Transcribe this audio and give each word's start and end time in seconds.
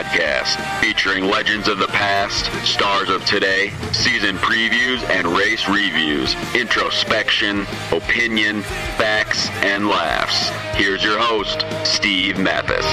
Podcast, 0.00 0.80
featuring 0.80 1.24
legends 1.24 1.68
of 1.68 1.78
the 1.78 1.86
past, 1.88 2.46
stars 2.66 3.10
of 3.10 3.22
today, 3.26 3.68
season 3.92 4.36
previews 4.36 5.02
and 5.10 5.26
race 5.26 5.68
reviews, 5.68 6.34
introspection, 6.54 7.66
opinion, 7.92 8.62
facts, 8.96 9.50
and 9.62 9.88
laughs. 9.88 10.48
Here's 10.74 11.04
your 11.04 11.18
host, 11.18 11.66
Steve 11.86 12.38
Matthes. 12.38 12.86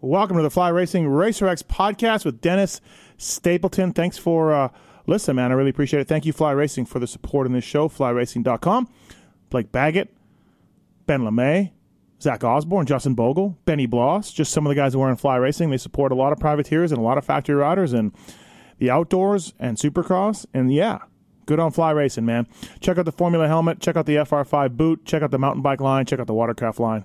Welcome 0.00 0.38
to 0.38 0.42
the 0.42 0.50
Fly 0.50 0.70
Racing 0.70 1.06
Racer 1.06 1.46
X 1.46 1.62
podcast 1.62 2.24
with 2.24 2.40
Dennis 2.40 2.80
Stapleton. 3.16 3.92
Thanks 3.92 4.18
for 4.18 4.52
uh, 4.52 4.70
listening, 5.06 5.36
man. 5.36 5.52
I 5.52 5.54
really 5.54 5.70
appreciate 5.70 6.00
it. 6.00 6.08
Thank 6.08 6.26
you, 6.26 6.32
Fly 6.32 6.50
Racing, 6.50 6.86
for 6.86 6.98
the 6.98 7.06
support 7.06 7.46
in 7.46 7.52
this 7.52 7.62
show. 7.62 7.88
FlyRacing.com. 7.88 8.88
Blake 9.50 9.70
Baggett, 9.70 10.08
Ben 11.06 11.20
LaMay, 11.20 11.72
Zach 12.20 12.44
Osborne, 12.44 12.86
Justin 12.86 13.14
Bogle, 13.14 13.58
Benny 13.64 13.86
Bloss, 13.86 14.32
just 14.32 14.52
some 14.52 14.66
of 14.66 14.70
the 14.70 14.76
guys 14.76 14.92
who 14.92 15.00
are 15.00 15.10
in 15.10 15.16
Fly 15.16 15.36
Racing. 15.36 15.70
They 15.70 15.76
support 15.76 16.12
a 16.12 16.14
lot 16.14 16.32
of 16.32 16.38
privateers 16.38 16.92
and 16.92 16.98
a 16.98 17.02
lot 17.02 17.18
of 17.18 17.24
factory 17.24 17.56
riders 17.56 17.92
and 17.92 18.12
the 18.78 18.90
outdoors 18.90 19.54
and 19.58 19.76
supercross. 19.76 20.46
And 20.54 20.72
yeah, 20.72 20.98
good 21.46 21.58
on 21.58 21.72
Fly 21.72 21.90
Racing, 21.90 22.24
man. 22.24 22.46
Check 22.80 22.98
out 22.98 23.04
the 23.04 23.12
Formula 23.12 23.48
helmet, 23.48 23.80
check 23.80 23.96
out 23.96 24.06
the 24.06 24.16
FR5 24.16 24.76
boot, 24.76 25.04
check 25.04 25.22
out 25.22 25.30
the 25.30 25.38
mountain 25.38 25.62
bike 25.62 25.80
line, 25.80 26.06
check 26.06 26.20
out 26.20 26.26
the 26.26 26.34
watercraft 26.34 26.78
line. 26.78 27.04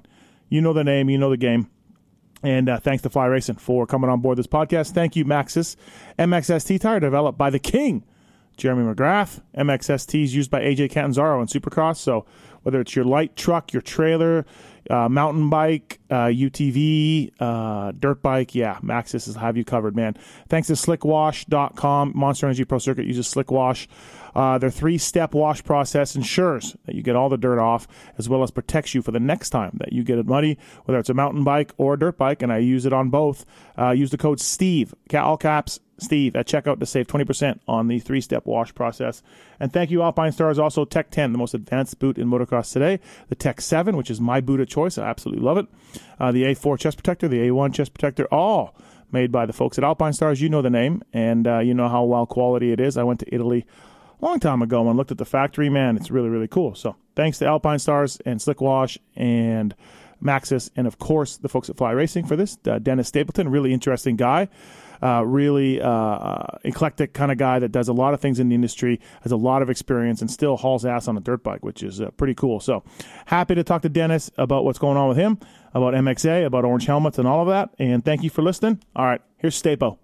You 0.50 0.62
know 0.62 0.74
the 0.74 0.84
name, 0.84 1.10
you 1.10 1.18
know 1.18 1.30
the 1.30 1.38
game. 1.38 1.70
And 2.44 2.70
uh, 2.70 2.80
thanks 2.80 3.02
to 3.04 3.10
Fly 3.10 3.26
Racing 3.26 3.56
for 3.56 3.88
coming 3.88 4.10
on 4.10 4.22
board 4.22 4.38
this 4.38 4.48
podcast. 4.48 4.92
Thank 4.92 5.16
you, 5.16 5.26
Maxxis 5.26 5.76
MXST 6.20 6.80
tire 6.80 7.00
developed 7.00 7.38
by 7.38 7.50
the 7.50 7.60
King, 7.60 8.06
Jeremy 8.58 8.94
McGrath. 8.94 9.42
MXST 9.58 10.24
is 10.24 10.36
used 10.36 10.52
by 10.52 10.62
AJ 10.62 10.92
Catanzaro 10.92 11.42
in 11.42 11.48
Supercross. 11.48 11.98
So 11.98 12.26
whether 12.68 12.82
it's 12.82 12.98
your 12.98 13.06
light 13.06 13.34
truck, 13.38 13.72
your 13.72 13.82
trailer, 13.82 14.46
uh, 14.90 15.08
mountain 15.08 15.50
bike, 15.50 16.02
uh, 16.10 16.26
UTV, 16.26 17.32
uh, 17.40 17.94
dirt 17.98 18.22
bike, 18.22 18.54
yeah, 18.54 18.78
Maxxis 18.84 19.30
is 19.30 19.38
have 19.38 19.56
you 19.56 19.64
covered, 19.64 19.96
man. 19.96 20.18
Thanks 20.50 20.68
to 20.68 20.74
slickwash.com. 20.74 22.12
Monster 22.14 22.48
Energy 22.48 22.66
Pro 22.66 22.78
Circuit 22.78 23.06
uses 23.06 23.26
Slickwash. 23.34 23.88
Uh, 24.36 24.58
their 24.58 24.70
three 24.70 24.98
step 24.98 25.34
wash 25.34 25.64
process 25.64 26.14
ensures 26.18 26.76
that 26.86 26.94
you 26.94 27.02
get 27.02 27.16
all 27.16 27.30
the 27.30 27.38
dirt 27.38 27.58
off 27.58 27.88
as 28.18 28.28
well 28.28 28.44
as 28.44 28.52
protects 28.52 28.94
you 28.94 29.02
for 29.02 29.12
the 29.12 29.20
next 29.22 29.52
time 29.52 29.78
that 29.80 29.94
you 29.94 30.04
get 30.04 30.20
it 30.20 30.26
muddy, 30.26 30.58
whether 30.84 31.00
it's 31.00 31.10
a 31.10 31.14
mountain 31.14 31.46
bike 31.46 31.72
or 31.78 31.94
a 31.94 32.00
dirt 32.00 32.18
bike. 32.18 32.42
And 32.42 32.52
I 32.52 32.58
use 32.58 32.86
it 32.86 32.92
on 32.92 33.10
both. 33.10 33.46
Uh, 33.78 33.92
use 33.92 34.12
the 34.12 34.18
code 34.18 34.42
STEVE, 34.42 34.94
all 35.14 35.38
caps, 35.38 35.80
Steve, 36.00 36.36
at 36.36 36.48
checkout 36.48 36.80
to 36.80 36.86
save 36.86 37.08
20% 37.08 37.60
on 37.68 37.88
the 37.88 38.00
three 38.00 38.22
step 38.22 38.46
wash 38.46 38.74
process. 38.74 39.24
And 39.60 39.72
thank 39.74 39.92
you, 39.92 40.02
Alpine 40.02 40.32
Stars. 40.32 40.60
Also, 40.60 40.86
Tech 40.86 41.10
10, 41.10 41.32
the 41.32 41.38
most 41.38 41.54
advanced 41.54 42.00
boot 42.00 42.18
in 42.18 42.28
motocross 42.30 42.72
today. 42.72 43.00
The 43.30 43.36
Tech 43.36 43.62
7, 43.62 43.98
which 43.98 44.12
is 44.12 44.22
my 44.22 44.42
boot 44.42 44.60
of 44.60 44.68
choice. 44.68 44.98
I 44.98 45.08
absolutely 45.08 45.44
love 45.44 45.58
it. 45.58 45.68
Uh, 46.20 46.32
the 46.32 46.44
A4 46.44 46.80
chest 46.80 46.98
protector, 46.98 47.28
the 47.28 47.50
A1 47.50 47.74
chest 47.74 47.94
protector, 47.94 48.26
all 48.32 48.76
made 49.12 49.32
by 49.32 49.46
the 49.46 49.54
folks 49.54 49.78
at 49.78 49.84
Alpine 49.84 50.14
Stars. 50.14 50.42
You 50.42 50.50
know 50.50 50.62
the 50.62 50.70
name, 50.70 51.04
and 51.14 51.48
uh, 51.48 51.60
you 51.60 51.74
know 51.74 51.90
how 51.90 52.04
well 52.04 52.26
quality 52.26 52.72
it 52.72 52.80
is. 52.80 52.98
I 52.98 53.04
went 53.04 53.20
to 53.22 53.34
Italy 53.34 53.66
a 54.22 54.26
long 54.26 54.40
time 54.40 54.62
ago 54.62 54.88
and 54.88 54.98
looked 54.98 55.12
at 55.12 55.18
the 55.18 55.26
factory. 55.26 55.70
Man, 55.70 55.96
it's 55.96 56.12
really, 56.12 56.30
really 56.30 56.48
cool. 56.48 56.76
So 56.76 56.96
thanks 57.16 57.40
to 57.40 57.46
Alpine 57.46 57.80
Stars 57.80 58.20
and 58.26 58.42
Slick 58.42 58.62
Wash 58.62 58.98
and 59.16 59.76
Maxxis, 60.24 60.70
and 60.76 60.88
of 60.88 61.00
course 61.00 61.38
the 61.38 61.50
folks 61.50 61.70
at 61.70 61.78
Fly 61.78 61.92
Racing 61.92 62.26
for 62.26 62.36
this. 62.36 62.58
Uh, 62.68 62.80
Dennis 62.80 63.08
Stapleton, 63.08 63.50
really 63.50 63.74
interesting 63.74 64.16
guy. 64.16 64.50
Uh, 65.02 65.24
really 65.26 65.82
uh, 65.82 66.44
eclectic 66.64 67.14
kind 67.14 67.32
of 67.32 67.38
guy 67.38 67.60
that 67.60 67.72
does 67.72 67.88
a 67.88 67.94
lot 67.94 68.14
of 68.14 68.20
things 68.20 68.40
in 68.40 68.50
the 68.50 68.56
industry, 68.56 69.00
has 69.22 69.32
a 69.32 69.38
lot 69.38 69.62
of 69.62 69.70
experience, 69.70 70.22
and 70.22 70.32
still 70.32 70.58
hauls 70.58 70.86
ass 70.86 71.08
on 71.08 71.18
a 71.18 71.20
dirt 71.20 71.44
bike, 71.44 71.64
which 71.64 71.84
is 71.84 72.02
uh, 72.02 72.10
pretty 72.12 72.34
cool. 72.34 72.60
So 72.60 72.84
happy 73.26 73.56
to 73.56 73.64
talk 73.64 73.82
to 73.84 73.90
Dennis 73.90 74.32
about 74.38 74.66
what's 74.66 74.80
going 74.80 74.98
on 74.98 75.08
with 75.08 75.18
him, 75.18 75.40
about 75.74 75.94
MXA, 75.94 76.46
about 76.46 76.66
orange 76.66 76.86
helmets, 76.86 77.18
and 77.18 77.28
all 77.28 77.42
of 77.42 77.48
that. 77.48 77.70
And 77.80 78.04
thank 78.04 78.24
you 78.24 78.30
for 78.30 78.42
listening. 78.42 78.82
All 78.96 79.06
right, 79.06 79.22
here's 79.38 79.62
Stapo. 79.62 79.98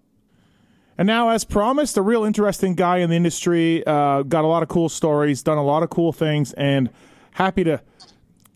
And 0.97 1.07
now, 1.07 1.29
as 1.29 1.43
promised, 1.43 1.97
a 1.97 2.01
real 2.03 2.23
interesting 2.23 2.75
guy 2.75 2.97
in 2.97 3.09
the 3.09 3.15
industry. 3.15 3.85
Uh, 3.85 4.21
got 4.21 4.43
a 4.43 4.47
lot 4.47 4.61
of 4.61 4.69
cool 4.69 4.89
stories, 4.89 5.41
done 5.41 5.57
a 5.57 5.63
lot 5.63 5.81
of 5.81 5.89
cool 5.89 6.13
things, 6.13 6.53
and 6.53 6.89
happy 7.31 7.63
to 7.63 7.81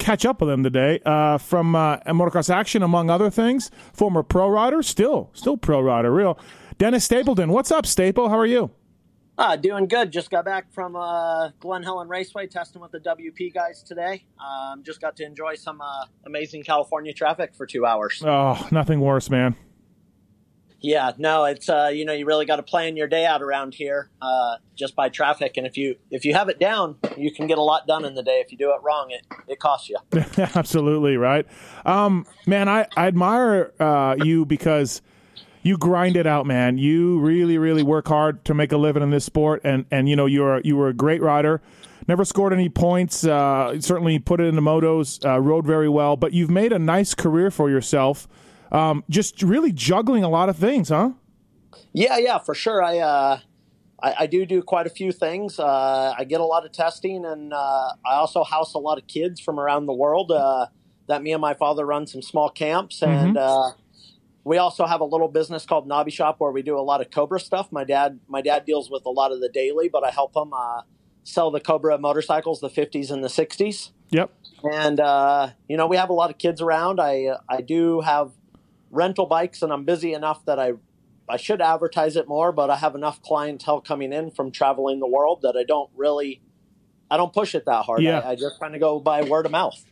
catch 0.08 0.26
up 0.26 0.40
with 0.40 0.50
him 0.50 0.64
today 0.64 1.02
uh, 1.06 1.38
from 1.38 1.76
uh, 1.76 1.98
Motocross 2.08 2.50
Action, 2.50 2.82
among 2.82 3.10
other 3.10 3.30
things. 3.30 3.70
Former 3.92 4.24
pro 4.24 4.48
rider, 4.48 4.82
still, 4.82 5.30
still 5.34 5.58
pro 5.58 5.82
rider, 5.82 6.14
real. 6.14 6.40
Dennis 6.78 7.04
Stapleton. 7.04 7.52
What's 7.52 7.72
up, 7.72 7.86
Staple? 7.86 8.30
How 8.30 8.38
are 8.38 8.46
you? 8.46 8.72
Uh, 9.38 9.58
doing 9.58 9.86
good. 9.86 10.14
Just 10.14 10.32
got 10.32 10.46
back 10.46 10.72
from 10.72 10.96
uh, 10.96 11.50
Glen 11.60 11.84
Helen 11.84 12.08
Raceway 12.08 12.48
testing 12.48 12.82
with 12.82 12.92
the 12.92 13.00
WP 13.02 13.54
guys 13.54 13.84
today. 13.84 14.24
Um, 14.40 14.82
just 14.82 15.02
got 15.02 15.18
to 15.18 15.26
enjoy 15.26 15.56
some 15.56 15.82
uh, 15.82 16.06
amazing 16.26 16.64
California 16.64 17.12
traffic 17.12 17.54
for 17.54 17.66
two 17.66 17.86
hours. 17.86 18.24
Oh, 18.26 18.66
nothing 18.72 19.02
worse, 19.02 19.30
man. 19.30 19.58
Yeah, 20.80 21.12
no, 21.18 21.46
it's 21.46 21.70
uh, 21.70 21.90
you 21.92 22.06
know 22.06 22.14
you 22.14 22.26
really 22.26 22.46
got 22.46 22.58
to 22.58 22.64
plan 22.64 22.98
your 22.98 23.08
day 23.08 23.26
out 23.26 23.42
around 23.42 23.74
here 23.74 24.10
uh, 24.22 24.58
just 24.76 24.96
by 24.96 25.10
traffic, 25.10 25.58
and 25.58 25.66
if 25.66 25.76
you 25.76 25.96
if 26.12 26.24
you 26.24 26.34
have 26.36 26.50
it 26.50 26.60
down, 26.60 26.98
you 27.18 27.32
can 27.32 27.48
get 27.48 27.58
a 27.58 27.64
lot 27.64 27.88
done 27.88 28.06
in 28.06 28.14
the 28.14 28.22
day. 28.22 28.44
If 28.46 28.52
you 28.52 28.58
do 28.58 28.72
it 28.72 28.82
wrong, 28.84 29.10
it 29.10 29.26
it 29.48 29.60
costs 29.60 29.90
you. 29.90 29.98
Absolutely 30.38 31.18
right, 31.18 31.48
um, 31.86 32.26
man. 32.46 32.70
I, 32.70 32.86
I 32.96 33.08
admire 33.08 33.74
uh, 33.80 34.18
you 34.24 34.46
because 34.46 35.02
you 35.64 35.78
grind 35.78 36.16
it 36.16 36.28
out, 36.28 36.46
man. 36.46 36.78
You 36.78 37.20
really 37.20 37.58
really 37.58 37.84
work 37.84 38.08
hard 38.08 38.46
to 38.46 38.54
make 38.54 38.72
a 38.72 38.78
living 38.78 39.02
in 39.02 39.10
this 39.10 39.26
sport, 39.26 39.62
and 39.64 39.86
and 39.90 40.08
you 40.08 40.16
know 40.16 40.28
you're 40.28 40.62
you 40.62 40.78
were 40.78 40.90
a 40.90 40.94
great 40.94 41.24
rider. 41.24 41.60
Never 42.08 42.24
scored 42.24 42.54
any 42.54 42.70
points. 42.70 43.26
Uh, 43.26 43.82
certainly 43.82 44.20
put 44.20 44.40
it 44.40 44.46
in 44.46 44.56
the 44.56 44.62
motos. 44.62 45.26
Uh, 45.26 45.40
rode 45.40 45.66
very 45.66 45.90
well, 45.90 46.16
but 46.16 46.34
you've 46.34 46.52
made 46.52 46.72
a 46.72 46.80
nice 46.80 47.16
career 47.16 47.50
for 47.50 47.68
yourself 47.68 48.28
um, 48.72 49.04
just 49.10 49.42
really 49.42 49.72
juggling 49.72 50.24
a 50.24 50.30
lot 50.30 50.50
of 50.50 50.58
things, 50.58 50.90
huh? 50.90 51.12
Yeah, 51.94 52.18
yeah, 52.18 52.38
for 52.38 52.54
sure. 52.54 52.84
I, 52.84 53.00
uh, 53.00 53.40
I, 54.02 54.16
I, 54.20 54.28
do 54.28 54.46
do 54.46 54.62
quite 54.62 54.86
a 54.88 54.90
few 54.90 55.12
things. 55.12 55.60
Uh, 55.60 56.14
I 56.18 56.24
get 56.24 56.42
a 56.42 56.46
lot 56.46 56.66
of 56.66 56.72
testing, 56.72 57.26
and 57.26 57.54
uh, 57.54 57.94
I 58.06 58.16
also 58.16 58.44
house 58.44 58.74
a 58.74 58.80
lot 58.80 58.98
of 58.98 59.08
kids 59.08 59.40
from 59.40 59.60
around 59.60 59.86
the 59.86 59.94
world. 59.94 60.32
Uh, 60.32 60.68
that 61.08 61.24
me 61.24 61.32
and 61.32 61.42
my 61.42 61.54
father 61.54 61.86
run 61.86 62.06
some 62.06 62.22
small 62.22 62.50
camps, 62.50 63.02
and 63.02 63.36
Mm-hmm. 63.36 63.38
uh, 63.38 63.72
we 64.44 64.58
also 64.58 64.86
have 64.86 65.02
a 65.02 65.06
little 65.06 65.28
business 65.28 65.66
called 65.66 65.88
Nobby 65.88 66.12
Shop 66.12 66.36
where 66.40 66.52
we 66.52 66.62
do 66.62 66.78
a 66.78 66.80
lot 66.80 67.02
of 67.02 67.12
Cobra 67.12 67.38
stuff. 67.38 67.70
My 67.70 67.84
dad, 67.84 68.22
my 68.30 68.42
dad 68.42 68.66
deals 68.66 68.90
with 68.90 69.06
a 69.06 69.10
lot 69.10 69.34
of 69.34 69.42
the 69.42 69.50
daily, 69.50 69.90
but 69.90 70.06
I 70.06 70.10
help 70.10 70.34
him 70.38 70.54
uh, 70.54 70.84
sell 71.26 71.52
the 71.52 71.60
Cobra 71.60 71.98
motorcycles, 71.98 72.62
the 72.62 72.70
50s 72.70 73.12
and 73.12 73.22
the 73.22 73.28
60s. 73.28 73.92
Yep. 74.12 74.32
And 74.72 75.02
uh, 75.02 75.50
you 75.68 75.76
know, 75.76 75.88
we 75.88 75.98
have 75.98 76.10
a 76.10 76.14
lot 76.14 76.30
of 76.30 76.38
kids 76.38 76.62
around. 76.62 77.02
I 77.02 77.36
I 77.50 77.60
do 77.60 78.00
have 78.00 78.32
rental 78.92 79.26
bikes, 79.26 79.62
and 79.62 79.72
I'm 79.72 79.86
busy 79.86 80.14
enough 80.14 80.46
that 80.46 80.60
I 80.60 80.74
I 81.30 81.38
should 81.38 81.62
advertise 81.62 82.16
it 82.16 82.28
more, 82.28 82.52
but 82.52 82.70
I 82.70 82.78
have 82.78 82.96
enough 82.96 83.22
clientele 83.22 83.82
coming 83.82 84.14
in 84.14 84.32
from 84.32 84.52
traveling 84.52 85.00
the 85.00 85.08
world 85.08 85.42
that 85.42 85.58
I 85.58 85.64
don't 85.64 85.90
really 85.96 86.42
I 87.10 87.18
don't 87.18 87.34
push 87.34 87.56
it 87.56 87.66
that 87.66 87.86
hard. 87.86 88.02
Yeah. 88.02 88.20
I, 88.20 88.32
I 88.32 88.36
just 88.36 88.60
kind 88.60 88.76
of 88.76 88.82
go 88.82 89.00
by 89.00 89.24
word 89.24 89.46
of 89.46 89.52
mouth. 89.52 89.84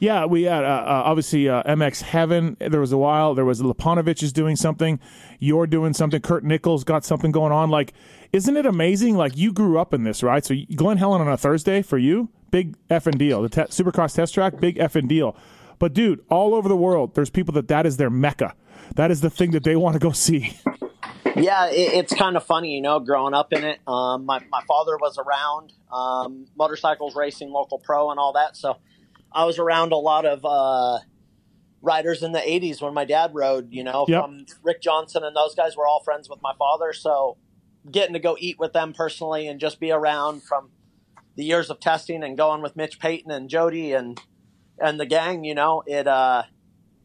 Yeah, 0.00 0.24
we 0.24 0.44
had 0.44 0.64
uh, 0.64 0.66
uh, 0.66 1.02
obviously 1.04 1.48
uh, 1.48 1.62
MX 1.62 2.02
Heaven. 2.02 2.56
There 2.58 2.80
was 2.80 2.92
a 2.92 2.98
while. 2.98 3.34
There 3.34 3.44
was 3.44 3.60
Lipanovich 3.60 4.22
is 4.22 4.32
doing 4.32 4.56
something. 4.56 4.98
You're 5.38 5.66
doing 5.66 5.92
something. 5.92 6.20
Kurt 6.20 6.44
Nichols 6.44 6.82
got 6.82 7.04
something 7.04 7.30
going 7.30 7.52
on. 7.52 7.70
Like, 7.70 7.92
isn't 8.32 8.56
it 8.56 8.66
amazing? 8.66 9.16
Like, 9.16 9.36
you 9.36 9.52
grew 9.52 9.78
up 9.78 9.94
in 9.94 10.02
this, 10.02 10.22
right? 10.22 10.44
So 10.44 10.56
Glen 10.74 10.96
Helen 10.96 11.20
on 11.20 11.28
a 11.28 11.36
Thursday 11.36 11.82
for 11.82 11.98
you, 11.98 12.30
big 12.50 12.76
effing 12.88 13.16
deal. 13.18 13.42
The 13.42 13.48
te- 13.48 13.60
Supercross 13.62 14.14
test 14.14 14.34
track, 14.34 14.58
big 14.58 14.76
effing 14.76 15.06
deal. 15.06 15.36
But 15.82 15.94
dude, 15.94 16.24
all 16.30 16.54
over 16.54 16.68
the 16.68 16.76
world, 16.76 17.16
there's 17.16 17.28
people 17.28 17.54
that 17.54 17.66
that 17.66 17.86
is 17.86 17.96
their 17.96 18.08
mecca. 18.08 18.54
That 18.94 19.10
is 19.10 19.20
the 19.20 19.28
thing 19.28 19.50
that 19.50 19.64
they 19.64 19.74
want 19.74 19.94
to 19.94 19.98
go 19.98 20.12
see. 20.12 20.56
Yeah, 21.34 21.70
it, 21.70 21.92
it's 21.94 22.14
kind 22.14 22.36
of 22.36 22.44
funny, 22.44 22.76
you 22.76 22.80
know, 22.80 23.00
growing 23.00 23.34
up 23.34 23.52
in 23.52 23.64
it. 23.64 23.80
Um, 23.88 24.24
my, 24.24 24.38
my 24.48 24.62
father 24.68 24.96
was 24.96 25.18
around 25.18 25.72
um, 25.92 26.46
motorcycles 26.56 27.16
racing, 27.16 27.50
local 27.50 27.80
pro, 27.80 28.12
and 28.12 28.20
all 28.20 28.34
that. 28.34 28.56
So 28.56 28.76
I 29.32 29.44
was 29.44 29.58
around 29.58 29.90
a 29.90 29.96
lot 29.96 30.24
of 30.24 30.44
uh, 30.44 31.00
riders 31.80 32.22
in 32.22 32.30
the 32.30 32.38
80s 32.38 32.80
when 32.80 32.94
my 32.94 33.04
dad 33.04 33.32
rode, 33.34 33.72
you 33.72 33.82
know, 33.82 34.04
Yep. 34.06 34.22
from 34.22 34.46
Rick 34.62 34.82
Johnson 34.82 35.24
and 35.24 35.34
those 35.34 35.56
guys 35.56 35.76
were 35.76 35.88
all 35.88 36.04
friends 36.04 36.28
with 36.28 36.38
my 36.42 36.52
father. 36.60 36.92
So 36.92 37.38
getting 37.90 38.12
to 38.12 38.20
go 38.20 38.36
eat 38.38 38.56
with 38.56 38.72
them 38.72 38.92
personally 38.92 39.48
and 39.48 39.58
just 39.58 39.80
be 39.80 39.90
around 39.90 40.44
from 40.44 40.70
the 41.34 41.42
years 41.42 41.70
of 41.70 41.80
testing 41.80 42.22
and 42.22 42.36
going 42.36 42.62
with 42.62 42.76
Mitch 42.76 43.00
Payton 43.00 43.32
and 43.32 43.50
Jody 43.50 43.94
and 43.94 44.20
and 44.82 44.98
the 45.00 45.06
gang, 45.06 45.44
you 45.44 45.54
know, 45.54 45.82
it 45.86 46.06
uh 46.06 46.42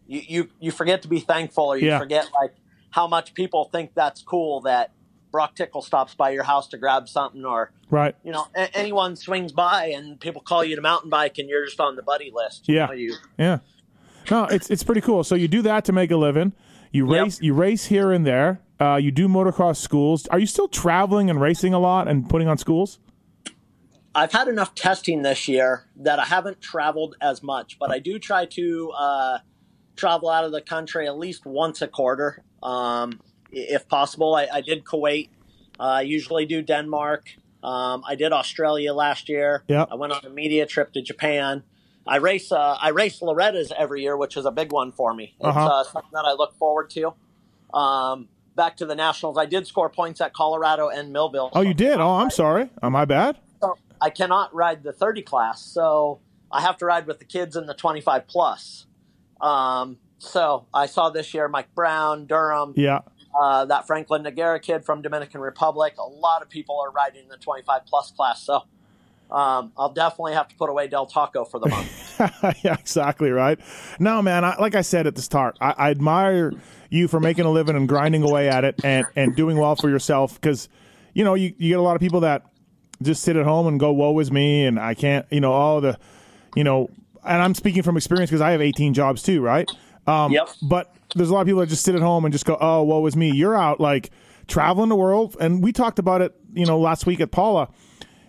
you 0.07 0.21
you, 0.27 0.49
you 0.59 0.71
forget 0.71 1.01
to 1.03 1.07
be 1.07 1.19
thankful 1.19 1.65
or 1.65 1.77
you 1.77 1.87
Yeah. 1.87 1.99
forget 1.99 2.29
like 2.33 2.53
how 2.89 3.07
much 3.07 3.33
people 3.33 3.65
think 3.65 3.91
that's 3.93 4.21
cool 4.21 4.61
that 4.61 4.91
Broc 5.31 5.55
Tickle 5.55 5.81
stops 5.81 6.15
by 6.15 6.29
your 6.31 6.43
house 6.43 6.67
to 6.69 6.77
grab 6.77 7.07
something 7.09 7.43
or 7.45 7.71
Right. 7.89 8.15
you 8.23 8.31
know 8.31 8.47
a- 8.55 8.75
anyone 8.77 9.15
swings 9.15 9.51
by 9.51 9.87
and 9.87 10.19
people 10.19 10.41
call 10.41 10.63
you 10.63 10.75
to 10.75 10.81
mountain 10.81 11.09
bike 11.09 11.37
and 11.37 11.47
you're 11.49 11.65
just 11.65 11.79
on 11.79 11.95
the 11.95 12.01
buddy 12.03 12.31
list. 12.33 12.67
you 12.67 12.75
Yeah. 12.75 12.85
know, 12.87 12.93
you, 12.93 13.13
Yeah. 13.37 13.59
No, 14.31 14.45
it's 14.45 14.69
it's 14.69 14.83
pretty 14.83 15.01
cool. 15.01 15.23
So 15.23 15.35
you 15.35 15.47
do 15.47 15.61
that 15.63 15.85
to 15.85 15.93
make 15.93 16.11
a 16.11 16.17
living. 16.17 16.53
You 16.91 17.05
Yep. 17.13 17.23
race 17.23 17.41
you 17.41 17.53
race 17.53 17.85
here 17.85 18.11
and 18.11 18.25
there. 18.25 18.59
Uh, 18.79 18.95
you 18.95 19.11
do 19.11 19.27
motocross 19.27 19.77
schools. 19.77 20.27
Are 20.27 20.39
you 20.39 20.45
still 20.45 20.67
traveling 20.67 21.29
and 21.29 21.41
racing 21.41 21.73
a 21.73 21.79
lot 21.79 22.07
and 22.07 22.29
putting 22.29 22.47
on 22.47 22.57
schools? 22.57 22.99
I've 24.15 24.31
had 24.31 24.47
enough 24.47 24.73
testing 24.73 25.21
this 25.21 25.47
year 25.47 25.85
that 25.97 26.19
I 26.19 26.25
haven't 26.25 26.61
traveled 26.61 27.15
as 27.21 27.43
much, 27.43 27.77
but 27.79 27.91
I 27.91 27.99
do 27.99 28.17
try 28.17 28.45
to 28.45 28.91
uh, 28.97 29.37
travel 29.95 30.29
out 30.29 30.43
of 30.43 30.51
the 30.51 30.61
country 30.61 31.05
at 31.07 31.17
least 31.17 31.45
once 31.45 31.81
a 31.81 31.87
quarter, 31.87 32.43
um, 32.63 33.19
if 33.51 33.87
possible. 33.87 34.33
I, 34.35 34.47
I 34.51 34.61
did 34.61 34.83
Kuwait. 34.85 35.29
Uh, 35.79 35.83
I 35.83 36.01
usually 36.01 36.45
do 36.47 36.61
Denmark. 36.63 37.29
Um, 37.63 38.03
I 38.07 38.15
did 38.15 38.31
Australia 38.33 38.93
last 38.93 39.29
year. 39.29 39.63
Yep. 39.67 39.89
I 39.91 39.95
went 39.95 40.13
on 40.13 40.25
a 40.25 40.29
media 40.29 40.65
trip 40.65 40.93
to 40.93 41.01
Japan. 41.01 41.63
I 42.07 42.17
race. 42.17 42.51
Uh, 42.51 42.77
I 42.81 42.89
race 42.89 43.21
Loretta's 43.21 43.71
every 43.77 44.01
year, 44.01 44.15
which 44.17 44.37
is 44.37 44.45
a 44.45 44.51
big 44.51 44.71
one 44.71 44.91
for 44.93 45.13
me. 45.13 45.35
It's 45.39 45.45
Uh-huh. 45.47 45.67
uh, 45.67 45.83
something 45.83 46.09
that 46.13 46.25
I 46.25 46.33
look 46.33 46.57
forward 46.57 46.89
to. 46.91 47.13
Um, 47.77 48.29
back 48.55 48.77
to 48.77 48.85
the 48.85 48.95
nationals, 48.95 49.37
I 49.37 49.45
did 49.45 49.67
score 49.67 49.89
points 49.89 50.21
at 50.21 50.33
Colorado 50.33 50.87
and 50.87 51.11
Millville. 51.11 51.49
Oh, 51.53 51.61
you 51.61 51.73
did. 51.75 51.99
Oh, 51.99 52.15
I'm 52.15 52.29
sorry. 52.31 52.69
Am 52.81 52.95
I 52.95 53.05
bad? 53.05 53.37
I 54.01 54.09
cannot 54.09 54.53
ride 54.53 54.83
the 54.83 54.91
30 54.93 55.21
class, 55.23 55.61
so 55.61 56.19
I 56.51 56.61
have 56.61 56.77
to 56.77 56.85
ride 56.85 57.07
with 57.07 57.19
the 57.19 57.25
kids 57.25 57.55
in 57.55 57.65
the 57.65 57.73
25 57.73 58.27
plus. 58.27 58.85
Um, 59.41 59.97
so 60.19 60.65
I 60.73 60.85
saw 60.87 61.09
this 61.09 61.33
year 61.33 61.47
Mike 61.47 61.73
Brown, 61.75 62.25
Durham, 62.25 62.73
Yeah. 62.75 62.99
uh, 63.39 63.65
that 63.65 63.85
Franklin 63.87 64.23
Nagara 64.23 64.61
kid 64.61 64.83
from 64.85 65.01
Dominican 65.01 65.41
Republic. 65.41 65.95
A 65.99 66.03
lot 66.03 66.41
of 66.41 66.49
people 66.49 66.79
are 66.79 66.91
riding 66.91 67.27
the 67.29 67.37
25 67.37 67.85
plus 67.85 68.11
class, 68.11 68.41
so 68.43 68.63
um, 69.29 69.71
I'll 69.77 69.91
definitely 69.93 70.33
have 70.33 70.47
to 70.47 70.55
put 70.55 70.69
away 70.69 70.87
Del 70.87 71.05
Taco 71.05 71.43
for 71.45 71.59
the 71.59 71.67
month. 71.67 72.19
yeah, 72.63 72.75
exactly 72.79 73.29
right. 73.29 73.59
No, 73.99 74.21
man. 74.21 74.45
I, 74.45 74.55
like 74.59 74.73
I 74.73 74.81
said 74.81 75.05
at 75.05 75.15
the 75.15 75.21
start, 75.21 75.57
I, 75.59 75.73
I 75.77 75.91
admire 75.91 76.53
you 76.89 77.07
for 77.07 77.19
making 77.19 77.45
a 77.45 77.51
living 77.51 77.75
and 77.75 77.87
grinding 77.89 78.23
away 78.23 78.47
at 78.47 78.63
it 78.63 78.75
and 78.85 79.05
and 79.15 79.35
doing 79.35 79.57
well 79.57 79.75
for 79.75 79.89
yourself 79.89 80.39
because 80.39 80.69
you 81.13 81.25
know 81.25 81.33
you, 81.33 81.53
you 81.57 81.69
get 81.69 81.79
a 81.79 81.81
lot 81.81 81.95
of 81.95 81.99
people 81.99 82.21
that 82.21 82.43
just 83.01 83.23
sit 83.23 83.35
at 83.35 83.45
home 83.45 83.67
and 83.67 83.79
go, 83.79 83.91
"Woe 83.91 84.17
is 84.19 84.31
me," 84.31 84.65
and 84.65 84.79
I 84.79 84.93
can't, 84.93 85.25
you 85.29 85.41
know, 85.41 85.51
all 85.51 85.81
the, 85.81 85.97
you 86.55 86.63
know, 86.63 86.89
and 87.25 87.41
I'm 87.41 87.55
speaking 87.55 87.83
from 87.83 87.97
experience 87.97 88.29
because 88.29 88.41
I 88.41 88.51
have 88.51 88.61
18 88.61 88.93
jobs 88.93 89.21
too, 89.23 89.41
right? 89.41 89.69
Um, 90.05 90.31
Yep. 90.31 90.49
But 90.61 90.93
there's 91.15 91.29
a 91.29 91.33
lot 91.33 91.41
of 91.41 91.47
people 91.47 91.61
that 91.61 91.69
just 91.69 91.83
sit 91.83 91.95
at 91.95 92.01
home 92.01 92.25
and 92.25 92.31
just 92.31 92.45
go, 92.45 92.57
"Oh, 92.59 92.83
woe 92.83 93.05
is 93.05 93.15
me." 93.15 93.31
You're 93.31 93.55
out 93.55 93.79
like 93.79 94.11
traveling 94.47 94.89
the 94.89 94.95
world, 94.95 95.35
and 95.39 95.61
we 95.61 95.71
talked 95.71 95.99
about 95.99 96.21
it, 96.21 96.33
you 96.53 96.65
know, 96.65 96.79
last 96.79 97.05
week 97.05 97.19
at 97.19 97.31
Pala 97.31 97.69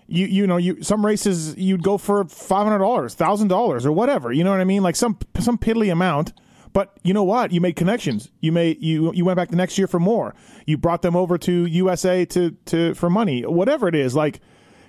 you 0.08 0.26
you 0.26 0.46
know 0.46 0.56
you 0.56 0.82
some 0.82 1.04
races 1.04 1.54
you'd 1.56 1.82
go 1.82 1.98
for 1.98 2.24
five 2.24 2.64
hundred 2.64 2.78
dollars, 2.78 3.14
thousand 3.14 3.48
dollars, 3.48 3.84
or 3.86 3.92
whatever. 3.92 4.32
You 4.32 4.42
know 4.42 4.50
what 4.50 4.60
I 4.60 4.64
mean? 4.64 4.82
Like 4.82 4.96
some 4.96 5.18
some 5.38 5.58
piddly 5.58 5.92
amount. 5.92 6.32
But 6.72 6.96
you 7.02 7.14
know 7.14 7.24
what? 7.24 7.52
You 7.52 7.60
made 7.60 7.76
connections. 7.76 8.30
You 8.40 8.52
made 8.52 8.82
you 8.82 9.12
you 9.12 9.24
went 9.24 9.36
back 9.36 9.50
the 9.50 9.56
next 9.56 9.78
year 9.78 9.86
for 9.86 10.00
more. 10.00 10.34
You 10.66 10.78
brought 10.78 11.02
them 11.02 11.14
over 11.14 11.38
to 11.38 11.66
USA 11.66 12.24
to 12.26 12.50
to 12.66 12.94
for 12.94 13.10
money. 13.10 13.42
Whatever 13.42 13.86
it 13.88 13.94
is, 13.94 14.14
like 14.14 14.40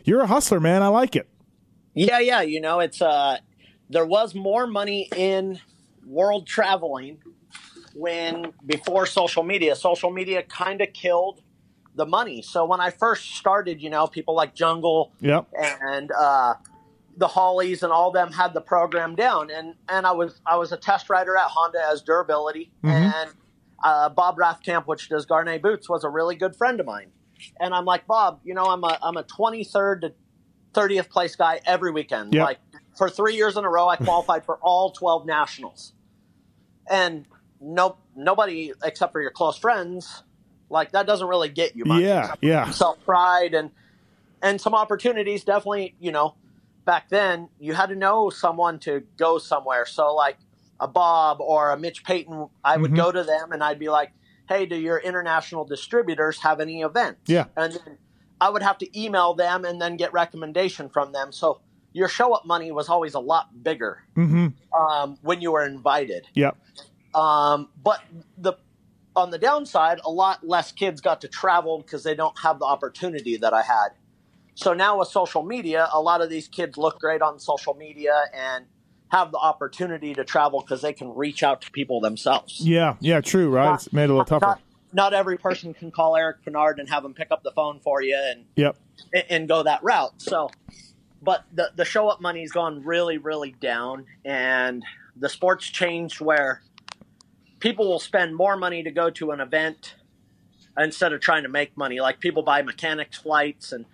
you're 0.04 0.22
a 0.22 0.28
hustler, 0.28 0.60
man. 0.60 0.82
I 0.84 0.88
like 0.88 1.16
it. 1.16 1.28
Yeah, 1.94 2.20
yeah. 2.20 2.42
You 2.42 2.62
know, 2.62 2.80
it's 2.80 3.02
uh, 3.02 3.38
there 3.90 4.06
was 4.06 4.36
more 4.36 4.68
money 4.68 5.10
in 5.16 5.60
world 6.06 6.48
traveling 6.48 7.18
when 7.94 8.54
before 8.66 9.06
social 9.06 9.44
media. 9.44 9.76
Social 9.76 10.12
media 10.12 10.44
kind 10.44 10.82
of 10.82 10.94
killed 10.94 11.42
the 11.96 12.06
money. 12.06 12.42
So 12.42 12.66
when 12.66 12.80
I 12.80 12.92
first 12.92 13.36
started, 13.36 13.82
you 13.82 13.90
know, 13.90 14.08
people 14.08 14.36
like 14.36 14.56
Jungle 14.56 15.12
Yep. 15.20 15.48
and 15.60 16.12
uh, 16.12 16.54
the 17.18 17.28
Hollies 17.28 17.84
and 17.84 17.92
all 17.92 18.12
them 18.12 18.32
had 18.32 18.54
the 18.54 18.62
program 18.62 19.16
down, 19.16 19.50
and 19.52 19.74
and 19.90 20.06
I 20.08 20.12
was 20.14 20.40
I 20.46 20.56
was 20.56 20.72
a 20.72 20.78
test 20.78 21.10
rider 21.10 21.36
at 21.36 21.48
Honda 21.48 21.80
as 21.92 22.02
durability, 22.02 22.72
and 22.84 23.30
uh, 23.84 24.08
Bob 24.10 24.38
Rathkamp, 24.38 24.86
which 24.88 25.10
does 25.10 25.26
Gaerne 25.26 25.62
boots, 25.62 25.90
was 25.90 26.04
a 26.06 26.10
really 26.10 26.36
good 26.36 26.56
friend 26.56 26.80
of 26.80 26.86
mine, 26.86 27.12
and 27.60 27.74
I'm 27.74 27.86
like 27.86 28.08
Bob, 28.08 28.42
you 28.44 28.54
know, 28.54 28.66
I'm 28.66 28.84
a 28.84 28.98
I'm 29.02 29.18
a 29.18 29.24
23rd 29.24 30.02
to 30.02 30.14
30th 30.76 31.10
place 31.10 31.36
guy 31.36 31.60
every 31.66 31.92
weekend, 31.92 32.34
Yep. 32.34 32.44
like 32.44 32.60
for 32.98 33.10
three 33.10 33.36
years 33.36 33.58
in 33.58 33.66
a 33.66 33.70
row, 33.70 33.88
I 33.88 33.96
qualified 34.06 34.46
for 34.46 34.58
all 34.62 34.92
12 34.92 35.26
nationals, 35.26 35.94
and 36.90 37.26
no 37.60 37.98
nobody 38.16 38.74
except 38.84 39.12
for 39.14 39.22
your 39.22 39.32
close 39.32 39.58
friends, 39.58 40.24
like 40.70 40.92
that 40.92 41.08
doesn't 41.08 41.28
really 41.28 41.50
get 41.50 41.76
you 41.76 41.86
much 41.86 42.02
Yeah, 42.04 42.36
yeah. 42.42 42.72
self 42.72 43.04
pride 43.06 43.54
and 43.54 43.72
and 44.42 44.60
some 44.62 44.76
opportunities. 44.76 45.44
Definitely, 45.44 45.96
you 46.00 46.12
know, 46.12 46.36
back 46.86 47.10
then 47.10 47.50
you 47.60 47.74
had 47.74 47.90
to 47.90 47.96
know 47.96 48.30
someone 48.30 48.80
to 48.80 49.04
go 49.18 49.38
somewhere. 49.38 49.86
So 49.86 50.14
like 50.16 50.38
a 50.80 50.88
Bob 50.88 51.42
or 51.42 51.72
a 51.72 51.78
Mitch 51.78 52.04
Payton, 52.06 52.50
I 52.64 52.78
would 52.78 52.92
Mhm. 52.92 52.96
go 52.96 53.12
to 53.12 53.24
them 53.24 53.52
and 53.52 53.64
I'd 53.64 53.80
be 53.80 53.90
like, 53.90 54.14
"Hey, 54.50 54.66
do 54.66 54.76
your 54.76 54.98
international 54.98 55.64
distributors 55.64 56.40
have 56.42 56.60
any 56.60 56.82
events?" 56.82 57.22
Yeah. 57.28 57.46
and 57.56 57.74
then 57.74 57.98
I 58.42 58.50
would 58.50 58.64
have 58.64 58.78
to 58.80 59.00
email 59.02 59.34
them 59.34 59.64
and 59.66 59.82
then 59.82 59.96
get 59.98 60.12
recommendation 60.14 60.90
from 60.90 61.12
them. 61.12 61.32
So 61.32 61.62
your 61.94 62.08
show 62.08 62.34
up 62.34 62.46
money 62.46 62.72
was 62.72 62.88
always 62.90 63.14
a 63.14 63.20
lot 63.20 63.64
bigger 63.64 64.04
Mm-hmm. 64.16 64.48
um, 64.80 65.18
when 65.22 65.42
you 65.42 65.52
were 65.52 65.66
invited. 65.66 66.28
Yep. 66.36 66.58
Um, 67.16 67.70
but 67.84 68.02
the 68.38 68.54
on 69.16 69.32
the 69.32 69.38
downside, 69.38 70.00
a 70.06 70.12
lot 70.12 70.48
less 70.48 70.72
kids 70.72 71.02
got 71.02 71.22
to 71.22 71.28
travel 71.28 71.80
because 71.80 72.04
they 72.04 72.16
don't 72.16 72.38
have 72.40 72.60
the 72.60 72.66
opportunity 72.66 73.38
that 73.38 73.54
I 73.54 73.64
had. 73.64 73.90
So 74.56 74.74
now 74.74 75.00
with 75.00 75.08
social 75.10 75.44
media, 75.44 75.90
a 75.92 76.00
lot 76.02 76.22
of 76.22 76.30
these 76.30 76.48
kids 76.48 76.78
look 76.78 77.00
great 77.00 77.22
on 77.22 77.40
social 77.40 77.74
media 77.74 78.14
and 78.34 78.66
have 79.10 79.32
the 79.32 79.38
opportunity 79.38 80.14
to 80.14 80.24
travel 80.24 80.62
because 80.62 80.82
they 80.82 80.94
can 80.94 81.14
reach 81.16 81.44
out 81.44 81.62
to 81.62 81.72
people 81.72 82.00
themselves. 82.00 82.60
Yeah. 82.62 82.96
Yeah. 83.00 83.22
True. 83.22 83.50
Right. 83.50 83.74
It's 83.74 83.92
made 83.92 84.04
it 84.06 84.10
a 84.12 84.14
little 84.14 84.26
tougher. 84.26 84.46
Not, 84.46 84.62
not 84.94 85.14
every 85.14 85.38
person 85.38 85.74
can 85.74 85.92
call 85.92 86.16
Eric 86.16 86.44
Peronnard 86.46 86.80
and 86.80 86.88
have 86.90 87.04
him 87.04 87.14
pick 87.14 87.30
up 87.32 87.44
the 87.44 87.52
phone 87.52 87.80
for 87.80 88.02
you 88.02 88.16
and 88.32 88.46
Yep. 88.56 88.78
and- 89.14 89.24
and 89.30 89.48
go 89.48 89.64
that 89.64 89.84
route. 89.84 90.14
So, 90.22 90.50
but 91.22 91.44
the 91.54 91.72
the 91.76 91.86
show 91.86 92.08
up 92.08 92.22
money's 92.22 92.52
gone 92.52 92.84
really, 92.84 93.18
really 93.18 93.52
down, 93.60 94.06
and 94.24 94.84
the 95.16 95.28
sport's 95.30 95.66
changed 95.70 96.22
where 96.22 96.62
people 97.60 97.88
will 97.90 98.00
spend 98.00 98.36
more 98.36 98.56
money 98.56 98.84
to 98.84 98.92
go 98.92 99.10
to 99.10 99.32
an 99.32 99.42
event 99.42 99.96
instead 100.78 101.12
of 101.14 101.20
trying 101.20 101.44
to 101.44 101.50
make 101.50 101.76
money. 101.76 102.00
Like 102.00 102.20
people 102.20 102.42
buy 102.44 102.62
mechanics 102.62 103.18
flights, 103.18 103.72
and 103.74 103.86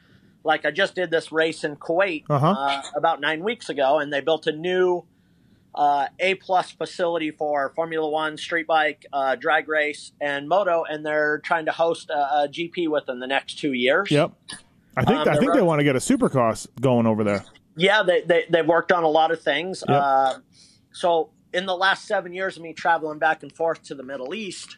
like 0.45 0.63
I 0.65 0.71
just 0.71 0.95
did 0.95 1.11
this 1.11 1.31
race 1.31 1.63
in 1.65 1.75
Kuwait 1.75 2.23
Uh-huh. 2.29 2.47
uh, 2.57 2.81
about 2.95 3.19
nine 3.19 3.43
weeks 3.43 3.67
ago, 3.69 3.99
and 3.99 4.13
they 4.13 4.21
built 4.21 4.47
a 4.47 4.51
new. 4.53 5.03
Uh, 5.77 6.07
a 6.21 6.35
plus 6.35 6.71
facility 6.71 7.31
for 7.31 7.73
Formula 7.75 8.07
One, 8.09 8.37
street 8.37 8.65
bike, 8.65 9.05
uh, 9.11 9.35
drag 9.35 9.67
race, 9.67 10.13
and 10.21 10.47
moto, 10.47 10.85
and 10.89 11.05
they're 11.05 11.39
trying 11.39 11.65
to 11.65 11.73
host 11.73 12.09
a, 12.09 12.43
a 12.43 12.47
GP 12.47 12.87
within 12.87 13.19
the 13.19 13.27
next 13.27 13.59
two 13.59 13.73
years. 13.73 14.09
Yep. 14.09 14.31
I 14.95 15.03
think 15.03 15.17
Um, 15.19 15.27
I 15.27 15.35
think 15.35 15.53
they 15.53 15.61
want 15.61 15.79
to 15.81 15.83
get 15.83 15.97
a 15.97 15.99
supercross 15.99 16.65
going 16.79 17.05
over 17.05 17.25
there. 17.25 17.43
Yeah, 17.75 18.03
they, 18.03 18.21
they, 18.21 18.45
they've 18.49 18.65
worked 18.65 18.93
on 18.93 19.03
a 19.03 19.09
lot 19.09 19.31
of 19.31 19.41
things. 19.41 19.83
Yep. 19.85 20.01
Uh, 20.01 20.33
so, 20.93 21.31
in 21.51 21.65
the 21.65 21.75
last 21.75 22.05
seven 22.07 22.31
years 22.31 22.55
of 22.55 22.63
me 22.63 22.71
traveling 22.71 23.19
back 23.19 23.43
and 23.43 23.51
forth 23.53 23.83
to 23.83 23.95
the 23.95 24.03
Middle 24.03 24.33
East, 24.33 24.77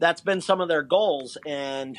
that's 0.00 0.20
been 0.20 0.42
some 0.42 0.60
of 0.60 0.68
their 0.68 0.82
goals. 0.82 1.38
And 1.46 1.96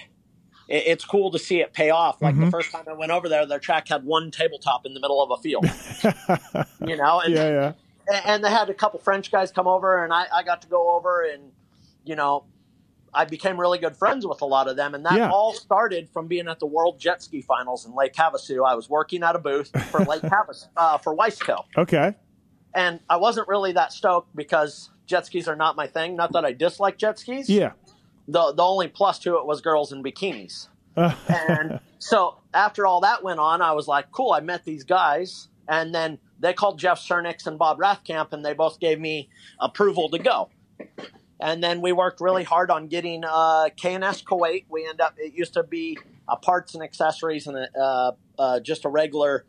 it's 0.69 1.05
cool 1.05 1.31
to 1.31 1.39
see 1.39 1.61
it 1.61 1.73
pay 1.73 1.89
off. 1.89 2.21
Like 2.21 2.35
Mm-hmm. 2.35 2.45
the 2.45 2.51
first 2.51 2.71
time 2.71 2.83
I 2.89 2.93
went 2.93 3.11
over 3.11 3.29
there, 3.29 3.45
their 3.45 3.59
track 3.59 3.87
had 3.87 4.03
one 4.03 4.31
tabletop 4.31 4.85
in 4.85 4.93
the 4.93 4.99
middle 4.99 5.23
of 5.23 5.31
a 5.31 5.41
field. 5.41 5.65
you 6.85 6.97
know? 6.97 7.21
And, 7.21 7.33
Yeah. 7.33 7.73
Yeah. 8.09 8.21
and 8.25 8.43
they 8.43 8.49
had 8.49 8.69
a 8.69 8.73
couple 8.73 8.99
French 8.99 9.31
guys 9.31 9.51
come 9.51 9.67
over, 9.67 10.03
and 10.03 10.13
I, 10.13 10.25
I 10.33 10.43
got 10.43 10.61
to 10.63 10.67
go 10.67 10.91
over 10.95 11.21
and, 11.23 11.51
you 12.05 12.15
know, 12.15 12.45
I 13.13 13.25
became 13.25 13.59
really 13.59 13.79
good 13.79 13.95
friends 13.97 14.27
with 14.27 14.41
a 14.41 14.45
lot 14.45 14.67
of 14.67 14.75
them, 14.75 14.93
and 14.93 15.05
that 15.05 15.13
Yeah. 15.15 15.31
all 15.31 15.53
started 15.53 16.09
from 16.09 16.27
being 16.27 16.47
at 16.47 16.59
the 16.59 16.65
World 16.67 16.99
Jet 16.99 17.23
Ski 17.23 17.41
Finals 17.41 17.85
in 17.85 17.95
Lake 17.95 18.13
Havasu. 18.13 18.65
I 18.67 18.75
was 18.75 18.89
working 18.89 19.23
at 19.23 19.35
a 19.35 19.39
booth 19.39 19.71
for 19.89 20.01
Lake 20.01 20.21
Havasu 20.23 20.67
uh, 20.75 20.97
for 20.99 21.15
Wiseco, 21.15 21.63
Okay. 21.77 22.13
and 22.75 22.99
I 23.09 23.15
wasn't 23.17 23.47
really 23.47 23.71
that 23.71 23.91
stoked 23.93 24.35
because 24.35 24.91
jet 25.07 25.25
skis 25.25 25.47
are 25.47 25.55
not 25.55 25.75
my 25.77 25.87
thing. 25.87 26.15
Not 26.17 26.33
that 26.33 26.43
I 26.45 26.51
dislike 26.51 26.97
jet 26.97 27.17
skis, 27.17 27.49
Yeah. 27.49 27.71
The 28.27 28.53
the 28.53 28.63
only 28.63 28.87
plus 28.87 29.19
to 29.19 29.37
it 29.37 29.45
was 29.45 29.61
girls 29.61 29.91
in 29.91 30.03
bikinis. 30.03 30.67
and 30.95 31.79
so 31.99 32.39
after 32.53 32.87
all 32.87 33.01
that 33.01 33.23
went 33.23 33.39
on, 33.39 33.61
I 33.61 33.73
was 33.73 33.87
like, 33.87 34.11
cool, 34.11 34.31
I 34.31 34.39
met 34.39 34.65
these 34.65 34.83
guys. 34.83 35.47
And 35.67 35.93
then 35.93 36.17
they 36.39 36.53
called 36.53 36.79
Jeff 36.79 36.99
Cernix 36.99 37.45
and 37.45 37.59
Bob 37.59 37.77
Rathkamp, 37.77 38.31
and 38.31 38.43
they 38.43 38.53
both 38.53 38.79
gave 38.79 38.99
me 38.99 39.29
approval 39.59 40.09
to 40.09 40.19
go. 40.19 40.49
And 41.39 41.63
then 41.63 41.81
we 41.81 41.91
worked 41.91 42.19
really 42.19 42.43
hard 42.43 42.71
on 42.71 42.87
getting 42.87 43.23
uh, 43.23 43.69
K&S 43.75 44.23
Kuwait. 44.23 44.65
We 44.69 44.87
end 44.87 45.01
up, 45.01 45.15
it 45.17 45.33
used 45.33 45.53
to 45.53 45.63
be 45.63 45.99
a 46.27 46.35
parts 46.35 46.73
and 46.73 46.83
accessories 46.83 47.47
and 47.47 47.57
a, 47.57 47.79
uh, 47.79 48.11
uh, 48.39 48.59
just 48.59 48.85
a 48.85 48.89
regular 48.89 49.45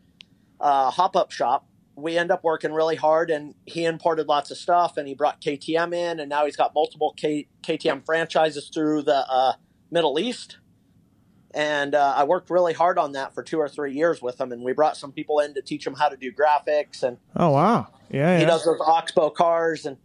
uh, 0.59 0.91
hop 0.91 1.15
up 1.15 1.31
shop. 1.31 1.65
We 2.01 2.17
end 2.17 2.31
up 2.31 2.43
working 2.43 2.73
really 2.73 2.95
hard, 2.95 3.29
and 3.29 3.55
he 3.65 3.85
imported 3.85 4.27
lots 4.27 4.51
of 4.51 4.57
stuff, 4.57 4.97
and 4.97 5.07
he 5.07 5.13
brought 5.13 5.41
KTM 5.41 5.93
in, 5.93 6.19
and 6.19 6.29
now 6.29 6.45
he's 6.45 6.55
got 6.55 6.73
multiple 6.73 7.13
K- 7.15 7.47
KTM 7.63 8.05
franchises 8.05 8.69
through 8.73 9.03
the 9.03 9.25
uh, 9.29 9.53
Middle 9.91 10.19
East 10.19 10.57
and 11.51 11.95
uh, 11.95 12.13
I 12.15 12.23
worked 12.25 12.49
really 12.49 12.73
hard 12.73 12.97
on 12.97 13.13
that 13.13 13.33
for 13.33 13.41
two 13.41 13.57
or 13.57 13.67
three 13.67 13.93
years 13.93 14.21
with 14.21 14.39
him. 14.39 14.51
And 14.51 14.63
we 14.63 14.73
brought 14.73 14.97
some 14.97 15.11
people 15.11 15.39
in 15.39 15.53
to 15.55 15.61
teach 15.61 15.85
him 15.85 15.95
how 15.95 16.09
to 16.09 16.17
do 16.17 16.31
graphics. 16.31 17.03
And 17.03 17.17
oh 17.35 17.49
wow, 17.49 17.87
yeah, 18.09 18.35
he 18.35 18.43
yeah. 18.43 18.47
does 18.47 18.63
those 18.65 18.79
Oxbow 18.79 19.31
cars, 19.31 19.85
and 19.85 19.97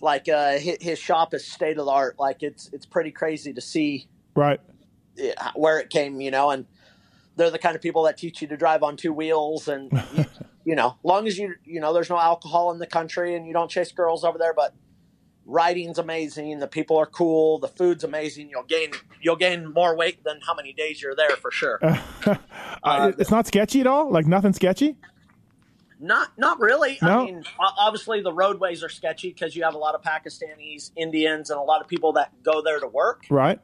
like 0.00 0.28
uh, 0.28 0.52
his, 0.52 0.76
his 0.80 0.98
shop 0.98 1.34
is 1.34 1.44
state 1.46 1.78
of 1.78 1.86
the 1.86 1.90
art. 1.90 2.16
Like 2.18 2.42
it's 2.42 2.70
it's 2.72 2.86
pretty 2.86 3.10
crazy 3.10 3.52
to 3.52 3.60
see 3.60 4.06
right. 4.34 4.60
where 5.54 5.80
it 5.80 5.90
came, 5.90 6.20
you 6.20 6.30
know. 6.30 6.50
And 6.50 6.66
they're 7.36 7.50
the 7.50 7.58
kind 7.58 7.74
of 7.74 7.82
people 7.82 8.04
that 8.04 8.16
teach 8.16 8.40
you 8.40 8.48
to 8.48 8.56
drive 8.56 8.82
on 8.82 8.96
two 8.96 9.12
wheels, 9.12 9.66
and 9.66 9.90
you, 10.68 10.74
know, 10.76 10.90
long 11.02 11.26
as 11.26 11.38
you 11.38 11.54
you 11.64 11.80
know, 11.80 11.92
there's 11.94 12.10
no 12.10 12.18
alcohol 12.18 12.70
in 12.72 12.78
the 12.78 12.86
country, 12.86 13.34
and 13.36 13.46
you 13.46 13.52
don't 13.52 13.70
chase 13.70 13.92
girls 13.92 14.22
over 14.24 14.38
there, 14.38 14.54
but 14.54 14.74
riding's 15.50 15.98
amazing 15.98 16.58
the 16.58 16.66
people 16.68 16.98
are 16.98 17.06
cool 17.06 17.58
the 17.58 17.68
food's 17.68 18.04
amazing 18.04 18.50
you'll 18.50 18.62
gain 18.76 18.90
you'll 19.22 19.34
gain 19.34 19.72
more 19.72 19.96
weight 19.96 20.22
than 20.22 20.38
how 20.46 20.54
many 20.54 20.74
days 20.74 21.00
you're 21.00 21.14
there 21.16 21.36
for 21.36 21.50
sure 21.50 21.78
Uh, 22.84 23.12
it's 23.18 23.30
not 23.30 23.46
sketchy 23.46 23.80
at 23.80 23.86
all. 23.86 24.10
Like 24.12 24.26
nothing 24.26 24.52
sketchy. 24.52 24.96
not 25.98 26.28
not 26.38 26.60
really 26.60 26.98
No? 27.00 27.22
i 27.22 27.24
mean 27.24 27.44
obviously 27.58 28.20
the 28.20 28.32
roadways 28.32 28.84
are 28.84 28.88
sketchy 28.90 29.30
because 29.30 29.56
you 29.56 29.64
have 29.64 29.74
a 29.74 29.78
lot 29.78 29.94
of 29.94 30.02
pakistanis 30.02 30.90
indians 30.96 31.48
and 31.50 31.58
a 31.58 31.62
lot 31.62 31.80
of 31.80 31.88
people 31.88 32.12
that 32.12 32.30
go 32.42 32.60
there 32.62 32.78
to 32.80 32.86
work 32.86 33.22
Right. 33.30 33.58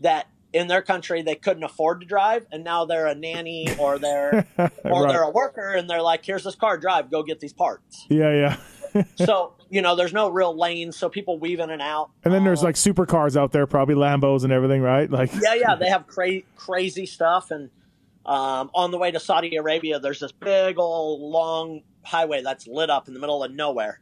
that 0.00 0.26
in 0.54 0.68
their 0.68 0.80
country 0.82 1.20
they 1.20 1.34
couldn't 1.34 1.64
afford 1.64 2.00
to 2.00 2.06
drive 2.06 2.46
and 2.52 2.62
now 2.64 2.84
they're 2.86 3.06
a 3.06 3.14
nanny 3.14 3.66
or 3.78 3.98
they're 3.98 4.46
or 4.58 4.70
Right. 5.04 5.08
they're 5.12 5.22
a 5.22 5.30
worker 5.30 5.74
and 5.74 5.90
they're 5.90 6.00
like 6.00 6.24
here's 6.24 6.44
this 6.44 6.54
car 6.54 6.78
drive 6.78 7.10
go 7.10 7.22
get 7.22 7.40
these 7.40 7.52
parts 7.52 8.06
Yeah, 8.08 8.56
yeah. 8.94 9.02
so 9.16 9.54
you 9.68 9.82
know 9.82 9.96
there's 9.96 10.12
no 10.12 10.28
real 10.30 10.56
lanes 10.56 10.96
so 10.96 11.08
people 11.08 11.38
weave 11.40 11.58
in 11.60 11.68
and 11.70 11.82
out 11.82 12.10
And 12.24 12.32
then 12.32 12.44
there's 12.44 12.62
Uh, 12.62 12.66
like 12.66 12.76
supercars 12.76 13.36
out 13.36 13.50
there, 13.52 13.66
probably 13.66 13.96
Lambos 13.96 14.44
and 14.44 14.52
everything, 14.52 14.80
right? 14.80 15.10
Like 15.10 15.30
yeah, 15.42 15.54
yeah, 15.54 15.74
they 15.74 15.88
have 15.88 16.06
cra- 16.14 16.42
crazy 16.56 17.04
stuff. 17.06 17.50
And 17.50 17.70
um, 18.24 18.70
on 18.74 18.90
the 18.92 18.96
way 18.98 19.10
to 19.10 19.18
Saudi 19.20 19.56
Arabia, 19.56 19.98
there's 19.98 20.20
this 20.20 20.32
big 20.32 20.78
old 20.78 21.20
long 21.20 21.82
highway 22.04 22.40
that's 22.42 22.66
lit 22.68 22.88
up 22.88 23.08
in 23.08 23.14
the 23.14 23.20
middle 23.20 23.42
of 23.42 23.50
nowhere, 23.52 24.00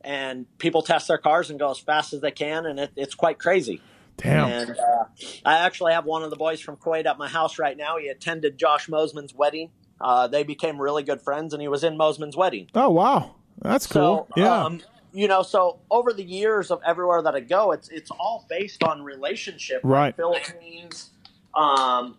and 0.00 0.46
people 0.58 0.82
test 0.82 1.06
their 1.08 1.18
cars 1.18 1.50
and 1.50 1.58
go 1.58 1.70
as 1.70 1.78
fast 1.78 2.12
as 2.12 2.20
they 2.22 2.30
can, 2.30 2.66
and 2.66 2.80
it, 2.80 2.90
it's 2.96 3.14
quite 3.14 3.38
crazy. 3.38 3.80
Damn. 4.16 4.48
And 4.48 4.70
uh, 4.70 5.04
I 5.44 5.58
actually 5.58 5.92
have 5.92 6.04
one 6.04 6.22
of 6.22 6.30
the 6.30 6.36
boys 6.36 6.60
from 6.60 6.76
Kuwait 6.76 7.06
at 7.06 7.18
my 7.18 7.28
house 7.28 7.58
right 7.58 7.76
now. 7.76 7.96
He 7.98 8.08
attended 8.08 8.58
Josh 8.58 8.88
Mosiman's 8.88 9.34
wedding. 9.34 9.70
Uh, 10.00 10.26
they 10.26 10.42
became 10.42 10.80
really 10.80 11.02
good 11.02 11.22
friends, 11.22 11.52
and 11.54 11.62
he 11.62 11.68
was 11.68 11.84
in 11.84 11.96
Mosiman's 11.96 12.36
wedding. 12.36 12.68
Oh 12.74 12.90
wow, 12.90 13.36
that's 13.60 13.86
cool. 13.86 14.28
So, 14.34 14.40
yeah. 14.40 14.64
um, 14.64 14.80
you 15.12 15.28
know, 15.28 15.42
so 15.42 15.80
over 15.90 16.12
the 16.12 16.24
years 16.24 16.70
of 16.70 16.80
everywhere 16.84 17.22
that 17.22 17.34
I 17.34 17.40
go, 17.40 17.72
it's 17.72 17.88
it's 17.88 18.10
all 18.10 18.46
based 18.48 18.82
on 18.82 19.02
relationship. 19.02 19.82
Like 19.84 19.92
Right. 19.92 20.16
Philippines, 20.16 21.10
um, 21.54 22.16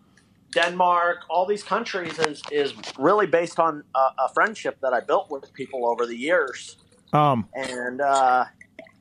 Denmark, 0.52 1.18
all 1.28 1.46
these 1.46 1.62
countries 1.62 2.18
is 2.18 2.42
is 2.50 2.72
really 2.98 3.26
based 3.26 3.58
on 3.58 3.84
a, 3.94 3.98
a 4.24 4.28
friendship 4.32 4.78
that 4.80 4.92
I 4.94 5.00
built 5.00 5.30
with 5.30 5.52
people 5.52 5.86
over 5.86 6.06
the 6.06 6.16
years. 6.16 6.76
um. 7.12 7.48
And 7.54 8.00
uh, 8.00 8.46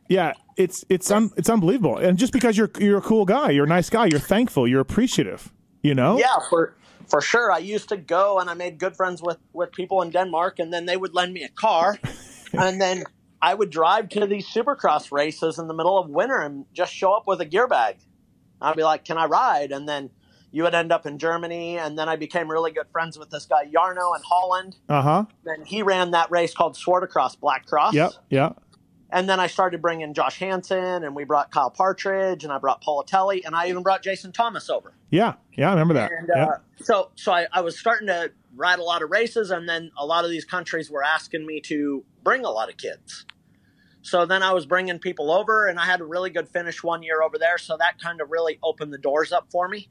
Yeah. 0.10 0.34
It's 0.58 0.86
it's 0.90 1.10
un, 1.12 1.32
it's 1.38 1.50
unbelievable. 1.50 1.98
And 1.98 2.18
just 2.18 2.34
because 2.34 2.58
you're 2.58 2.72
you're 2.80 2.98
a 2.98 3.02
cool 3.02 3.26
guy, 3.26 3.52
you're 3.52 3.66
a 3.66 3.70
nice 3.70 3.90
guy, 3.90 4.06
you're 4.06 4.20
thankful, 4.20 4.68
you're 4.68 4.82
appreciative. 4.82 5.52
You 5.82 5.94
know. 5.94 6.18
yeah, 6.18 6.38
for 6.50 6.76
for 7.08 7.20
sure, 7.20 7.52
I 7.52 7.58
used 7.58 7.90
to 7.90 7.98
go 7.98 8.40
and 8.40 8.50
I 8.50 8.54
made 8.54 8.78
good 8.78 8.96
friends 8.96 9.22
with 9.22 9.38
with 9.52 9.72
people 9.72 10.02
in 10.02 10.12
Denmark, 10.12 10.60
and 10.60 10.72
then 10.74 10.86
they 10.86 10.96
would 10.98 11.14
lend 11.14 11.34
me 11.34 11.44
a 11.44 11.50
car, 11.50 11.98
and 12.54 12.82
then. 12.82 13.04
I 13.46 13.54
would 13.54 13.72
drive 13.72 14.08
to 14.12 14.26
these 14.26 14.48
supercross 14.48 15.12
races 15.12 15.60
in 15.60 15.68
the 15.68 15.74
middle 15.74 16.00
of 16.00 16.10
winter 16.10 16.40
and 16.40 16.66
just 16.72 16.94
show 16.94 17.12
up 17.12 17.28
with 17.28 17.42
a 17.42 17.46
gear 17.46 17.68
bag. 17.68 17.98
I'd 18.62 18.78
be 18.78 18.84
like, 18.84 19.04
"Can 19.04 19.18
I 19.18 19.26
ride?" 19.26 19.74
And 19.74 19.86
then 19.86 20.12
you 20.54 20.64
would 20.64 20.76
end 20.76 20.92
up 20.92 21.06
in 21.06 21.18
Germany, 21.18 21.80
and 21.80 21.98
then 21.98 22.08
I 22.08 22.16
became 22.16 22.50
really 22.50 22.72
good 22.72 22.86
friends 22.92 23.18
with 23.18 23.32
this 23.32 23.46
guy 23.46 23.66
Yarno 23.66 24.16
in 24.16 24.22
Holland. 24.24 24.78
Uh 24.88 25.02
huh. 25.02 25.26
Then 25.44 25.66
he 25.66 25.82
ran 25.82 26.12
that 26.12 26.30
race 26.32 26.54
called 26.54 26.76
Zwarte 26.76 27.10
Cross 27.10 27.38
Black 27.38 27.66
Cross. 27.66 27.96
Yep. 27.96 28.12
Yep. 28.30 28.62
And 29.14 29.30
then 29.30 29.40
I 29.40 29.46
started 29.46 29.80
bringing 29.80 30.12
Josh 30.16 30.40
Hansen, 30.40 31.04
and 31.04 31.16
we 31.16 31.24
brought 31.24 31.52
Kyle 31.52 31.70
Partridge, 31.70 32.44
and 32.44 32.52
I 32.52 32.58
brought 32.58 32.84
Politelli, 32.84 33.46
and 33.46 33.56
I 33.56 33.70
even 33.70 33.84
brought 33.84 34.02
Jason 34.02 34.32
Thomas 34.32 34.72
over. 34.72 34.92
Yeah. 35.12 35.36
Yeah. 35.54 35.68
I 35.68 35.74
remember 35.74 35.94
that. 35.94 36.12
And 36.12 36.30
yeah. 36.36 36.46
uh, 36.46 36.58
so, 36.82 37.12
so 37.14 37.32
I, 37.32 37.46
I 37.54 37.62
was 37.62 37.78
starting 37.78 38.08
to 38.08 38.32
ride 38.56 38.80
a 38.80 38.84
lot 38.84 39.04
of 39.04 39.12
races, 39.12 39.52
and 39.52 39.70
then 39.70 39.92
a 40.00 40.06
lot 40.06 40.26
of 40.26 40.32
these 40.32 40.46
countries 40.46 40.90
were 40.90 41.04
asking 41.04 41.46
me 41.46 41.62
to 41.62 42.04
bring 42.24 42.44
a 42.44 42.50
lot 42.50 42.70
of 42.70 42.78
kids. 42.78 43.28
So 44.02 44.26
then 44.26 44.42
I 44.42 44.52
was 44.52 44.66
bringing 44.66 44.98
people 44.98 45.32
over, 45.32 45.68
and 45.68 45.80
I 45.80 45.86
had 45.86 46.02
a 46.02 46.06
really 46.06 46.32
good 46.32 46.50
finish 46.50 46.84
one 46.84 47.04
year 47.04 47.22
over 47.22 47.38
there. 47.38 47.60
So 47.60 47.78
that 47.78 48.02
kind 48.02 48.20
of 48.20 48.32
really 48.32 48.58
opened 48.64 48.92
the 48.92 48.98
doors 48.98 49.32
up 49.32 49.48
for 49.52 49.68
me. 49.68 49.90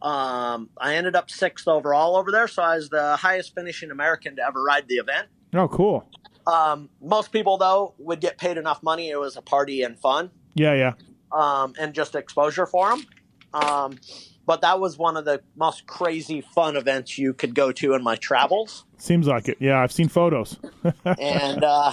Um, 0.00 0.70
I 0.78 0.94
ended 0.94 1.16
up 1.16 1.30
sixth 1.30 1.68
overall 1.68 2.16
over 2.16 2.32
there, 2.32 2.48
so 2.48 2.62
I 2.62 2.76
was 2.76 2.88
the 2.88 3.16
highest 3.16 3.54
finishing 3.54 3.90
American 3.90 4.36
to 4.36 4.42
ever 4.42 4.62
ride 4.62 4.88
the 4.88 4.96
event. 4.96 5.28
oh, 5.52 5.68
cool. 5.68 6.08
Um, 6.50 6.88
most 7.02 7.30
people, 7.32 7.58
though, 7.58 7.94
would 7.98 8.20
get 8.20 8.38
paid 8.38 8.56
enough 8.56 8.82
money. 8.82 9.10
It 9.10 9.18
was 9.20 9.36
a 9.36 9.42
party 9.42 9.82
and 9.82 9.98
fun 9.98 10.30
Yeah. 10.54 10.74
Yeah. 10.74 10.92
um, 11.32 11.74
and 11.78 11.92
just 11.94 12.14
exposure 12.14 12.64
for 12.66 12.88
them. 12.90 13.04
Um, 13.52 13.98
but 14.46 14.62
that 14.62 14.80
was 14.80 14.96
one 14.96 15.16
of 15.18 15.24
the 15.26 15.42
most 15.56 15.86
crazy 15.86 16.40
fun 16.40 16.76
events 16.76 17.18
you 17.18 17.34
could 17.34 17.54
go 17.54 17.70
to 17.72 17.92
in 17.94 18.02
my 18.02 18.16
travels, 18.16 18.84
Seems 18.96 19.26
like 19.26 19.48
it. 19.48 19.58
Yeah. 19.60 19.78
I've 19.80 19.92
seen 19.92 20.08
photos. 20.08 20.56
and 21.04 21.62
uh, 21.62 21.92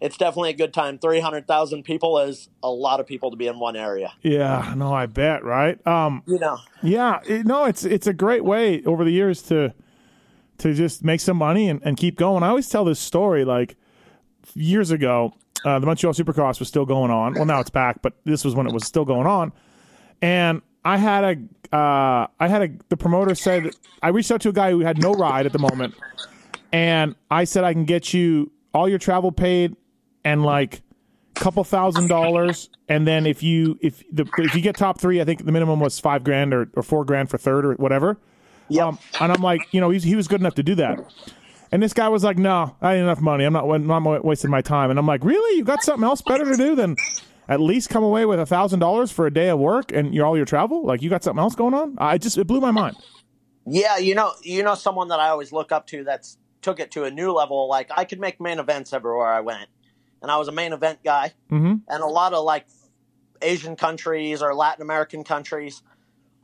it's 0.00 0.16
definitely 0.16 0.50
a 0.50 0.54
good 0.56 0.74
time. 0.74 0.98
Three 0.98 1.20
hundred 1.20 1.46
thousand 1.46 1.84
people 1.84 2.18
is 2.18 2.48
a 2.62 2.70
lot 2.70 2.98
of 3.00 3.06
people 3.06 3.30
to 3.30 3.36
be 3.36 3.46
in 3.46 3.58
one 3.60 3.76
area. 3.76 4.12
yeah. 4.22 4.74
No, 4.76 4.92
I 4.92 5.06
bet. 5.06 5.44
Right. 5.44 5.84
Um. 5.86 6.22
You 6.26 6.38
know, 6.38 6.58
Yeah, 6.82 7.20
it, 7.26 7.46
no, 7.46 7.64
it's 7.64 7.84
it's 7.84 8.06
a 8.08 8.12
great 8.12 8.44
way 8.44 8.82
over 8.84 9.04
the 9.04 9.10
years 9.12 9.40
to 9.42 9.72
to 10.58 10.74
just 10.74 11.04
make 11.04 11.20
some 11.20 11.36
money 11.36 11.68
and, 11.68 11.80
and 11.84 11.96
keep 11.96 12.16
going. 12.16 12.42
I 12.42 12.48
always 12.48 12.68
tell 12.68 12.84
this 12.84 13.00
story 13.00 13.44
like 13.44 13.76
years 14.54 14.90
ago, 14.90 15.34
uh, 15.64 15.78
the 15.78 15.86
Montreal 15.86 16.14
Supercross 16.14 16.58
was 16.58 16.68
still 16.68 16.86
going 16.86 17.10
on. 17.10 17.34
Well, 17.34 17.44
now 17.44 17.60
it's 17.60 17.70
back, 17.70 18.02
but 18.02 18.14
this 18.24 18.44
was 18.44 18.54
when 18.54 18.66
it 18.66 18.72
was 18.72 18.84
still 18.84 19.04
going 19.04 19.26
on. 19.26 19.52
And 20.22 20.62
I 20.84 20.96
had 20.96 21.24
a 21.24 21.76
uh, 21.76 22.26
I 22.40 22.48
had 22.48 22.62
a 22.62 22.68
the 22.88 22.96
promoter 22.96 23.34
said 23.34 23.70
I 24.02 24.08
reached 24.08 24.30
out 24.30 24.40
to 24.42 24.48
a 24.48 24.52
guy 24.52 24.70
who 24.70 24.80
had 24.80 24.98
no 24.98 25.12
ride 25.12 25.46
at 25.46 25.52
the 25.52 25.58
moment, 25.58 25.94
and 26.72 27.14
I 27.30 27.44
said 27.44 27.64
I 27.64 27.72
can 27.72 27.84
get 27.84 28.14
you 28.14 28.50
all 28.72 28.88
your 28.88 28.98
travel 28.98 29.32
paid 29.32 29.76
and 30.24 30.44
like 30.44 30.82
a 31.36 31.40
couple 31.40 31.62
thousand 31.64 32.08
dollars 32.08 32.68
and 32.88 33.06
then 33.06 33.26
if 33.26 33.42
you 33.42 33.78
if 33.80 34.02
the 34.12 34.28
if 34.38 34.54
you 34.54 34.60
get 34.60 34.76
top 34.76 35.00
three 35.00 35.20
i 35.20 35.24
think 35.24 35.44
the 35.44 35.52
minimum 35.52 35.80
was 35.80 35.98
five 35.98 36.24
grand 36.24 36.52
or, 36.52 36.68
or 36.74 36.82
four 36.82 37.04
grand 37.04 37.30
for 37.30 37.38
third 37.38 37.64
or 37.64 37.74
whatever 37.74 38.18
Yep. 38.68 38.84
um, 38.84 38.98
and 39.20 39.32
i'm 39.32 39.42
like 39.42 39.60
you 39.72 39.80
know 39.80 39.90
he's, 39.90 40.02
he 40.02 40.16
was 40.16 40.28
good 40.28 40.40
enough 40.40 40.54
to 40.56 40.62
do 40.62 40.74
that. 40.76 40.98
And 41.70 41.82
this 41.82 41.92
guy 41.92 42.08
was 42.08 42.24
like 42.24 42.38
no 42.38 42.76
i 42.80 42.94
ain't 42.94 43.02
enough 43.02 43.20
money. 43.20 43.44
I'm 43.44 43.52
not, 43.52 43.68
I'm 43.68 43.86
not 43.86 44.24
wasting 44.24 44.50
my 44.50 44.62
time. 44.62 44.90
And 44.90 44.98
i'm 44.98 45.06
like 45.06 45.24
really? 45.24 45.58
You 45.58 45.64
got 45.64 45.82
something 45.82 46.04
else 46.04 46.22
better 46.22 46.44
to 46.44 46.56
do 46.56 46.74
than 46.74 46.96
at 47.48 47.60
least 47.60 47.88
come 47.88 48.04
away 48.04 48.26
with 48.26 48.38
a 48.38 48.46
thousand 48.46 48.80
dollars 48.80 49.10
for 49.10 49.26
a 49.26 49.32
day 49.32 49.48
of 49.48 49.58
work 49.58 49.90
and 49.92 50.14
your 50.14 50.26
all 50.26 50.36
your 50.36 50.46
travel? 50.46 50.84
Like 50.84 51.02
you 51.02 51.10
got 51.10 51.24
something 51.24 51.40
else 51.40 51.54
going 51.54 51.74
on? 51.74 51.96
I 51.98 52.18
just 52.18 52.38
it 52.38 52.46
blew 52.46 52.60
my 52.60 52.70
mind. 52.70 52.96
Yeah, 53.66 53.98
you 53.98 54.14
know, 54.14 54.32
you 54.42 54.62
know, 54.62 54.74
someone 54.74 55.08
that 55.08 55.20
I 55.20 55.28
always 55.28 55.52
look 55.52 55.72
up 55.72 55.86
to 55.88 56.04
that's 56.04 56.38
took 56.62 56.80
it 56.80 56.90
to 56.92 57.04
a 57.04 57.10
new 57.10 57.32
level. 57.32 57.68
Like 57.68 57.90
I 57.94 58.04
could 58.04 58.20
make 58.20 58.40
main 58.40 58.58
events 58.58 58.92
everywhere 58.92 59.28
I 59.28 59.40
went, 59.40 59.68
and 60.22 60.30
I 60.30 60.36
was 60.36 60.48
a 60.48 60.52
main 60.52 60.72
event 60.72 61.00
guy. 61.04 61.32
mm-hmm. 61.50 61.74
and 61.88 62.02
a 62.02 62.06
lot 62.06 62.32
of 62.32 62.44
like 62.44 62.66
Asian 63.42 63.76
countries 63.76 64.42
or 64.42 64.54
Latin 64.54 64.82
American 64.82 65.24
countries, 65.24 65.82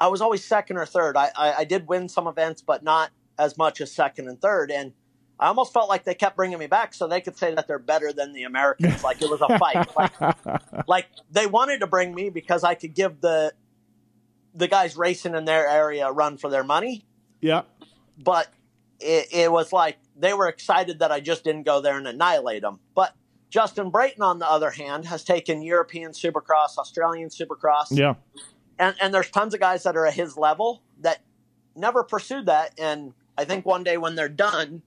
I 0.01 0.09
was 0.09 0.21
always 0.21 0.45
second 0.45 0.77
or 0.77 0.87
third. 0.87 1.17
I, 1.17 1.31
I, 1.37 1.53
I 1.59 1.65
did 1.65 1.87
win 1.87 2.09
some 2.09 2.27
events, 2.27 2.63
but 2.63 2.83
not 2.83 3.11
as 3.39 3.57
much 3.57 3.81
as 3.81 3.93
second 3.93 4.29
and 4.29 4.41
third. 4.41 4.71
And 4.71 4.93
I 5.39 5.49
almost 5.49 5.73
felt 5.73 5.89
like 5.89 6.05
they 6.05 6.15
kept 6.15 6.37
bringing 6.37 6.59
me 6.59 6.67
back 6.67 6.95
so 6.95 7.07
they 7.07 7.21
could 7.21 7.37
say 7.37 7.55
that 7.55 7.67
they're 7.67 7.79
better 7.79 8.13
than 8.13 8.33
the 8.33 8.45
Americans. 8.45 9.03
like 9.03 9.21
it 9.23 9.31
was 9.31 9.41
a 9.41 9.59
fight. 9.59 9.89
like, 9.97 10.89
like 10.89 11.07
they 11.31 11.47
wanted 11.47 11.81
to 11.81 11.87
bring 11.87 12.15
me 12.15 12.31
because 12.31 12.65
I 12.65 12.75
could 12.75 12.95
give 12.95 13.21
the 13.21 13.53
the 14.57 14.69
guys 14.69 14.97
racing 14.97 15.35
in 15.35 15.45
their 15.45 15.69
area 15.69 16.07
a 16.07 16.13
run 16.13 16.37
for 16.37 16.49
their 16.49 16.63
money. 16.63 17.05
yeah 17.41 17.63
But 18.17 18.49
it, 19.01 19.27
it 19.33 19.53
was 19.53 19.73
like 19.73 19.99
they 20.17 20.33
were 20.33 20.47
excited 20.47 21.01
that 21.01 21.11
I 21.11 21.19
just 21.19 21.43
didn't 21.43 21.65
go 21.65 21.81
there 21.81 21.99
and 21.99 22.07
annihilate 22.07 22.63
them. 22.63 22.79
But 22.95 23.17
Justin 23.51 23.91
Brayton, 23.91 24.23
on 24.23 24.39
the 24.39 24.49
other 24.49 24.71
hand, 24.71 25.07
has 25.07 25.25
taken 25.25 25.63
European 25.63 26.13
Supercross, 26.13 26.79
Australian 26.79 27.29
Supercross, 27.29 27.87
Yeah. 27.91 28.15
And 28.79 28.95
and 29.01 29.15
there's 29.15 29.31
tons 29.31 29.55
of 29.55 29.61
guys 29.61 29.83
that 29.85 29.97
are 29.97 30.07
at 30.07 30.15
his 30.15 30.37
level 30.37 30.83
that 31.01 31.21
never 31.77 32.03
pursued 32.05 32.47
that. 32.47 32.79
And 32.79 33.13
I 33.37 33.45
think 33.45 33.67
one 33.67 33.85
day 33.85 33.97
when 33.97 34.15
they're 34.15 34.29
done, 34.29 34.83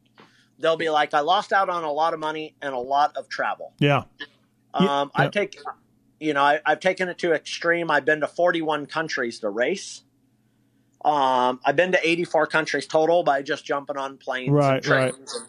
they'll 0.60 0.78
be 0.78 0.90
like, 0.90 1.14
I 1.14 1.20
lost 1.22 1.54
out 1.54 1.70
on 1.70 1.84
a 1.84 1.92
lot 1.92 2.14
of 2.14 2.20
money 2.20 2.56
and 2.62 2.74
a 2.74 2.80
lot 2.80 3.16
of 3.18 3.30
travel. 3.30 3.74
Yeah. 3.80 4.04
Um, 4.74 4.86
yeah. 4.86 5.06
I 5.16 5.28
take, 5.28 5.58
you 6.20 6.34
know, 6.34 6.42
I, 6.42 6.60
I've 6.66 6.80
taken 6.80 7.10
it 7.10 7.18
to 7.20 7.34
extreme. 7.34 7.92
I've 7.92 8.06
been 8.06 8.22
to 8.22 8.28
41 8.28 8.86
countries 8.86 9.40
to 9.40 9.50
race. 9.50 10.04
Um, 11.04 11.60
I've 11.64 11.76
been 11.76 11.92
to 11.92 12.08
84 12.08 12.48
countries 12.48 12.88
total 12.88 13.24
by 13.24 13.42
just 13.42 13.66
jumping 13.66 13.98
on 13.98 14.18
planes 14.18 14.52
Right, 14.52 14.76
and 14.76 14.84
trains. 14.84 15.36
And, 15.36 15.46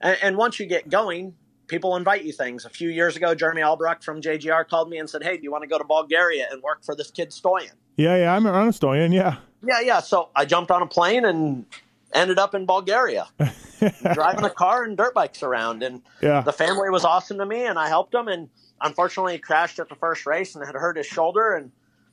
and, 0.00 0.18
and 0.22 0.36
once 0.36 0.58
you 0.58 0.66
get 0.66 0.88
going, 0.88 1.34
people 1.66 1.96
invite 1.96 2.24
you 2.24 2.32
things. 2.32 2.64
A 2.64 2.70
few 2.70 2.88
years 2.88 3.16
ago, 3.16 3.34
Jeremy 3.34 3.62
Albrecht 3.62 4.04
from 4.04 4.20
JGR 4.20 4.68
called 4.68 4.88
me 4.90 4.98
and 4.98 5.08
said, 5.08 5.22
"Hey, 5.22 5.36
do 5.36 5.42
you 5.42 5.50
want 5.52 5.62
to 5.62 5.68
go 5.68 5.78
to 5.78 5.84
Bulgaria 5.84 6.46
and 6.50 6.62
work 6.62 6.84
for 6.84 6.94
this 6.94 7.10
kid 7.10 7.30
Stoyan?" 7.30 7.72
Yeah. 7.96 8.16
Yeah. 8.16 8.34
I'm 8.34 8.46
an 8.46 8.52
Stoyan. 8.70 9.12
Yeah. 9.12 9.36
Yeah, 9.66 9.80
yeah. 9.80 10.00
So 10.00 10.28
I 10.36 10.44
jumped 10.44 10.70
on 10.70 10.82
a 10.82 10.86
plane 10.86 11.24
and 11.24 11.64
ended 12.12 12.38
up 12.38 12.54
in 12.54 12.66
Bulgaria, 12.66 13.26
driving 14.14 14.44
a 14.44 14.50
car 14.50 14.84
and 14.84 14.96
dirt 14.96 15.14
bikes 15.14 15.42
around. 15.42 15.82
And 15.82 16.02
Yeah. 16.20 16.40
the 16.42 16.52
family 16.52 16.88
was 16.90 17.04
awesome 17.04 17.38
to 17.38 17.46
me, 17.46 17.66
and 17.66 17.78
I 17.78 17.88
helped 17.88 18.14
him. 18.14 18.28
And 18.28 18.48
unfortunately, 18.80 19.32
he 19.34 19.38
crashed 19.38 19.78
at 19.78 19.88
the 19.88 19.94
first 19.96 20.26
race 20.26 20.54
and 20.54 20.64
had 20.64 20.74
hurt 20.74 20.96
his 20.96 21.06
shoulder, 21.06 21.52
and 21.54 21.72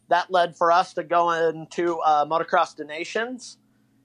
that 0.10 0.32
led 0.32 0.56
for 0.58 0.72
us 0.72 0.94
to 0.96 1.04
go 1.04 1.32
into 1.32 2.00
uh, 2.00 2.26
Motocross 2.26 2.78
of 2.80 2.88
Nations, 2.88 3.58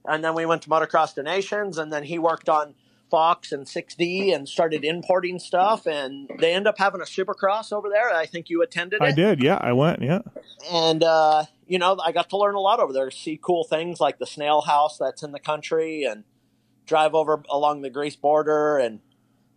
and 0.05 0.23
then 0.23 0.33
we 0.33 0.45
went 0.45 0.61
to 0.63 0.69
Motocross 0.69 1.17
of 1.17 1.25
Nations, 1.25 1.77
and 1.77 1.91
then 1.91 2.03
he 2.03 2.19
worked 2.19 2.49
on 2.49 2.73
Fox 3.09 3.51
and 3.51 3.65
6D 3.65 4.33
and 4.35 4.47
started 4.47 4.83
importing 4.85 5.39
stuff, 5.39 5.85
and 5.85 6.29
they 6.39 6.53
end 6.53 6.67
up 6.67 6.77
having 6.77 7.01
a 7.01 7.05
Supercross 7.05 7.71
over 7.73 7.89
there. 7.89 8.13
I 8.13 8.25
think 8.25 8.49
you 8.49 8.61
attended 8.61 9.01
it 9.01 9.05
I 9.05 9.11
did. 9.11 9.41
Yeah. 9.43 9.57
I 9.61 9.73
went. 9.73 10.01
Yeah. 10.01 10.19
and 10.71 11.03
uh, 11.03 11.43
you 11.67 11.77
know 11.79 11.97
i 12.03 12.11
got 12.11 12.29
to 12.29 12.37
learn 12.37 12.55
a 12.55 12.59
lot 12.59 12.79
over 12.79 12.91
there 12.91 13.09
see 13.11 13.39
cool 13.41 13.63
things 13.63 13.99
like 13.99 14.17
the 14.19 14.25
snail 14.25 14.61
house 14.61 14.97
that's 14.97 15.21
in 15.23 15.31
the 15.31 15.39
country 15.39 16.03
and 16.03 16.23
drive 16.87 17.13
over 17.13 17.43
along 17.49 17.81
the 17.81 17.89
greece 17.89 18.15
border 18.15 18.77
and 18.77 18.99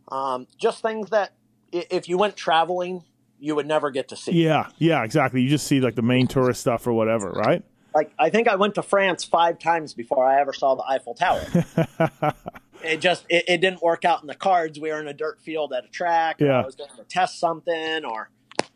um, 0.09 0.47
just 0.59 0.83
things 0.83 1.09
that 1.11 1.33
if 1.73 2.09
you 2.09 2.19
went 2.19 2.37
traveling 2.37 3.03
you 3.41 3.55
would 3.57 3.67
never 3.67 3.91
get 3.91 4.09
to 4.09 4.17
see 4.17 4.33
Yeah. 4.45 4.69
Yeah. 4.79 5.03
Exactly. 5.05 5.41
You 5.43 5.49
just 5.49 5.67
see 5.67 5.81
like 5.81 5.95
the 5.97 6.03
main 6.03 6.27
tourist 6.27 6.61
stuff 6.61 6.87
or 6.87 6.93
whatever, 6.93 7.31
right? 7.31 7.65
like 7.95 8.11
i 8.19 8.31
think 8.31 8.49
i 8.49 8.55
went 8.57 8.75
to 8.75 8.83
france 8.83 9.23
five 9.23 9.59
times 9.59 9.93
before 9.93 10.25
i 10.27 10.41
ever 10.41 10.55
saw 10.55 10.75
the 10.75 10.83
eiffel 10.89 11.13
tower 11.15 11.43
it 12.85 13.01
just 13.01 13.25
it, 13.29 13.45
it 13.49 13.61
didn't 13.61 13.83
work 13.83 14.05
out 14.05 14.21
in 14.23 14.27
the 14.27 14.35
cards 14.35 14.79
we 14.81 14.91
were 14.91 15.01
in 15.01 15.09
a 15.09 15.15
dirt 15.15 15.41
field 15.41 15.73
at 15.73 15.85
a 15.85 15.89
track 15.89 16.37
Yeah. 16.41 16.61
i 16.61 16.65
was 16.65 16.75
going 16.77 16.91
to 16.97 17.05
test 17.05 17.39
something 17.41 18.05
or 18.05 18.31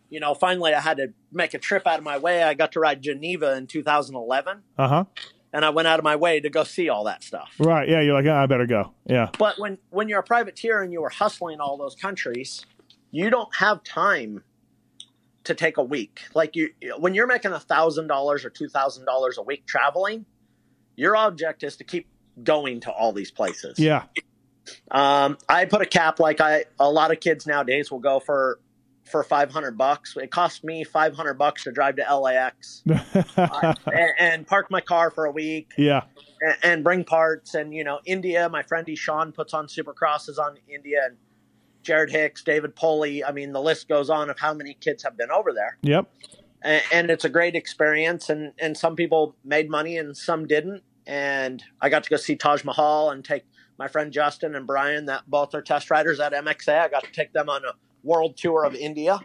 you 0.09 0.21
know 0.21 0.35
finally 0.35 0.73
i 0.75 0.81
had 0.81 0.97
to 0.99 1.09
make 1.33 1.55
a 1.55 1.59
trip 1.59 1.87
out 1.87 1.99
of 1.99 2.05
my 2.05 2.19
way 2.19 2.43
i 2.43 2.55
got 2.55 2.73
to 2.73 2.81
ride 2.81 3.03
geneva 3.03 3.57
in 3.57 3.67
2011 3.67 4.63
Uh 4.79 4.89
huh. 4.89 5.05
and 5.53 5.65
I 5.65 5.71
went 5.71 5.89
out 5.89 5.99
of 5.99 6.05
my 6.05 6.17
way 6.17 6.41
to 6.41 6.51
go 6.51 6.65
see 6.65 6.89
all 6.91 7.05
that 7.05 7.23
stuff. 7.25 7.53
Right. 7.59 7.89
Yeah. 7.89 8.01
You're 8.03 8.13
like, 8.15 8.27
ah, 8.29 8.43
I 8.43 8.47
better 8.47 8.67
go. 8.67 8.93
Yeah. 9.07 9.31
But 9.39 9.59
when 9.59 9.79
when 9.91 10.07
you're 10.09 10.19
a 10.21 10.23
privateer 10.23 10.83
and 10.83 10.93
you 10.93 11.01
were 11.01 11.09
hustling 11.09 11.61
all 11.61 11.79
those 11.79 11.95
countries, 11.95 12.67
you 13.11 13.31
don't 13.31 13.55
have 13.57 13.83
time 13.83 14.43
to 15.45 15.55
take 15.55 15.79
a 15.79 15.83
week. 15.83 16.21
Like 16.35 16.57
you 16.57 16.71
when 16.99 17.15
you're 17.15 17.27
making 17.29 17.53
a 17.53 17.61
thousand 17.61 18.09
dollars 18.09 18.45
or 18.45 18.51
two 18.51 18.69
thousand 18.69 19.07
dollars 19.07 19.39
a 19.39 19.43
week 19.43 19.67
traveling, 19.67 20.27
your 20.97 21.17
object 21.17 21.63
is 21.63 21.77
to 21.77 21.85
keep 21.85 22.07
going 22.43 22.81
to 22.81 22.91
all 22.91 23.13
these 23.13 23.31
places. 23.31 23.79
Yeah. 23.79 24.05
Um, 24.91 25.39
I 25.49 25.65
put 25.65 25.83
a 25.83 25.87
cap 25.87 26.19
like 26.21 26.41
I 26.41 26.65
a 26.79 26.91
lot 26.91 27.13
of 27.13 27.21
kids 27.21 27.47
nowadays 27.47 27.91
will 27.91 28.01
go 28.01 28.21
for 28.21 28.61
for 29.05 29.23
500 29.23 29.79
bucks. 29.79 30.17
It 30.17 30.31
cost 30.31 30.65
me 30.65 30.85
500 30.85 31.35
bucks 31.35 31.65
to 31.65 31.73
drive 31.73 31.97
to 31.97 32.17
LAX 32.17 32.83
and, 32.87 34.13
and 34.19 34.47
park 34.47 34.67
my 34.71 34.81
car 34.81 35.11
for 35.11 35.27
a 35.27 35.31
week 35.31 35.73
yeah. 35.79 36.03
and, 36.41 36.57
and 36.63 36.85
bring 36.85 37.05
parts. 37.05 37.55
And 37.55 37.73
you 37.73 37.85
know, 37.85 38.01
India, 38.05 38.49
my 38.49 38.63
friend 38.63 38.89
Ishan 38.89 39.33
puts 39.33 39.55
on 39.55 39.69
supercrosses 39.69 40.39
on 40.39 40.57
India, 40.69 41.03
and 41.07 41.17
Jared 41.83 42.11
Hicks, 42.11 42.43
David 42.43 42.75
Poley. 42.75 43.25
I 43.25 43.33
mean, 43.33 43.53
the 43.53 43.63
list 43.63 43.89
goes 43.89 44.11
on 44.11 44.29
of 44.29 44.39
how 44.39 44.53
many 44.53 44.75
kids 44.75 45.05
have 45.05 45.17
been 45.17 45.31
over 45.31 45.53
there, 45.53 45.79
Yep. 45.83 46.11
and, 46.63 46.83
and 46.93 47.11
it's 47.11 47.25
a 47.25 47.29
great 47.31 47.55
experience. 47.55 48.29
And 48.29 48.53
and 48.59 48.77
some 48.77 48.97
people 48.97 49.37
made 49.45 49.71
money 49.71 49.97
and 49.97 50.17
some 50.17 50.47
didn't. 50.47 50.83
And 51.07 51.63
I 51.81 51.89
got 51.89 52.05
to 52.05 52.11
go 52.11 52.17
see 52.17 52.37
Taj 52.37 52.65
Mahal 52.65 53.11
and 53.11 53.25
take 53.25 53.45
my 53.79 53.89
friend 53.89 54.13
Justin 54.13 54.55
and 54.55 54.67
Brian, 54.67 55.05
that 55.07 55.23
both 55.29 55.55
are 55.55 55.63
test 55.63 55.91
riders 55.91 56.19
at 56.19 56.33
MXA. 56.33 56.81
I 56.81 56.89
got 56.89 57.05
to 57.05 57.13
take 57.13 57.33
them 57.33 57.49
on 57.49 57.65
a 57.65 57.73
world 58.03 58.37
tour 58.37 58.65
of 58.65 58.75
India, 58.75 59.21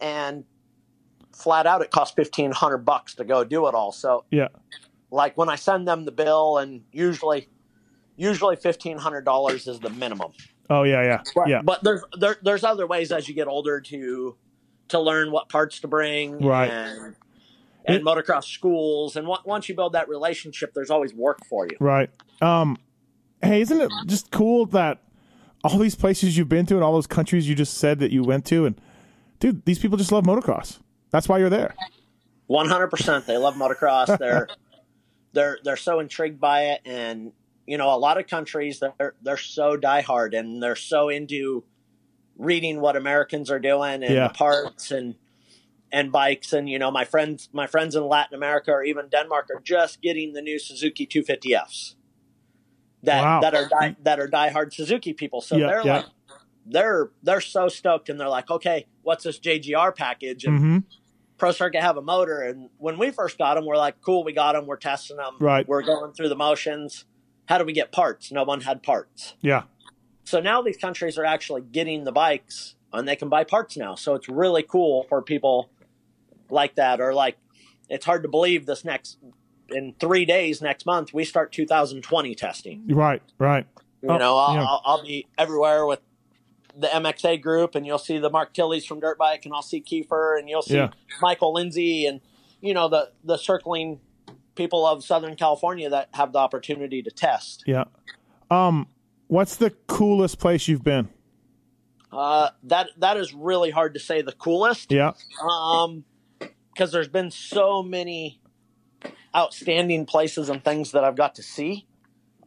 and 0.00 0.44
flat 1.36 1.66
out, 1.66 1.82
it 1.82 1.90
cost 1.90 2.16
fifteen 2.16 2.50
hundred 2.52 2.78
bucks 2.78 3.14
to 3.16 3.24
go 3.24 3.44
do 3.44 3.66
it 3.68 3.74
all. 3.74 3.92
So 3.92 4.24
Yeah. 4.30 4.48
like 5.10 5.36
when 5.36 5.48
I 5.48 5.56
send 5.56 5.86
them 5.86 6.04
the 6.04 6.12
bill, 6.12 6.58
and 6.58 6.82
usually, 6.92 7.48
usually 8.16 8.56
fifteen 8.56 8.98
hundred 8.98 9.24
dollars 9.24 9.66
is 9.68 9.80
the 9.80 9.90
minimum. 9.90 10.32
Oh 10.70 10.82
yeah. 10.84 11.02
Yeah. 11.02 11.22
But, 11.34 11.48
Yeah. 11.48 11.62
but 11.62 11.82
there's 11.84 12.02
there, 12.18 12.36
there's 12.42 12.64
other 12.64 12.86
ways 12.86 13.12
as 13.12 13.28
you 13.28 13.34
get 13.34 13.48
older 13.48 13.80
to 13.80 14.36
to 14.88 15.00
learn 15.00 15.30
what 15.32 15.48
parts 15.48 15.80
to 15.80 15.88
bring, 15.88 16.38
Right. 16.38 16.70
And, 16.70 17.16
and 17.84 17.96
It- 17.96 18.02
motocross 18.04 18.44
schools, 18.44 19.16
and 19.16 19.26
on- 19.26 19.40
once 19.44 19.68
you 19.68 19.74
build 19.74 19.92
that 19.94 20.08
relationship, 20.08 20.72
there's 20.74 20.90
always 20.90 21.12
work 21.14 21.38
for 21.48 21.66
you. 21.66 21.76
Right. 21.80 22.10
Um, 22.40 22.76
hey, 23.42 23.60
isn't 23.60 23.80
it 23.80 23.90
just 24.06 24.30
cool 24.30 24.66
that 24.66 24.98
all 25.64 25.78
these 25.78 25.94
places 25.94 26.36
you've 26.36 26.48
been 26.48 26.66
to 26.66 26.74
and 26.74 26.84
all 26.84 26.92
those 26.92 27.06
countries 27.06 27.48
you 27.48 27.54
just 27.54 27.74
said 27.78 27.98
that 28.00 28.10
you 28.12 28.22
went 28.22 28.44
to, 28.46 28.66
and 28.66 28.80
dude, 29.40 29.64
these 29.64 29.78
people 29.78 29.96
just 29.98 30.12
love 30.12 30.24
motocross. 30.24 30.78
That's 31.10 31.28
why 31.28 31.38
you're 31.38 31.50
there. 31.50 31.74
One 32.46 32.68
hundred 32.68 32.88
percent, 32.88 33.26
they 33.26 33.36
love 33.38 33.54
motocross. 33.54 34.06
They're 34.18 34.48
they're 35.32 35.58
they're 35.64 35.76
so 35.76 36.00
intrigued 36.00 36.40
by 36.40 36.64
it, 36.66 36.80
and 36.84 37.32
you 37.66 37.78
know, 37.78 37.94
a 37.94 37.96
lot 37.96 38.18
of 38.18 38.26
countries 38.26 38.80
they're 38.80 39.14
they're 39.22 39.36
so 39.36 39.76
diehard 39.76 40.36
and 40.38 40.62
they're 40.62 40.76
so 40.76 41.08
into 41.08 41.64
reading 42.36 42.80
what 42.80 42.96
Americans 42.96 43.50
are 43.50 43.60
doing 43.60 44.02
and 44.02 44.14
Yeah. 44.14 44.28
the 44.28 44.34
parts 44.34 44.90
and 44.90 45.14
and 45.92 46.10
bikes 46.10 46.52
and 46.52 46.68
you 46.68 46.78
know 46.78 46.90
my 46.90 47.04
friends 47.04 47.48
my 47.52 47.66
friends 47.66 47.94
in 47.94 48.06
Latin 48.06 48.34
America 48.34 48.70
or 48.72 48.82
even 48.82 49.08
Denmark 49.08 49.48
are 49.54 49.60
just 49.60 50.00
getting 50.00 50.32
the 50.32 50.40
new 50.42 50.58
Suzuki 50.58 51.06
250Fs 51.06 51.94
that 53.02 53.22
Wow. 53.22 53.40
that 53.40 53.54
are 53.54 53.68
die, 53.68 53.96
that 54.02 54.18
are 54.18 54.28
diehard 54.28 54.72
Suzuki 54.72 55.12
people. 55.12 55.40
So 55.40 55.56
Yeah, 55.56 55.66
they're 55.66 55.84
yeah. 55.84 55.92
like 55.96 56.06
they're 56.64 57.10
they're 57.22 57.40
so 57.40 57.68
stoked 57.68 58.08
and 58.08 58.18
they're 58.18 58.28
like, 58.28 58.50
okay, 58.50 58.86
what's 59.02 59.24
this 59.24 59.38
JGR 59.38 59.94
package? 59.94 60.44
And 60.44 60.58
hmm 60.58 60.78
Pro 61.38 61.50
Circuit 61.50 61.82
have 61.82 61.96
a 61.96 62.02
motor, 62.02 62.40
and 62.40 62.70
when 62.78 62.98
we 62.98 63.10
first 63.10 63.36
got 63.36 63.54
them, 63.54 63.66
we're 63.66 63.76
like, 63.76 64.00
cool, 64.00 64.22
we 64.22 64.32
got 64.32 64.52
them, 64.52 64.64
we're 64.66 64.76
testing 64.76 65.16
them, 65.16 65.38
Right. 65.40 65.66
We're 65.66 65.82
going 65.82 66.12
through 66.12 66.28
the 66.28 66.36
motions. 66.36 67.04
How 67.46 67.58
do 67.58 67.64
we 67.64 67.72
get 67.72 67.90
parts? 67.90 68.30
No 68.30 68.44
one 68.44 68.60
had 68.60 68.80
parts. 68.84 69.34
Yeah. 69.40 69.64
So 70.22 70.38
now 70.38 70.62
these 70.62 70.76
countries 70.76 71.18
are 71.18 71.24
actually 71.24 71.62
getting 71.62 72.04
the 72.04 72.12
bikes, 72.12 72.76
and 72.92 73.08
they 73.08 73.16
can 73.16 73.28
buy 73.28 73.42
parts 73.42 73.76
now. 73.76 73.96
So 73.96 74.14
it's 74.14 74.28
really 74.28 74.62
cool 74.62 75.04
for 75.08 75.20
people 75.20 75.70
like 76.50 76.74
that, 76.76 77.00
or 77.00 77.14
like, 77.14 77.36
it's 77.88 78.04
hard 78.06 78.22
to 78.22 78.28
believe 78.28 78.66
this 78.66 78.84
next 78.84 79.18
in 79.68 79.94
three 79.98 80.24
days 80.26 80.60
next 80.60 80.84
month 80.84 81.14
we 81.14 81.24
start 81.24 81.50
2020 81.52 82.34
testing. 82.34 82.84
Right. 82.88 83.22
Right. 83.38 83.66
You 84.02 84.10
Oh, 84.10 84.18
know, 84.18 84.36
I'll, 84.36 84.54
yeah. 84.54 84.62
I'll, 84.64 84.82
I'll 84.84 85.02
be 85.02 85.28
everywhere 85.38 85.86
with 85.86 86.00
the 86.76 86.88
MXA 86.88 87.40
group, 87.42 87.74
and 87.74 87.86
you'll 87.86 87.98
see 87.98 88.18
the 88.18 88.30
Mark 88.30 88.52
Tilleys 88.54 88.84
from 88.86 88.98
Dirt 89.00 89.18
Bike, 89.18 89.44
and 89.44 89.54
I'll 89.54 89.62
see 89.62 89.80
Keefer, 89.80 90.38
and 90.38 90.48
you'll 90.48 90.62
see 90.62 90.74
Yeah. 90.76 90.90
Michael 91.20 91.52
Lindsay, 91.54 92.06
and 92.06 92.20
you 92.60 92.72
know 92.74 92.88
the 92.88 93.10
the 93.24 93.36
circling 93.36 94.00
people 94.54 94.86
of 94.86 95.04
Southern 95.04 95.36
California 95.36 95.88
that 95.90 96.08
have 96.14 96.32
the 96.32 96.38
opportunity 96.38 97.02
to 97.02 97.10
test. 97.10 97.64
Yeah. 97.66 97.84
Um, 98.50 98.86
what's 99.28 99.56
the 99.56 99.70
coolest 99.86 100.38
place 100.38 100.66
you've 100.68 100.84
been? 100.84 101.08
Uh, 102.10 102.50
that 102.64 102.88
that 102.98 103.16
is 103.16 103.32
really 103.32 103.70
hard 103.70 103.94
to 103.94 104.00
say 104.00 104.20
the 104.22 104.32
coolest, 104.32 104.92
Yeah. 104.92 105.12
um, 105.42 106.04
because 106.72 106.92
there's 106.92 107.08
been 107.08 107.30
so 107.30 107.82
many 107.82 108.40
outstanding 109.34 110.06
places 110.06 110.48
and 110.48 110.64
things 110.64 110.92
that 110.92 111.04
I've 111.04 111.16
got 111.16 111.34
to 111.36 111.42
see. 111.42 111.86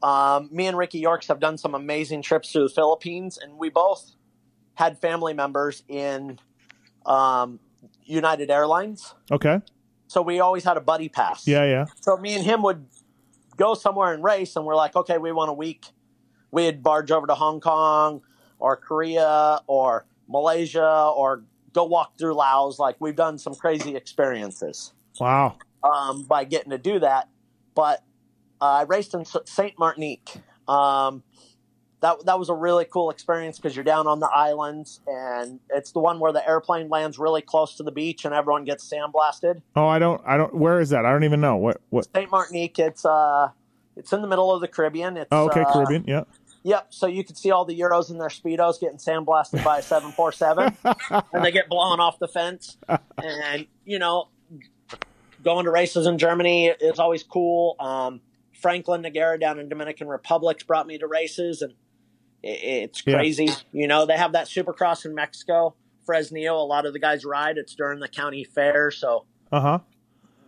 Um, 0.03 0.49
me 0.51 0.67
and 0.67 0.77
Ricky 0.77 0.99
Yorks 0.99 1.27
have 1.27 1.39
done 1.39 1.57
some 1.57 1.73
amazing 1.73 2.21
trips 2.21 2.51
to 2.51 2.59
the 2.61 2.69
Philippines, 2.69 3.39
and 3.41 3.57
we 3.57 3.69
both 3.69 4.11
had 4.75 4.99
family 4.99 5.33
members 5.33 5.83
in 5.88 6.39
um, 7.05 7.59
United 8.03 8.51
Airlines. 8.51 9.15
Okay. 9.31 9.61
So 10.07 10.21
we 10.21 10.39
always 10.39 10.63
had 10.63 10.77
a 10.77 10.81
buddy 10.81 11.09
pass. 11.09 11.47
Yeah. 11.47 11.65
Yeah. 11.65 11.85
So 12.01 12.17
me 12.17 12.35
and 12.35 12.43
him 12.43 12.61
would 12.63 12.85
go 13.57 13.73
somewhere 13.73 14.13
and 14.13 14.23
race, 14.23 14.55
and 14.55 14.65
we're 14.65 14.75
like, 14.75 14.95
okay, 14.95 15.17
we 15.17 15.31
want 15.31 15.49
a 15.49 15.53
week. 15.53 15.85
We'd 16.51 16.83
barge 16.83 17.11
over 17.11 17.27
to 17.27 17.35
Hong 17.35 17.59
Kong 17.59 18.21
or 18.59 18.77
Korea 18.77 19.59
or 19.67 20.05
Malaysia 20.27 21.11
or 21.15 21.43
go 21.75 21.83
walk 21.83 22.17
through 22.17 22.33
Laos. 22.33 22.79
Like 22.79 22.95
we've 22.99 23.15
done 23.15 23.38
some 23.38 23.53
crazy 23.53 23.95
experiences 23.95 24.93
Wow. 25.19 25.57
um, 25.83 26.23
by 26.23 26.45
getting 26.45 26.71
to 26.71 26.79
do 26.79 26.97
that. 26.99 27.29
But 27.75 28.01
uh, 28.59 28.65
I 28.65 28.81
raced 28.83 29.13
in 29.13 29.25
Saint 29.45 29.77
Martinique, 29.77 30.38
um, 30.67 31.21
that 32.01 32.25
that 32.25 32.39
was 32.39 32.49
a 32.49 32.53
really 32.53 32.85
cool 32.85 33.09
experience 33.09 33.57
because 33.57 33.75
you're 33.75 33.83
down 33.85 34.07
on 34.07 34.19
the 34.19 34.29
islands, 34.29 35.01
and 35.07 35.59
it's 35.69 35.91
the 35.91 35.99
one 35.99 36.19
where 36.19 36.31
the 36.31 36.47
airplane 36.47 36.88
lands 36.89 37.17
really 37.19 37.41
close 37.41 37.75
to 37.77 37.83
the 37.83 37.91
beach, 37.91 38.25
and 38.25 38.33
everyone 38.33 38.63
gets 38.63 38.89
sandblasted. 38.91 39.61
Oh, 39.75 39.88
I 39.88 39.99
don't. 39.99 40.21
I 40.25 40.38
don't. 40.38 40.53
Where 40.53 40.79
is 40.79 40.89
that? 40.89 41.05
I 41.05 41.11
don't 41.11 41.23
even 41.23 41.41
know. 41.41 41.57
What? 41.57 41.81
What? 41.89 42.07
Saint 42.15 42.31
Martinique. 42.31 42.79
It's 42.79 43.05
uh, 43.05 43.49
it's 43.97 44.13
in 44.13 44.21
the 44.21 44.27
middle 44.27 44.53
of 44.53 44.61
the 44.61 44.67
Caribbean. 44.67 45.17
It's 45.17 45.29
Oh, 45.31 45.49
okay, 45.49 45.61
uh, 45.61 45.73
Caribbean. 45.73 46.05
Yeah. 46.07 46.23
Yep. 46.65 46.88
So 46.89 47.06
you 47.06 47.23
can 47.23 47.36
see 47.36 47.51
all 47.51 47.63
the 47.63 47.80
Euros 47.80 48.10
in 48.10 48.17
their 48.17 48.28
speedos 48.28 48.80
getting 48.80 48.97
sandblasted 48.97 49.63
by 49.63 49.78
a 49.78 49.82
seven 49.84 50.12
four 50.13 50.32
seven, 50.32 50.75
and 51.32 51.45
they 51.45 51.51
get 51.51 51.69
blown 51.69 51.99
off 51.99 52.17
the 52.19 52.28
fence. 52.28 52.78
And 53.19 53.67
you 53.86 53.99
know, 53.99 54.30
going 55.43 55.65
to 55.65 55.71
races 55.71 56.08
in 56.08 56.17
Germany 56.17 56.67
is 56.67 56.97
always 56.99 57.21
cool. 57.21 57.75
Um, 57.80 58.21
Franklin 58.60 59.04
Nagara 59.04 59.39
down 59.39 59.60
in 59.60 59.69
Dominican 59.69 60.08
Republic's 60.08 60.63
brought 60.63 60.88
me 60.88 60.97
to 60.97 61.06
races, 61.08 61.62
and 61.62 61.73
i 62.43 62.47
it's 62.47 63.04
Yeah. 63.06 63.17
crazy. 63.17 63.49
You 63.71 63.88
know, 63.88 64.08
they 64.08 64.17
have 64.17 64.32
that 64.32 64.47
Supercross 64.47 65.06
in 65.06 65.13
Mexico, 65.13 65.75
Fresnillo. 66.10 66.54
A 66.60 66.65
lot 66.65 66.88
of 66.88 66.93
the 66.93 66.99
guys 66.99 67.23
ride. 67.25 67.60
It's 67.60 67.75
during 67.75 67.99
the 67.99 68.08
county 68.08 68.43
fair, 68.43 68.89
so 68.89 69.25
Uh 69.51 69.62
huh. 69.62 69.80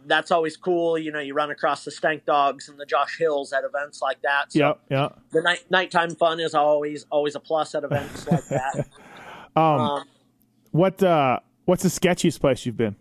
That's 0.07 0.31
always 0.31 0.57
cool. 0.57 0.97
You 0.97 1.11
know, 1.11 1.19
you 1.19 1.33
run 1.33 1.51
across 1.51 1.83
the 1.85 1.91
Stank 1.91 2.25
Dogs 2.25 2.69
and 2.69 2.79
the 2.79 2.85
Josh 2.85 3.17
Hills 3.19 3.53
at 3.53 3.63
events 3.63 4.01
like 4.01 4.21
that. 4.23 4.51
So 4.53 4.59
Yeah. 4.59 4.73
Yeah. 4.89 5.09
the 5.31 5.41
night 5.41 5.65
nighttime 5.69 6.15
fun 6.15 6.39
is 6.39 6.53
always 6.55 7.05
always 7.11 7.35
a 7.35 7.39
plus 7.39 7.75
at 7.75 7.83
events 7.83 8.27
like 8.27 8.45
that. 8.49 8.87
Um. 9.55 9.63
Um, 9.81 10.03
What? 10.71 11.01
Uh. 11.03 11.39
What's 11.65 11.83
the 11.83 11.89
sketchiest 11.89 12.39
place 12.39 12.65
you've 12.65 12.77
been? 12.77 12.95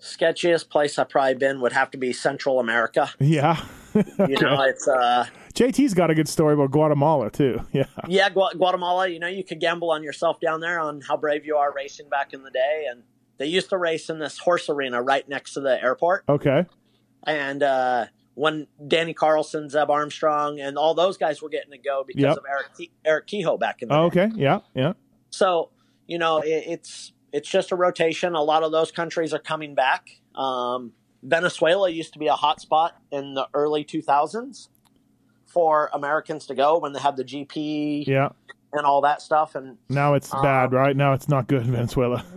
sketchiest 0.00 0.68
place 0.68 0.98
I've 0.98 1.08
probably 1.08 1.34
been 1.34 1.60
would 1.62 1.72
have 1.72 1.90
to 1.92 1.98
be 1.98 2.12
Central 2.12 2.60
America. 2.60 3.10
Yeah. 3.18 3.64
You 3.94 4.36
know, 4.40 4.60
it's 4.68 4.86
uh 4.86 5.26
JT's 5.54 5.94
got 5.94 6.10
a 6.10 6.14
good 6.14 6.28
story 6.28 6.52
about 6.54 6.70
Guatemala 6.72 7.30
too. 7.30 7.60
Yeah. 7.72 7.84
yeah, 8.08 8.28
Gua- 8.28 8.54
Guatemala. 8.56 9.08
You 9.08 9.18
know, 9.20 9.28
you 9.28 9.44
could 9.44 9.60
gamble 9.60 9.90
on 9.90 10.02
yourself 10.02 10.40
down 10.40 10.60
there 10.60 10.78
on 10.80 11.00
how 11.00 11.16
brave 11.16 11.46
you 11.46 11.56
are 11.56 11.72
racing 11.72 12.08
back 12.08 12.32
in 12.34 12.42
the 12.42 12.50
day, 12.50 12.84
and 12.90 13.02
they 13.38 13.46
used 13.46 13.68
to 13.70 13.78
race 13.78 14.08
in 14.10 14.18
this 14.18 14.38
horse 14.38 14.68
arena 14.68 15.02
right 15.02 15.28
next 15.28 15.54
to 15.54 15.60
the 15.60 15.82
airport. 15.82 16.24
Okay. 16.28 16.66
And 17.26 17.62
uh, 17.62 18.06
when 18.34 18.66
Danny 18.86 19.14
Carlson, 19.14 19.68
Zeb 19.70 19.90
Armstrong, 19.90 20.60
and 20.60 20.76
all 20.76 20.94
those 20.94 21.16
guys 21.16 21.40
were 21.42 21.48
getting 21.48 21.70
to 21.72 21.78
go 21.78 22.04
because 22.06 22.22
Yep. 22.22 22.36
of 22.38 22.44
Eric 22.48 22.66
Ke- 22.74 22.92
Eric 23.04 23.26
Kehoe 23.26 23.56
back 23.56 23.82
in 23.82 23.88
the 23.88 23.94
Oh, 23.96 24.10
day. 24.10 24.24
okay. 24.24 24.34
Yeah. 24.36 24.60
Yeah. 24.74 24.92
So 25.30 25.70
you 26.06 26.18
know, 26.18 26.38
it, 26.40 26.64
it's 26.66 27.12
it's 27.32 27.48
just 27.48 27.72
a 27.72 27.76
rotation. 27.76 28.34
A 28.34 28.42
lot 28.42 28.62
of 28.62 28.70
those 28.72 28.92
countries 28.92 29.32
are 29.34 29.38
coming 29.38 29.74
back. 29.74 30.06
Um, 30.34 30.92
Venezuela 31.22 31.88
used 31.88 32.12
to 32.12 32.18
be 32.18 32.26
a 32.26 32.34
hot 32.34 32.60
spot 32.60 32.96
in 33.10 33.34
the 33.34 33.48
early 33.54 33.82
2000s 33.84 34.68
for 35.46 35.88
Americans 35.94 36.46
to 36.46 36.54
go 36.54 36.78
when 36.78 36.92
they 36.92 37.00
had 37.00 37.16
the 37.16 37.24
GP 37.24 38.06
Yeah. 38.06 38.28
and 38.72 38.84
all 38.84 39.00
that 39.00 39.22
stuff. 39.22 39.54
And 39.54 39.78
Now 39.88 40.14
it's 40.14 40.30
bad, 40.30 40.72
right? 40.72 40.94
Now 40.96 41.12
it's 41.14 41.28
not 41.28 41.46
good 41.46 41.62
in 41.62 41.72
Venezuela. 41.72 42.24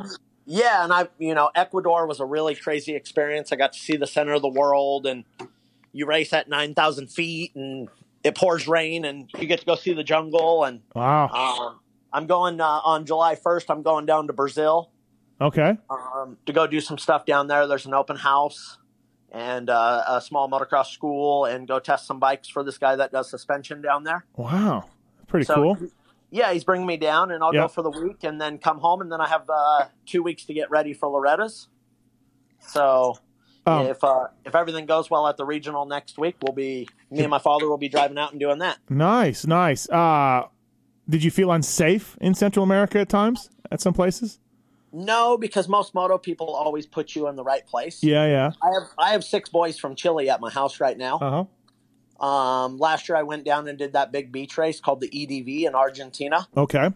yeah, 0.48 0.84
and 0.84 0.94
I, 0.94 1.08
you 1.20 1.36
know, 1.36 1.50
Ecuador 1.54 2.08
was 2.08 2.20
a 2.22 2.26
really 2.26 2.56
crazy 2.56 2.96
experience. 2.96 3.52
I 3.52 3.58
got 3.58 3.74
to 3.74 3.80
see 3.80 3.98
the 3.98 4.08
center 4.08 4.32
of 4.34 4.42
the 4.42 4.48
world, 4.48 5.06
and 5.06 5.26
you 5.92 6.06
race 6.06 6.32
at 6.32 6.48
9,000 6.48 7.08
feet, 7.12 7.54
and 7.56 7.90
it 8.24 8.34
pours 8.36 8.68
rain, 8.68 9.04
and 9.06 9.30
you 9.38 9.46
get 9.46 9.60
to 9.60 9.66
go 9.66 9.76
see 9.76 9.94
the 9.94 10.04
jungle. 10.06 10.64
And 10.64 10.82
Wow. 10.96 11.28
um, 11.30 11.80
I'm 12.14 12.28
going 12.28 12.62
uh, 12.62 12.66
on 12.66 13.06
July 13.06 13.36
1st. 13.36 13.66
I'm 13.70 13.82
going 13.84 14.06
down 14.06 14.28
to 14.28 14.34
Brazil. 14.34 14.90
Okay. 15.40 15.78
um, 15.92 16.38
to 16.48 16.54
go 16.54 16.66
do 16.66 16.80
some 16.82 16.98
stuff 16.98 17.26
down 17.26 17.48
there. 17.48 17.68
There's 17.68 17.86
an 17.86 17.94
open 17.94 18.16
house 18.16 18.78
and 19.32 19.70
uh, 19.70 20.04
a 20.08 20.22
small 20.22 20.50
motocross 20.50 20.88
school, 20.88 21.44
and 21.46 21.68
go 21.68 21.78
test 21.80 22.08
some 22.08 22.20
bikes 22.20 22.48
for 22.48 22.64
this 22.64 22.78
guy 22.78 22.96
that 22.96 23.12
does 23.12 23.30
suspension 23.30 23.82
down 23.82 24.04
there. 24.06 24.26
Wow. 24.38 24.86
Pretty 25.28 25.46
So, 25.46 25.56
cool. 25.56 25.78
Yeah, 26.38 26.54
he's 26.54 26.64
bringing 26.64 26.86
me 26.88 26.98
down, 26.98 27.32
and 27.32 27.44
I'll 27.44 27.54
Yep. 27.54 27.64
go 27.64 27.68
for 27.68 27.82
the 27.82 27.90
week, 27.90 28.24
and 28.24 28.40
then 28.40 28.58
come 28.60 28.78
home, 28.80 29.02
and 29.02 29.12
then 29.12 29.20
I 29.20 29.28
have 29.28 29.50
uh, 29.50 29.86
two 30.06 30.22
weeks 30.22 30.46
to 30.46 30.54
get 30.54 30.70
ready 30.70 30.94
for 30.94 31.10
Loretta's. 31.10 31.68
So. 32.60 33.18
Um, 33.66 33.88
if 33.88 34.02
uh, 34.02 34.28
if 34.46 34.56
everything 34.56 34.86
goes 34.86 35.10
well 35.10 35.28
at 35.28 35.36
the 35.36 35.44
regional 35.44 35.86
next 35.86 36.18
week, 36.18 36.38
we'll 36.42 36.54
be 36.56 36.88
me 37.12 37.20
and 37.20 37.30
my 37.30 37.38
father 37.38 37.68
will 37.68 37.78
be 37.78 37.90
driving 37.90 38.18
out 38.18 38.32
and 38.32 38.40
doing 38.40 38.60
that. 38.60 38.78
Nice. 38.90 39.46
Nice. 39.46 39.90
Uh, 39.90 40.44
did 41.10 41.22
you 41.22 41.30
feel 41.32 41.52
unsafe 41.52 42.16
in 42.22 42.34
Central 42.34 42.64
America 42.64 43.00
at 43.02 43.10
times? 43.10 43.50
At 43.70 43.82
some 43.82 43.94
places? 43.94 44.40
No, 44.94 45.38
because 45.38 45.68
most 45.68 45.94
moto 45.94 46.18
people 46.18 46.56
always 46.56 46.86
put 46.86 47.14
you 47.14 47.28
in 47.28 47.36
the 47.36 47.44
right 47.44 47.68
place. 47.68 48.02
Yeah. 48.02 48.26
Yeah. 48.26 48.52
I 48.62 48.68
have 48.68 48.90
I 48.98 49.10
have 49.12 49.26
six 49.26 49.50
boys 49.50 49.78
from 49.78 49.96
Chile 49.96 50.30
at 50.30 50.40
my 50.40 50.50
house 50.50 50.80
right 50.80 50.98
now. 50.98 51.18
Uh 51.18 51.30
huh. 51.32 51.44
Um, 52.20 52.78
last 52.78 53.08
year 53.10 53.16
I 53.16 53.24
went 53.24 53.46
down 53.46 53.68
and 53.68 53.78
did 53.78 53.94
that 53.94 54.12
big 54.12 54.32
beach 54.32 54.58
race 54.58 54.80
called 54.80 55.02
the 55.02 55.10
EDV 55.10 55.64
in 55.68 55.76
Argentina. 55.76 56.48
Okay. 56.56 56.90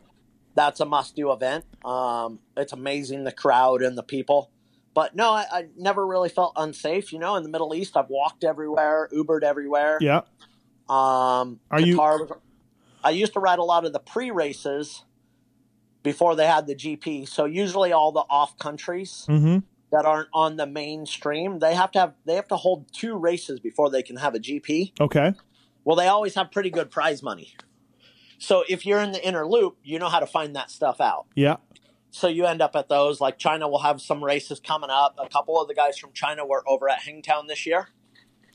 That's 0.56 0.80
a 0.80 0.86
must 0.86 1.16
do 1.16 1.32
event. 1.32 1.66
Um, 1.86 2.40
it's 2.58 2.74
amazing 2.74 3.24
the 3.24 3.32
crowd 3.32 3.82
and 3.82 3.98
the 3.98 4.04
people. 4.04 4.50
But 4.94 5.16
no, 5.16 5.32
I, 5.32 5.46
I 5.52 5.66
never 5.78 6.06
really 6.06 6.28
felt 6.30 6.54
unsafe. 6.58 7.14
You 7.14 7.20
know, 7.20 7.36
in 7.36 7.44
the 7.44 7.50
Middle 7.50 7.74
East, 7.74 7.96
I've 7.96 8.10
walked 8.10 8.44
everywhere, 8.44 9.08
Ubered 9.14 9.44
everywhere. 9.44 9.98
Yeah. 10.02 10.22
Um, 10.90 11.60
Are 11.70 11.80
you- 11.80 11.98
Qatar 11.98 12.20
was- 12.20 12.32
I 13.04 13.12
used 13.12 13.34
to 13.34 13.40
ride 13.40 13.58
a 13.60 13.64
lot 13.64 13.86
of 13.86 13.94
the 13.94 14.00
pre 14.00 14.30
races 14.32 15.06
before 16.04 16.36
they 16.36 16.46
had 16.46 16.68
the 16.68 16.76
GP. 16.76 17.28
So 17.28 17.46
usually 17.46 17.92
all 17.92 18.12
the 18.12 18.24
off 18.30 18.58
countries 18.58 19.26
Mm-hmm. 19.30 19.60
That 19.92 20.06
aren't 20.06 20.30
on 20.34 20.56
the 20.58 20.66
mainstream, 20.66 21.60
they 21.60 21.76
have 21.76 21.92
to 21.92 22.00
have 22.00 22.14
they 22.26 22.36
have 22.36 22.48
to 22.50 22.56
hold 22.58 22.92
two 22.94 23.16
races 23.18 23.60
before 23.60 23.90
they 23.90 24.04
can 24.04 24.18
have 24.18 24.36
a 24.36 24.40
GP. 24.40 24.94
Okay. 25.00 25.34
Well, 25.84 25.96
they 25.96 26.08
always 26.08 26.36
have 26.36 26.52
pretty 26.52 26.70
good 26.70 26.92
prize 26.92 27.22
money. 27.24 27.56
So 28.38 28.64
if 28.68 28.86
you're 28.86 29.00
in 29.00 29.12
the 29.12 29.26
inner 29.26 29.46
loop, 29.46 29.78
you 29.84 30.00
know 30.00 30.10
how 30.10 30.20
to 30.20 30.28
find 30.28 30.56
that 30.56 30.72
stuff 30.72 31.00
out. 31.02 31.26
Yeah. 31.36 31.58
So 32.10 32.28
you 32.28 32.46
end 32.46 32.62
up 32.62 32.76
at 32.76 32.90
those. 32.90 33.22
Like 33.22 33.38
China 33.38 33.68
will 33.70 33.80
have 33.80 34.02
some 34.02 34.24
races 34.24 34.60
coming 34.60 34.90
up. 34.90 35.16
A 35.18 35.30
couple 35.30 35.62
of 35.62 35.68
the 35.68 35.74
guys 35.76 35.98
from 35.98 36.12
China 36.14 36.46
were 36.46 36.64
over 36.68 36.90
at 36.90 37.00
Hangtown 37.04 37.48
this 37.48 37.66
year, 37.66 37.90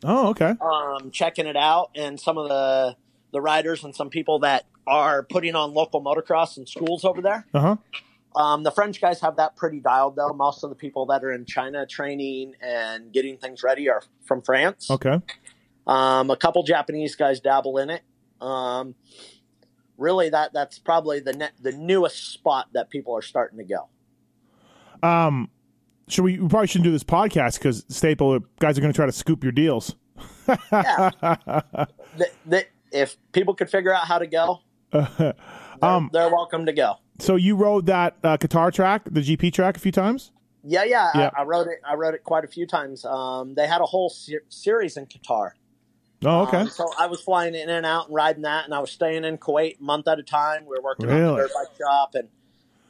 Oh, 0.05 0.29
okay. 0.31 0.55
um, 0.61 1.11
checking 1.11 1.47
it 1.47 1.57
out, 1.57 1.91
and 1.95 2.19
some 2.21 2.37
of 2.39 2.49
the 2.49 2.97
the 3.33 3.41
riders 3.41 3.83
and 3.85 3.95
some 3.95 4.09
people 4.11 4.39
that 4.41 4.67
are 4.87 5.23
putting 5.25 5.55
on 5.55 5.73
local 5.75 6.03
motocross 6.03 6.57
and 6.57 6.69
schools 6.69 7.05
over 7.05 7.21
there. 7.21 7.47
Uh 7.55 7.61
huh. 7.61 7.77
Um, 8.37 8.63
the 8.63 8.71
French 8.71 9.01
guys 9.01 9.21
have 9.21 9.37
that 9.37 9.57
pretty 9.57 9.81
dialed, 9.81 10.17
though. 10.17 10.33
Most 10.35 10.63
of 10.63 10.71
the 10.71 10.77
people 10.77 11.07
that 11.07 11.25
are 11.25 11.33
in 11.33 11.47
China 11.47 11.87
training 11.87 12.53
and 12.61 13.11
getting 13.13 13.39
things 13.39 13.63
ready 13.63 13.89
are 13.89 14.03
from 14.27 14.43
France. 14.43 14.91
Okay. 14.91 15.21
Um, 15.87 16.31
a 16.31 16.37
couple 16.37 16.63
Japanese 16.63 17.15
guys 17.17 17.41
dabble 17.41 17.79
in 17.79 17.89
it. 17.91 18.03
Um, 18.41 18.95
really, 19.97 20.29
that 20.29 20.53
that's 20.53 20.79
probably 20.79 21.21
the 21.21 21.33
ne- 21.33 21.51
the 21.61 21.73
newest 21.73 22.33
spot 22.33 22.69
that 22.75 22.91
people 22.91 23.17
are 23.17 23.23
starting 23.23 23.59
to 23.59 23.65
go. 23.65 23.89
Um, 25.03 25.49
should 26.09 26.25
we, 26.25 26.39
we 26.39 26.49
probably 26.49 26.67
shouldn't 26.67 26.85
do 26.85 26.93
this 26.93 27.05
podcast 27.05 27.59
because 27.59 27.85
Staple 27.89 28.41
guys 28.61 28.77
are 28.77 28.81
going 28.81 28.93
to 28.93 28.97
try 28.97 29.07
to 29.07 29.13
scoop 29.13 29.43
your 29.43 29.53
deals. 29.53 29.95
Yeah. 30.73 31.11
the, 32.17 32.29
the, 32.47 32.67
if 32.93 33.17
people 33.33 33.55
could 33.55 33.71
figure 33.71 33.95
out 33.95 34.07
how 34.07 34.19
to 34.19 34.27
go, 34.27 34.61
they're, 34.91 35.35
Um, 35.83 36.11
they're 36.13 36.31
welcome 36.31 36.67
to 36.67 36.73
go. 36.73 36.97
So 37.19 37.37
you 37.37 37.57
rode 37.57 37.87
that 37.87 38.17
uh, 38.23 38.37
Qatar 38.37 38.73
track, 38.73 39.03
the 39.11 39.21
GP 39.21 39.53
track, 39.53 39.77
a 39.77 39.81
few 39.81 39.93
times. 39.93 40.33
Yeah, 40.63 40.85
yeah, 40.85 41.11
Yeah. 41.15 41.31
I, 41.37 41.43
I 41.43 41.45
wrote 41.45 41.69
it. 41.69 41.81
I 41.87 41.95
wrote 41.95 42.15
it 42.15 42.25
quite 42.25 42.45
a 42.45 42.49
few 42.49 42.67
times. 42.67 43.05
Um, 43.05 43.55
they 43.55 43.67
had 43.67 43.81
a 43.81 43.87
whole 43.87 44.11
ser- 44.11 44.45
series 44.49 44.97
in 44.97 45.07
Qatar. 45.07 45.53
Oh, 46.25 46.41
okay. 46.43 46.59
Um, 46.59 46.69
so 46.69 46.91
I 46.99 47.07
was 47.07 47.21
flying 47.21 47.55
in 47.55 47.69
and 47.69 47.87
out 47.87 48.07
and 48.07 48.15
riding 48.15 48.43
that, 48.43 48.65
and 48.65 48.75
I 48.75 48.81
was 48.81 48.91
staying 48.91 49.25
in 49.25 49.39
Kuwait 49.39 49.79
a 49.79 49.83
month 49.83 50.09
at 50.09 50.19
a 50.19 50.23
time. 50.23 50.63
We 50.65 50.77
were 50.77 50.83
working 50.83 51.09
on 51.09 51.15
Really? 51.15 51.37
the 51.37 51.49
dirt 51.49 51.51
bike 51.55 51.77
shop 51.79 52.15
and 52.15 52.29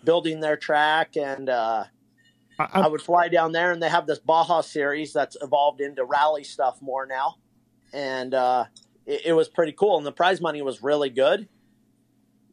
building 0.04 0.40
their 0.40 0.56
track, 0.56 1.16
and 1.16 1.48
uh, 1.50 1.84
I, 2.58 2.64
I 2.72 2.80
I, 2.82 2.86
would 2.86 3.02
fly 3.02 3.28
down 3.28 3.52
there, 3.52 3.72
and 3.72 3.82
they 3.82 3.88
have 3.90 4.06
this 4.06 4.20
Baja 4.20 4.60
series 4.62 5.12
that's 5.12 5.36
evolved 5.42 5.80
into 5.80 6.04
rally 6.04 6.44
stuff 6.44 6.80
more 6.80 7.04
now, 7.04 7.36
and 7.92 8.32
uh, 8.32 8.64
it, 9.04 9.26
it 9.26 9.32
was 9.32 9.48
pretty 9.48 9.72
cool. 9.72 9.98
And 9.98 10.06
the 10.06 10.12
prize 10.12 10.40
money 10.40 10.62
was 10.62 10.82
really 10.82 11.10
good. 11.10 11.48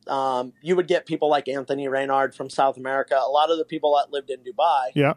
Um, 0.07 0.53
you 0.61 0.75
would 0.75 0.87
get 0.87 1.05
people 1.05 1.29
like 1.29 1.47
Anthony 1.47 1.87
Reynard 1.87 2.35
from 2.35 2.49
South 2.49 2.77
America. 2.77 3.15
A 3.15 3.29
lot 3.29 3.49
of 3.51 3.57
the 3.57 3.65
people 3.65 3.95
that 3.97 4.11
lived 4.11 4.29
in 4.29 4.39
Dubai 4.39 4.91
yeah. 4.95 5.13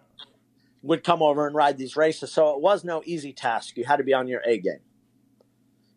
would 0.82 1.02
come 1.04 1.22
over 1.22 1.46
and 1.46 1.54
ride 1.54 1.78
these 1.78 1.96
races, 1.96 2.32
so 2.32 2.50
it 2.54 2.60
was 2.60 2.84
no 2.84 3.02
easy 3.04 3.32
task. 3.32 3.76
You 3.76 3.84
had 3.84 3.96
to 3.96 4.04
be 4.04 4.14
on 4.14 4.28
your 4.28 4.42
A 4.46 4.58
game. 4.58 4.80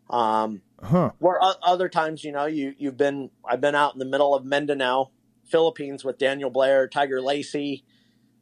Um, 0.08 0.62
Huh. 0.82 1.10
where 1.18 1.38
o- 1.42 1.54
other 1.62 1.88
times, 1.90 2.24
you 2.24 2.32
know, 2.32 2.46
you 2.46 2.74
you've 2.78 2.96
been 2.96 3.30
I've 3.44 3.60
been 3.60 3.74
out 3.74 3.92
in 3.92 3.98
the 3.98 4.06
middle 4.06 4.34
of 4.34 4.44
Mindanao, 4.46 5.10
Philippines 5.44 6.04
with 6.04 6.16
Daniel 6.16 6.48
Blair, 6.48 6.88
Tiger 6.88 7.20
Lacey, 7.20 7.84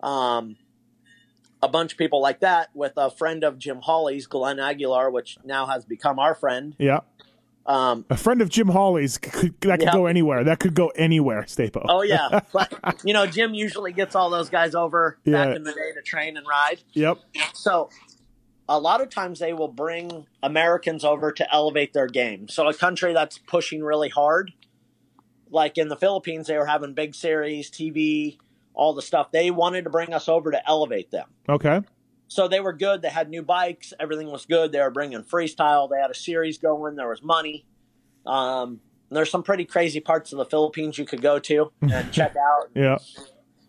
um, 0.03 0.57
a 1.61 1.69
bunch 1.69 1.93
of 1.93 1.99
people 1.99 2.23
like 2.23 2.41
that 2.41 2.69
with 2.75 2.93
a 2.97 3.11
friend 3.11 3.43
of 3.43 3.59
Jim 3.59 3.81
Hawley's, 3.83 4.29
Glenn 4.29 4.61
Aguilar, 4.61 5.11
which 5.11 5.37
now 5.45 5.67
has 5.67 5.85
become 5.85 6.19
our 6.21 6.35
friend. 6.35 6.77
Yeah. 6.79 7.01
Um, 7.69 8.07
A 8.09 8.17
friend 8.17 8.41
of 8.41 8.49
Jim 8.49 8.69
Hawley's 8.69 9.19
could, 9.19 9.55
that 9.61 9.79
could 9.79 9.83
Yeah. 9.89 9.93
go 9.93 10.07
anywhere. 10.07 10.43
That 10.43 10.59
could 10.59 10.75
go 10.75 10.89
anywhere, 10.97 11.43
Stapo. 11.43 11.85
oh 11.89 12.01
yeah, 12.03 12.41
but 12.53 12.73
you 13.05 13.13
know, 13.13 13.27
Jim 13.27 13.53
usually 13.55 13.93
gets 13.93 14.15
all 14.17 14.31
those 14.31 14.49
guys 14.49 14.75
over 14.75 15.19
Yeah. 15.25 15.45
back 15.45 15.57
in 15.57 15.63
the 15.65 15.73
day 15.73 15.93
to 15.95 16.01
train 16.03 16.37
and 16.39 16.47
ride. 16.47 16.79
Yep. 16.95 17.19
So 17.53 17.91
a 18.71 18.79
lot 18.81 19.03
of 19.03 19.11
times 19.11 19.39
they 19.39 19.53
will 19.53 19.69
bring 19.69 20.27
Americans 20.43 21.05
over 21.05 21.31
to 21.31 21.55
elevate 21.55 21.93
their 21.93 22.07
game. 22.07 22.49
So 22.49 22.67
a 22.69 22.73
country 22.75 23.13
that's 23.13 23.37
pushing 23.37 23.83
really 23.85 24.09
hard, 24.09 24.53
like 25.51 25.77
in 25.77 25.89
the 25.89 25.97
Philippines, 25.97 26.47
they 26.47 26.57
were 26.57 26.67
having 26.67 26.95
big 26.95 27.15
series, 27.15 27.71
TV, 27.71 28.39
all 28.73 28.95
the 28.95 29.03
stuff. 29.03 29.31
They 29.31 29.51
wanted 29.51 29.85
to 29.85 29.91
bring 29.91 30.15
us 30.15 30.27
over 30.29 30.51
to 30.53 30.69
elevate 30.69 31.11
them. 31.11 31.29
Okay. 31.49 31.81
So 32.29 32.47
they 32.47 32.61
were 32.61 32.75
good. 32.75 33.03
They 33.03 33.09
had 33.09 33.31
new 33.31 33.43
bikes. 33.43 33.93
Everything 33.99 34.31
was 34.31 34.45
good. 34.47 34.71
They 34.71 34.81
were 34.81 34.91
bringing 34.91 35.23
freestyle. 35.23 35.89
They 35.91 35.99
had 36.01 36.11
a 36.11 36.15
series 36.15 36.59
going. 36.59 36.97
There 36.97 37.09
was 37.09 37.23
money. 37.23 37.65
Um, 38.27 38.81
there's 39.11 39.31
some 39.31 39.43
pretty 39.43 39.65
crazy 39.65 40.01
parts 40.01 40.33
of 40.33 40.39
the 40.39 40.45
Philippines 40.45 40.99
you 40.99 41.07
could 41.07 41.23
go 41.23 41.39
to 41.39 41.73
and 41.81 42.13
check 42.13 42.35
out. 42.37 42.71
Yeah. 42.75 42.99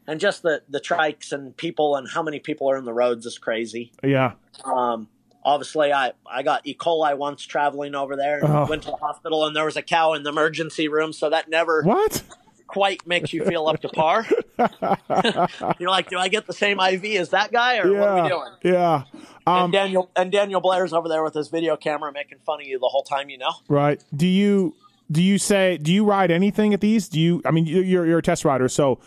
And 0.06 0.20
just 0.20 0.42
the, 0.44 0.64
the 0.68 0.82
trikes 0.82 1.32
and 1.32 1.56
people 1.56 1.96
and 1.96 2.08
how 2.10 2.22
many 2.22 2.40
people 2.40 2.70
are 2.70 2.78
in 2.78 2.84
the 2.84 2.94
roads 2.94 3.26
is 3.26 3.38
crazy. 3.38 3.94
Yeah. 4.04 4.34
Um, 4.66 5.08
obviously, 5.44 5.94
I, 5.94 6.12
I 6.30 6.44
got 6.44 6.68
E. 6.68 6.76
coli 6.76 7.18
once 7.18 7.44
traveling 7.44 7.96
over 7.96 8.18
there. 8.18 8.42
Oh. 8.44 8.66
Went 8.68 8.84
to 8.84 8.92
the 8.92 8.98
hospital 8.98 9.46
and 9.46 9.56
there 9.56 9.66
was 9.66 9.78
a 9.78 9.82
cow 9.82 10.14
in 10.14 10.24
the 10.24 10.32
emergency 10.32 10.90
room. 10.90 11.14
So 11.14 11.30
that 11.30 11.50
never 11.50 11.84
What? 11.84 12.24
Quite 12.70 13.06
makes 13.06 13.34
you 13.34 13.44
feel 13.44 13.68
up 13.68 13.82
to 13.82 13.90
par. 13.90 14.26
You're 15.80 15.90
like, 15.90 16.10
do 16.10 16.18
I 16.18 16.28
get 16.28 16.48
the 16.48 16.54
same 16.54 16.80
IV 16.80 17.04
as 17.20 17.30
that 17.30 17.52
guy 17.52 17.78
or 17.80 17.92
what 17.92 18.08
are 18.08 18.24
we 18.24 18.30
doing? 18.30 18.52
Yeah. 18.64 19.04
and 19.14 19.24
Um, 19.66 19.72
Daniel 19.72 20.10
and 20.16 20.32
Daniel 20.32 20.62
Blair's 20.62 20.94
over 20.94 21.10
there 21.10 21.24
with 21.24 21.34
his 21.34 21.50
video 21.50 21.76
camera 21.78 22.12
making 22.12 22.40
fun 22.46 22.62
of 22.62 22.68
you 22.68 22.80
the 22.80 22.88
whole 22.88 23.04
time. 23.04 23.30
You 23.30 23.40
know. 23.40 23.52
right. 23.68 24.04
Do 24.16 24.28
you 24.28 24.76
do 25.12 25.22
you 25.22 25.38
say 25.38 25.78
do 25.78 25.92
you 25.92 26.06
ride 26.06 26.32
anything 26.32 26.74
at 26.74 26.82
these? 26.82 27.10
Do 27.10 27.20
you? 27.20 27.42
I 27.46 27.52
mean, 27.52 27.66
you- 27.66 27.82
you're 27.82 28.06
you're 28.06 28.20
a 28.20 28.24
test 28.24 28.46
rider, 28.46 28.68
so 28.70 29.00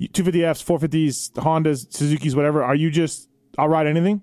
250Fs, 0.00 0.62
450s, 0.64 1.32
Hondas, 1.32 1.92
Suzuki's, 1.92 2.36
whatever. 2.36 2.62
Are 2.62 2.74
you 2.74 2.90
just? 2.90 3.28
I'll 3.58 3.68
ride 3.68 3.86
anything. 3.88 4.22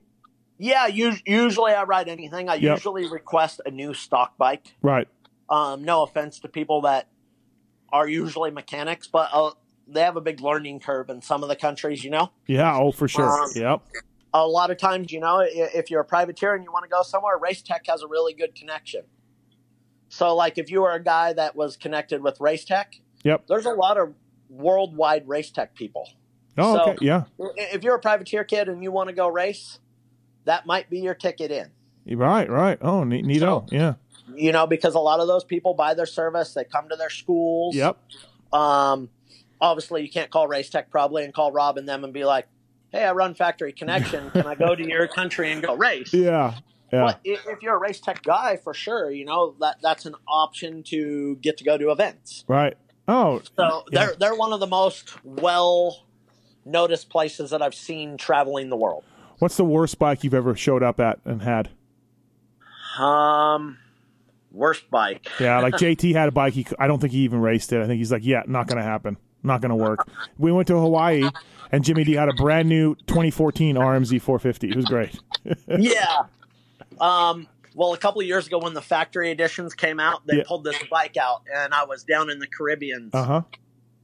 Yeah. 0.58 0.86
us- 0.88 1.22
usually 1.26 1.74
I 1.74 1.84
ride 1.84 2.08
anything. 2.08 2.48
I 2.50 2.56
Yep. 2.56 2.78
usually 2.78 3.08
request 3.10 3.60
a 3.66 3.72
new 3.72 3.94
stock 3.94 4.38
bike. 4.38 4.76
Right. 4.82 5.08
Um, 5.50 5.84
no 5.84 6.02
offense 6.04 6.40
to 6.40 6.48
people 6.48 6.82
that 6.82 7.08
are 7.92 8.08
usually 8.08 8.52
mechanics, 8.52 9.08
but 9.08 9.30
uh, 9.34 9.52
they 9.88 10.02
have 10.02 10.16
a 10.18 10.22
big 10.22 10.42
learning 10.42 10.80
curve 10.80 11.10
in 11.10 11.22
some 11.22 11.44
of 11.44 11.50
the 11.50 11.56
countries. 11.56 12.04
You 12.04 12.10
know. 12.12 12.32
Yeah. 12.48 12.78
Oh, 12.78 12.92
for 12.92 13.08
sure. 13.08 13.30
Um, 13.30 13.50
yep. 13.56 13.82
a 14.34 14.46
lot 14.48 14.72
of 14.72 14.78
times, 14.78 15.12
you 15.12 15.20
know, 15.20 15.40
if 15.46 15.90
you're 15.90 16.02
a 16.02 16.06
privateer 16.06 16.54
and 16.56 16.64
you 16.64 16.72
want 16.72 16.84
to 16.84 16.90
go 16.90 17.02
somewhere, 17.04 17.38
Race 17.38 17.62
Tech 17.62 17.86
has 17.88 18.02
a 18.04 18.08
really 18.08 18.34
good 18.34 18.54
connection. 18.56 19.04
So, 20.10 20.36
like, 20.36 20.58
if 20.58 20.70
you 20.70 20.82
were 20.82 20.92
a 20.94 21.04
guy 21.04 21.34
that 21.34 21.56
was 21.56 21.78
connected 21.78 22.22
with 22.22 22.40
Race 22.40 22.64
Tech, 22.66 23.00
Yep. 23.24 23.48
there's 23.48 23.66
a 23.66 23.72
lot 23.72 23.98
of 23.98 24.14
worldwide 24.50 25.28
Race 25.28 25.52
Tech 25.52 25.74
people. 25.76 26.10
Oh, 26.58 26.76
so- 26.76 26.92
okay. 26.92 27.06
Yeah. 27.06 27.24
If 27.58 27.84
you're 27.84 27.96
a 27.96 28.00
privateer 28.00 28.44
kid 28.44 28.70
and 28.70 28.84
you 28.84 28.92
want 28.92 29.10
to 29.10 29.16
go 29.16 29.28
race, 29.28 29.80
that 30.46 30.66
might 30.66 30.90
be 30.90 31.00
your 31.00 31.16
ticket 31.16 31.52
in. 31.52 31.72
Right. 32.18 32.50
Right. 32.50 32.78
Oh, 32.82 33.04
neat, 33.04 33.26
neato. 33.26 33.70
Yeah. 33.72 33.96
You 34.38 34.52
know, 34.52 34.68
because 34.68 34.96
a 34.96 35.00
lot 35.00 35.20
of 35.20 35.28
those 35.28 35.44
people 35.44 35.74
buy 35.74 35.94
their 35.94 36.06
service, 36.06 36.54
they 36.54 36.64
come 36.64 36.90
to 36.90 36.96
their 36.96 37.10
schools. 37.10 37.76
Yep. 37.76 37.98
Um, 38.54 39.10
obviously, 39.62 40.02
you 40.04 40.10
can't 40.10 40.30
call 40.32 40.48
Race 40.48 40.70
Tech 40.70 40.90
probably 40.92 41.24
and 41.24 41.34
call 41.34 41.52
Rob 41.52 41.78
and 41.78 41.88
them 41.88 42.04
and 42.04 42.14
be 42.14 42.24
like, 42.26 42.48
"Hey, 42.92 43.04
I 43.04 43.12
run 43.14 43.34
Factory 43.36 43.74
Connection. 43.74 44.32
Can 44.32 44.46
I 44.48 44.56
go 44.56 44.76
to 44.76 44.88
your 44.88 45.08
country 45.08 45.52
and 45.52 45.62
go 45.62 45.76
race?" 45.76 46.14
Yeah. 46.14 46.56
Yeah. 46.94 47.02
But 47.02 47.20
if 47.24 47.62
you're 47.64 47.76
a 47.76 47.80
race 47.80 48.00
tech 48.00 48.22
guy, 48.22 48.58
for 48.58 48.74
sure, 48.74 49.10
you 49.12 49.26
know 49.26 49.56
that 49.60 49.78
that's 49.82 50.06
an 50.06 50.14
option 50.28 50.84
to 50.84 51.36
get 51.42 51.58
to 51.58 51.64
go 51.64 51.78
to 51.78 51.90
events. 51.92 52.46
Right. 52.48 52.78
Oh, 53.08 53.42
So 53.58 53.84
Yeah. 53.92 54.06
they're 54.06 54.16
they're 54.20 54.36
one 54.36 54.54
of 54.54 54.60
the 54.60 54.68
most 54.68 55.14
well 55.26 56.06
noticed 56.64 57.10
places 57.10 57.50
that 57.50 57.62
I've 57.62 57.74
seen 57.76 58.18
traveling 58.18 58.70
the 58.70 58.78
world. 58.78 59.04
what's 59.40 59.58
the 59.58 59.66
worst 59.66 60.00
bike 60.00 60.24
you've 60.24 60.34
ever 60.36 60.56
showed 60.56 60.82
up 60.84 61.00
at 61.00 61.20
and 61.26 61.42
had? 61.42 61.70
Um, 63.00 63.78
worst 64.56 64.90
bike. 64.90 65.28
Yeah, 65.40 65.60
like 65.60 65.74
JT 65.76 66.14
had 66.14 66.30
a 66.30 66.32
bike. 66.32 66.54
He, 66.54 66.66
I 66.80 66.88
don't 66.88 67.00
think 67.00 67.14
he 67.14 67.20
even 67.20 67.42
raced 67.42 67.72
it. 67.74 67.82
I 67.82 67.88
think 67.88 67.98
he's 68.00 68.12
like, 68.12 68.26
yeah, 68.26 68.44
not 68.48 68.68
gonna 68.68 68.84
happen, 68.84 69.18
not 69.44 69.62
gonna 69.62 69.76
work. 69.76 70.08
We 70.38 70.52
went 70.52 70.68
to 70.70 70.80
Hawaii, 70.80 71.30
and 71.72 71.84
Jimmy 71.84 72.04
D 72.04 72.14
had 72.14 72.30
a 72.30 72.34
brand 72.34 72.70
new 72.70 72.96
2014 73.08 73.76
RMZ 73.76 74.22
450. 74.22 74.70
It 74.70 74.76
was 74.76 74.86
great. 74.86 75.20
yeah. 75.68 76.24
Um. 77.00 77.48
Well, 77.78 77.94
a 77.94 77.98
couple 77.98 78.22
of 78.22 78.28
years 78.28 78.48
ago, 78.48 78.60
when 78.60 78.74
the 78.74 78.82
factory 78.82 79.32
editions 79.32 79.74
came 79.74 80.00
out, 80.00 80.26
they 80.26 80.38
Yeah. 80.38 80.44
pulled 80.48 80.64
this 80.64 80.82
bike 80.90 81.18
out, 81.18 81.42
and 81.54 81.74
I 81.74 81.84
was 81.84 82.04
down 82.06 82.30
in 82.30 82.40
the 82.40 82.48
Caribbean, 82.48 83.10
Uh 83.12 83.24
huh. 83.26 83.42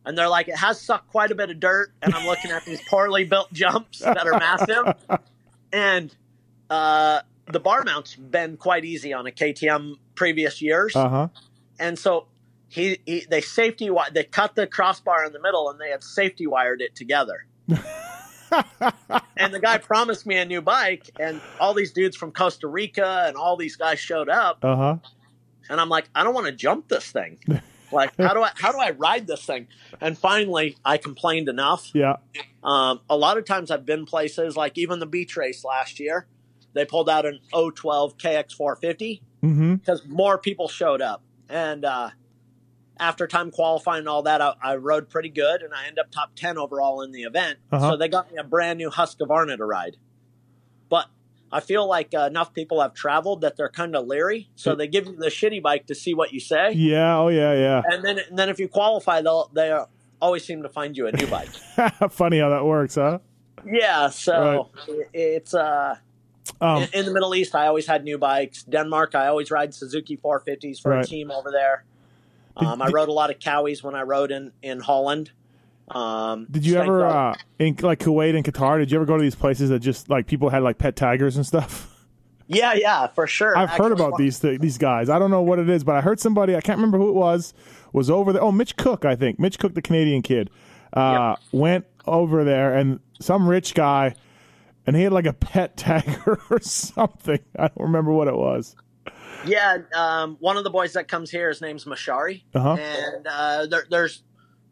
and 0.05 0.17
they're 0.17 0.27
like, 0.27 0.49
"It 0.49 0.57
has 0.57 0.81
sucked 0.81 1.07
quite 1.09 1.31
a 1.31 1.35
bit 1.35 1.49
of 1.49 1.59
dirt," 1.61 1.93
and 2.01 2.13
I'm 2.13 2.25
looking 2.27 2.51
at 2.51 2.65
these 2.65 2.81
poorly 2.89 3.23
built 3.23 3.53
jumps 3.53 3.99
that 3.99 4.27
are 4.27 4.37
massive, 4.37 4.93
and 5.71 6.13
uh, 6.69 7.21
the 7.51 7.59
bar 7.59 7.83
mount's 7.83 8.15
been 8.15 8.57
quite 8.57 8.83
easy 8.85 9.13
on 9.13 9.27
a 9.27 9.31
KTM 9.31 9.95
previous 10.15 10.61
years, 10.61 10.95
Uh 10.95 11.09
huh. 11.09 11.27
and 11.79 11.97
so 11.99 12.27
he, 12.67 12.99
he 13.05 13.25
they 13.29 13.41
safety 13.41 13.89
they 14.13 14.23
cut 14.23 14.55
the 14.55 14.65
crossbar 14.67 15.25
in 15.25 15.33
the 15.33 15.41
middle, 15.41 15.69
and 15.69 15.79
they 15.79 15.89
had 15.89 16.03
safety 16.03 16.47
wired 16.47 16.81
it 16.81 16.95
together. 16.95 17.45
and 19.37 19.53
the 19.53 19.59
guy 19.61 19.77
promised 19.77 20.25
me 20.25 20.37
a 20.37 20.45
new 20.45 20.61
bike, 20.61 21.09
and 21.19 21.41
all 21.59 21.73
these 21.73 21.91
dudes 21.91 22.15
from 22.17 22.31
Costa 22.31 22.67
Rica 22.67 23.23
and 23.27 23.35
all 23.37 23.55
these 23.57 23.75
guys 23.75 23.99
showed 23.99 24.29
up, 24.29 24.59
Uh 24.63 24.75
huh. 24.75 24.95
and 25.69 25.79
I'm 25.79 25.89
like, 25.89 26.09
I 26.13 26.23
don't 26.23 26.33
want 26.33 26.47
to 26.47 26.51
jump 26.53 26.87
this 26.87 27.11
thing. 27.11 27.39
Like, 27.93 28.13
how 28.17 28.33
do 28.33 28.41
I 28.41 28.51
how 28.55 28.71
do 28.71 28.77
I 28.79 28.91
ride 28.91 29.27
this 29.27 29.43
thing? 29.43 29.67
And 29.99 30.17
finally, 30.17 30.77
I 30.85 30.95
complained 30.95 31.49
enough. 31.49 31.91
Yeah. 31.93 32.15
Um, 32.63 33.01
a 33.09 33.17
lot 33.17 33.37
of 33.37 33.43
times, 33.43 33.69
I've 33.69 33.85
been 33.85 34.05
places 34.05 34.55
like 34.55 34.77
even 34.77 34.99
the 34.99 35.05
beach 35.05 35.35
race 35.35 35.65
last 35.65 35.99
year. 35.99 36.25
They 36.73 36.86
pulled 36.86 37.10
out 37.10 37.25
an 37.25 37.39
012 37.51 38.17
KX450 38.17 39.21
Mm-hmm. 39.43 39.75
because 39.75 40.05
more 40.07 40.38
people 40.38 40.67
showed 40.67 41.01
up, 41.01 41.23
and 41.49 41.84
uh, 41.84 42.12
after 42.99 43.25
time 43.25 43.49
qualifying 43.49 44.01
and 44.01 44.07
all 44.07 44.21
that, 44.21 44.39
I, 44.39 44.53
I 44.62 44.75
rode 44.75 45.10
pretty 45.10 45.29
good, 45.29 45.63
and 45.63 45.73
I 45.73 45.88
ended 45.88 45.97
up 45.97 46.12
top 46.12 46.34
ten 46.36 46.60
overall 46.60 47.01
in 47.01 47.12
the 47.12 47.23
event. 47.23 47.57
Uh-huh. 47.71 47.89
So 47.91 47.97
they 47.97 48.07
got 48.07 48.31
me 48.31 48.38
a 48.38 48.43
brand 48.43 48.77
new 48.77 48.91
Husqvarna 48.91 49.57
to 49.57 49.65
ride. 49.65 49.97
But 50.89 51.07
I 51.51 51.60
feel 51.60 51.88
like 51.88 52.13
uh, 52.13 52.19
enough 52.29 52.53
people 52.53 52.81
have 52.81 52.93
traveled 52.93 53.41
that 53.41 53.57
they're 53.57 53.67
kind 53.69 53.95
of 53.95 54.05
leery, 54.05 54.49
so 54.55 54.75
they 54.75 54.88
give 54.88 55.07
you 55.07 55.15
the 55.15 55.27
shitty 55.29 55.60
bike 55.63 55.88
to 55.88 55.95
see 55.95 56.13
what 56.13 56.31
you 56.34 56.39
say, 56.39 56.73
Yeah. 56.73 57.17
Oh 57.17 57.29
yeah. 57.29 57.53
Yeah. 57.55 57.81
and 57.89 58.05
then 58.05 58.19
and 58.19 58.38
then 58.38 58.47
if 58.49 58.60
you 58.60 58.67
qualify, 58.67 59.21
they'll 59.21 59.49
they 59.55 59.75
always 60.21 60.45
seem 60.45 60.62
to 60.62 60.69
find 60.69 60.95
you 60.95 61.07
a 61.07 61.12
new 61.13 61.25
bike. 61.25 61.49
Funny 62.12 62.38
how 62.38 62.49
that 62.49 62.63
works, 62.63 62.93
huh? 62.93 63.17
yeah, 63.65 64.10
so 64.12 64.69
it- 64.88 65.10
it's 65.13 65.55
uh. 65.55 65.95
Um, 66.60 66.84
in, 66.84 66.89
in 66.93 67.06
the 67.06 67.13
Middle 67.13 67.34
East, 67.36 67.56
I 67.56 67.67
always 67.67 67.86
had 67.88 68.04
new 68.04 68.17
bikes. 68.17 68.63
Denmark, 68.63 69.15
I 69.15 69.27
always 69.27 69.51
ride 69.51 69.73
Suzuki 69.73 70.17
450s 70.17 70.82
for 70.82 70.91
Right. 70.91 71.06
a 71.06 71.08
team 71.08 71.32
over 71.32 71.51
there. 71.51 71.84
Did- 72.60 72.67
Um, 72.67 72.82
I 72.82 72.88
rode 72.89 73.10
a 73.10 73.13
lot 73.13 73.30
of 73.30 73.39
Cowies 73.39 73.82
when 73.84 73.95
I 73.95 74.01
rode 74.01 74.32
in 74.32 74.51
in 74.62 74.80
Holland. 74.80 75.32
Um, 75.89 76.47
did 76.49 76.65
you 76.65 76.77
ever 76.77 77.06
uh, 77.06 77.34
in 77.60 77.75
like 77.82 77.99
Kuwait 77.99 78.36
and 78.36 78.45
Qatar? 78.45 78.80
Did 78.80 78.91
you 78.91 78.97
ever 78.97 79.06
go 79.06 79.17
to 79.17 79.21
these 79.23 79.36
places 79.36 79.69
that 79.69 79.80
just 79.80 80.10
like 80.10 80.25
people 80.27 80.49
had 80.49 80.63
like 80.63 80.77
pet 80.77 80.95
tigers 80.95 81.36
and 81.36 81.45
stuff? 81.45 81.88
yeah, 82.47 82.73
yeah, 82.73 83.08
for 83.08 83.27
sure. 83.27 83.58
I've 83.58 83.69
heard 83.71 83.91
about 83.91 84.17
these 84.17 84.39
th- 84.39 84.60
these 84.62 84.77
guys. 84.77 85.10
I 85.10 85.19
don't 85.19 85.32
know 85.32 85.41
what 85.41 85.60
it 85.60 85.69
is, 85.69 85.84
but 85.84 85.95
I 85.95 86.01
heard 86.01 86.19
somebody. 86.19 86.56
I 86.56 86.62
can't 86.62 86.77
remember 86.77 86.97
who 86.97 87.10
it 87.10 87.15
was. 87.15 87.54
Was 87.93 88.10
over 88.10 88.32
there. 88.32 88.41
Oh, 88.41 88.51
Mitch 88.54 88.77
Cook, 88.77 89.04
I 89.04 89.15
think. 89.15 89.38
Mitch 89.39 89.60
Cook, 89.60 89.73
the 89.73 89.82
Canadian 89.82 90.21
kid, 90.21 90.49
uh, 90.93 91.36
went 91.51 91.86
over 92.08 92.43
there, 92.45 92.73
and 92.73 92.99
some 93.19 93.47
rich 93.49 93.73
guy, 93.73 94.15
and 94.87 94.95
he 94.95 95.03
had 95.03 95.13
like 95.13 95.25
a 95.25 95.33
pet 95.33 95.77
tiger 95.77 96.39
or 96.49 96.59
something. 96.61 97.39
I 97.57 97.67
don't 97.67 97.79
remember 97.81 98.11
what 98.11 98.27
it 98.27 98.35
was. 98.35 98.75
Yeah, 99.45 99.79
um, 99.95 100.37
one 100.39 100.57
of 100.57 100.63
the 100.63 100.69
boys 100.69 100.93
that 100.93 101.07
comes 101.07 101.31
here, 101.31 101.49
his 101.49 101.61
name's 101.61 101.85
Mashari, 101.85 102.43
Uh-huh. 102.53 102.75
and 102.79 103.25
uh, 103.27 103.65
there, 103.65 103.85
there's 103.89 104.23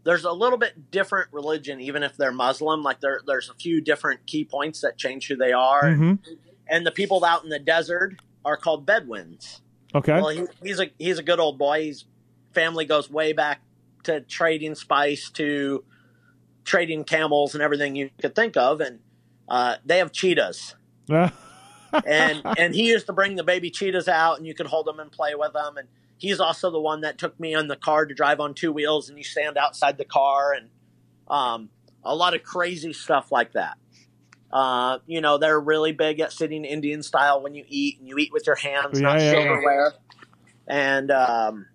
there's 0.03 0.23
a 0.25 0.31
little 0.31 0.57
bit 0.57 0.91
different 0.91 1.27
religion, 1.33 1.81
even 1.81 2.03
if 2.03 2.15
they're 2.17 2.31
Muslim. 2.31 2.83
Like 2.83 2.99
there, 3.01 3.21
there's 3.25 3.49
a 3.49 3.53
few 3.55 3.81
different 3.81 4.25
key 4.27 4.45
points 4.45 4.81
that 4.81 4.97
change 4.97 5.27
who 5.27 5.35
they 5.35 5.51
are, 5.51 5.93
hmm 5.95 6.13
and 6.71 6.85
the 6.85 6.91
people 6.91 7.25
out 7.25 7.43
in 7.43 7.49
the 7.49 7.57
desert 7.57 8.15
are 8.45 8.55
called 8.55 8.85
Bedouins. 8.85 9.61
Okay. 9.95 10.13
Well, 10.13 10.29
he, 10.29 10.43
he's 10.63 10.79
a 10.79 10.91
he's 10.99 11.17
a 11.17 11.23
good 11.23 11.39
old 11.39 11.57
boy. 11.57 11.85
His 11.85 12.05
family 12.53 12.85
goes 12.85 13.09
way 13.09 13.33
back 13.33 13.61
to 14.03 14.21
trading 14.21 14.75
spice 14.75 15.31
to 15.31 15.83
trading 16.63 17.03
camels 17.05 17.55
and 17.55 17.63
everything 17.63 17.95
you 17.95 18.11
could 18.21 18.35
think 18.35 18.55
of, 18.55 18.81
and 18.81 18.99
uh, 19.49 19.75
they 19.85 19.97
have 19.97 20.11
cheetahs. 20.11 20.75
and 22.05 22.43
and 22.57 22.73
he 22.75 22.87
used 22.87 23.07
to 23.07 23.13
bring 23.13 23.35
the 23.35 23.43
baby 23.43 23.69
cheetahs 23.69 24.07
out, 24.07 24.37
and 24.37 24.47
you 24.47 24.53
could 24.53 24.67
hold 24.67 24.85
them 24.85 24.99
and 24.99 25.11
play 25.11 25.33
with 25.35 25.53
them. 25.53 25.77
And 25.77 25.87
he's 26.17 26.39
also 26.39 26.71
the 26.71 26.79
one 26.79 27.01
that 27.01 27.17
took 27.17 27.39
me 27.39 27.55
on 27.55 27.67
the 27.67 27.75
car 27.75 28.05
to 28.05 28.13
drive 28.13 28.39
on 28.39 28.53
two 28.53 28.71
wheels, 28.71 29.09
and 29.09 29.17
you 29.17 29.23
stand 29.23 29.57
outside 29.57 29.97
the 29.97 30.05
car, 30.05 30.53
and 30.53 30.69
um, 31.27 31.69
a 32.03 32.15
lot 32.15 32.33
of 32.35 32.43
crazy 32.43 32.93
stuff 32.93 33.31
like 33.31 33.53
that. 33.53 33.77
Uh, 34.51 34.97
you 35.05 35.21
know, 35.21 35.37
they're 35.37 35.59
really 35.59 35.91
big 35.91 36.19
at 36.19 36.31
sitting 36.31 36.65
Indian 36.65 37.03
style 37.03 37.41
when 37.41 37.53
you 37.53 37.63
eat, 37.67 37.99
and 37.99 38.07
you 38.07 38.17
eat 38.17 38.31
with 38.33 38.47
your 38.47 38.55
hands, 38.55 38.99
Yeah, 38.99 39.07
not 39.07 39.19
yeah, 39.19 39.25
yeah. 39.25 39.31
silverware. 39.31 39.93
And 40.67 41.11
um, 41.11 41.65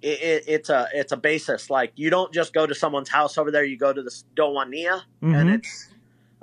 it, 0.00 0.20
it, 0.22 0.44
it's 0.46 0.70
a 0.70 0.88
it's 0.92 1.12
a 1.12 1.16
basis. 1.16 1.70
Like 1.70 1.92
you 1.96 2.10
don't 2.10 2.32
just 2.32 2.52
go 2.52 2.66
to 2.66 2.74
someone's 2.74 3.08
house 3.08 3.38
over 3.38 3.50
there; 3.50 3.64
you 3.64 3.76
go 3.76 3.92
to 3.92 4.02
the 4.02 4.10
Dowania, 4.36 5.02
and 5.22 5.48
Mhm. 5.48 5.54
it's 5.54 5.88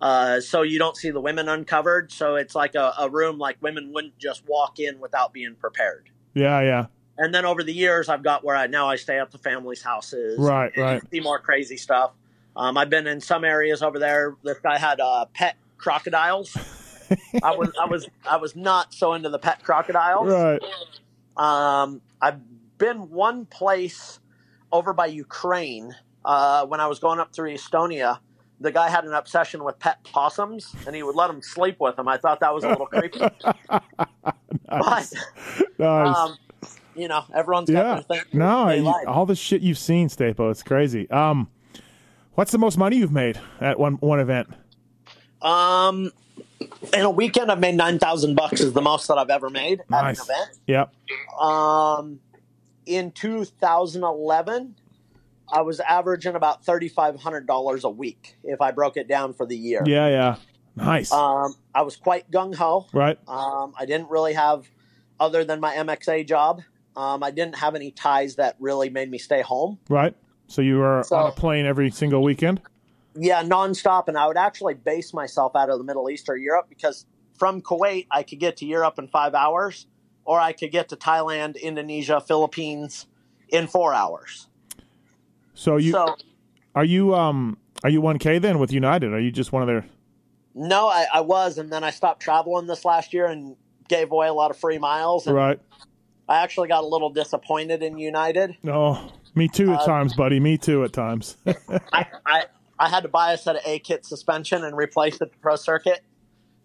Uh, 0.02 0.40
so 0.40 0.62
you 0.62 0.80
don't 0.80 0.96
see 0.96 1.12
the 1.12 1.20
women 1.20 1.50
uncovered. 1.50 2.12
So 2.12 2.36
it's 2.36 2.56
like 2.56 2.76
a, 2.76 2.94
a 3.00 3.10
room 3.10 3.38
like 3.38 3.58
women 3.62 3.92
wouldn't 3.94 4.18
just 4.18 4.48
walk 4.48 4.80
in 4.80 5.00
without 5.00 5.34
being 5.34 5.56
prepared. 5.56 6.10
Yeah, 6.34 6.62
yeah. 6.62 6.86
And 7.18 7.36
then 7.36 7.46
over 7.46 7.64
the 7.64 7.74
years, 7.74 8.08
I've 8.08 8.24
got 8.24 8.46
where 8.46 8.56
I 8.56 8.68
now 8.68 8.88
I 8.88 8.96
stay 8.96 9.20
at 9.20 9.32
the 9.32 9.38
family's 9.38 9.82
houses, 9.82 10.40
Right, 10.40 10.72
and 10.74 10.84
right. 10.84 11.04
See 11.12 11.20
more 11.20 11.38
crazy 11.40 11.76
stuff. 11.76 12.12
Um, 12.56 12.78
I've 12.78 12.90
been 12.90 13.08
in 13.08 13.20
some 13.20 13.44
areas 13.44 13.84
over 13.84 14.00
there. 14.00 14.36
This 14.44 14.58
guy 14.60 14.78
had 14.78 15.02
uh, 15.02 15.26
pet 15.34 15.58
crocodiles. 15.78 16.56
I 17.44 17.56
was 17.56 17.72
I 17.80 17.86
was 17.86 18.08
I 18.30 18.38
was 18.38 18.56
not 18.56 18.94
so 18.94 19.14
into 19.14 19.30
the 19.30 19.40
pet 19.40 19.64
crocodiles. 19.64 20.30
Right. 20.30 20.62
Um, 21.36 22.02
I've 22.22 22.40
been 22.78 23.10
one 23.10 23.46
place 23.46 24.20
over 24.72 24.94
by 24.94 25.08
Ukraine 25.08 25.94
uh, 26.24 26.66
when 26.68 26.80
I 26.80 26.88
was 26.88 27.00
going 27.00 27.20
up 27.20 27.34
through 27.34 27.54
Estonia. 27.54 28.20
The 28.62 28.72
guy 28.72 28.90
had 28.90 29.06
an 29.06 29.14
obsession 29.14 29.64
with 29.64 29.80
pet 29.80 30.04
possums, 30.04 30.76
and 30.86 30.96
he 30.96 31.02
would 31.04 31.16
let 31.16 31.28
them 31.28 31.42
sleep 31.42 31.78
with 31.80 31.98
him. 31.98 32.08
I 32.08 32.18
thought 32.18 32.40
that 32.42 32.54
was 32.54 32.64
a 32.66 32.70
little 32.70 32.88
creepy, 32.88 33.20
Nice. 34.70 35.14
but 35.78 35.80
nice. 35.80 36.16
um, 36.18 36.38
you 36.96 37.08
know, 37.08 37.24
everyone's 37.34 37.70
got 37.70 37.86
yeah. 37.86 37.94
their 38.02 38.24
thing. 38.24 38.40
No, 38.40 38.70
you- 38.70 38.94
all 39.08 39.26
the 39.26 39.36
shit 39.36 39.62
you've 39.62 39.78
seen, 39.78 40.10
Stapo, 40.10 40.52
it's 40.52 40.62
crazy. 40.64 41.10
Um, 41.10 41.50
what's 42.36 42.52
the 42.52 42.58
most 42.58 42.78
money 42.78 42.98
you've 42.98 43.12
made 43.14 43.40
at 43.62 43.80
one 43.80 43.94
one 43.96 44.20
event? 44.20 44.50
Um, 45.42 46.12
in 46.94 47.02
a 47.02 47.10
weekend, 47.10 47.50
I've 47.52 47.60
made 47.62 47.76
nine 47.76 47.98
thousand 48.00 48.36
bucks. 48.36 48.60
Is 48.60 48.74
the 48.74 48.82
most 48.82 49.08
that 49.08 49.18
I've 49.18 49.30
ever 49.30 49.50
made 49.50 49.80
at 49.80 49.90
Nice. 49.90 50.20
an 50.20 50.26
event. 50.36 50.60
Yep. 50.68 51.42
Um, 51.42 52.20
in 52.86 53.12
2011, 53.12 54.76
I 55.52 55.62
was 55.62 55.80
averaging 55.80 56.36
about 56.36 56.64
thirty 56.66 56.90
five 56.90 57.20
hundred 57.20 57.48
dollars 57.48 57.84
a 57.84 57.90
week 57.90 58.38
if 58.44 58.62
I 58.62 58.72
broke 58.72 58.98
it 58.98 59.08
down 59.08 59.34
for 59.34 59.46
the 59.46 59.58
year. 59.58 59.82
Yeah, 59.86 60.08
yeah. 60.08 60.36
Nice. 60.76 61.12
Um, 61.12 61.56
I 61.76 61.82
was 61.82 61.96
quite 61.98 62.30
gung 62.32 62.56
ho. 62.56 62.88
right. 62.94 63.18
Um, 63.28 63.74
I 63.78 63.86
didn't 63.86 64.10
really 64.10 64.34
have, 64.34 64.66
other 65.20 65.44
than 65.44 65.60
my 65.60 65.74
MXA 65.76 66.26
job, 66.28 66.62
um, 66.96 67.22
I 67.24 67.32
didn't 67.32 67.58
have 67.58 67.76
any 67.76 67.92
ties 67.92 68.36
that 68.36 68.56
really 68.60 68.90
made 68.90 69.10
me 69.12 69.18
stay 69.18 69.42
home. 69.42 69.78
Right. 69.90 70.16
So 70.48 70.62
you 70.62 70.78
were 70.78 71.04
So- 71.06 71.18
on 71.18 71.28
a 71.30 71.32
plane 71.34 71.66
every 71.66 71.92
single 71.92 72.24
weekend. 72.24 72.62
Yeah, 73.16 73.44
nonstop, 73.44 74.08
and 74.08 74.18
I 74.18 74.28
would 74.28 74.38
actually 74.38 74.76
base 74.76 75.14
myself 75.14 75.54
out 75.56 75.70
of 75.70 75.80
the 75.80 75.84
Middle 75.84 76.10
East 76.10 76.30
or 76.30 76.38
Europe 76.38 76.68
because 76.70 77.06
from 77.38 77.62
Kuwait 77.62 78.08
I 78.12 78.24
could 78.24 78.40
get 78.40 78.56
to 78.58 78.66
Europe 78.66 79.00
in 79.00 79.08
five 79.10 79.34
hours, 79.34 79.88
or 80.24 80.40
I 80.40 80.54
could 80.54 80.72
get 80.72 80.90
to 80.90 80.96
Thailand, 80.96 81.60
Indonesia, 81.62 82.22
Philippines 82.22 83.08
in 83.50 83.68
four 83.68 83.94
hours. 83.94 84.48
So 85.60 85.76
you 85.76 85.92
so 85.92 86.16
are 86.74 86.86
you 86.86 87.14
um 87.14 87.58
are 87.84 87.90
you 87.90 88.00
one 88.00 88.18
K 88.18 88.40
then 88.40 88.60
with 88.60 88.72
United? 88.72 89.12
Are 89.12 89.20
you 89.20 89.30
just 89.30 89.52
one 89.52 89.62
of 89.62 89.68
their 89.68 89.86
no, 90.56 90.88
I, 90.88 91.06
I 91.14 91.22
was, 91.22 91.58
and 91.58 91.72
then 91.72 91.84
I 91.84 91.92
stopped 91.92 92.22
traveling 92.22 92.66
this 92.66 92.84
last 92.84 93.14
year 93.14 93.28
and 93.28 93.56
gave 93.88 94.12
away 94.12 94.28
a 94.28 94.34
lot 94.34 94.52
of 94.52 94.58
free 94.58 94.78
miles. 94.78 95.28
And 95.28 95.36
right? 95.36 95.60
I 96.28 96.42
actually 96.44 96.70
got 96.70 96.84
a 96.84 96.88
little 96.88 97.12
disappointed 97.12 97.84
in 97.84 97.98
United. 97.98 98.58
No, 98.64 99.12
me 99.36 99.48
too 99.48 99.72
at 99.74 99.82
Uh, 99.82 99.86
times, 99.86 100.14
buddy. 100.16 100.40
Me 100.40 100.58
too 100.58 100.84
at 100.84 100.92
times. 100.92 101.38
I, 101.94 102.06
I 102.26 102.46
I 102.80 102.90
had 102.90 103.04
to 103.04 103.10
buy 103.10 103.34
a 103.34 103.38
set 103.38 103.58
of 103.58 103.62
A 103.66 103.80
kit 103.80 104.06
suspension 104.06 104.64
and 104.64 104.76
replace 104.76 105.16
it 105.16 105.32
to 105.32 105.38
Pro 105.40 105.56
Circuit. 105.56 106.02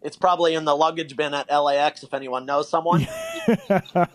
It's 0.04 0.16
probably 0.16 0.54
in 0.54 0.64
the 0.66 0.76
luggage 0.76 1.16
bin 1.16 1.32
at 1.34 1.50
LAX 1.50 2.02
if 2.04 2.12
anyone 2.14 2.44
knows 2.46 2.68
someone. 2.68 3.08
and, 3.48 4.10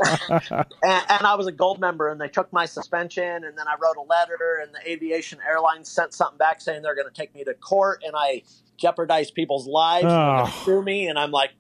and 0.84 1.26
I 1.26 1.36
was 1.36 1.48
a 1.48 1.52
gold 1.52 1.80
member, 1.80 2.10
and 2.10 2.20
they 2.22 2.28
took 2.28 2.52
my 2.54 2.66
suspension, 2.66 3.24
and 3.44 3.58
then 3.58 3.68
I 3.68 3.74
wrote 3.82 3.98
a 3.98 4.02
letter, 4.08 4.60
and 4.62 4.74
the 4.74 4.90
aviation 4.90 5.40
airlines 5.48 5.90
sent 5.90 6.14
something 6.14 6.38
back 6.38 6.62
saying 6.62 6.82
they're 6.84 6.96
going 6.96 7.08
to 7.08 7.14
take 7.14 7.34
me 7.34 7.44
to 7.44 7.54
court, 7.54 8.04
and 8.06 8.14
I 8.16 8.44
jeopardized 8.78 9.34
people's 9.36 9.68
lives. 9.68 10.06
and 10.06 10.14
Oh. 10.48 10.62
sue 10.64 10.82
me, 10.82 11.08
and 11.08 11.18
I'm 11.20 11.32
like, 11.32 11.52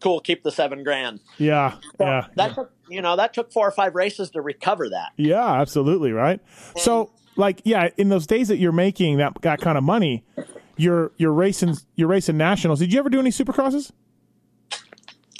cool, 0.00 0.20
keep 0.20 0.42
the 0.42 0.52
seven 0.52 0.84
grand. 0.84 1.20
yeah, 1.38 1.76
So 1.98 2.04
yeah, 2.04 2.26
that 2.36 2.54
took 2.54 2.72
you 2.90 3.02
know 3.02 3.16
that 3.16 3.34
took 3.34 3.52
four 3.52 3.68
or 3.68 3.70
five 3.72 3.94
races 3.94 4.30
to 4.30 4.40
recover 4.40 4.88
that. 4.90 5.10
yeah. 5.16 5.60
Absolutely 5.60 6.12
right. 6.12 6.40
So 6.76 7.10
like 7.36 7.60
yeah, 7.64 7.88
in 7.96 8.08
those 8.08 8.26
days 8.26 8.48
that 8.48 8.56
you're 8.58 8.72
making 8.72 9.18
that 9.18 9.34
that 9.42 9.60
kind 9.60 9.76
of 9.76 9.84
money, 9.84 10.24
you're 10.78 11.12
you're 11.16 11.32
racing 11.32 11.76
you're 11.96 12.08
racing 12.08 12.36
nationals. 12.36 12.78
Did 12.80 12.92
you 12.92 12.98
ever 12.98 13.10
do 13.10 13.18
any 13.18 13.30
supercrosses? 13.30 13.90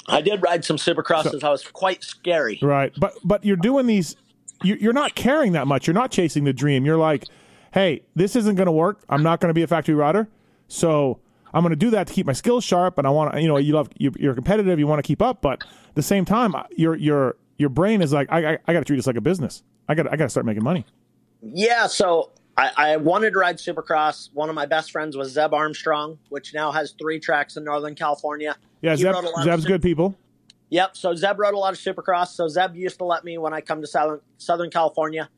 I 0.07 0.21
did 0.21 0.41
ride 0.41 0.65
some 0.65 0.77
supercrosses. 0.77 1.43
I 1.43 1.49
was 1.49 1.63
quite 1.67 2.03
scary. 2.03 2.59
Right, 2.61 2.91
but 2.97 3.13
but 3.23 3.45
you're 3.45 3.57
doing 3.57 3.85
these. 3.87 4.15
you- 4.63 4.77
You're 4.79 4.93
not 4.93 5.15
caring 5.15 5.51
that 5.53 5.67
much. 5.67 5.85
You're 5.87 5.93
not 5.93 6.11
chasing 6.11 6.43
the 6.45 6.53
dream. 6.53 6.83
You're 6.85 6.97
like, 6.97 7.25
hey, 7.73 8.01
this 8.15 8.35
isn't 8.35 8.55
going 8.55 8.65
to 8.65 8.71
work. 8.71 9.03
I'm 9.09 9.21
not 9.23 9.39
going 9.39 9.49
to 9.49 9.53
be 9.53 9.61
a 9.61 9.67
factory 9.67 9.93
rider, 9.95 10.27
so 10.67 11.19
I'm 11.53 11.61
going 11.63 11.69
to 11.71 11.75
do 11.75 11.91
that 11.91 12.07
to 12.07 12.13
keep 12.13 12.25
my 12.25 12.33
skills 12.33 12.63
sharp. 12.63 12.97
And 12.97 13.05
I 13.05 13.11
want 13.11 13.33
to, 13.33 13.41
you 13.41 13.47
know, 13.47 13.57
you 13.57 13.73
love 13.73 13.89
you, 13.97 14.11
you're 14.19 14.33
competitive. 14.35 14.79
You 14.79 14.87
want 14.87 14.99
to 14.99 15.07
keep 15.07 15.21
up, 15.21 15.41
but 15.41 15.61
at 15.63 15.95
the 15.95 16.01
same 16.01 16.25
time, 16.25 16.55
your 16.75 16.95
your 16.95 17.35
your 17.57 17.69
brain 17.69 18.01
is 18.01 18.11
like, 18.11 18.27
I 18.31 18.53
I, 18.53 18.57
I 18.67 18.73
got 18.73 18.79
to 18.79 18.85
treat 18.85 18.95
this 18.97 19.07
like 19.07 19.15
a 19.17 19.21
business. 19.21 19.61
I 19.87 19.93
got 19.93 20.11
I 20.11 20.15
got 20.15 20.25
to 20.25 20.29
start 20.29 20.45
making 20.47 20.63
money. 20.63 20.85
Yeah, 21.41 21.85
so 21.87 22.31
I, 22.59 22.71
I 22.93 22.97
wanted 22.97 23.31
to 23.33 23.39
ride 23.39 23.57
Supercross. 23.57 24.29
One 24.33 24.49
of 24.49 24.55
my 24.55 24.65
best 24.65 24.91
friends 24.91 25.15
was 25.15 25.31
Zeb 25.31 25.53
Armstrong, 25.53 26.19
which 26.29 26.53
now 26.53 26.71
has 26.71 26.93
three 26.99 27.19
tracks 27.19 27.55
in 27.55 27.63
Northern 27.63 27.95
California. 27.95 28.57
Yeah, 28.81 28.91
He 28.91 29.03
Zeb, 29.03 29.13
rode 29.13 29.23
a 29.23 29.29
lot 29.29 29.39
of 29.39 29.43
Zeb's 29.45 29.65
good 29.65 29.81
people. 29.81 30.15
Yep. 30.69 30.97
So 30.97 31.15
Zeb 31.15 31.39
rode 31.39 31.53
a 31.53 31.57
lot 31.57 31.73
of 31.73 31.79
Supercross. 31.79 32.27
So 32.29 32.47
Zeb 32.47 32.75
used 32.75 32.97
to 32.97 33.05
let 33.05 33.23
me 33.23 33.37
when 33.37 33.53
I 33.53 33.61
come 33.61 33.81
to 33.81 33.87
Southern 33.87 34.19
Southern 34.37 34.69
California, 34.69 35.29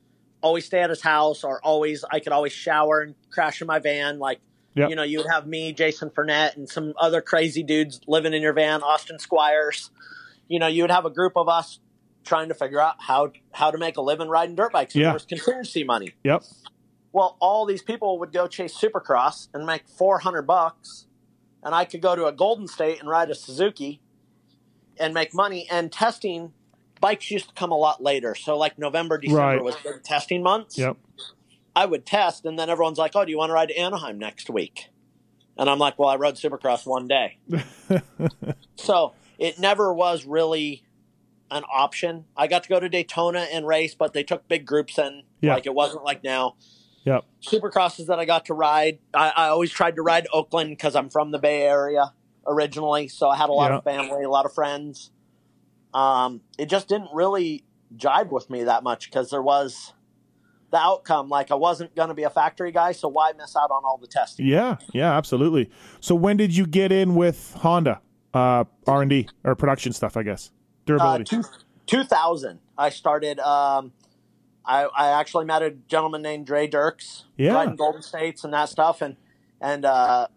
always 0.42 0.66
stay 0.66 0.80
at 0.82 0.90
his 0.90 1.02
house, 1.02 1.44
or 1.44 1.64
always 1.64 2.04
I 2.12 2.20
could 2.20 2.34
always 2.34 2.54
shower 2.54 3.02
and 3.02 3.16
crash 3.30 3.62
in 3.62 3.68
my 3.68 3.80
van. 3.80 4.20
Like 4.20 4.40
Yep. 4.74 4.90
you 4.90 4.96
know, 4.96 5.04
you 5.04 5.18
would 5.18 5.28
have 5.30 5.46
me, 5.46 5.74
Jason 5.74 6.10
Furnett, 6.12 6.56
and 6.56 6.70
some 6.70 6.94
other 6.98 7.22
crazy 7.22 7.62
dudes 7.62 8.00
living 8.08 8.34
in 8.34 8.42
your 8.42 8.54
van, 8.54 8.82
Austin 8.82 9.20
Squires. 9.20 9.92
You 10.48 10.60
know, 10.60 10.68
you 10.68 10.84
would 10.84 10.92
have 10.92 11.04
a 11.04 11.10
group 11.10 11.34
of 11.36 11.50
us 11.50 11.80
trying 12.24 12.48
to 12.48 12.54
figure 12.54 12.80
out 12.80 12.96
how 13.00 13.34
how 13.52 13.72
to 13.72 13.78
make 13.78 13.98
a 13.98 14.02
living 14.02 14.30
riding 14.30 14.56
dirt 14.56 14.72
bikes. 14.72 14.96
Yeah. 14.96 15.08
There 15.08 15.14
was 15.14 15.26
contingency 15.26 15.84
money. 15.84 16.14
Yep. 16.24 16.44
Well, 17.14 17.38
all 17.40 17.66
these 17.66 17.82
people 17.82 18.20
would 18.20 18.32
go 18.32 18.48
chase 18.48 18.74
Supercross 18.80 19.50
and 19.54 19.66
make 19.66 19.88
400 19.88 20.44
bucks, 20.44 21.08
and 21.64 21.76
I 21.76 21.86
could 21.86 22.02
go 22.02 22.16
to 22.16 22.26
a 22.26 22.32
Golden 22.32 22.68
State 22.68 23.00
and 23.00 23.10
ride 23.10 23.30
a 23.30 23.36
Suzuki 23.36 24.02
and 24.98 25.14
make 25.14 25.34
money. 25.34 25.68
And 25.70 25.92
testing 25.92 26.54
bikes 27.02 27.30
used 27.30 27.50
to 27.50 27.54
come 27.54 27.72
a 27.72 27.78
lot 27.78 28.02
later. 28.02 28.34
So, 28.36 28.58
like 28.58 28.78
November, 28.80 29.18
December 29.18 29.42
Right. 29.42 29.64
was 29.64 29.76
testing 30.04 30.42
months. 30.42 30.78
Yep. 30.78 30.98
I 31.76 31.86
would 31.86 32.06
test, 32.06 32.46
and 32.46 32.58
then 32.60 32.70
everyone's 32.70 32.98
like, 32.98 33.12
"Oh, 33.16 33.24
do 33.26 33.32
you 33.32 33.38
want 33.38 33.50
to 33.50 33.54
ride 33.54 33.70
to 33.70 33.78
Anaheim 33.78 34.18
next 34.18 34.50
week?" 34.50 34.88
And 35.58 35.70
I'm 35.70 35.80
like, 35.80 35.98
"Well, 35.98 36.10
I 36.10 36.16
rode 36.16 36.36
Supercross 36.36 36.86
one 36.86 37.08
day." 37.08 37.38
so 38.76 39.14
it 39.38 39.60
never 39.60 39.94
was 39.94 40.26
really 40.26 40.84
an 41.50 41.64
option. 41.72 42.26
I 42.36 42.48
got 42.48 42.64
to 42.64 42.70
go 42.70 42.80
to 42.80 42.88
Daytona 42.90 43.48
and 43.52 43.66
race, 43.68 43.96
but 43.96 44.14
they 44.14 44.24
took 44.24 44.48
big 44.48 44.66
groups 44.66 44.98
in. 44.98 45.24
Yeah. 45.42 45.54
Like 45.56 45.66
it 45.66 45.74
wasn't 45.74 46.04
like 46.04 46.24
now 46.24 46.56
Yep. 47.04 47.26
supercrosses 47.42 48.06
that 48.08 48.20
I 48.20 48.26
got 48.26 48.46
to 48.46 48.54
ride. 48.54 49.00
I, 49.14 49.30
I 49.36 49.48
always 49.48 49.72
tried 49.72 49.96
to 49.96 50.02
ride 50.04 50.28
Oakland 50.32 50.70
because 50.72 50.96
I'm 50.96 51.10
from 51.10 51.32
the 51.32 51.40
Bay 51.40 51.64
Area 51.64 52.14
originally, 52.48 53.08
so 53.08 53.30
I 53.30 53.38
had 53.38 53.50
a 53.50 53.54
lot 53.54 53.72
of 53.72 53.84
family, 53.84 54.24
a 54.24 54.30
lot 54.30 54.46
of 54.46 54.54
friends. 54.54 55.12
Um, 55.94 56.42
it 56.58 56.68
just 56.70 56.88
didn't 56.88 57.10
really 57.14 57.66
jive 57.98 58.32
with 58.32 58.50
me 58.50 58.64
that 58.64 58.84
much 58.84 59.06
because 59.10 59.30
there 59.30 59.42
was 59.42 59.94
the 60.72 60.78
outcome. 60.78 61.28
Like 61.28 61.52
I 61.52 61.56
wasn't 61.56 61.96
going 61.96 62.08
to 62.10 62.14
be 62.16 62.24
a 62.24 62.30
factory 62.30 62.72
guy, 62.72 62.92
so 62.94 63.08
why 63.08 63.32
miss 63.38 63.56
out 63.56 63.72
on 63.72 63.84
all 63.84 63.98
the 63.98 64.08
testing? 64.08 64.46
Yeah. 64.46 64.78
Yeah. 64.94 65.16
Absolutely. 65.18 65.70
So 66.00 66.16
when 66.16 66.38
did 66.38 66.56
you 66.56 66.66
get 66.66 66.92
in 66.92 67.16
with 67.16 67.56
Honda 67.60 68.00
uh, 68.34 68.64
R 68.88 69.02
and 69.02 69.10
D 69.10 69.28
or 69.44 69.56
production 69.56 69.92
stuff? 69.92 70.16
I 70.16 70.24
guess 70.24 70.52
Uh, 70.52 70.86
durability. 70.86 71.24
two, 71.26 71.44
2000, 71.88 72.60
I 72.78 72.90
started. 72.90 73.40
Um, 73.40 73.92
I, 74.66 74.84
I 74.86 75.20
actually 75.20 75.46
met 75.46 75.62
a 75.64 75.72
gentleman 75.72 76.22
named 76.22 76.46
Dre 76.46 76.68
Dirks, 76.68 77.26
Yeah. 77.38 77.54
riding 77.54 77.76
Golden 77.76 78.02
States 78.02 78.44
and 78.44 78.54
that 78.54 78.70
stuff, 78.70 79.02
and 79.02 79.16
and 79.60 79.86
uh, 79.86 80.28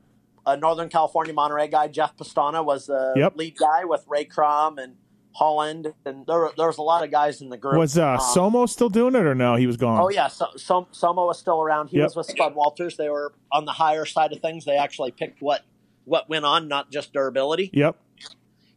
a 0.47 0.57
Northern 0.57 0.89
California 0.89 1.33
Monterey 1.33 1.69
guy, 1.69 1.89
Jeff 1.89 2.17
Pastana, 2.17 2.65
was 2.65 2.87
the 2.87 3.13
Yep. 3.17 3.37
lead 3.37 3.57
guy 3.57 3.85
with 3.85 4.05
Ray 4.09 4.25
Crom 4.25 4.79
and 4.79 4.97
Holland, 5.37 5.93
and 6.05 6.27
there 6.27 6.51
there 6.57 6.67
was 6.69 6.79
a 6.79 6.83
lot 6.83 7.03
of 7.05 7.11
guys 7.11 7.41
in 7.43 7.49
the 7.49 7.57
group. 7.59 7.77
was 7.77 7.99
uh, 7.99 8.13
Um, 8.13 8.19
Somo 8.21 8.69
still 8.69 8.89
doing 8.89 9.15
it 9.15 9.27
or 9.27 9.35
no? 9.35 9.57
He 9.57 9.67
was 9.67 9.77
gone. 9.77 10.01
Oh 10.01 10.09
yeah, 10.09 10.29
so, 10.29 10.47
so, 10.57 10.87
Somo 10.93 11.27
was 11.27 11.39
still 11.39 11.61
around. 11.61 11.89
He 11.89 11.97
Yep. 11.99 12.05
was 12.05 12.17
with 12.17 12.27
Spud 12.27 12.55
Walters. 12.55 12.97
They 12.97 13.09
were 13.11 13.33
on 13.51 13.65
the 13.65 13.73
higher 13.73 14.05
side 14.07 14.33
of 14.33 14.41
things. 14.41 14.65
They 14.65 14.77
actually 14.77 15.11
picked 15.11 15.43
what 15.43 15.63
what 16.05 16.29
went 16.29 16.45
on, 16.45 16.69
not 16.69 16.91
just 16.91 17.13
durability. 17.13 17.71
Yep. 17.73 17.97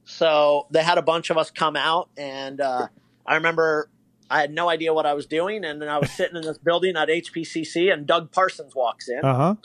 So 0.05 0.67
they 0.71 0.83
had 0.83 0.97
a 0.97 1.01
bunch 1.01 1.29
of 1.29 1.37
us 1.37 1.51
come 1.51 1.75
out, 1.75 2.09
and 2.17 2.61
uh, 2.61 2.87
I 3.25 3.35
remember 3.35 3.89
I 4.29 4.41
had 4.41 4.51
no 4.51 4.69
idea 4.69 4.93
what 4.93 5.05
I 5.05 5.13
was 5.13 5.25
doing, 5.25 5.63
and 5.63 5.81
then 5.81 5.89
I 5.89 5.97
was 5.97 6.11
sitting 6.11 6.35
in 6.35 6.41
this 6.43 6.57
building 6.57 6.95
at 6.97 7.07
HPCC, 7.09 7.91
and 7.93 8.05
Doug 8.05 8.31
Parsons 8.31 8.75
walks 8.75 9.07
in, 9.07 9.19
Uh 9.23 9.35
huh. 9.35 9.55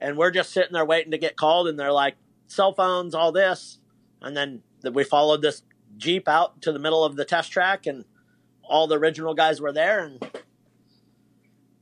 and 0.00 0.16
we're 0.16 0.30
just 0.32 0.52
sitting 0.52 0.72
there 0.72 0.84
waiting 0.84 1.12
to 1.12 1.18
get 1.18 1.36
called, 1.36 1.68
and 1.68 1.78
they're 1.78 1.92
like, 1.92 2.16
cell 2.48 2.72
phones, 2.74 3.14
all 3.14 3.30
this, 3.32 3.78
and 4.20 4.36
then 4.36 4.62
th- 4.82 4.94
we 4.94 5.04
followed 5.04 5.42
this 5.42 5.62
jeep 5.96 6.28
out 6.28 6.60
to 6.62 6.72
the 6.72 6.78
middle 6.78 7.04
of 7.04 7.16
the 7.16 7.24
test 7.24 7.52
track, 7.52 7.86
and 7.86 8.04
all 8.68 8.86
the 8.88 8.98
original 8.98 9.34
guys 9.34 9.60
were 9.60 9.72
there, 9.72 10.04
and 10.04 10.24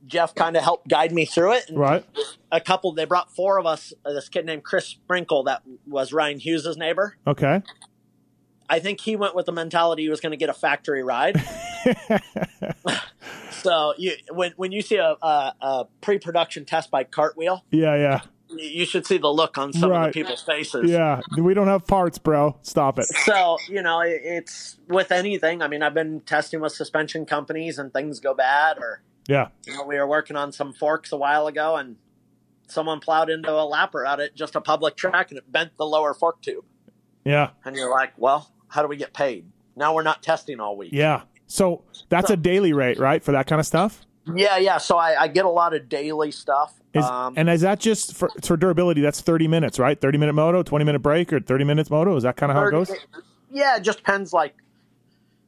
Jeff 0.05 0.35
kind 0.35 0.55
of 0.55 0.63
helped 0.63 0.87
guide 0.87 1.11
me 1.11 1.25
through 1.25 1.53
it. 1.53 1.67
And 1.69 1.79
Right. 1.79 2.05
A 2.51 2.61
couple, 2.61 2.91
they 2.93 3.05
brought 3.05 3.35
four 3.35 3.57
of 3.57 3.65
us. 3.65 3.91
uh, 4.05 4.13
This 4.13 4.29
kid 4.29 4.45
named 4.45 4.63
Chris 4.63 4.85
Sprinkle, 4.85 5.43
that 5.45 5.63
was 5.87 6.13
Ryan 6.13 6.37
Hughes' 6.39 6.77
neighbor. 6.77 7.17
Okay. 7.25 7.63
I 8.69 8.79
think 8.79 8.99
he 9.01 9.15
went 9.15 9.35
with 9.35 9.45
the 9.45 9.51
mentality 9.51 10.03
he 10.03 10.09
was 10.09 10.19
going 10.21 10.31
to 10.31 10.37
get 10.37 10.49
a 10.49 10.53
factory 10.53 11.03
ride. 11.03 11.41
so 13.51 13.93
you, 13.97 14.13
when 14.31 14.53
when 14.57 14.71
you 14.71 14.81
see 14.81 14.97
a, 14.97 15.15
a, 15.21 15.53
a 15.61 15.87
pre-production 16.01 16.65
test 16.65 16.91
bike 16.91 17.11
cartwheel, 17.11 17.63
Yeah, 17.71 17.95
yeah. 17.95 18.21
you 18.49 18.85
should 18.85 19.05
see 19.05 19.17
the 19.17 19.27
look 19.29 19.57
on 19.57 19.73
some 19.73 19.91
of 19.91 20.05
the 20.05 20.11
people's 20.11 20.41
faces. 20.41 20.89
Yeah. 20.89 21.21
We 21.37 21.53
don't 21.53 21.67
have 21.67 21.85
parts, 21.87 22.17
bro. 22.17 22.57
Stop 22.61 22.99
it. 22.99 23.05
So 23.05 23.57
you 23.69 23.81
know, 23.81 24.01
it- 24.01 24.21
it's 24.23 24.77
with 24.87 25.11
anything. 25.11 25.61
I 25.61 25.67
mean, 25.67 25.83
I've 25.83 25.93
been 25.93 26.21
testing 26.21 26.59
with 26.61 26.73
suspension 26.73 27.25
companies, 27.25 27.77
and 27.79 27.93
things 27.93 28.19
go 28.19 28.33
bad. 28.33 28.77
Or 28.77 29.01
Yeah. 29.27 29.49
you 29.65 29.73
know, 29.73 29.83
we 29.85 29.97
were 29.97 30.07
working 30.07 30.35
on 30.35 30.51
some 30.51 30.73
forks 30.73 31.11
a 31.11 31.17
while 31.17 31.47
ago, 31.47 31.75
and 31.75 31.97
someone 32.67 32.99
plowed 32.99 33.29
into 33.29 33.51
a 33.51 33.63
lapper 33.69 34.07
out 34.07 34.19
at 34.19 34.35
just 34.35 34.55
a 34.55 34.61
public 34.61 34.95
track, 34.95 35.29
and 35.31 35.37
it 35.37 35.51
bent 35.51 35.77
the 35.77 35.85
lower 35.85 36.13
fork 36.13 36.41
tube. 36.41 36.65
Yeah. 37.23 37.49
And 37.63 37.75
you're 37.75 37.89
like, 37.89 38.13
well, 38.17 38.51
how 38.67 38.81
do 38.81 38.87
we 38.87 38.97
get 38.97 39.13
paid? 39.13 39.45
Now 39.75 39.93
we're 39.93 40.03
not 40.03 40.23
testing 40.23 40.59
all 40.59 40.77
week. 40.77 40.91
Yeah. 40.93 41.23
So 41.47 41.83
that's 42.09 42.29
a 42.29 42.37
daily 42.37 42.73
rate, 42.73 42.99
right? 42.99 43.23
For 43.23 43.31
that 43.33 43.47
kind 43.47 43.59
of 43.59 43.65
stuff? 43.65 44.05
Yeah, 44.33 44.57
yeah. 44.57 44.77
So 44.77 44.97
I, 44.97 45.23
I 45.23 45.27
get 45.27 45.45
a 45.45 45.49
lot 45.49 45.75
of 45.75 45.87
daily 45.87 46.31
stuff. 46.31 46.73
Is, 46.93 47.05
um, 47.05 47.33
and 47.37 47.49
is 47.49 47.61
that 47.61 47.79
just 47.79 48.15
for, 48.15 48.29
for 48.41 48.57
durability? 48.57 49.01
That's 49.01 49.21
30 49.21 49.47
minutes, 49.47 49.77
right? 49.77 49.99
30 49.99 50.17
minute 50.17 50.33
moto, 50.33 50.63
20 50.63 50.85
minute 50.85 50.99
break, 50.99 51.31
or 51.31 51.39
30 51.39 51.63
minutes 51.65 51.89
moto? 51.89 52.15
Is 52.15 52.23
that 52.23 52.37
kind 52.37 52.51
of 52.51 52.57
how 52.57 52.65
it 52.65 52.71
goes? 52.71 52.91
Yeah, 53.51 53.77
it 53.77 53.81
just 53.81 53.99
depends. 53.99 54.33
Like 54.33 54.55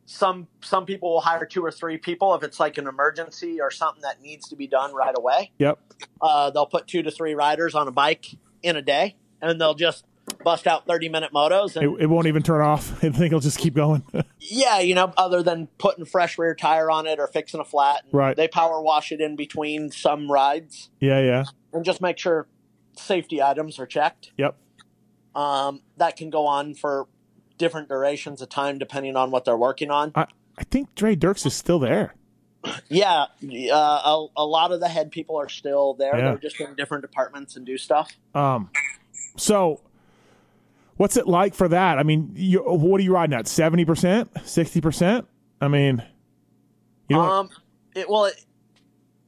some 0.05 0.47
some 0.61 0.86
people 0.86 1.11
will 1.11 1.22
hire 1.22 1.45
two 1.45 1.63
or 1.63 1.72
three 1.72 1.97
people 1.97 2.36
if 2.36 2.43
it's 2.43 2.59
like 2.59 2.78
an 2.78 2.88
emergency 2.88 3.59
or 3.59 3.72
something 3.72 4.01
that 4.03 4.22
needs 4.22 4.47
to 4.49 4.55
be 4.55 4.68
done 4.68 4.93
right 4.93 5.15
away. 5.18 5.51
Yep. 5.57 5.80
Uh, 6.22 6.51
they'll 6.51 6.65
put 6.65 6.88
two 6.88 7.01
to 7.01 7.11
three 7.11 7.34
riders 7.34 7.76
on 7.76 7.88
a 7.88 7.91
bike 7.91 8.28
in 8.61 8.76
a 8.76 8.82
day, 8.82 9.15
and 9.41 9.59
they'll 9.59 9.74
just 9.74 10.05
bust 10.43 10.67
out 10.67 10.85
thirty 10.85 11.09
minute 11.09 11.31
motos. 11.33 11.75
It, 11.75 11.83
And 11.83 12.01
it 12.01 12.07
won't 12.07 12.27
even 12.27 12.43
turn 12.43 12.61
off. 12.61 12.91
I 13.03 13.09
think 13.09 13.27
it'll 13.27 13.39
just 13.39 13.59
keep 13.59 13.73
going. 13.73 14.03
yeah, 14.39 14.79
you 14.79 14.95
know, 14.95 15.13
other 15.17 15.43
than 15.43 15.67
putting 15.77 16.05
fresh 16.05 16.38
rear 16.38 16.55
tire 16.55 16.89
on 16.89 17.07
it 17.07 17.19
or 17.19 17.27
fixing 17.27 17.59
a 17.59 17.65
flat, 17.65 18.03
and 18.03 18.13
Right. 18.13 18.35
They 18.35 18.47
power 18.47 18.81
wash 18.81 19.11
it 19.11 19.21
in 19.21 19.35
between 19.35 19.91
some 19.91 20.31
rides 20.31 20.89
yeah, 20.99 21.19
yeah. 21.19 21.43
and 21.73 21.85
just 21.85 22.01
make 22.01 22.17
sure 22.17 22.47
safety 22.95 23.41
items 23.41 23.79
are 23.79 23.85
checked. 23.85 24.31
Yep. 24.38 24.55
Um, 25.35 25.81
that 25.97 26.15
can 26.17 26.29
go 26.29 26.47
on 26.47 26.73
for 26.73 27.07
different 27.57 27.89
durations 27.89 28.41
of 28.41 28.49
time 28.49 28.77
depending 28.79 29.15
on 29.15 29.31
what 29.31 29.45
they're 29.45 29.57
working 29.57 29.91
on. 29.91 30.11
I, 30.15 30.25
I 30.57 30.63
think 30.63 30.95
Dre 30.95 31.15
Dirks 31.15 31.45
is 31.45 31.53
still 31.53 31.79
there. 31.79 32.13
Yeah, 32.89 33.27
uh, 33.71 33.75
a, 33.75 34.25
a 34.35 34.45
lot 34.45 34.71
of 34.71 34.79
the 34.79 34.89
head 34.89 35.11
people 35.11 35.38
are 35.38 35.47
still 35.47 35.93
there. 35.93 36.17
Yeah. 36.17 36.29
They're 36.29 36.38
just 36.38 36.59
in 36.59 36.75
different 36.75 37.01
departments 37.01 37.55
and 37.55 37.65
do 37.65 37.77
stuff. 37.77 38.11
Um, 38.33 38.71
so 39.38 39.81
what's 40.98 41.18
it 41.18 41.28
like 41.28 41.56
for 41.56 41.68
that? 41.68 41.98
I 41.98 42.04
mean, 42.04 42.32
you, 42.36 42.60
what 42.60 43.00
are 43.00 43.04
you 43.04 43.14
riding 43.14 43.36
at? 43.38 43.45
70%? 43.45 44.26
60%? 44.34 45.26
I 45.62 45.68
mean, 45.68 46.04
you 47.10 47.16
know, 47.16 47.22
Um, 47.22 47.50
it, 47.95 48.10
well, 48.10 48.26
it, 48.26 48.43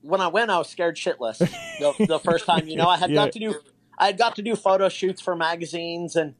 when 0.02 0.22
I 0.22 0.28
went, 0.28 0.50
I 0.52 0.58
was 0.58 0.70
scared 0.70 0.96
shitless. 0.96 1.38
The, 1.80 2.06
the 2.06 2.20
first 2.20 2.46
time, 2.46 2.68
you 2.68 2.76
know, 2.76 2.88
I 2.88 2.98
had 2.98 3.10
Yeah. 3.12 3.16
got 3.26 3.32
to 3.34 3.40
do, 3.40 3.56
I 3.98 4.08
had 4.08 4.18
got 4.18 4.36
to 4.36 4.42
do 4.42 4.56
photo 4.56 4.90
shoots 4.90 5.22
for 5.22 5.36
magazines, 5.36 6.16
and 6.16 6.36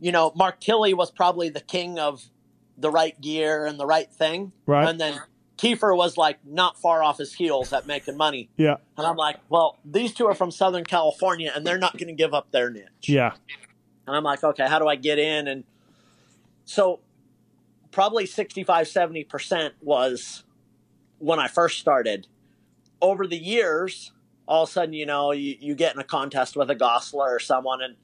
you 0.00 0.12
know, 0.12 0.32
Mark 0.34 0.60
Tilley 0.60 0.94
was 0.94 1.10
probably 1.10 1.48
the 1.50 1.60
king 1.60 1.98
of 1.98 2.24
the 2.78 2.90
right 2.90 3.20
gear 3.20 3.66
and 3.66 3.78
the 3.78 3.84
right 3.86 4.10
thing, 4.10 4.52
Right. 4.66 4.88
And 4.88 4.98
then 4.98 5.20
Keefer 5.58 5.94
was 5.94 6.16
like 6.16 6.38
not 6.46 6.78
far 6.80 7.02
off 7.02 7.18
his 7.18 7.34
heels 7.34 7.70
at 7.74 7.86
making 7.86 8.16
money, 8.16 8.48
yeah, 8.56 8.76
and 8.96 9.06
I'm 9.06 9.16
like, 9.16 9.36
well, 9.50 9.76
these 9.84 10.14
two 10.14 10.26
are 10.26 10.34
from 10.34 10.50
Southern 10.50 10.84
California, 10.84 11.52
and 11.54 11.66
they're 11.66 11.76
not 11.76 11.98
going 11.98 12.08
to 12.08 12.14
give 12.14 12.32
up 12.32 12.50
their 12.50 12.70
niche. 12.70 12.86
yeah, 13.08 13.32
And 14.10 14.16
I'm 14.16 14.24
like, 14.24 14.42
okay, 14.42 14.66
how 14.66 14.80
do 14.80 14.88
I 14.88 14.96
get 14.96 15.18
in? 15.20 15.46
And 15.46 15.64
so 16.64 16.98
probably 17.92 18.26
65, 18.26 18.86
70% 18.86 19.70
was 19.80 20.42
when 21.18 21.38
I 21.38 21.46
first 21.46 21.78
started. 21.78 22.26
Over 23.00 23.26
the 23.26 23.38
years, 23.38 24.12
all 24.48 24.64
of 24.64 24.68
a 24.68 24.72
sudden, 24.72 24.94
you 24.94 25.06
know, 25.06 25.30
you, 25.30 25.56
you 25.60 25.74
get 25.76 25.94
in 25.94 26.00
a 26.00 26.04
contest 26.04 26.56
with 26.56 26.70
a 26.70 26.74
Gosler 26.74 27.28
or 27.30 27.38
someone 27.38 27.80
and 27.82 27.94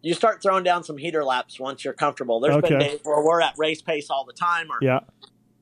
you 0.00 0.14
start 0.14 0.42
throwing 0.42 0.62
down 0.62 0.84
some 0.84 0.96
heater 0.96 1.24
laps 1.24 1.58
once 1.58 1.84
you're 1.84 1.92
comfortable. 1.92 2.38
There's 2.38 2.54
been 2.62 2.78
days 2.78 3.00
where 3.02 3.22
we're 3.24 3.40
at 3.40 3.54
race 3.58 3.82
pace 3.82 4.10
all 4.10 4.24
the 4.24 4.32
time 4.32 4.68
or, 4.70 4.78
yeah, 4.80 5.00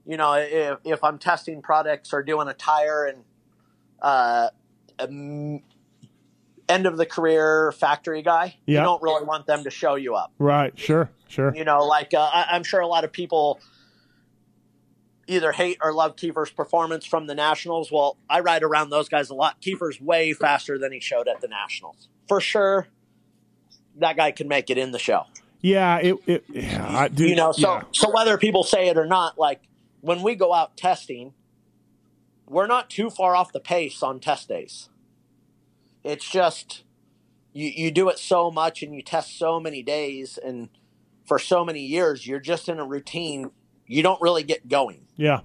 you 0.07 0.17
know, 0.17 0.35
if, 0.35 0.79
if 0.85 1.05
I'm 1.05 1.19
testing 1.19 1.63
products 1.63 2.13
or 2.13 2.23
doing 2.23 2.49
a 2.49 2.55
tire 2.55 3.07
and 3.07 3.25
uh, 4.03 4.49
end 6.71 6.87
of 6.87 6.97
the 6.97 7.07
career 7.07 7.73
factory 7.73 8.23
guy, 8.23 8.57
Yeah. 8.67 8.81
you 8.81 8.85
don't 8.85 9.03
really 9.03 9.25
want 9.25 9.47
them 9.47 9.65
to 9.65 9.71
show 9.71 9.97
you 9.97 10.15
up. 10.15 10.33
right. 10.39 10.79
Sure, 10.79 11.11
sure. 11.29 11.55
You 11.55 11.65
know, 11.65 11.85
like 11.85 12.15
uh, 12.15 12.21
I, 12.33 12.47
I'm 12.51 12.63
sure 12.65 12.81
a 12.81 12.87
lot 12.87 13.05
of 13.05 13.13
people 13.13 13.61
either 15.27 15.53
hate 15.53 15.79
or 15.81 15.93
love 15.93 16.17
Keefer's 16.17 16.51
performance 16.51 17.05
from 17.07 17.27
the 17.27 17.35
Nationals. 17.35 17.91
Well, 17.93 18.17
I 18.29 18.41
ride 18.41 18.63
around 18.63 18.91
those 18.91 19.09
guys 19.09 19.31
a 19.31 19.35
lot. 19.35 19.61
Keefer's 19.61 20.01
way 20.01 20.33
faster 20.33 20.79
than 20.79 20.93
he 20.93 21.01
showed 21.01 21.29
at 21.29 21.41
the 21.41 21.49
Nationals. 21.49 22.09
For 22.29 22.41
sure, 22.41 22.89
that 23.97 24.17
guy 24.17 24.33
can 24.33 24.49
make 24.49 24.71
it 24.71 24.79
in 24.79 24.91
the 24.93 24.99
show. 24.99 25.27
Yeah, 25.61 25.99
it, 25.99 26.17
it 26.27 26.45
yeah, 26.49 26.87
I, 26.89 27.09
dude, 27.09 27.29
you 27.31 27.37
know, 27.37 27.53
so 27.53 27.75
yeah. 27.75 27.83
so 27.93 28.11
whether 28.11 28.39
people 28.39 28.65
say 28.65 28.89
it 28.89 28.97
or 28.97 29.07
not, 29.07 29.39
like 29.39 29.61
when 30.01 30.23
we 30.23 30.35
go 30.35 30.55
out 30.55 30.77
testing, 30.77 31.35
we're 32.49 32.67
not 32.67 32.89
too 32.91 33.11
far 33.11 33.37
off 33.37 33.53
the 33.53 33.61
pace 33.61 34.03
on 34.03 34.21
test 34.21 34.49
days. 34.49 34.89
It's 36.05 36.29
just 36.29 36.85
you 37.53 37.69
you 37.69 37.91
do 37.91 38.09
it 38.09 38.19
so 38.19 38.51
much 38.51 38.83
and 38.83 38.95
you 38.95 39.03
test 39.03 39.39
so 39.39 39.61
many 39.61 39.83
days 39.83 40.39
and 40.39 40.69
for 41.31 41.39
so 41.39 41.65
many 41.65 41.83
years, 41.83 42.27
you're 42.27 42.41
just 42.41 42.69
in 42.69 42.81
a 42.81 42.85
routine. 42.85 43.53
You 43.87 44.03
don't 44.03 44.21
really 44.21 44.43
get 44.43 44.69
going. 44.69 45.03
yeah, 45.17 45.43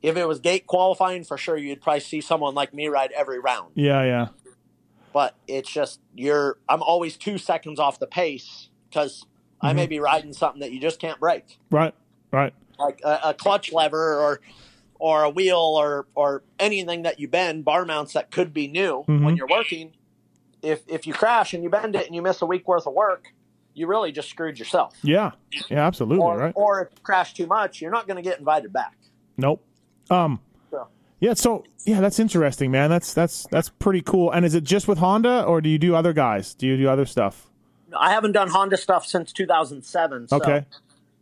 If 0.00 0.16
it 0.16 0.28
was 0.28 0.38
gate 0.38 0.68
qualifying, 0.68 1.24
for 1.24 1.36
sure 1.36 1.56
you'd 1.56 1.80
probably 1.80 1.98
see 1.98 2.20
someone 2.20 2.54
like 2.54 2.72
me 2.72 2.86
ride 2.86 3.10
every 3.10 3.40
round. 3.40 3.72
yeah, 3.74 4.04
yeah, 4.04 4.28
But 5.12 5.34
it's 5.48 5.68
just 5.68 5.98
you're. 6.14 6.58
I'm 6.68 6.84
always 6.84 7.16
two 7.16 7.36
seconds 7.36 7.80
off 7.80 7.98
the 7.98 8.06
pace 8.06 8.68
because 8.88 9.26
I 9.60 9.72
may 9.72 9.82
mm-hmm. 9.82 9.90
be 9.90 9.98
riding 9.98 10.32
something 10.32 10.60
that 10.60 10.70
you 10.70 10.78
just 10.78 11.00
can't 11.00 11.18
break. 11.18 11.58
right, 11.72 11.94
right. 12.30 12.54
like 12.78 13.00
a, 13.04 13.18
a 13.24 13.34
clutch 13.34 13.72
lever 13.72 14.20
or 14.20 14.40
or 14.98 15.22
a 15.24 15.30
wheel 15.30 15.56
or 15.58 16.06
or 16.14 16.42
anything 16.58 17.02
that 17.02 17.18
you 17.20 17.28
bend 17.28 17.64
bar 17.64 17.84
mounts 17.84 18.12
that 18.14 18.30
could 18.30 18.52
be 18.52 18.66
new 18.68 19.04
Mhm. 19.08 19.24
when 19.24 19.36
you're 19.36 19.46
working 19.48 19.92
if 20.62 20.82
if 20.88 21.06
you 21.06 21.12
crash 21.12 21.54
and 21.54 21.62
you 21.62 21.70
bend 21.70 21.94
it 21.94 22.06
and 22.06 22.14
you 22.14 22.22
miss 22.22 22.42
a 22.42 22.46
week 22.46 22.66
worth 22.66 22.86
of 22.86 22.94
work 22.94 23.28
you 23.74 23.86
really 23.86 24.10
just 24.10 24.28
screwed 24.28 24.58
yourself 24.58 24.96
Yeah, 25.02 25.30
yeah, 25.70 25.86
absolutely, 25.86 26.24
or, 26.24 26.36
right. 26.36 26.52
or 26.56 26.82
if 26.82 26.88
you 26.92 26.98
crash 27.02 27.32
too 27.34 27.46
much 27.46 27.80
you're 27.80 27.92
not 27.92 28.06
going 28.08 28.16
to 28.16 28.22
get 28.28 28.38
invited 28.38 28.72
back 28.72 28.96
Nope. 29.36 29.62
Um. 30.10 30.40
So- 30.70 30.88
Yeah. 31.20 31.34
So 31.34 31.62
yeah, 31.86 32.00
that's 32.00 32.18
interesting, 32.18 32.72
man. 32.72 32.90
That's 32.90 33.14
that's 33.14 33.46
that's 33.52 33.68
pretty 33.68 34.02
cool. 34.02 34.32
And 34.32 34.44
is 34.44 34.54
it 34.54 34.64
just 34.64 34.88
with 34.88 34.98
Honda, 34.98 35.44
or 35.44 35.60
do 35.60 35.68
you 35.68 35.78
do 35.78 35.94
other 35.94 36.12
guys? 36.12 36.54
Do 36.54 36.66
you 36.66 36.76
do 36.76 36.88
other 36.88 37.06
stuff? 37.06 37.44
i 37.98 38.10
haven't 38.10 38.32
done 38.32 38.48
honda 38.48 38.76
stuff 38.76 39.06
since 39.06 39.32
2007 39.32 40.28
so 40.28 40.36
Okay. 40.36 40.66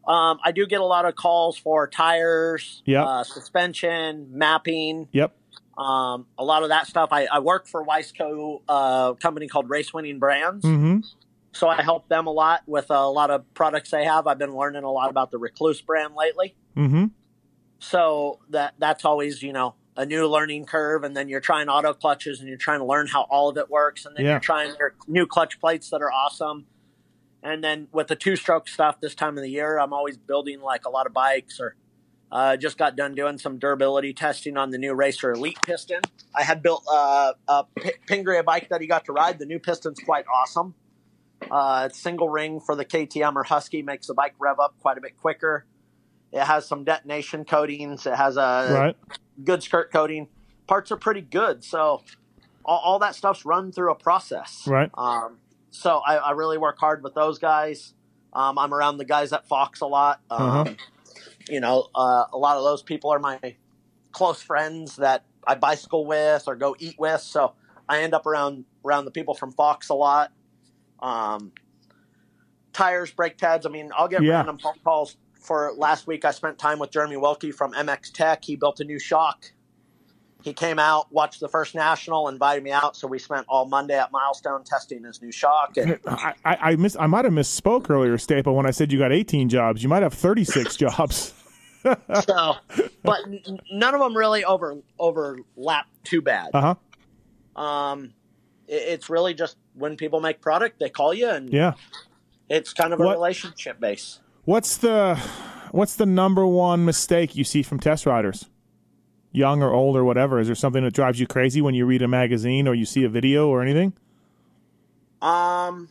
Um, 0.07 0.39
i 0.45 0.53
do 0.53 0.67
get 0.67 0.81
a 0.81 0.85
lot 0.85 1.05
of 1.05 1.15
calls 1.17 1.57
for 1.59 1.89
tires 1.89 2.83
Yeah. 2.87 3.05
uh, 3.05 3.25
suspension 3.25 4.29
mapping 4.31 5.09
Yep. 5.13 5.37
um, 5.77 6.27
a 6.39 6.45
lot 6.45 6.63
of 6.63 6.69
that 6.69 6.87
stuff 6.87 7.09
i, 7.13 7.27
I 7.27 7.41
work 7.41 7.67
for 7.67 7.85
Wiseco 7.85 8.63
uh, 8.69 9.15
company 9.15 9.49
called 9.49 9.69
race 9.69 9.93
winning 9.93 10.19
brands 10.19 10.65
Mm-hmm. 10.65 10.99
So 11.53 11.69
I 11.69 11.81
help 11.81 12.07
them 12.09 12.27
a 12.27 12.31
lot 12.31 12.65
with 12.67 12.91
a 12.91 13.09
lot 13.09 13.31
of 13.31 13.55
products 13.55 13.91
they 13.91 14.05
have. 14.05 14.27
I've 14.27 14.37
been 14.37 14.55
learning 14.55 14.83
a 14.85 14.91
lot 14.93 15.09
about 15.09 15.31
the 15.31 15.39
Rekluse 15.39 15.83
brand 15.87 16.15
lately. 16.15 16.55
Mm-hmm. 16.77 17.07
So 17.79 18.41
that 18.51 18.75
that's 18.79 19.07
always, 19.07 19.43
you 19.43 19.55
know, 19.55 19.75
a 19.97 20.05
new 20.05 20.27
learning 20.29 20.67
curve 20.67 21.03
and 21.05 21.17
then 21.17 21.31
you're 21.31 21.41
trying 21.41 21.69
auto 21.71 21.95
clutches 21.95 22.41
and 22.41 22.49
you're 22.51 22.59
trying 22.59 22.81
to 22.81 22.85
learn 22.85 23.07
how 23.07 23.23
all 23.31 23.49
of 23.49 23.57
it 23.57 23.71
works 23.71 24.05
and 24.05 24.15
then 24.15 24.27
Yeah. 24.27 24.33
you're 24.33 24.41
trying 24.41 24.75
your 24.79 24.95
new 25.09 25.25
clutch 25.27 25.59
plates 25.59 25.89
that 25.91 26.03
are 26.03 26.13
awesome. 26.13 26.67
And 27.43 27.63
then 27.63 27.89
with 27.93 28.09
the 28.09 28.17
two 28.17 28.35
stroke 28.37 28.67
stuff 28.69 29.01
this 29.01 29.15
time 29.15 29.37
of 29.39 29.43
the 29.43 29.51
year, 29.51 29.79
I'm 29.79 29.93
always 29.93 30.17
building 30.17 30.61
like 30.61 30.85
a 30.85 30.91
lot 30.91 31.07
of 31.07 31.13
bikes 31.13 31.61
or 31.61 31.77
uh, 32.33 32.57
just 32.57 32.77
got 32.77 32.97
done 32.97 33.15
doing 33.15 33.39
some 33.39 33.59
durability 33.59 34.13
testing 34.13 34.57
on 34.57 34.71
the 34.71 34.79
new 34.79 34.95
Racer 34.95 35.33
Elite 35.33 35.59
piston. 35.63 36.01
I 36.35 36.43
had 36.43 36.63
built 36.63 36.85
uh, 36.91 37.35
a 37.47 37.65
P- 37.77 38.43
bike 38.43 38.69
that 38.71 38.81
he 38.81 38.87
got 38.89 39.05
to 39.05 39.13
ride. 39.13 39.39
The 39.39 39.47
new 39.47 39.61
piston's 39.61 40.01
quite 40.01 40.25
awesome. 40.33 40.75
Uh, 41.49 41.85
it's 41.89 42.01
single 42.01 42.29
ring 42.29 42.59
for 42.59 42.75
the 42.75 42.85
KTM 42.85 43.37
or 43.37 43.45
Husky, 43.45 43.83
makes 43.83 44.09
the 44.09 44.15
bike 44.15 44.35
rev 44.41 44.59
up 44.59 44.75
quite 44.81 44.99
a 44.99 45.01
bit 45.01 45.17
quicker. 45.17 45.67
It 46.33 46.41
has 46.43 46.67
some 46.67 46.83
detonation 46.83 47.45
coatings. 47.45 48.07
It 48.07 48.15
has 48.17 48.37
a 48.37 48.69
Right. 48.73 48.97
good 49.45 49.63
skirt 49.63 49.93
coating. 49.93 50.29
Parts 50.67 50.91
are 50.91 50.97
pretty 50.97 51.21
good. 51.21 51.63
So 51.63 52.03
all, 52.65 52.79
all 52.85 52.99
that 52.99 53.15
stuff's 53.15 53.45
run 53.45 53.71
through 53.71 53.93
a 53.93 53.95
process. 53.95 54.65
Right. 54.67 54.91
Um, 54.99 55.39
so 55.77 56.01
I, 56.07 56.17
I 56.17 56.31
really 56.33 56.59
work 56.59 56.79
hard 56.79 57.03
with 57.03 57.15
those 57.15 57.39
guys. 57.39 57.95
Um, 58.33 58.59
I'm 58.59 58.73
around 58.75 58.99
the 58.99 59.05
guys 59.05 59.33
at 59.33 59.47
Fox 59.49 59.81
a 59.81 59.87
lot. 59.87 60.21
Um, 60.31 60.41
Uh-huh. 60.41 60.75
You 61.49 61.61
know, 61.61 61.89
uh, 61.95 62.25
a 62.33 62.37
lot 62.37 62.57
of 62.57 62.65
those 62.65 62.83
people 62.83 63.11
are 63.11 63.19
my 63.21 63.39
close 64.13 64.43
friends 64.43 64.97
that 64.97 65.25
I 65.47 65.55
bicycle 65.55 66.05
with 66.05 66.49
or 66.49 66.57
go 66.57 66.75
eat 66.79 66.97
with. 66.99 67.21
So 67.21 67.55
I 67.89 68.03
end 68.03 68.15
up 68.15 68.27
around 68.27 68.65
around 68.85 69.05
the 69.05 69.11
people 69.13 69.33
from 69.35 69.53
Fox 69.53 69.89
a 69.89 69.95
lot. 69.95 70.33
Um, 71.01 71.53
tires, 72.73 73.11
brake 73.13 73.39
pads. 73.39 73.65
I 73.65 73.69
mean, 73.71 73.91
I'll 73.97 74.09
get 74.09 74.23
Yeah. 74.23 74.39
random 74.39 74.59
phone 74.59 74.79
calls. 74.85 75.17
For 75.41 75.73
last 75.77 76.09
week, 76.09 76.25
I 76.25 76.33
spent 76.33 76.59
time 76.59 76.81
with 76.81 76.91
Jeremy 76.91 77.15
Wilkey 77.17 77.55
from 77.55 77.73
MX 77.73 78.11
Tech. 78.13 78.45
He 78.45 78.57
built 78.57 78.81
a 78.81 78.85
new 78.85 78.99
shock. 78.99 79.53
He 80.47 80.53
came 80.53 80.79
out, 80.79 81.13
watched 81.13 81.41
the 81.41 81.49
first 81.49 81.75
national, 81.75 82.29
invited 82.29 82.63
me 82.63 82.71
out. 82.71 82.95
So 82.97 83.09
we 83.09 83.19
spent 83.19 83.45
all 83.49 83.65
Monday 83.67 83.99
at 83.99 84.13
Milestone 84.13 84.63
testing 84.63 85.03
his 85.03 85.21
new 85.21 85.33
shock. 85.33 85.77
And 85.77 85.99
I, 86.07 86.35
I, 86.45 86.57
I 86.71 86.77
miss. 86.77 86.97
I 87.01 87.09
might 87.09 87.25
have 87.25 87.35
misspoke 87.35 87.91
earlier, 87.91 88.17
Staple, 88.17 88.55
when 88.55 88.65
I 88.65 88.71
said 88.71 88.93
you 88.93 88.99
got 89.01 89.11
18 89.13 89.49
jobs. 89.49 89.83
You 89.83 89.89
might 89.89 90.05
have 90.05 90.15
36 90.15 90.77
jobs. 90.85 91.35
so, 91.83 92.55
but 93.03 93.19
n- 93.27 93.59
none 93.73 93.95
of 93.95 94.01
them 94.01 94.17
really 94.17 94.45
over 94.45 94.77
overlap 95.01 95.87
too 96.05 96.23
bad. 96.23 96.51
Uh 96.55 96.75
huh. 97.57 97.61
Um, 97.61 98.13
it, 98.69 98.75
it's 98.75 99.11
really 99.11 99.35
just 99.35 99.57
when 99.75 99.97
people 99.97 100.21
make 100.21 100.41
product, 100.41 100.79
they 100.79 100.91
call 100.91 101.13
you, 101.13 101.29
and 101.29 101.53
Yeah. 101.53 101.73
it's 102.49 102.73
kind 102.73 102.93
of 102.93 103.01
a 103.01 103.05
What- 103.05 103.17
relationship 103.17 103.81
base. 103.81 104.21
What's 104.45 104.77
the 104.77 105.17
What's 105.73 105.97
the 105.97 106.07
number 106.07 106.47
one 106.47 106.85
mistake 106.85 107.35
you 107.35 107.43
see 107.43 107.65
from 107.65 107.81
test 107.81 108.07
riders, 108.07 108.49
young 109.37 109.63
or 109.63 109.73
old 109.73 109.97
or 109.97 110.05
whatever? 110.05 110.41
Is 110.41 110.47
there 110.49 110.57
something 110.57 110.83
that 110.83 110.95
drives 110.95 111.21
you 111.21 111.27
crazy 111.27 111.61
when 111.61 111.75
you 111.75 111.85
read 111.85 112.03
a 112.03 112.09
magazine 112.09 112.67
or 112.67 112.75
you 112.75 112.87
see 112.87 113.05
a 113.05 113.09
video 113.09 113.49
or 113.49 113.61
anything? 113.63 113.93
Um, 115.21 115.89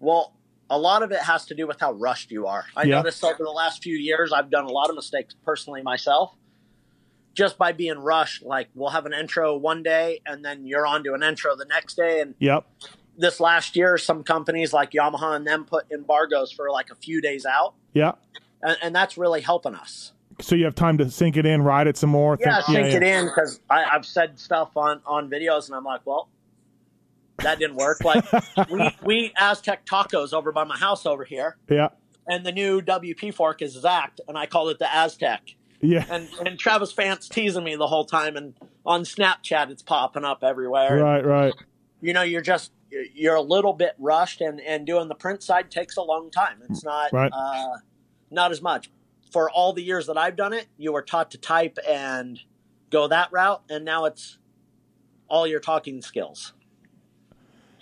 well, 0.00 0.32
a 0.68 0.78
lot 0.78 1.02
of 1.02 1.12
it 1.12 1.20
has 1.20 1.46
to 1.46 1.54
do 1.54 1.66
with 1.66 1.80
how 1.80 1.92
rushed 1.92 2.30
you 2.30 2.46
are. 2.46 2.64
I 2.76 2.84
Yeah. 2.84 2.96
noticed 2.96 3.24
over 3.24 3.42
the 3.42 3.50
last 3.50 3.82
few 3.82 3.96
years, 3.96 4.32
I've 4.32 4.50
done 4.50 4.64
a 4.64 4.70
lot 4.70 4.88
of 4.90 4.96
mistakes 4.96 5.34
personally 5.44 5.82
myself, 5.82 6.34
just 7.34 7.56
by 7.58 7.72
being 7.72 7.98
rushed. 7.98 8.42
Like 8.42 8.68
we'll 8.74 8.90
have 8.90 9.06
an 9.06 9.12
intro 9.12 9.56
one 9.56 9.82
day, 9.82 10.20
and 10.26 10.44
then 10.44 10.66
you're 10.66 10.86
on 10.86 11.04
to 11.04 11.14
an 11.14 11.22
intro 11.22 11.56
the 11.56 11.64
next 11.66 11.94
day, 11.96 12.20
and 12.20 12.34
Yep. 12.38 12.66
this 13.16 13.40
last 13.40 13.76
year, 13.76 13.96
some 13.98 14.22
companies 14.24 14.72
like 14.72 14.90
Yamaha 14.92 15.36
and 15.36 15.46
them 15.46 15.64
put 15.64 15.90
embargoes 15.92 16.50
for 16.52 16.70
like 16.70 16.90
a 16.90 16.94
few 16.96 17.20
days 17.20 17.44
out, 17.46 17.74
Yeah. 17.92 18.12
and, 18.62 18.76
and 18.82 18.94
that's 18.94 19.16
really 19.18 19.40
helping 19.40 19.74
us. 19.74 20.12
So 20.42 20.54
you 20.56 20.64
have 20.64 20.74
time 20.74 20.98
to 20.98 21.10
sink 21.10 21.36
it 21.36 21.46
in, 21.46 21.62
ride 21.62 21.86
it 21.86 21.96
some 21.96 22.10
more. 22.10 22.36
Yeah, 22.40 22.62
think- 22.62 22.66
sink 22.90 22.94
it 22.94 23.02
in 23.02 23.26
because 23.26 23.60
I've 23.68 24.04
said 24.06 24.38
stuff 24.38 24.76
on 24.76 25.00
on 25.06 25.28
videos, 25.30 25.66
and 25.66 25.76
I'm 25.76 25.84
like, 25.84 26.00
well, 26.04 26.28
that 27.38 27.58
didn't 27.58 27.76
work. 27.76 28.00
Like 28.04 28.24
we 28.70 28.90
we 29.02 29.32
Aztec 29.36 29.86
tacos 29.86 30.32
over 30.32 30.52
by 30.52 30.64
my 30.64 30.76
house 30.76 31.06
over 31.06 31.24
here, 31.24 31.56
Yeah. 31.68 31.88
and 32.26 32.44
the 32.44 32.52
new 32.52 32.80
WP 32.80 33.32
fork 33.34 33.62
is 33.62 33.76
XACT, 33.76 34.20
and 34.28 34.36
I 34.36 34.46
call 34.46 34.68
it 34.68 34.78
the 34.78 34.92
Aztec. 34.94 35.54
Yeah. 35.80 36.04
And 36.10 36.28
and 36.44 36.58
Travis 36.58 36.92
Fant's 36.92 37.28
teasing 37.28 37.64
me 37.64 37.76
the 37.76 37.86
whole 37.86 38.04
time, 38.04 38.36
and 38.36 38.54
on 38.84 39.02
Snapchat 39.04 39.70
it's 39.70 39.82
popping 39.82 40.24
up 40.24 40.42
everywhere. 40.44 40.94
And, 40.96 41.02
Right. 41.02 41.24
Right. 41.24 41.54
you 42.02 42.12
know, 42.12 42.22
you're 42.22 42.42
just 42.42 42.72
you're 43.14 43.36
a 43.36 43.40
little 43.42 43.72
bit 43.72 43.94
rushed, 43.98 44.40
and 44.42 44.60
and 44.60 44.86
doing 44.86 45.08
the 45.08 45.14
print 45.14 45.42
side 45.42 45.70
takes 45.70 45.96
a 45.96 46.02
long 46.02 46.30
time. 46.30 46.58
It's 46.68 46.84
not 46.84 47.12
Right. 47.12 47.32
uh, 47.32 47.76
not 48.30 48.50
as 48.50 48.60
much. 48.60 48.90
For 49.30 49.48
all 49.50 49.72
the 49.72 49.82
years 49.82 50.06
that 50.06 50.16
I've 50.18 50.36
done 50.36 50.52
it, 50.52 50.66
you 50.76 50.92
were 50.92 51.02
taught 51.02 51.30
to 51.32 51.38
type 51.38 51.78
and 51.88 52.40
go 52.90 53.06
that 53.08 53.30
route, 53.32 53.62
and 53.70 53.84
now 53.84 54.04
it's 54.06 54.38
all 55.28 55.46
your 55.46 55.60
talking 55.60 56.02
skills. 56.02 56.52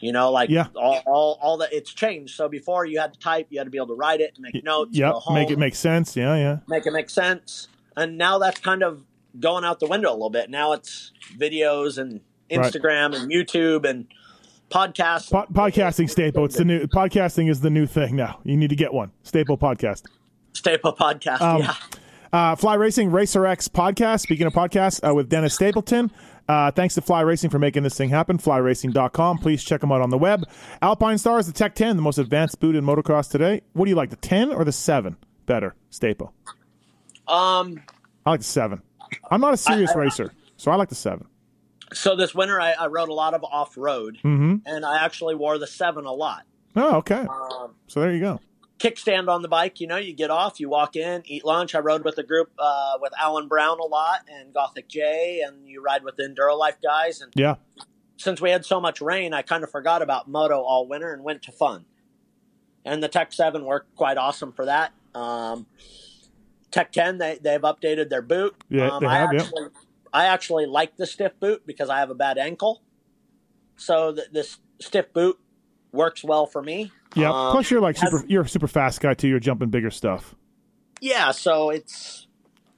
You 0.00 0.12
know, 0.12 0.30
like 0.30 0.48
Yeah. 0.50 0.66
all, 0.76 1.02
all 1.06 1.38
all 1.40 1.56
that 1.58 1.72
it's 1.72 1.92
changed. 1.92 2.36
So 2.36 2.48
before 2.48 2.84
you 2.84 3.00
had 3.00 3.14
to 3.14 3.18
type, 3.18 3.48
you 3.50 3.58
had 3.58 3.64
to 3.64 3.70
be 3.70 3.78
able 3.78 3.88
to 3.88 3.94
write 3.94 4.20
it, 4.20 4.34
and 4.36 4.46
make 4.52 4.62
notes, 4.62 4.96
Yep. 4.96 5.12
home, 5.14 5.34
Make 5.34 5.50
it 5.50 5.58
make 5.58 5.74
sense. 5.74 6.14
Yeah. 6.16 6.36
Yeah. 6.36 6.58
make 6.68 6.86
it 6.86 6.92
make 6.92 7.10
sense. 7.10 7.66
And 7.96 8.16
now 8.16 8.38
that's 8.38 8.60
kind 8.60 8.82
of 8.84 9.02
going 9.40 9.64
out 9.64 9.80
the 9.80 9.86
window 9.88 10.10
a 10.10 10.14
little 10.14 10.30
bit. 10.30 10.50
Now 10.50 10.72
it's 10.72 11.12
videos 11.36 11.98
and 11.98 12.20
Right. 12.50 12.60
Instagram 12.72 13.14
and 13.14 13.30
YouTube 13.30 13.84
and 13.88 14.06
podcasts. 14.70 15.30
Po- 15.30 15.46
podcasting 15.52 16.08
staple. 16.08 16.44
It's 16.44 16.56
the 16.56 16.64
new 16.64 16.86
podcasting 16.86 17.50
is 17.50 17.60
the 17.60 17.70
new 17.70 17.86
thing 17.86 18.14
now. 18.14 18.38
You 18.44 18.56
need 18.56 18.70
to 18.70 18.76
get 18.76 18.92
one. 18.94 19.10
Staple 19.24 19.58
podcast. 19.58 20.04
Staple 20.58 20.92
podcast. 20.94 21.40
Um, 21.40 21.58
yeah. 21.62 21.74
Uh, 22.32 22.54
Fly 22.56 22.74
Racing 22.74 23.10
Racer 23.10 23.46
X 23.46 23.68
podcast. 23.68 24.20
Speaking 24.20 24.46
of 24.46 24.52
podcasts, 24.52 25.00
uh, 25.08 25.14
with 25.14 25.28
Dennis 25.30 25.54
Stapleton. 25.54 26.10
Uh, 26.48 26.70
thanks 26.70 26.94
to 26.94 27.00
Fly 27.02 27.20
Racing 27.20 27.50
for 27.50 27.58
making 27.58 27.82
this 27.82 27.96
thing 27.96 28.08
happen. 28.08 28.38
FlyRacing.com. 28.38 29.38
Please 29.38 29.62
check 29.62 29.80
them 29.82 29.92
out 29.92 30.00
on 30.00 30.08
the 30.10 30.16
web. 30.18 30.44
Alpinestars, 30.82 31.44
the 31.46 31.52
Tech 31.52 31.74
10, 31.74 31.96
the 31.96 32.02
most 32.02 32.16
advanced 32.18 32.58
boot 32.58 32.74
in 32.74 32.84
motocross 32.84 33.30
today. 33.30 33.60
What 33.74 33.84
do 33.84 33.90
you 33.90 33.96
like, 33.96 34.08
the 34.10 34.16
10 34.16 34.52
or 34.52 34.64
the 34.64 34.72
7? 34.72 35.16
Better, 35.44 35.74
Staple. 35.90 36.32
Um, 37.26 37.82
I 38.24 38.30
like 38.30 38.40
the 38.40 38.44
7. 38.44 38.80
I'm 39.30 39.40
not 39.42 39.52
a 39.54 39.58
serious 39.58 39.94
racer, 39.94 40.32
so 40.56 40.70
I 40.70 40.76
like 40.76 40.88
the 40.88 40.94
7. 40.94 41.26
so 41.92 42.16
this 42.16 42.34
winter 42.34 42.58
I, 42.60 42.72
I 42.72 42.86
rode 42.86 43.08
a 43.10 43.14
lot 43.14 43.34
of 43.34 43.44
off 43.44 43.76
road, 43.76 44.16
Mm-hmm. 44.24 44.56
and 44.66 44.84
I 44.86 45.04
actually 45.04 45.34
wore 45.34 45.58
the 45.58 45.66
seven 45.66 46.04
a 46.06 46.12
lot. 46.12 46.44
Oh, 46.76 46.96
okay. 46.96 47.26
Um, 47.28 47.74
So 47.88 48.00
there 48.00 48.12
you 48.12 48.20
go. 48.20 48.40
Kickstand 48.78 49.28
on 49.28 49.42
the 49.42 49.48
bike. 49.48 49.80
You 49.80 49.86
know, 49.86 49.96
you 49.96 50.12
get 50.12 50.30
off, 50.30 50.60
you 50.60 50.68
walk 50.68 50.96
in, 50.96 51.22
eat 51.26 51.44
lunch. 51.44 51.74
I 51.74 51.80
rode 51.80 52.04
with 52.04 52.18
a 52.18 52.22
group 52.22 52.50
uh, 52.58 52.92
with 53.00 53.12
Alan 53.18 53.48
Brown 53.48 53.78
a 53.80 53.84
lot 53.86 54.20
and 54.32 54.52
Gothic 54.54 54.88
J, 54.88 55.42
and 55.46 55.66
you 55.66 55.82
ride 55.82 56.04
with 56.04 56.16
the 56.16 56.22
Enduro 56.24 56.56
Life 56.58 56.76
guys. 56.82 57.20
And 57.20 57.32
Yeah. 57.34 57.56
since 58.16 58.40
we 58.40 58.50
had 58.50 58.64
so 58.64 58.80
much 58.80 59.00
rain, 59.00 59.32
I 59.34 59.42
kind 59.42 59.64
of 59.64 59.70
forgot 59.70 60.02
about 60.02 60.28
moto 60.28 60.60
all 60.60 60.86
winter 60.86 61.12
and 61.12 61.22
went 61.24 61.42
to 61.42 61.52
fun. 61.52 61.84
And 62.84 63.02
the 63.02 63.08
Tech 63.08 63.32
Seven 63.32 63.64
worked 63.64 63.94
quite 63.96 64.16
awesome 64.16 64.52
for 64.52 64.64
that. 64.66 64.92
Um, 65.14 65.66
Tech 66.70 66.92
Ten, 66.92 67.18
they 67.18 67.38
they've 67.42 67.60
updated 67.60 68.08
their 68.10 68.22
boot. 68.22 68.54
Yeah, 68.68 68.88
um, 68.90 69.02
they 69.02 69.08
I 69.08 69.16
have, 69.18 69.32
yeah. 69.32 69.40
actually, 69.40 69.68
I 70.12 70.24
actually 70.26 70.66
like 70.66 70.96
the 70.96 71.06
stiff 71.06 71.32
boot 71.40 71.62
because 71.66 71.88
I 71.90 71.98
have 71.98 72.10
a 72.10 72.14
bad 72.14 72.38
ankle, 72.38 72.82
so 73.76 74.14
th- 74.14 74.28
this 74.32 74.58
stiff 74.80 75.12
boot 75.12 75.38
works 75.92 76.22
well 76.22 76.46
for 76.46 76.62
me. 76.62 76.92
Yeah. 77.14 77.30
Um, 77.30 77.52
Plus, 77.52 77.70
you're 77.70 77.80
like 77.80 77.96
super. 77.96 78.24
You're 78.28 78.42
a 78.42 78.48
super 78.48 78.68
fast 78.68 79.00
guy 79.00 79.14
too. 79.14 79.28
You're 79.28 79.40
jumping 79.40 79.70
bigger 79.70 79.90
stuff. 79.90 80.34
yeah, 81.00 81.30
so 81.30 81.70
it's 81.70 82.26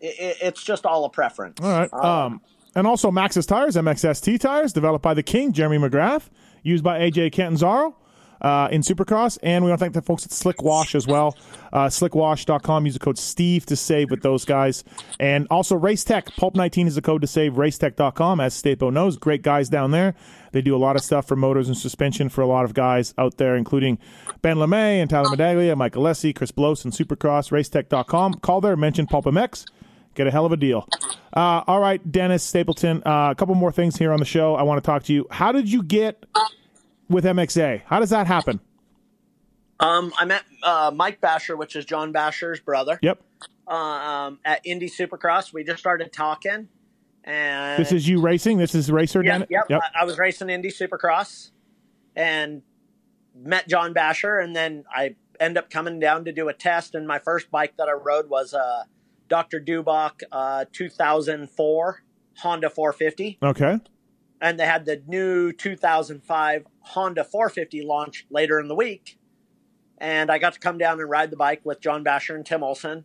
it, 0.00 0.36
it's 0.40 0.62
just 0.62 0.86
all 0.86 1.04
a 1.04 1.10
preference. 1.10 1.60
All 1.60 1.68
right. 1.68 1.92
Um, 1.92 2.40
and 2.74 2.86
also 2.86 3.10
Maxxis 3.10 3.46
tires, 3.46 3.76
MXST 3.76 4.38
tires, 4.40 4.72
developed 4.72 5.02
by 5.02 5.14
the 5.14 5.22
King, 5.22 5.52
Jeremy 5.52 5.78
McGrath, 5.78 6.28
used 6.62 6.84
by 6.84 7.00
AJ 7.00 7.32
Catanzaro 7.32 7.96
uh, 8.41 8.68
in 8.70 8.82
Supercross. 8.82 9.38
And 9.43 9.64
we 9.64 9.70
want 9.70 9.78
to 9.78 9.84
thank 9.84 9.95
the 9.95 10.03
folks 10.03 10.24
at 10.24 10.32
Slick 10.32 10.62
Wash 10.62 10.95
as 10.95 11.07
well. 11.07 11.36
Uh, 11.72 11.86
slickwash.com. 11.86 12.84
Use 12.86 12.95
the 12.95 13.01
code 13.01 13.18
Steve 13.18 13.66
to 13.66 13.76
save 13.76 14.11
with 14.11 14.22
those 14.22 14.45
guys. 14.45 14.84
And 15.18 15.47
also 15.51 15.76
Race 15.76 16.05
Tech. 16.05 16.26
Pulp19 16.26 16.86
is 16.86 16.95
the 16.95 17.03
code 17.03 17.20
to 17.20 17.26
save. 17.26 17.55
Racetech.com. 17.55 18.41
As 18.41 18.61
Stapo 18.61 18.93
knows, 18.93 19.16
great 19.16 19.43
guys 19.43 19.68
down 19.68 19.91
there. 19.91 20.14
They 20.53 20.62
do 20.62 20.74
a 20.74 20.78
lot 20.78 20.97
of 20.97 21.03
stuff 21.03 21.28
for 21.28 21.36
motors 21.36 21.68
and 21.68 21.76
suspension 21.76 22.28
for 22.28 22.41
a 22.41 22.47
lot 22.47 22.64
of 22.64 22.74
guys 22.74 23.14
out 23.16 23.36
there, 23.36 23.55
including 23.57 23.99
Ben 24.43 24.57
LaMay 24.57 25.01
and 25.01 25.09
Tyler 25.09 25.28
Medaglia, 25.28 25.76
Mike 25.76 25.93
Alessi, 25.93 26.34
Chris 26.34 26.51
Blose, 26.51 26.84
and 26.84 26.93
Supercross. 26.93 27.51
Racetech.com. 27.51 28.34
Call 28.34 28.61
there, 28.61 28.76
mention 28.76 29.07
Pulp 29.07 29.26
MX. 29.26 29.66
Get 30.14 30.26
a 30.26 30.30
hell 30.30 30.45
of 30.45 30.53
a 30.53 30.57
deal. 30.57 30.88
Uh, 31.34 31.62
all 31.66 31.78
right, 31.78 32.11
Dennis 32.11 32.43
Stapleton. 32.43 33.03
Uh, 33.07 33.30
a 33.30 33.34
couple 33.36 33.55
more 33.55 33.70
things 33.70 33.97
here 33.97 34.12
on 34.12 34.18
the 34.18 34.24
show. 34.24 34.57
I 34.57 34.64
want 34.64 34.82
to 34.82 34.86
talk 34.86 35.05
to 35.05 35.12
you. 35.12 35.26
How 35.30 35.53
did 35.53 35.70
you 35.70 35.84
get 35.84 36.26
with 37.11 37.24
MXA? 37.24 37.82
How 37.86 37.98
does 38.00 38.11
that 38.11 38.26
happen? 38.26 38.61
Um, 39.78 40.12
I 40.18 40.24
met 40.24 40.42
uh, 40.62 40.90
Mike 40.94 41.20
Basher, 41.20 41.56
which 41.56 41.74
is 41.76 41.84
John 41.84 42.12
Basher's 42.12 42.61
brother, 42.61 42.98
Yep. 43.02 43.20
uh, 43.66 43.72
um, 43.74 44.38
at 44.44 44.61
Indy 44.64 44.88
Supercross. 44.88 45.52
We 45.54 45.64
just 45.64 45.78
started 45.78 46.12
talking, 46.12 46.68
and 47.24 47.82
This 47.82 47.90
is 47.92 48.06
you 48.06 48.20
racing. 48.20 48.58
This 48.58 48.74
is 48.74 48.90
racer. 48.92 49.22
yeah, 49.24 49.44
yep. 49.48 49.66
Yep. 49.70 49.80
I, 49.82 50.02
I 50.02 50.04
was 50.04 50.18
racing 50.18 50.50
Indy 50.50 50.70
Supercross, 50.70 51.50
and 52.14 52.61
met 53.34 53.68
John 53.68 53.92
Basher, 53.94 54.38
and 54.38 54.54
then 54.54 54.84
I 54.94 55.14
end 55.38 55.56
up 55.56 55.70
coming 55.70 55.98
down 55.98 56.26
to 56.26 56.32
do 56.32 56.48
a 56.48 56.52
test. 56.52 56.94
And 56.94 57.08
my 57.08 57.18
first 57.18 57.50
bike 57.50 57.74
that 57.78 57.88
I 57.88 57.92
rode 57.92 58.28
was 58.28 58.52
a 58.52 58.84
Dr. 59.28 59.61
Dubach 59.61 60.22
uh, 60.30 60.66
2004 60.72 62.02
Honda 62.38 62.68
450. 62.68 63.38
Okay. 63.42 63.78
and 64.42 64.61
they 64.61 64.66
had 64.66 64.84
the 64.84 65.02
new 65.06 65.52
2005 65.52 66.66
Honda 66.80 67.24
450 67.24 67.82
launch 67.82 68.26
later 68.30 68.58
in 68.58 68.68
the 68.68 68.74
week. 68.74 69.18
And 69.98 70.30
I 70.30 70.38
got 70.38 70.54
to 70.54 70.58
come 70.58 70.78
down 70.78 70.98
and 71.00 71.10
ride 71.10 71.30
the 71.30 71.36
bike 71.36 71.60
with 71.64 71.80
John 71.80 72.02
Basher 72.02 72.34
and 72.34 72.44
Tim 72.44 72.62
Olson. 72.62 73.04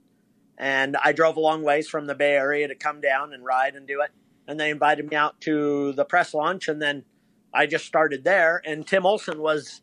And 0.57 0.95
I 1.03 1.11
drove 1.11 1.35
a 1.35 1.41
long 1.41 1.63
ways 1.63 1.89
from 1.89 2.07
the 2.07 2.15
Bay 2.15 2.31
Area 2.31 2.67
to 2.69 2.75
come 2.75 3.01
down 3.01 3.33
and 3.33 3.43
ride 3.43 3.75
and 3.75 3.85
do 3.85 4.01
it. 4.01 4.11
And 4.47 4.59
they 4.59 4.69
invited 4.69 5.09
me 5.09 5.15
out 5.15 5.41
to 5.41 5.91
the 5.93 6.05
press 6.05 6.33
launch. 6.33 6.67
And 6.69 6.81
then 6.81 7.03
I 7.53 7.65
just 7.65 7.85
started 7.85 8.23
there. 8.23 8.61
And 8.65 8.87
Tim 8.87 9.05
Olson 9.05 9.41
was 9.41 9.81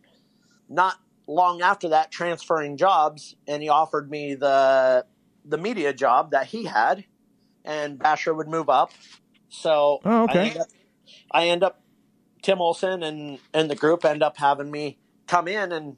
not 0.71 0.97
long 1.27 1.61
after 1.61 1.91
that 1.91 2.11
transferring 2.11 2.79
jobs. 2.79 3.37
And 3.47 3.63
he 3.63 3.69
offered 3.69 4.11
me 4.11 4.35
the, 4.35 5.05
the 5.45 5.59
media 5.59 5.93
job 5.93 6.31
that 6.31 6.47
he 6.47 6.65
had. 6.65 7.05
And 7.65 7.99
Basher 7.99 8.33
would 8.33 8.49
move 8.49 8.71
up. 8.71 8.93
So 9.51 10.01
Oh, 10.05 10.23
okay. 10.25 10.39
I 10.39 10.43
ended 10.45 10.61
up 10.63 10.69
I 11.31 11.49
end 11.49 11.63
up 11.63 11.82
Tim 12.43 12.61
Olson 12.61 13.03
and 13.03 13.39
and 13.55 13.71
the 13.71 13.77
group 13.77 14.05
end 14.05 14.23
up 14.23 14.37
having 14.37 14.71
me 14.71 14.99
come 15.27 15.49
in 15.49 15.73
and 15.73 15.97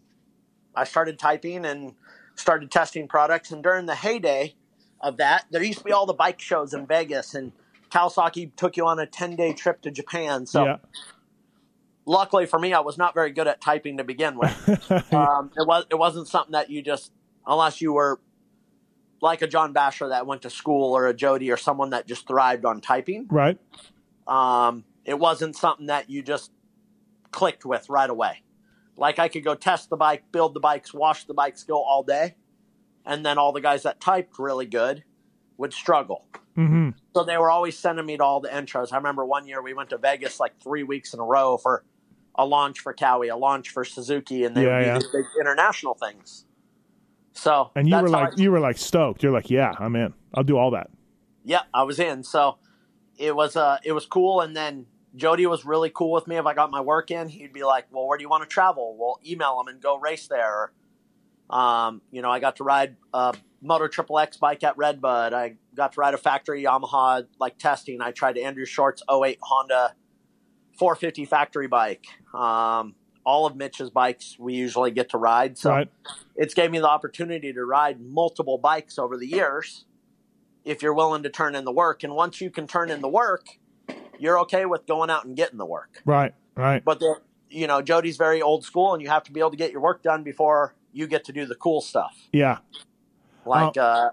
I 0.74 0.84
started 0.84 1.18
typing 1.18 1.64
and 1.64 1.94
started 2.36 2.70
testing 2.70 3.08
products 3.08 3.50
and 3.50 3.62
during 3.62 3.86
the 3.86 3.94
heyday 3.94 4.54
of 5.00 5.16
that 5.16 5.46
there 5.50 5.62
used 5.62 5.78
to 5.78 5.84
be 5.84 5.92
all 5.92 6.06
the 6.06 6.14
bike 6.14 6.40
shows 6.40 6.74
in 6.74 6.86
Vegas 6.86 7.34
and 7.34 7.52
Kawasaki 7.90 8.54
took 8.56 8.76
you 8.76 8.86
on 8.86 8.98
a 8.98 9.06
10 9.06 9.36
day 9.36 9.52
trip 9.52 9.80
to 9.82 9.90
Japan. 9.90 10.46
So 10.46 10.64
yeah. 10.64 10.76
luckily 12.06 12.46
for 12.46 12.58
me, 12.58 12.72
I 12.72 12.80
was 12.80 12.98
not 12.98 13.14
very 13.14 13.30
good 13.30 13.46
at 13.46 13.60
typing 13.60 13.98
to 13.98 14.04
begin 14.04 14.36
with. 14.36 14.90
um, 15.12 15.50
it 15.56 15.66
was 15.66 15.86
it 15.90 15.94
wasn't 15.94 16.28
something 16.28 16.52
that 16.52 16.70
you 16.70 16.82
just 16.82 17.12
unless 17.46 17.80
you 17.80 17.92
were 17.92 18.20
like 19.20 19.42
a 19.42 19.46
John 19.46 19.72
Basher 19.72 20.08
that 20.08 20.26
went 20.26 20.42
to 20.42 20.50
school 20.50 20.92
or 20.92 21.06
a 21.06 21.14
Jody 21.14 21.50
or 21.50 21.56
someone 21.56 21.90
that 21.90 22.06
just 22.06 22.26
thrived 22.26 22.64
on 22.64 22.80
typing. 22.80 23.26
Right. 23.30 23.58
Um, 24.26 24.84
it 25.04 25.18
wasn't 25.18 25.56
something 25.56 25.86
that 25.86 26.08
you 26.10 26.22
just 26.22 26.50
clicked 27.30 27.64
with 27.64 27.88
right 27.88 28.08
away. 28.10 28.42
Like 28.96 29.18
I 29.18 29.28
could 29.28 29.44
go 29.44 29.54
test 29.54 29.90
the 29.90 29.96
bike, 29.96 30.24
build 30.32 30.54
the 30.54 30.60
bikes, 30.60 30.94
wash 30.94 31.24
the 31.24 31.34
bikes, 31.34 31.64
go 31.64 31.82
all 31.82 32.02
day, 32.04 32.36
and 33.04 33.24
then 33.26 33.38
all 33.38 33.52
the 33.52 33.60
guys 33.60 33.82
that 33.82 34.00
typed 34.00 34.38
really 34.38 34.66
good 34.66 35.02
would 35.56 35.72
struggle. 35.72 36.26
Mm-hmm. 36.56 36.90
So 37.14 37.24
they 37.24 37.36
were 37.36 37.50
always 37.50 37.76
sending 37.76 38.06
me 38.06 38.16
to 38.16 38.24
all 38.24 38.40
the 38.40 38.48
intros. 38.48 38.92
I 38.92 38.96
remember 38.96 39.24
one 39.24 39.46
year 39.46 39.60
we 39.62 39.74
went 39.74 39.90
to 39.90 39.98
Vegas 39.98 40.38
like 40.38 40.60
three 40.62 40.84
weeks 40.84 41.12
in 41.12 41.20
a 41.20 41.24
row 41.24 41.56
for 41.56 41.84
a 42.36 42.46
launch 42.46 42.80
for 42.80 42.92
Cowie, 42.92 43.28
a 43.28 43.36
launch 43.36 43.70
for 43.70 43.84
Suzuki, 43.84 44.44
and 44.44 44.56
they 44.56 44.64
Yeah, 44.64 44.80
yeah. 44.80 44.98
big 45.12 45.24
international 45.40 45.94
things. 45.94 46.46
So 47.32 47.70
And 47.74 47.88
you 47.88 47.96
were 47.96 48.08
like 48.08 48.34
I- 48.38 48.42
you 48.42 48.52
were 48.52 48.60
like 48.60 48.78
stoked. 48.78 49.22
You're 49.22 49.32
like, 49.32 49.50
yeah, 49.50 49.72
I'm 49.78 49.96
in. 49.96 50.14
I'll 50.34 50.44
do 50.44 50.56
all 50.56 50.70
that. 50.72 50.90
yeah, 51.44 51.62
I 51.72 51.82
was 51.82 51.98
in. 51.98 52.22
So 52.22 52.58
it 53.18 53.34
was 53.34 53.56
uh 53.56 53.78
it 53.84 53.92
was 53.92 54.06
cool 54.06 54.40
and 54.40 54.56
then 54.56 54.86
Jody 55.16 55.46
was 55.46 55.64
really 55.64 55.90
cool 55.90 56.10
with 56.10 56.26
me 56.26 56.36
if 56.36 56.46
I 56.46 56.54
got 56.54 56.70
my 56.70 56.80
work 56.80 57.10
in. 57.10 57.28
He'd 57.28 57.52
be 57.52 57.64
like, 57.64 57.86
"Well, 57.90 58.06
where 58.06 58.18
do 58.18 58.22
you 58.22 58.28
want 58.28 58.42
to 58.42 58.48
travel?" 58.48 58.96
Well, 58.98 59.20
email 59.24 59.60
him 59.60 59.68
and 59.68 59.80
go 59.80 59.96
race 59.96 60.26
there. 60.26 60.72
Um, 61.50 62.02
you 62.10 62.22
know, 62.22 62.30
I 62.30 62.40
got 62.40 62.56
to 62.56 62.64
ride 62.64 62.96
a 63.12 63.34
Moto 63.62 63.86
Triple 63.88 64.18
X 64.18 64.36
bike 64.36 64.64
at 64.64 64.76
Redbud. 64.76 65.32
I 65.32 65.56
got 65.74 65.92
to 65.92 66.00
ride 66.00 66.14
a 66.14 66.18
factory 66.18 66.64
Yamaha 66.64 67.26
like 67.38 67.58
testing. 67.58 68.00
I 68.00 68.10
tried 68.10 68.38
Andrew 68.38 68.66
Short's 68.66 69.02
08 69.10 69.38
Honda 69.42 69.94
450 70.78 71.24
factory 71.26 71.68
bike. 71.68 72.06
Um, 72.34 72.94
all 73.24 73.46
of 73.46 73.56
Mitch's 73.56 73.90
bikes 73.90 74.36
we 74.38 74.54
usually 74.54 74.90
get 74.90 75.10
to 75.10 75.18
ride. 75.18 75.56
So 75.56 75.70
right. 75.70 75.90
it's 76.36 76.54
gave 76.54 76.70
me 76.70 76.78
the 76.78 76.88
opportunity 76.88 77.52
to 77.52 77.64
ride 77.64 78.00
multiple 78.00 78.58
bikes 78.58 78.98
over 78.98 79.16
the 79.16 79.26
years 79.26 79.86
if 80.64 80.82
you're 80.82 80.94
willing 80.94 81.22
to 81.22 81.30
turn 81.30 81.54
in 81.54 81.64
the 81.64 81.72
work. 81.72 82.02
And 82.02 82.14
once 82.14 82.40
you 82.40 82.50
can 82.50 82.66
turn 82.66 82.90
in 82.90 83.00
the 83.00 83.08
work, 83.08 83.46
you're 84.18 84.38
okay 84.40 84.64
with 84.66 84.86
going 84.86 85.10
out 85.10 85.24
and 85.24 85.36
getting 85.36 85.58
the 85.58 85.66
work. 85.66 86.02
Right. 86.04 86.34
Right. 86.56 86.84
But 86.84 87.00
the, 87.00 87.16
you 87.50 87.66
know, 87.66 87.82
Jody's 87.82 88.16
very 88.16 88.40
old 88.42 88.64
school, 88.64 88.92
and 88.94 89.02
you 89.02 89.08
have 89.08 89.24
to 89.24 89.32
be 89.32 89.40
able 89.40 89.50
to 89.50 89.56
get 89.56 89.72
your 89.72 89.80
work 89.80 90.02
done 90.02 90.22
before 90.22 90.74
you 90.92 91.06
get 91.06 91.24
to 91.24 91.32
do 91.32 91.46
the 91.46 91.54
cool 91.56 91.80
stuff. 91.80 92.16
Yeah. 92.32 92.58
Like, 93.44 93.76
uh, 93.76 94.10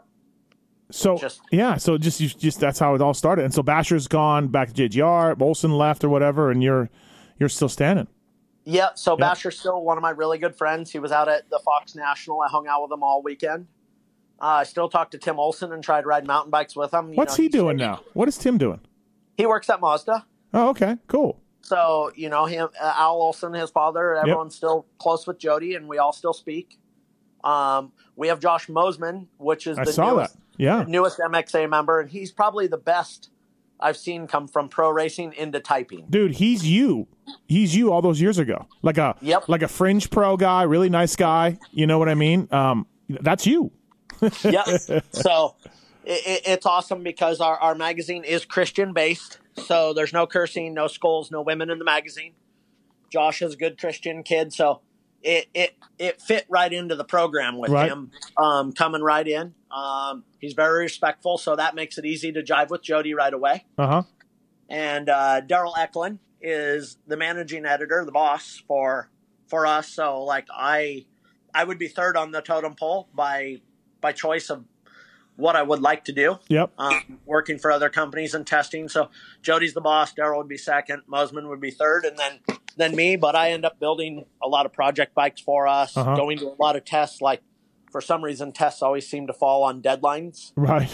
So 0.90 1.18
Just- 1.18 1.42
yeah, 1.52 1.78
so 1.78 1.98
just 1.98 2.20
you 2.20 2.28
just 2.28 2.60
that's 2.60 2.78
how 2.80 2.96
it 2.96 3.02
all 3.02 3.14
started. 3.14 3.46
And 3.46 3.54
so 3.54 3.64
Basher's 3.64 4.08
gone 4.10 4.50
back 4.50 4.74
to 4.74 4.90
JGR, 4.90 5.36
Molson 5.38 5.78
left 5.78 6.04
or 6.04 6.10
whatever, 6.10 6.52
and 6.52 6.62
you're 6.62 6.90
you're 7.40 7.48
still 7.50 7.70
standing. 7.70 8.08
yeah. 8.66 8.90
So 8.96 9.14
Yeah. 9.18 9.30
Basher's 9.30 9.58
still 9.58 9.82
one 9.84 9.98
of 9.98 10.02
my 10.02 10.10
really 10.10 10.38
good 10.38 10.56
friends. 10.56 10.92
He 10.92 11.00
was 11.00 11.12
out 11.14 11.30
at 11.30 11.50
the 11.50 11.60
Fox 11.60 11.96
National. 11.96 12.42
I 12.42 12.50
hung 12.50 12.68
out 12.68 12.82
with 12.84 12.92
him 12.92 13.04
all 13.04 13.22
weekend. 13.24 13.68
Uh, 14.40 14.46
I 14.46 14.64
still 14.64 14.90
talk 14.90 15.12
to 15.12 15.18
Tim 15.18 15.40
Olson 15.40 15.72
and 15.72 15.84
try 15.84 16.02
to 16.02 16.08
ride 16.08 16.28
mountain 16.28 16.52
bikes 16.52 16.76
with 16.76 16.94
him. 16.94 17.10
You 17.12 17.16
What's 17.16 17.38
know, 17.38 17.44
he 17.44 17.48
doing 17.50 17.78
now? 17.78 18.02
What 18.14 18.28
is 18.28 18.38
Tim 18.38 18.58
doing? 18.58 18.82
He 19.38 19.46
works 19.46 19.70
at 19.70 19.80
Mazda. 19.82 20.26
Oh, 20.54 20.70
okay, 20.70 20.98
cool. 21.08 21.40
So 21.62 22.12
you 22.16 22.30
know 22.30 22.46
him, 22.46 22.70
uh, 22.80 22.94
Al 22.98 23.14
Olson, 23.22 23.54
his 23.54 23.70
father. 23.70 24.16
Everyone's 24.16 24.56
still 24.56 24.86
close 25.00 25.26
with 25.28 25.38
Jody, 25.38 25.76
and 25.76 25.88
we 25.88 25.98
all 25.98 26.12
still 26.14 26.34
speak. 26.34 26.80
Um, 27.44 27.92
we 28.16 28.28
have 28.28 28.40
Josh 28.40 28.68
Mosiman, 28.68 29.28
which 29.38 29.66
is 29.68 29.78
I 29.78 29.86
the 29.86 29.94
saw 29.94 30.14
newest, 30.14 30.34
that. 30.36 30.42
Yeah. 30.58 30.86
newest 30.88 31.20
MXA 31.20 31.70
member, 31.70 32.00
and 32.00 32.10
he's 32.10 32.32
probably 32.32 32.68
the 32.68 32.78
best 32.78 33.30
I've 33.80 33.98
seen 33.98 34.28
come 34.28 34.48
from 34.48 34.70
pro 34.70 34.90
racing 34.92 35.34
into 35.34 35.60
typing. 35.60 36.06
Dude, 36.10 36.34
he's 36.34 36.66
you. 36.68 37.08
He's 37.48 37.76
you 37.76 37.92
all 37.92 38.02
those 38.02 38.22
years 38.22 38.38
ago. 38.38 38.68
Like 38.84 38.98
a 39.00 39.16
Yep. 39.22 39.50
like 39.50 39.64
a 39.64 39.68
fringe 39.68 40.10
pro 40.12 40.38
guy, 40.38 40.64
really 40.64 40.90
nice 40.90 41.16
guy. 41.16 41.58
You 41.72 41.88
know 41.88 41.98
what 41.98 42.10
I 42.10 42.14
mean? 42.16 42.48
Um, 42.52 42.86
that's 43.10 43.48
you. 43.48 43.72
yeah. 44.44 44.64
So 45.12 45.56
it, 46.06 46.28
it, 46.28 46.42
it's 46.46 46.66
awesome 46.66 47.04
because 47.04 47.40
our, 47.40 47.58
our 47.58 47.76
magazine 47.76 48.24
is 48.24 48.46
Christian 48.46 48.94
based. 48.94 49.40
So 49.58 49.94
there's 49.94 50.14
no 50.14 50.26
cursing, 50.28 50.74
no 50.74 50.88
skulls, 50.88 51.32
no 51.32 51.42
women 51.42 51.70
in 51.70 51.78
the 51.80 51.86
magazine. 51.86 52.34
Josh 53.12 53.42
is 53.42 53.54
a 53.54 53.58
good 53.58 53.78
Christian 53.78 54.24
kid, 54.24 54.54
so 54.54 54.82
it 55.22 55.48
it 55.54 55.76
it 56.00 56.22
fit 56.22 56.46
right 56.50 56.72
into 56.72 56.96
the 56.96 57.04
program 57.04 57.58
with 57.58 57.70
Right. 57.72 57.92
him 57.92 58.12
um, 58.38 58.72
coming 58.72 59.02
right 59.02 59.28
in. 59.28 59.54
Um, 59.70 60.24
he's 60.40 60.54
very 60.54 60.84
respectful, 60.84 61.38
so 61.38 61.56
that 61.58 61.76
makes 61.76 61.98
it 61.98 62.06
easy 62.06 62.32
to 62.32 62.42
jive 62.42 62.70
with 62.70 62.82
Jody 62.82 63.14
right 63.14 63.34
away. 63.34 63.66
Uh 63.78 63.88
huh. 63.88 64.04
And 64.70 65.10
uh, 65.10 65.42
Daryl 65.42 65.74
Ecklund 65.76 66.20
is 66.42 66.98
the 67.06 67.18
managing 67.18 67.66
editor, 67.66 68.04
the 68.06 68.12
boss 68.14 68.64
for 68.66 69.10
for 69.48 69.68
us. 69.68 69.90
So 69.90 70.24
like 70.24 70.48
I 70.56 71.06
I 71.54 71.66
would 71.66 71.78
be 71.78 71.90
third 71.90 72.16
on 72.16 72.32
the 72.32 72.42
totem 72.42 72.76
pole 72.76 73.10
by 73.14 73.58
by 74.00 74.14
choice 74.14 74.50
of 74.50 74.64
what 75.38 75.56
I 75.56 75.64
would 75.64 75.80
like 75.82 76.06
to 76.06 76.12
do. 76.12 76.38
Yep. 76.50 76.72
Um, 76.78 77.20
working 77.26 77.58
for 77.58 77.72
other 77.72 77.90
companies 77.90 78.34
and 78.34 78.46
testing. 78.46 78.88
So 78.90 79.10
Jody's 79.42 79.74
the 79.74 79.82
boss. 79.82 80.14
Daryl 80.14 80.38
would 80.38 80.48
be 80.50 80.58
second. 80.58 81.04
Mosiman 81.10 81.48
would 81.50 81.62
be 81.62 81.72
third, 81.72 82.06
and 82.06 82.18
then 82.18 82.40
then 82.78 82.96
me. 82.96 83.16
But 83.16 83.36
I 83.36 83.52
end 83.52 83.66
up 83.66 83.80
building 83.80 84.26
a 84.44 84.48
lot 84.48 84.66
of 84.66 84.74
project 84.74 85.14
bikes 85.16 85.42
for 85.42 85.68
us, 85.68 85.96
Uh-huh. 85.98 86.16
going 86.16 86.38
to 86.40 86.48
a 86.48 86.56
lot 86.62 86.76
of 86.76 86.86
tests. 86.86 87.22
Like 87.22 87.42
for 87.92 88.02
some 88.02 88.24
reason, 88.24 88.52
tests 88.52 88.82
always 88.82 89.08
seem 89.10 89.28
to 89.28 89.34
fall 89.34 89.64
on 89.64 89.82
deadlines 89.82 90.52
Right. 90.56 90.90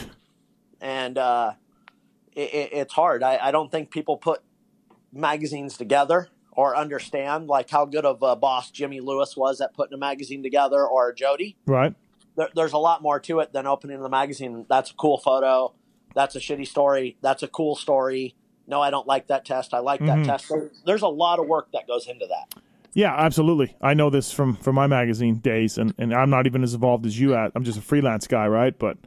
and 0.81 1.17
uh, 1.17 1.53
it, 2.33 2.53
it, 2.53 2.69
it's 2.73 2.93
hard. 2.93 3.21
I, 3.23 3.37
I 3.37 3.51
don't 3.51 3.71
think 3.71 3.91
people 3.91 4.17
put 4.17 4.41
magazines 5.13 5.77
together 5.77 6.29
or 6.51 6.75
understand 6.75 7.47
like 7.47 7.69
how 7.69 7.85
good 7.85 8.05
of 8.05 8.21
a 8.23 8.35
boss 8.35 8.71
Jimmy 8.71 8.99
Lewis 8.99 9.37
was 9.37 9.61
at 9.61 9.73
putting 9.75 9.93
a 9.93 9.97
magazine 9.97 10.41
together 10.43 10.85
or 10.85 11.13
Jody. 11.13 11.55
Right. 11.65 11.93
There, 12.37 12.49
there's 12.55 12.73
a 12.73 12.77
lot 12.77 13.01
more 13.01 13.19
to 13.21 13.39
it 13.39 13.51
than 13.51 13.67
opening 13.67 14.01
the 14.01 14.09
magazine. 14.09 14.65
That's 14.69 14.91
a 14.91 14.93
cool 14.93 15.17
photo. 15.17 15.73
That's 16.15 16.35
a 16.35 16.39
shitty 16.39 16.67
story. 16.67 17.17
That's 17.21 17.43
a 17.43 17.47
cool 17.47 17.75
story. 17.75 18.35
No, 18.67 18.81
I 18.81 18.89
don't 18.89 19.07
like 19.07 19.27
that 19.27 19.43
test. 19.45 19.73
I 19.73 19.79
like 19.79 19.99
that 20.05 20.23
test. 20.25 20.49
There- 20.49 20.71
There's 20.85 21.01
a 21.01 21.07
lot 21.07 21.39
of 21.39 21.47
work 21.47 21.67
that 21.73 21.87
goes 21.87 22.07
into 22.07 22.25
that. 22.27 22.61
Yeah, 22.93 23.13
absolutely. 23.15 23.75
I 23.81 23.93
know 23.93 24.09
this 24.09 24.31
from 24.31 24.55
from 24.55 24.73
my 24.75 24.87
magazine 24.87 25.35
days, 25.35 25.77
and, 25.77 25.93
and 25.99 26.13
I'm 26.13 26.29
not 26.31 26.47
even 26.47 26.63
as 26.63 26.73
involved 26.73 27.05
as 27.05 27.19
you 27.19 27.35
at. 27.35 27.51
I'm 27.53 27.63
just 27.63 27.77
a 27.77 27.81
freelance 27.81 28.25
guy, 28.25 28.47
right? 28.47 28.77
But, 28.77 28.97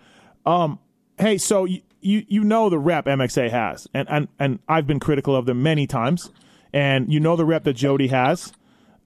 um, 0.46 0.78
hey, 1.18 1.38
so 1.38 1.64
you 1.64 1.80
you, 2.00 2.24
you 2.28 2.44
know 2.44 2.70
the 2.70 2.78
rep 2.78 3.06
MXA 3.06 3.50
has, 3.50 3.88
and, 3.92 4.08
and 4.08 4.28
and 4.38 4.58
I've 4.68 4.86
been 4.86 5.00
critical 5.00 5.34
of 5.34 5.44
them 5.46 5.62
many 5.62 5.86
times, 5.88 6.30
and 6.72 7.12
you 7.12 7.18
know 7.20 7.34
the 7.36 7.44
rep 7.44 7.64
that 7.64 7.74
Jody 7.74 8.08
has. 8.08 8.52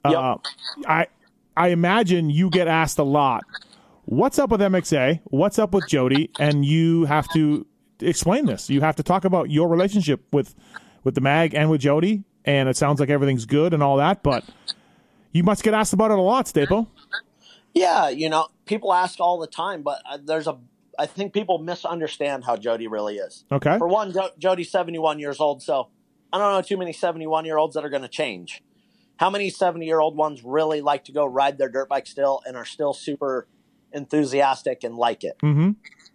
Uh, 0.04 0.10
I 0.86 1.06
I 1.56 1.68
imagine 1.68 2.28
you 2.28 2.50
get 2.50 2.68
asked 2.68 2.98
a 2.98 3.04
lot. 3.04 3.42
What's 4.06 4.38
up 4.38 4.50
with 4.50 4.60
MXA? 4.60 5.20
What's 5.24 5.58
up 5.58 5.72
with 5.72 5.88
Jody? 5.88 6.30
And 6.38 6.64
you 6.64 7.06
have 7.06 7.26
to 7.32 7.66
explain 8.00 8.44
this. 8.46 8.68
You 8.68 8.82
have 8.82 8.96
to 8.96 9.02
talk 9.02 9.24
about 9.24 9.50
your 9.50 9.68
relationship 9.68 10.22
with 10.30 10.54
with 11.04 11.14
the 11.14 11.20
mag 11.20 11.54
and 11.54 11.70
with 11.70 11.80
Jody. 11.80 12.24
And 12.44 12.68
it 12.68 12.76
sounds 12.76 13.00
like 13.00 13.08
everything's 13.08 13.46
good 13.46 13.72
and 13.72 13.82
all 13.82 13.96
that, 13.96 14.22
but 14.22 14.44
you 15.32 15.42
must 15.42 15.62
get 15.62 15.72
asked 15.72 15.94
about 15.94 16.10
it 16.10 16.18
a 16.18 16.22
lot, 16.22 16.46
Staple. 16.46 16.90
Yeah, 17.72 18.10
you 18.10 18.28
know, 18.28 18.48
people 18.66 18.92
ask 18.92 19.18
all 19.20 19.38
the 19.38 19.46
time, 19.46 19.82
but 19.82 20.02
uh, 20.08 20.18
there's 20.22 20.46
a. 20.46 20.58
I 20.98 21.06
think 21.06 21.32
people 21.32 21.58
misunderstand 21.58 22.44
how 22.44 22.56
Jody 22.56 22.86
really 22.86 23.16
is. 23.16 23.44
Okay. 23.50 23.78
For 23.78 23.88
one, 23.88 24.14
Jody's 24.38 24.70
71 24.70 25.18
years 25.18 25.40
old, 25.40 25.62
so 25.62 25.88
I 26.32 26.38
don't 26.38 26.52
know 26.52 26.62
too 26.62 26.76
many 26.76 26.92
71 26.92 27.46
year 27.46 27.56
olds 27.56 27.74
that 27.74 27.84
are 27.84 27.88
going 27.88 28.02
to 28.02 28.08
change. 28.08 28.62
How 29.16 29.30
many 29.30 29.48
70 29.48 29.86
year 29.86 30.00
old 30.00 30.16
ones 30.16 30.44
really 30.44 30.82
like 30.82 31.04
to 31.06 31.12
go 31.12 31.24
ride 31.24 31.56
their 31.58 31.68
dirt 31.70 31.88
bike 31.88 32.06
still 32.06 32.42
and 32.46 32.56
are 32.56 32.64
still 32.64 32.92
super 32.92 33.48
enthusiastic 33.94 34.84
and 34.84 34.96
like 34.96 35.24
it? 35.24 35.38
Mm-hmm. 35.42 35.70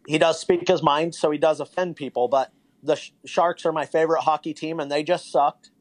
He 0.07 0.17
does 0.17 0.39
speak 0.39 0.67
his 0.67 0.83
mind, 0.83 1.15
so 1.15 1.31
he 1.31 1.37
does 1.37 1.59
offend 1.59 1.95
people, 1.95 2.27
but 2.27 2.51
the 2.83 2.95
Sh- 2.95 3.11
Sharks 3.25 3.65
are 3.65 3.71
my 3.71 3.85
favorite 3.85 4.21
hockey 4.21 4.53
team, 4.53 4.79
and 4.79 4.91
they 4.91 5.03
just 5.03 5.31
sucked 5.31 5.71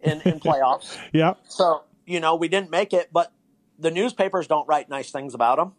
in, 0.00 0.20
in 0.22 0.40
playoffs. 0.40 0.98
Yeah. 1.12 1.34
So, 1.48 1.82
you 2.06 2.20
know, 2.20 2.34
we 2.34 2.48
didn't 2.48 2.70
make 2.70 2.92
it, 2.92 3.10
but 3.12 3.32
the 3.78 3.90
newspapers 3.90 4.46
don't 4.46 4.66
write 4.68 4.88
nice 4.88 5.10
things 5.10 5.34
about 5.34 5.58
them. 5.58 5.72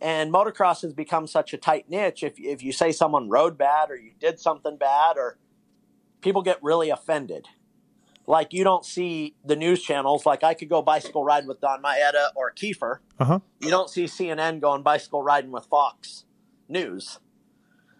And 0.00 0.32
motocross 0.32 0.82
has 0.82 0.94
become 0.94 1.26
such 1.26 1.52
a 1.52 1.58
tight 1.58 1.90
niche. 1.90 2.22
If, 2.22 2.38
if 2.38 2.62
you 2.62 2.72
say 2.72 2.90
someone 2.90 3.28
rode 3.28 3.58
bad 3.58 3.90
or 3.90 3.96
you 3.96 4.12
did 4.18 4.40
something 4.40 4.76
bad, 4.76 5.18
or 5.18 5.38
people 6.20 6.42
get 6.42 6.62
really 6.62 6.90
offended. 6.90 7.46
Like, 8.30 8.52
you 8.52 8.62
don't 8.64 8.84
see 8.84 9.34
the 9.44 9.56
news 9.56 9.82
channels. 9.82 10.24
Like, 10.24 10.44
I 10.44 10.54
could 10.54 10.68
go 10.68 10.82
bicycle 10.82 11.24
ride 11.24 11.46
with 11.48 11.60
Donn 11.60 11.82
Maeda 11.82 12.28
or 12.36 12.52
Keefer. 12.52 13.00
Uh 13.18 13.24
huh. 13.24 13.38
You 13.60 13.70
don't 13.70 13.90
see 13.90 14.04
CNN 14.04 14.60
going 14.60 14.82
bicycle 14.82 15.22
riding 15.22 15.50
with 15.50 15.66
Fox 15.66 16.24
News. 16.68 17.18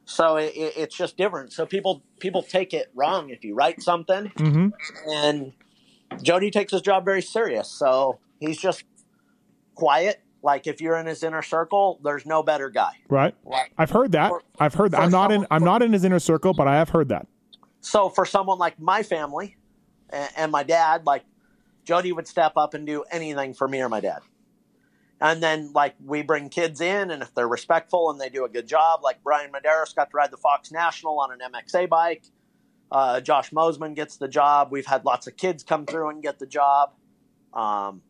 So 0.04 0.36
it, 0.36 0.52
it, 0.56 0.72
it's 0.76 0.96
just 0.96 1.16
different. 1.16 1.52
So 1.52 1.66
people 1.66 2.02
people 2.20 2.42
take 2.42 2.72
it 2.74 2.90
wrong 2.94 3.30
if 3.30 3.44
you 3.44 3.54
write 3.54 3.82
something 3.82 4.28
Mm-hmm. 4.36 4.68
and 5.08 5.52
Jody 6.22 6.50
takes 6.50 6.72
his 6.72 6.82
job 6.82 7.04
very 7.04 7.22
serious. 7.22 7.68
So 7.68 8.18
he's 8.40 8.58
just 8.58 8.84
quiet, 9.74 10.22
Like 10.42 10.66
if 10.66 10.80
you're 10.80 10.96
in 10.96 11.06
his 11.06 11.22
inner 11.22 11.42
circle, 11.42 12.00
there's 12.02 12.26
no 12.26 12.42
better 12.42 12.70
guy. 12.70 12.92
Right. 13.08 13.34
Like, 13.44 13.72
I've 13.78 13.90
heard 13.90 14.12
that. 14.12 14.28
For- 14.30 14.42
I've 14.58 14.74
heard 14.74 14.90
that. 14.92 15.00
I'm 15.00 15.10
not 15.10 15.30
in. 15.32 15.46
I'm 15.50 15.64
not 15.64 15.82
in 15.82 15.92
his 15.92 16.04
inner 16.04 16.18
circle, 16.20 16.54
but 16.54 16.66
I 16.68 16.76
have 16.76 16.88
heard 16.90 17.08
that. 17.10 17.26
so 17.80 18.08
for 18.08 18.24
someone 18.26 18.58
like 18.58 18.78
my 18.80 19.02
family 19.02 19.56
and, 20.12 20.28
and 20.36 20.52
my 20.52 20.62
dad, 20.62 21.06
like 21.06 21.24
Jody 21.84 22.12
would 22.12 22.28
step 22.28 22.52
up 22.56 22.74
and 22.74 22.86
do 22.86 23.04
anything 23.10 23.54
for 23.54 23.66
me 23.68 23.80
or 23.80 23.88
my 23.88 24.00
dad. 24.00 24.20
And 25.20 25.42
then 25.42 25.72
like 25.74 25.94
we 26.04 26.22
bring 26.22 26.48
kids 26.48 26.80
in, 26.80 27.10
and 27.10 27.22
if 27.22 27.34
they're 27.34 27.48
respectful 27.48 28.10
and 28.10 28.20
they 28.20 28.28
do 28.30 28.44
a 28.44 28.48
good 28.48 28.66
job, 28.66 29.00
like 29.02 29.22
Brian 29.22 29.50
Medeiros 29.52 29.94
got 29.94 30.10
to 30.10 30.16
ride 30.16 30.30
the 30.30 30.36
Fox 30.38 30.72
National 30.72 31.18
on 31.20 31.30
an 31.32 31.38
MXA 31.52 31.88
bike. 31.88 32.24
Uh, 32.90 33.20
Josh 33.20 33.50
Mosiman 33.50 33.94
gets 33.94 34.16
the 34.16 34.28
job. 34.28 34.68
We've 34.70 34.86
had 34.86 35.04
lots 35.04 35.26
of 35.26 35.36
kids 35.36 35.62
come 35.62 35.86
through 35.86 36.08
and 36.08 36.22
get 36.22 36.38
the 36.38 36.46
job. 36.46 36.92
Um, 37.52 38.02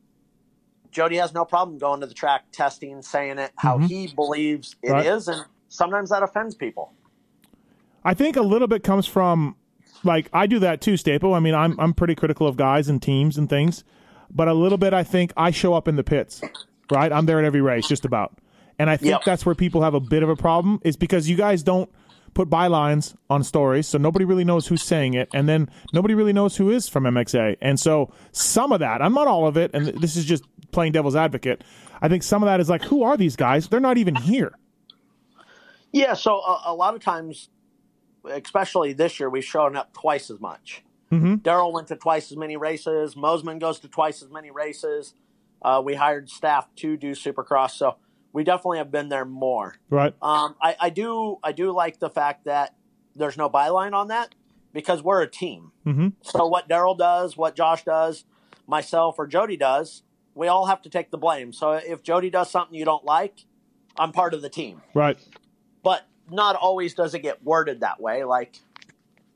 Jody 0.90 1.16
has 1.16 1.32
no 1.34 1.44
problem 1.44 1.78
going 1.78 2.00
to 2.00 2.06
the 2.06 2.14
track, 2.14 2.44
testing, 2.52 3.02
saying 3.02 3.38
it 3.38 3.52
how 3.56 3.78
Mhm. 3.78 3.88
he 3.88 4.06
believes 4.08 4.76
it 4.82 5.06
is, 5.06 5.28
Right. 5.28 5.36
and 5.36 5.46
sometimes 5.68 6.10
that 6.10 6.22
offends 6.22 6.54
people. 6.54 6.92
I 8.04 8.14
think 8.14 8.36
a 8.36 8.42
little 8.42 8.68
bit 8.68 8.82
comes 8.82 9.06
from 9.06 9.56
like 10.04 10.28
I 10.32 10.46
do 10.46 10.58
that 10.60 10.80
too, 10.80 10.96
Staple. 10.96 11.34
I 11.34 11.40
mean, 11.40 11.54
I'm 11.54 11.78
I'm 11.78 11.92
pretty 11.94 12.14
critical 12.14 12.46
of 12.46 12.56
guys 12.56 12.88
and 12.88 13.00
teams 13.02 13.36
and 13.38 13.48
things, 13.48 13.84
but 14.30 14.48
a 14.48 14.54
little 14.54 14.78
bit 14.78 14.92
I 14.94 15.02
think 15.04 15.32
I 15.36 15.50
show 15.50 15.74
up 15.74 15.88
in 15.88 15.96
the 15.96 16.04
pits, 16.04 16.40
right? 16.90 17.12
I'm 17.12 17.26
there 17.26 17.38
at 17.38 17.44
every 17.44 17.60
race, 17.60 17.86
just 17.88 18.04
about, 18.04 18.38
and 18.78 18.88
I 18.90 18.96
think 18.96 19.10
Yep. 19.10 19.24
that's 19.24 19.44
where 19.46 19.54
people 19.54 19.82
have 19.82 19.94
a 19.94 20.00
bit 20.00 20.22
of 20.22 20.28
a 20.28 20.36
problem 20.36 20.80
is 20.84 20.96
because 20.96 21.28
you 21.28 21.36
guys 21.36 21.62
don't 21.62 21.90
put 22.32 22.48
bylines 22.48 23.14
on 23.28 23.42
stories, 23.42 23.88
so 23.88 23.98
nobody 23.98 24.24
really 24.24 24.44
knows 24.44 24.66
who's 24.68 24.82
saying 24.82 25.14
it, 25.14 25.28
and 25.34 25.48
then 25.48 25.68
nobody 25.92 26.14
really 26.14 26.32
knows 26.32 26.56
who 26.56 26.70
is 26.70 26.88
from 26.88 27.02
MXA, 27.04 27.56
and 27.60 27.78
so 27.80 28.12
some 28.30 28.70
of 28.72 28.78
that, 28.80 29.02
I'm 29.02 29.12
not 29.14 29.26
all 29.26 29.46
of 29.48 29.56
it, 29.56 29.72
and 29.74 29.88
this 30.00 30.16
is 30.16 30.24
just 30.24 30.44
playing 30.70 30.92
devil's 30.92 31.16
advocate. 31.16 31.64
I 32.00 32.08
think 32.08 32.22
some 32.22 32.42
of 32.42 32.46
that 32.46 32.60
is 32.60 32.70
like, 32.70 32.84
who 32.84 33.02
are 33.02 33.16
these 33.16 33.34
guys? 33.34 33.66
They're 33.68 33.80
not 33.80 33.98
even 33.98 34.14
here. 34.14 34.52
Yeah, 35.92 36.14
so 36.14 36.36
a, 36.36 36.62
a 36.66 36.74
lot 36.74 36.94
of 36.94 37.02
times, 37.02 37.48
especially 38.24 38.92
this 38.92 39.18
year, 39.20 39.30
we've 39.30 39.44
shown 39.44 39.76
up 39.76 39.92
twice 39.92 40.30
as 40.30 40.40
much. 40.40 40.82
Mm-hmm. 41.12 41.36
Daryl 41.36 41.72
went 41.72 41.88
to 41.88 41.96
twice 41.96 42.30
as 42.30 42.36
many 42.36 42.56
races. 42.56 43.14
Mosiman 43.14 43.58
goes 43.58 43.80
to 43.80 43.88
twice 43.88 44.22
as 44.22 44.30
many 44.30 44.50
races. 44.50 45.14
Uh, 45.62 45.82
we 45.84 45.94
hired 45.94 46.30
staff 46.30 46.68
to 46.76 46.96
do 46.96 47.12
Supercross, 47.12 47.72
so 47.72 47.96
we 48.32 48.44
definitely 48.44 48.78
have 48.78 48.90
been 48.90 49.08
there 49.08 49.24
more. 49.24 49.74
Right. 49.90 50.14
Um, 50.22 50.54
I, 50.62 50.76
I 50.80 50.90
do 50.90 51.38
I 51.42 51.52
do 51.52 51.72
like 51.72 51.98
the 51.98 52.08
fact 52.10 52.44
that 52.44 52.74
there's 53.14 53.36
no 53.36 53.50
byline 53.50 53.92
on 53.92 54.08
that 54.08 54.34
because 54.72 55.02
we're 55.02 55.20
a 55.22 55.26
team. 55.28 55.72
Mm-hmm. 55.84 56.08
So 56.22 56.46
what 56.46 56.68
Daryl 56.68 56.96
does, 56.96 57.36
what 57.36 57.56
Josh 57.56 57.84
does, 57.84 58.24
myself 58.66 59.16
or 59.18 59.26
Jody 59.26 59.56
does, 59.56 60.02
we 60.34 60.46
all 60.46 60.66
have 60.66 60.80
to 60.82 60.88
take 60.88 61.10
the 61.10 61.18
blame. 61.18 61.52
So 61.52 61.72
if 61.72 62.02
Jody 62.04 62.30
does 62.30 62.50
something 62.50 62.78
you 62.78 62.84
don't 62.84 63.04
like, 63.04 63.44
I'm 63.98 64.12
part 64.12 64.32
of 64.32 64.42
the 64.42 64.48
team 64.48 64.80
Right. 64.94 65.18
but 65.82 66.06
not 66.30 66.56
always 66.56 66.94
does 66.94 67.14
it 67.14 67.20
get 67.20 67.42
worded 67.44 67.80
that 67.80 68.00
way. 68.00 68.24
Like 68.24 68.56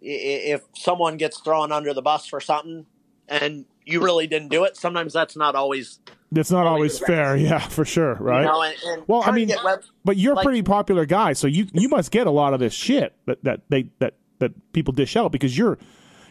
if 0.00 0.62
someone 0.74 1.16
gets 1.16 1.40
thrown 1.40 1.72
under 1.72 1.94
the 1.94 2.02
bus 2.02 2.26
for 2.26 2.40
something 2.40 2.86
and 3.28 3.64
you 3.86 4.02
really 4.02 4.26
didn't 4.26 4.48
do 4.48 4.64
it, 4.64 4.76
sometimes 4.76 5.12
that's 5.12 5.36
not 5.36 5.54
always 5.54 5.98
That's 6.32 6.50
not 6.50 6.66
always 6.66 7.00
Always 7.00 7.06
fair. 7.06 7.36
Yeah, 7.36 7.58
for 7.58 7.84
sure. 7.84 8.14
Right. 8.14 8.40
You 8.40 8.46
know, 8.46 8.62
and, 8.62 8.76
and 8.84 9.02
Well, 9.08 9.22
I 9.24 9.30
mean, 9.30 9.50
web- 9.64 9.82
But 10.04 10.16
you're 10.16 10.32
a 10.32 10.36
Like- 10.36 10.44
pretty 10.44 10.62
popular 10.62 11.06
guy, 11.06 11.32
so 11.32 11.46
you 11.46 11.66
you 11.72 11.88
must 11.88 12.10
get 12.10 12.26
a 12.26 12.30
lot 12.30 12.54
of 12.54 12.60
this 12.60 12.72
shit 12.74 13.14
that 13.26 13.42
that 13.44 13.60
they 13.68 13.88
that 14.00 14.14
that 14.40 14.52
people 14.72 14.92
dish 14.92 15.16
out 15.16 15.32
because 15.32 15.56
you're 15.56 15.78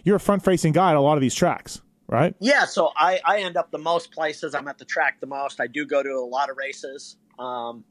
you're 0.03 0.18
a 0.18 0.20
front 0.20 0.43
facing 0.43 0.74
guy 0.74 0.89
at 0.91 0.95
a 0.97 1.01
lot 1.01 1.16
of 1.18 1.22
these 1.22 1.34
tracks, 1.36 1.82
right? 2.07 2.36
yeah. 2.39 2.66
So 2.66 2.91
I 2.97 3.20
I 3.26 3.39
end 3.39 3.55
up 3.57 3.72
the 3.72 3.78
most 3.80 4.11
places. 4.11 4.53
I'm 4.53 4.68
at 4.68 4.78
the 4.78 4.86
track 4.86 5.20
the 5.22 5.28
most. 5.28 5.59
I 5.61 5.68
do 5.68 5.86
go 5.86 6.03
to 6.03 6.09
a 6.09 6.28
lot 6.28 6.49
of 6.49 6.57
races. 6.57 7.16
Um, 7.39 7.84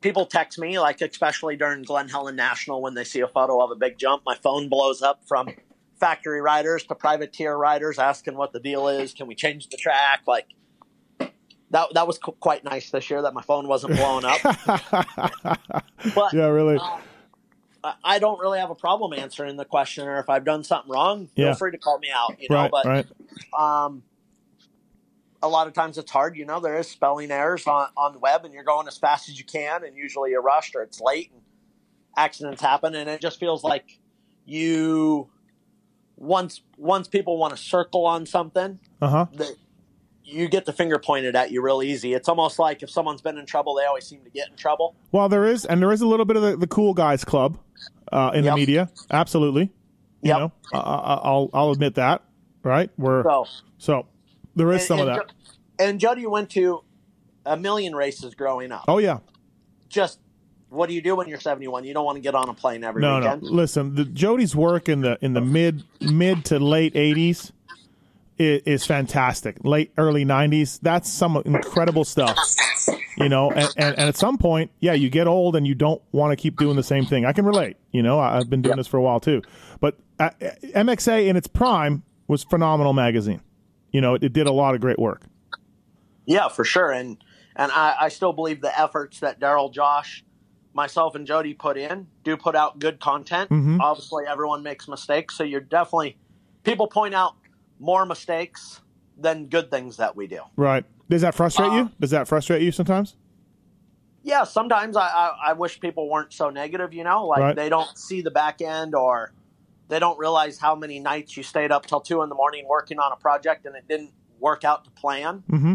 people 0.00 0.26
text 0.26 0.58
me 0.58 0.78
like 0.78 1.00
especially 1.00 1.56
during 1.56 1.82
Glen 1.82 2.08
Helen 2.08 2.36
National 2.36 2.80
when 2.82 2.94
they 2.94 3.04
see 3.04 3.20
a 3.20 3.28
photo 3.28 3.62
of 3.62 3.70
a 3.70 3.76
big 3.76 3.98
jump, 3.98 4.22
my 4.24 4.34
phone 4.36 4.68
blows 4.68 5.02
up 5.02 5.22
from 5.26 5.48
factory 5.98 6.40
riders 6.40 6.84
to 6.84 6.94
privateer 6.94 7.56
riders 7.56 7.98
asking 7.98 8.36
what 8.36 8.52
the 8.52 8.60
deal 8.60 8.88
is. 8.88 9.12
Can 9.12 9.26
we 9.26 9.34
change 9.34 9.68
the 9.68 9.76
track? 9.76 10.22
Like 10.26 10.46
that 11.70 11.88
that 11.94 12.06
was 12.06 12.18
qu- 12.18 12.32
quite 12.32 12.64
nice 12.64 12.90
this 12.90 13.10
year 13.10 13.22
that 13.22 13.34
my 13.34 13.42
phone 13.42 13.66
wasn't 13.68 13.96
blowing 13.96 14.24
up. 14.24 14.40
But 16.14 16.32
yeah, 16.32 16.46
really. 16.46 16.78
I- 16.78 17.00
I 18.04 18.18
don't 18.18 18.40
really 18.40 18.58
have 18.58 18.70
a 18.70 18.74
problem 18.74 19.12
answering 19.12 19.56
the 19.56 19.64
question, 19.64 20.06
or 20.06 20.18
if 20.18 20.28
I've 20.28 20.44
done 20.44 20.64
something 20.64 20.90
wrong, 20.90 21.28
feel 21.36 21.54
free 21.54 21.70
to 21.70 21.78
call 21.78 21.98
me 22.00 22.08
out. 22.12 22.36
You 22.40 22.48
know, 22.50 22.56
right, 22.56 22.70
but 22.70 22.84
right. 22.84 23.06
um, 23.56 24.02
a 25.42 25.48
lot 25.48 25.66
of 25.66 25.72
times 25.72 25.98
it's 25.98 26.10
hard. 26.10 26.36
You 26.36 26.44
know, 26.46 26.60
there 26.60 26.78
is 26.78 26.88
spelling 26.88 27.30
errors 27.30 27.66
on, 27.66 27.88
on 27.96 28.12
the 28.12 28.18
web, 28.18 28.44
and 28.44 28.52
you're 28.54 28.64
going 28.64 28.88
as 28.88 28.98
fast 28.98 29.28
as 29.28 29.38
you 29.38 29.44
can, 29.44 29.84
and 29.84 29.96
usually 29.96 30.30
you're 30.30 30.42
rushed 30.42 30.74
or 30.74 30.82
it's 30.82 31.00
late, 31.00 31.30
and 31.32 31.42
accidents 32.16 32.60
happen, 32.62 32.94
and 32.94 33.08
it 33.08 33.20
just 33.20 33.38
feels 33.38 33.62
like 33.62 33.98
you 34.44 35.28
once 36.16 36.62
once 36.76 37.06
people 37.08 37.38
want 37.38 37.54
to 37.56 37.62
circle 37.62 38.04
on 38.06 38.26
something, 38.26 38.80
Uh 39.00 39.08
huh. 39.08 39.26
that 39.34 39.54
you 40.24 40.48
get 40.48 40.66
the 40.66 40.72
finger 40.72 40.98
pointed 40.98 41.36
at 41.36 41.50
you 41.50 41.62
real 41.62 41.82
easy. 41.82 42.12
It's 42.12 42.28
almost 42.28 42.58
like 42.58 42.82
if 42.82 42.90
someone's 42.90 43.22
been 43.22 43.38
in 43.38 43.46
trouble, 43.46 43.74
they 43.76 43.84
always 43.84 44.04
seem 44.06 44.24
to 44.24 44.30
get 44.30 44.48
in 44.50 44.56
trouble. 44.56 44.94
Well, 45.12 45.28
there 45.28 45.46
is, 45.46 45.64
and 45.64 45.80
there 45.80 45.92
is 45.92 46.00
a 46.00 46.06
little 46.06 46.26
bit 46.26 46.36
of 46.36 46.42
the, 46.42 46.56
the 46.56 46.66
cool 46.66 46.92
guys 46.92 47.24
club 47.24 47.58
uh, 48.12 48.32
in 48.34 48.44
the 48.44 48.54
media. 48.54 48.90
Absolutely. 49.10 49.72
You 50.20 50.30
Yep. 50.30 50.38
know, 50.38 50.52
I, 50.72 50.78
I- 50.78 51.20
I'll 51.22 51.50
I'll 51.54 51.70
admit 51.70 51.94
that. 51.94 52.24
Right. 52.64 52.90
We're 52.98 53.22
So 53.22 53.46
so 53.78 54.06
there 54.56 54.70
is 54.72 54.82
and, 54.82 54.86
some 54.88 55.00
of 55.00 55.06
that. 55.06 55.32
And 55.78 56.00
Jody 56.00 56.26
went 56.26 56.50
to 56.50 56.82
a 57.46 57.56
million 57.56 57.94
races 57.94 58.34
growing 58.34 58.72
up. 58.72 58.84
Oh 58.88 58.98
yeah. 58.98 59.18
Just 59.88 60.18
what 60.70 60.88
do 60.88 60.94
you 60.94 61.00
do 61.00 61.16
when 61.16 61.28
you're 61.28 61.40
71? 61.40 61.84
You 61.84 61.94
don't 61.94 62.04
want 62.04 62.16
to 62.16 62.20
get 62.20 62.34
on 62.34 62.48
a 62.48 62.54
plane 62.54 62.84
every 62.84 63.00
No, 63.00 63.18
weekend. 63.20 63.42
no. 63.42 63.50
Listen, 63.50 63.94
the 63.94 64.04
Jody's 64.04 64.54
work 64.54 64.88
in 64.88 65.00
the 65.00 65.18
in 65.22 65.32
the 65.32 65.40
mid 65.40 65.82
mid 66.00 66.44
to 66.46 66.58
late 66.58 66.92
'80s 66.94 67.52
is, 68.38 68.62
is 68.66 68.84
fantastic. 68.86 69.64
Late 69.64 69.92
early 69.96 70.24
'90s, 70.26 70.78
that's 70.82 71.08
some 71.10 71.36
incredible 71.44 72.04
stuff. 72.04 72.36
You 73.16 73.28
know, 73.28 73.50
and, 73.50 73.68
and, 73.76 73.98
and 73.98 74.08
at 74.08 74.16
some 74.16 74.38
point, 74.38 74.70
yeah, 74.78 74.92
you 74.92 75.10
get 75.10 75.26
old 75.26 75.56
and 75.56 75.66
you 75.66 75.74
don't 75.74 76.00
want 76.12 76.30
to 76.32 76.36
keep 76.36 76.56
doing 76.56 76.76
the 76.76 76.82
same 76.84 77.04
thing. 77.04 77.24
I 77.24 77.32
can 77.32 77.44
relate. 77.44 77.76
You 77.90 78.02
know, 78.02 78.18
I, 78.20 78.36
I've 78.38 78.48
been 78.48 78.62
doing 78.62 78.72
Yep. 78.72 78.76
this 78.78 78.86
for 78.86 78.96
a 78.98 79.02
while 79.02 79.18
too. 79.20 79.42
But 79.80 79.96
uh, 80.20 80.30
MXA 80.40 81.26
in 81.26 81.36
its 81.36 81.48
prime 81.48 82.02
was 82.28 82.44
phenomenal 82.44 82.92
magazine. 82.92 83.40
You 83.92 84.00
know, 84.00 84.14
it, 84.14 84.24
it 84.24 84.32
did 84.32 84.46
a 84.46 84.52
lot 84.52 84.74
of 84.74 84.80
great 84.80 84.98
work. 84.98 85.22
Yeah, 86.26 86.48
for 86.48 86.64
sure. 86.64 86.90
And 86.90 87.16
and 87.56 87.72
I, 87.72 87.94
I 88.02 88.08
still 88.08 88.32
believe 88.32 88.60
the 88.60 88.78
efforts 88.78 89.20
that 89.20 89.40
Daryl, 89.40 89.72
Josh, 89.72 90.24
myself, 90.74 91.14
and 91.14 91.26
Jody 91.26 91.54
put 91.54 91.76
in 91.76 92.06
do 92.22 92.36
put 92.36 92.54
out 92.54 92.78
good 92.78 93.00
content. 93.00 93.50
Mhm. 93.50 93.80
Obviously, 93.80 94.24
everyone 94.28 94.62
makes 94.62 94.86
mistakes, 94.88 95.36
so 95.36 95.42
you're 95.44 95.60
definitely 95.60 96.16
people 96.64 96.86
point 96.86 97.14
out 97.14 97.34
more 97.80 98.04
mistakes 98.06 98.80
than 99.16 99.46
good 99.46 99.70
things 99.70 99.96
that 99.96 100.14
we 100.14 100.26
do. 100.26 100.40
Right? 100.56 100.84
Does 101.08 101.22
that 101.22 101.34
frustrate 101.34 101.70
Uh, 101.70 101.74
you? 101.76 101.90
Does 101.98 102.10
that 102.10 102.28
frustrate 102.28 102.62
you 102.62 102.70
sometimes? 102.70 103.16
Yeah, 104.22 104.44
sometimes 104.44 104.96
I, 104.96 105.06
I, 105.06 105.30
I 105.48 105.52
wish 105.54 105.80
people 105.80 106.08
weren't 106.10 106.32
so 106.32 106.50
negative. 106.50 106.92
You 106.92 107.04
know, 107.04 107.26
like 107.26 107.40
Right. 107.40 107.56
they 107.56 107.68
don't 107.68 107.96
see 107.96 108.20
the 108.20 108.30
back 108.30 108.60
end 108.60 108.94
or 108.94 109.32
they 109.88 109.98
don't 109.98 110.18
realize 110.18 110.58
how 110.58 110.74
many 110.74 111.00
nights 111.00 111.36
you 111.36 111.42
stayed 111.42 111.72
up 111.72 111.86
till 111.86 112.00
two 112.00 112.22
in 112.22 112.28
the 112.28 112.34
morning 112.34 112.66
working 112.68 112.98
on 112.98 113.10
a 113.12 113.16
project 113.16 113.66
and 113.66 113.74
it 113.74 113.88
didn't 113.88 114.12
work 114.38 114.64
out 114.64 114.84
to 114.84 114.90
plan. 114.90 115.42
Mm-hmm. 115.50 115.74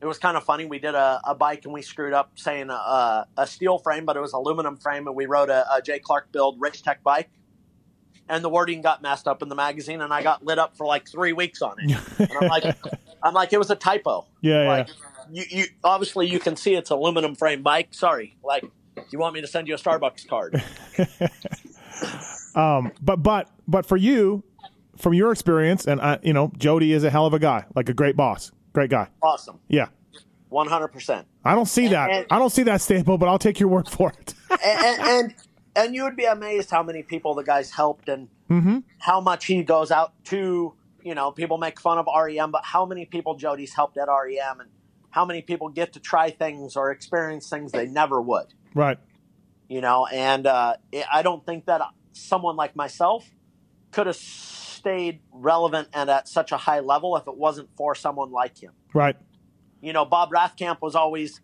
it 0.00 0.06
was 0.06 0.18
kind 0.18 0.36
of 0.36 0.44
funny. 0.44 0.66
We 0.66 0.78
did 0.78 0.94
a, 0.94 1.20
a 1.24 1.34
bike 1.34 1.64
and 1.64 1.74
we 1.74 1.82
screwed 1.82 2.12
up 2.12 2.32
saying 2.36 2.70
a, 2.70 3.26
a, 3.36 3.46
steel 3.46 3.78
frame, 3.78 4.04
but 4.04 4.16
it 4.16 4.20
was 4.20 4.32
aluminum 4.32 4.76
frame, 4.76 5.06
and 5.06 5.16
we 5.16 5.26
wrote 5.26 5.50
a, 5.50 5.66
a 5.74 5.82
J 5.82 5.98
Clark 5.98 6.32
build 6.32 6.60
race 6.60 6.80
tech 6.80 7.02
bike. 7.02 7.30
And 8.28 8.44
the 8.44 8.48
wording 8.48 8.80
got 8.80 9.02
messed 9.02 9.26
up 9.26 9.42
in 9.42 9.48
the 9.48 9.56
magazine, 9.56 10.00
and 10.00 10.12
I 10.12 10.22
got 10.22 10.44
lit 10.44 10.58
up 10.58 10.76
for 10.76 10.86
like 10.86 11.08
three 11.08 11.32
weeks 11.32 11.62
on 11.62 11.74
it. 11.78 11.98
And 12.18 12.30
I'm 12.40 12.48
like, 12.48 12.76
I'm 13.24 13.34
like, 13.34 13.52
it 13.52 13.58
was 13.58 13.70
a 13.70 13.74
typo. 13.74 14.26
Yeah, 14.40 14.68
Like, 14.68 14.88
you, 15.32 15.44
you 15.50 15.64
obviously 15.82 16.28
you 16.28 16.38
can 16.38 16.54
see 16.54 16.74
it's 16.74 16.90
aluminum 16.90 17.34
frame 17.34 17.62
bike. 17.62 17.88
Sorry, 17.90 18.36
like, 18.44 18.64
you 19.10 19.18
want 19.18 19.34
me 19.34 19.40
to 19.40 19.48
send 19.48 19.66
you 19.66 19.74
a 19.74 19.78
Starbucks 19.78 20.28
card? 20.28 20.62
Um, 22.54 22.92
but 23.00 23.22
but 23.22 23.48
but 23.68 23.86
for 23.86 23.96
you, 23.96 24.42
from 24.96 25.14
your 25.14 25.32
experience, 25.32 25.86
and 25.86 26.00
I, 26.00 26.18
you 26.22 26.32
know, 26.32 26.52
Jody 26.56 26.92
is 26.92 27.04
a 27.04 27.10
hell 27.10 27.26
of 27.26 27.34
a 27.34 27.38
guy, 27.38 27.64
like 27.74 27.88
a 27.88 27.94
great 27.94 28.16
boss, 28.16 28.52
great 28.72 28.90
guy. 28.90 29.08
awesome, 29.22 29.60
Yeah. 29.68 29.88
one 30.48 30.66
hundred 30.68 30.88
percent. 30.88 31.26
I 31.44 31.54
don't 31.54 31.66
see 31.66 31.88
that. 31.88 32.10
And- 32.10 32.26
I 32.30 32.38
don't 32.38 32.50
see 32.50 32.64
that 32.64 32.80
staple, 32.80 33.18
but 33.18 33.28
I'll 33.28 33.38
take 33.38 33.60
your 33.60 33.68
word 33.68 33.88
for 33.88 34.12
it. 34.12 34.34
and, 34.64 35.00
and 35.00 35.34
and 35.76 35.94
you 35.94 36.04
would 36.04 36.16
be 36.16 36.24
amazed 36.24 36.70
how 36.70 36.82
many 36.82 37.02
people 37.02 37.34
the 37.34 37.44
guys 37.44 37.70
helped 37.70 38.08
and 38.08 38.28
mm-hmm. 38.50 38.78
how 38.98 39.20
much 39.20 39.46
he 39.46 39.62
goes 39.62 39.90
out 39.90 40.12
to. 40.26 40.74
You 41.02 41.14
know, 41.14 41.30
people 41.32 41.56
make 41.56 41.80
fun 41.80 41.96
of 41.96 42.06
REM, 42.14 42.50
but 42.50 42.62
how 42.62 42.84
many 42.84 43.06
people 43.06 43.34
Jody's 43.34 43.72
helped 43.72 43.96
at 43.96 44.08
REM, 44.08 44.60
and 44.60 44.68
how 45.10 45.24
many 45.24 45.40
people 45.42 45.68
get 45.68 45.94
to 45.94 46.00
try 46.00 46.30
things 46.30 46.76
or 46.76 46.90
experience 46.90 47.48
things 47.48 47.72
they 47.72 47.86
never 47.86 48.20
would. 48.20 48.46
Right. 48.74 48.98
You 49.68 49.80
know, 49.80 50.06
and 50.06 50.46
uh, 50.46 50.74
I 51.12 51.22
don't 51.22 51.44
think 51.46 51.66
that 51.66 51.80
someone 52.12 52.56
like 52.56 52.74
myself 52.76 53.28
could 53.92 54.06
have 54.06 54.16
stayed 54.16 55.20
relevant 55.32 55.88
and 55.92 56.08
at 56.10 56.28
such 56.28 56.52
a 56.52 56.56
high 56.56 56.80
level 56.80 57.16
if 57.16 57.26
it 57.26 57.36
wasn't 57.36 57.68
for 57.76 57.94
someone 57.94 58.30
like 58.30 58.58
him. 58.62 58.72
Right. 58.94 59.16
you 59.80 59.92
know, 59.92 60.04
Bob 60.04 60.30
Rathkamp 60.30 60.78
was 60.82 60.94
always 60.94 61.40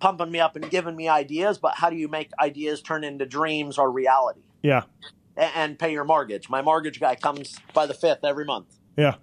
pumping 0.00 0.30
me 0.30 0.40
up 0.40 0.56
and 0.56 0.68
giving 0.70 0.94
me 0.96 1.08
ideas, 1.08 1.58
but 1.58 1.74
how 1.76 1.90
do 1.90 1.96
you 1.96 2.08
make 2.08 2.30
ideas 2.40 2.82
turn 2.82 3.04
into 3.04 3.24
dreams 3.26 3.78
or 3.78 3.90
reality 3.90 4.40
Yeah. 4.62 4.82
and, 5.36 5.50
and 5.54 5.78
pay 5.78 5.92
your 5.92 6.04
mortgage? 6.04 6.48
My 6.50 6.60
mortgage 6.62 6.98
guy 7.00 7.14
comes 7.14 7.56
by 7.72 7.86
the 7.86 7.94
fifth 7.94 8.24
every 8.24 8.44
month. 8.44 8.74
Yeah. 8.96 9.14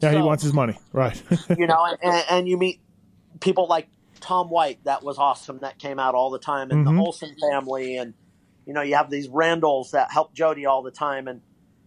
Yeah, 0.00 0.12
he 0.12 0.18
wants 0.18 0.42
his 0.44 0.52
money. 0.52 0.78
Right. 0.92 1.20
you 1.58 1.66
know, 1.66 1.84
and, 2.02 2.24
and 2.30 2.48
you 2.48 2.56
meet 2.56 2.80
people 3.40 3.66
like 3.68 3.88
Tom 4.20 4.48
White, 4.50 4.82
that 4.84 5.02
was 5.04 5.18
awesome, 5.18 5.58
that 5.60 5.78
came 5.78 5.98
out 6.00 6.14
all 6.14 6.30
the 6.30 6.38
time, 6.40 6.70
and 6.70 6.84
Mhm. 6.86 6.96
the 6.96 7.00
Olson 7.02 7.36
family, 7.50 7.96
and 7.96 8.14
you 8.68 8.74
know, 8.74 8.82
you 8.82 8.96
have 8.96 9.08
these 9.08 9.28
Randalls 9.28 9.92
that 9.92 10.12
help 10.12 10.34
Jody 10.34 10.66
all 10.66 10.82
the 10.82 10.90
time, 10.90 11.26
and 11.26 11.40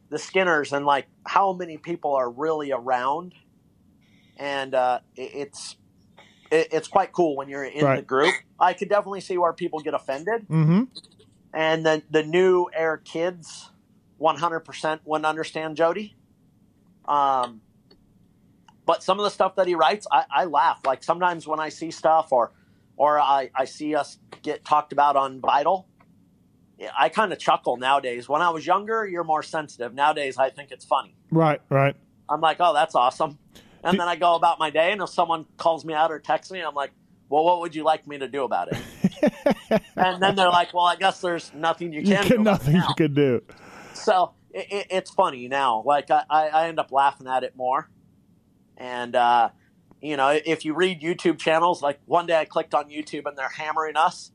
the 0.10 0.18
Skinners, 0.18 0.74
and 0.74 0.84
like 0.84 1.06
how 1.24 1.54
many 1.54 1.78
people 1.78 2.16
are 2.16 2.28
really 2.28 2.72
around, 2.72 3.36
and 4.36 4.74
uh, 4.74 5.00
it, 5.16 5.32
it's 5.36 5.76
it, 6.50 6.70
it's 6.72 6.88
quite 6.88 7.12
cool 7.12 7.36
when 7.36 7.50
you're 7.50 7.64
in 7.64 7.86
the 7.86 8.02
group. 8.02 8.34
I 8.60 8.74
could 8.74 8.90
definitely 8.90 9.22
see 9.22 9.38
where 9.38 9.54
people 9.54 9.80
get 9.82 9.94
offended, 9.94 10.48
mm-hmm. 10.50 10.86
and 11.54 11.86
then 11.86 12.02
the 12.10 12.24
new 12.24 12.66
air 12.74 12.98
kids, 12.98 13.70
one 14.18 14.38
hundred 14.38 14.62
percent 14.62 15.02
wouldn't 15.06 15.28
understand 15.28 15.78
Jody. 15.78 16.16
Um, 17.06 17.62
but 18.88 19.04
some 19.04 19.20
of 19.20 19.24
the 19.24 19.30
stuff 19.30 19.58
that 19.58 19.68
he 19.68 19.76
writes, 19.76 20.08
I, 20.12 20.26
I 20.32 20.46
laugh. 20.46 20.80
Like 20.84 21.04
sometimes 21.04 21.48
when 21.48 21.60
I 21.60 21.70
see 21.70 21.92
stuff 21.92 22.32
or 22.32 22.52
or 22.98 23.20
I, 23.20 23.52
I 23.54 23.66
see 23.66 23.94
us 23.94 24.18
get 24.42 24.66
talked 24.66 24.94
about 24.94 25.16
on 25.16 25.42
Vital, 25.42 25.88
I 26.98 27.10
kind 27.10 27.32
of 27.32 27.40
chuckle 27.40 27.78
nowadays. 27.78 28.28
When 28.30 28.42
I 28.42 28.50
was 28.50 28.66
younger, 28.66 29.06
you're 29.06 29.24
more 29.24 29.44
sensitive. 29.44 29.94
Nowadays, 29.94 30.38
I 30.38 30.50
think 30.50 30.72
it's 30.72 30.86
funny. 30.86 31.16
Right, 31.32 31.62
right. 31.70 31.96
I'm 32.30 32.42
like, 32.42 32.58
oh, 32.60 32.74
that's 32.74 32.96
awesome. 32.96 33.38
And 33.84 33.94
Do- 33.94 33.98
then 33.98 34.08
I 34.08 34.16
go 34.16 34.36
about 34.36 34.60
my 34.60 34.70
day, 34.70 34.92
and 34.92 35.02
if 35.02 35.10
someone 35.10 35.46
calls 35.58 35.84
me 35.86 35.94
out 35.94 36.12
or 36.12 36.20
texts 36.20 36.52
me, 36.52 36.62
I'm 36.62 36.76
like, 36.76 36.92
well, 37.30 37.44
what 37.44 37.62
would 37.62 37.76
you 37.76 37.84
like 37.84 38.08
me 38.08 38.18
to 38.18 38.28
do 38.28 38.44
about 38.44 38.70
it? 38.72 39.82
and 39.96 40.22
then 40.22 40.36
they're 40.36 40.50
like, 40.50 40.74
well, 40.74 40.86
I 40.86 40.96
guess 40.98 41.22
there's 41.22 41.52
nothing 41.54 41.94
you 41.94 42.02
You 42.02 42.08
can 42.16 42.24
do. 42.24 42.36
can 42.36 42.44
nothing 42.44 42.76
you 42.76 42.94
can 42.98 43.14
do. 43.14 43.42
So 43.94 44.34
it, 44.52 44.68
it, 44.70 44.88
it's 44.90 45.12
funny 45.12 45.48
now. 45.48 45.82
Like 45.86 46.12
I, 46.12 46.24
I 46.30 46.48
I 46.50 46.68
end 46.68 46.80
up 46.80 46.92
laughing 46.92 47.28
at 47.28 47.44
it 47.44 47.56
more. 47.56 47.90
And 48.78 49.16
uh, 49.16 49.50
you 50.02 50.18
know, 50.18 50.30
if 50.46 50.66
you 50.66 50.74
read 50.74 51.02
YouTube 51.02 51.38
channels, 51.40 51.82
like 51.82 52.00
one 52.06 52.26
day 52.26 52.36
I 52.38 52.46
clicked 52.46 52.74
on 52.74 52.90
YouTube 52.90 53.26
and 53.26 53.38
they're 53.38 53.48
hammering 53.50 53.96
us 53.96 54.32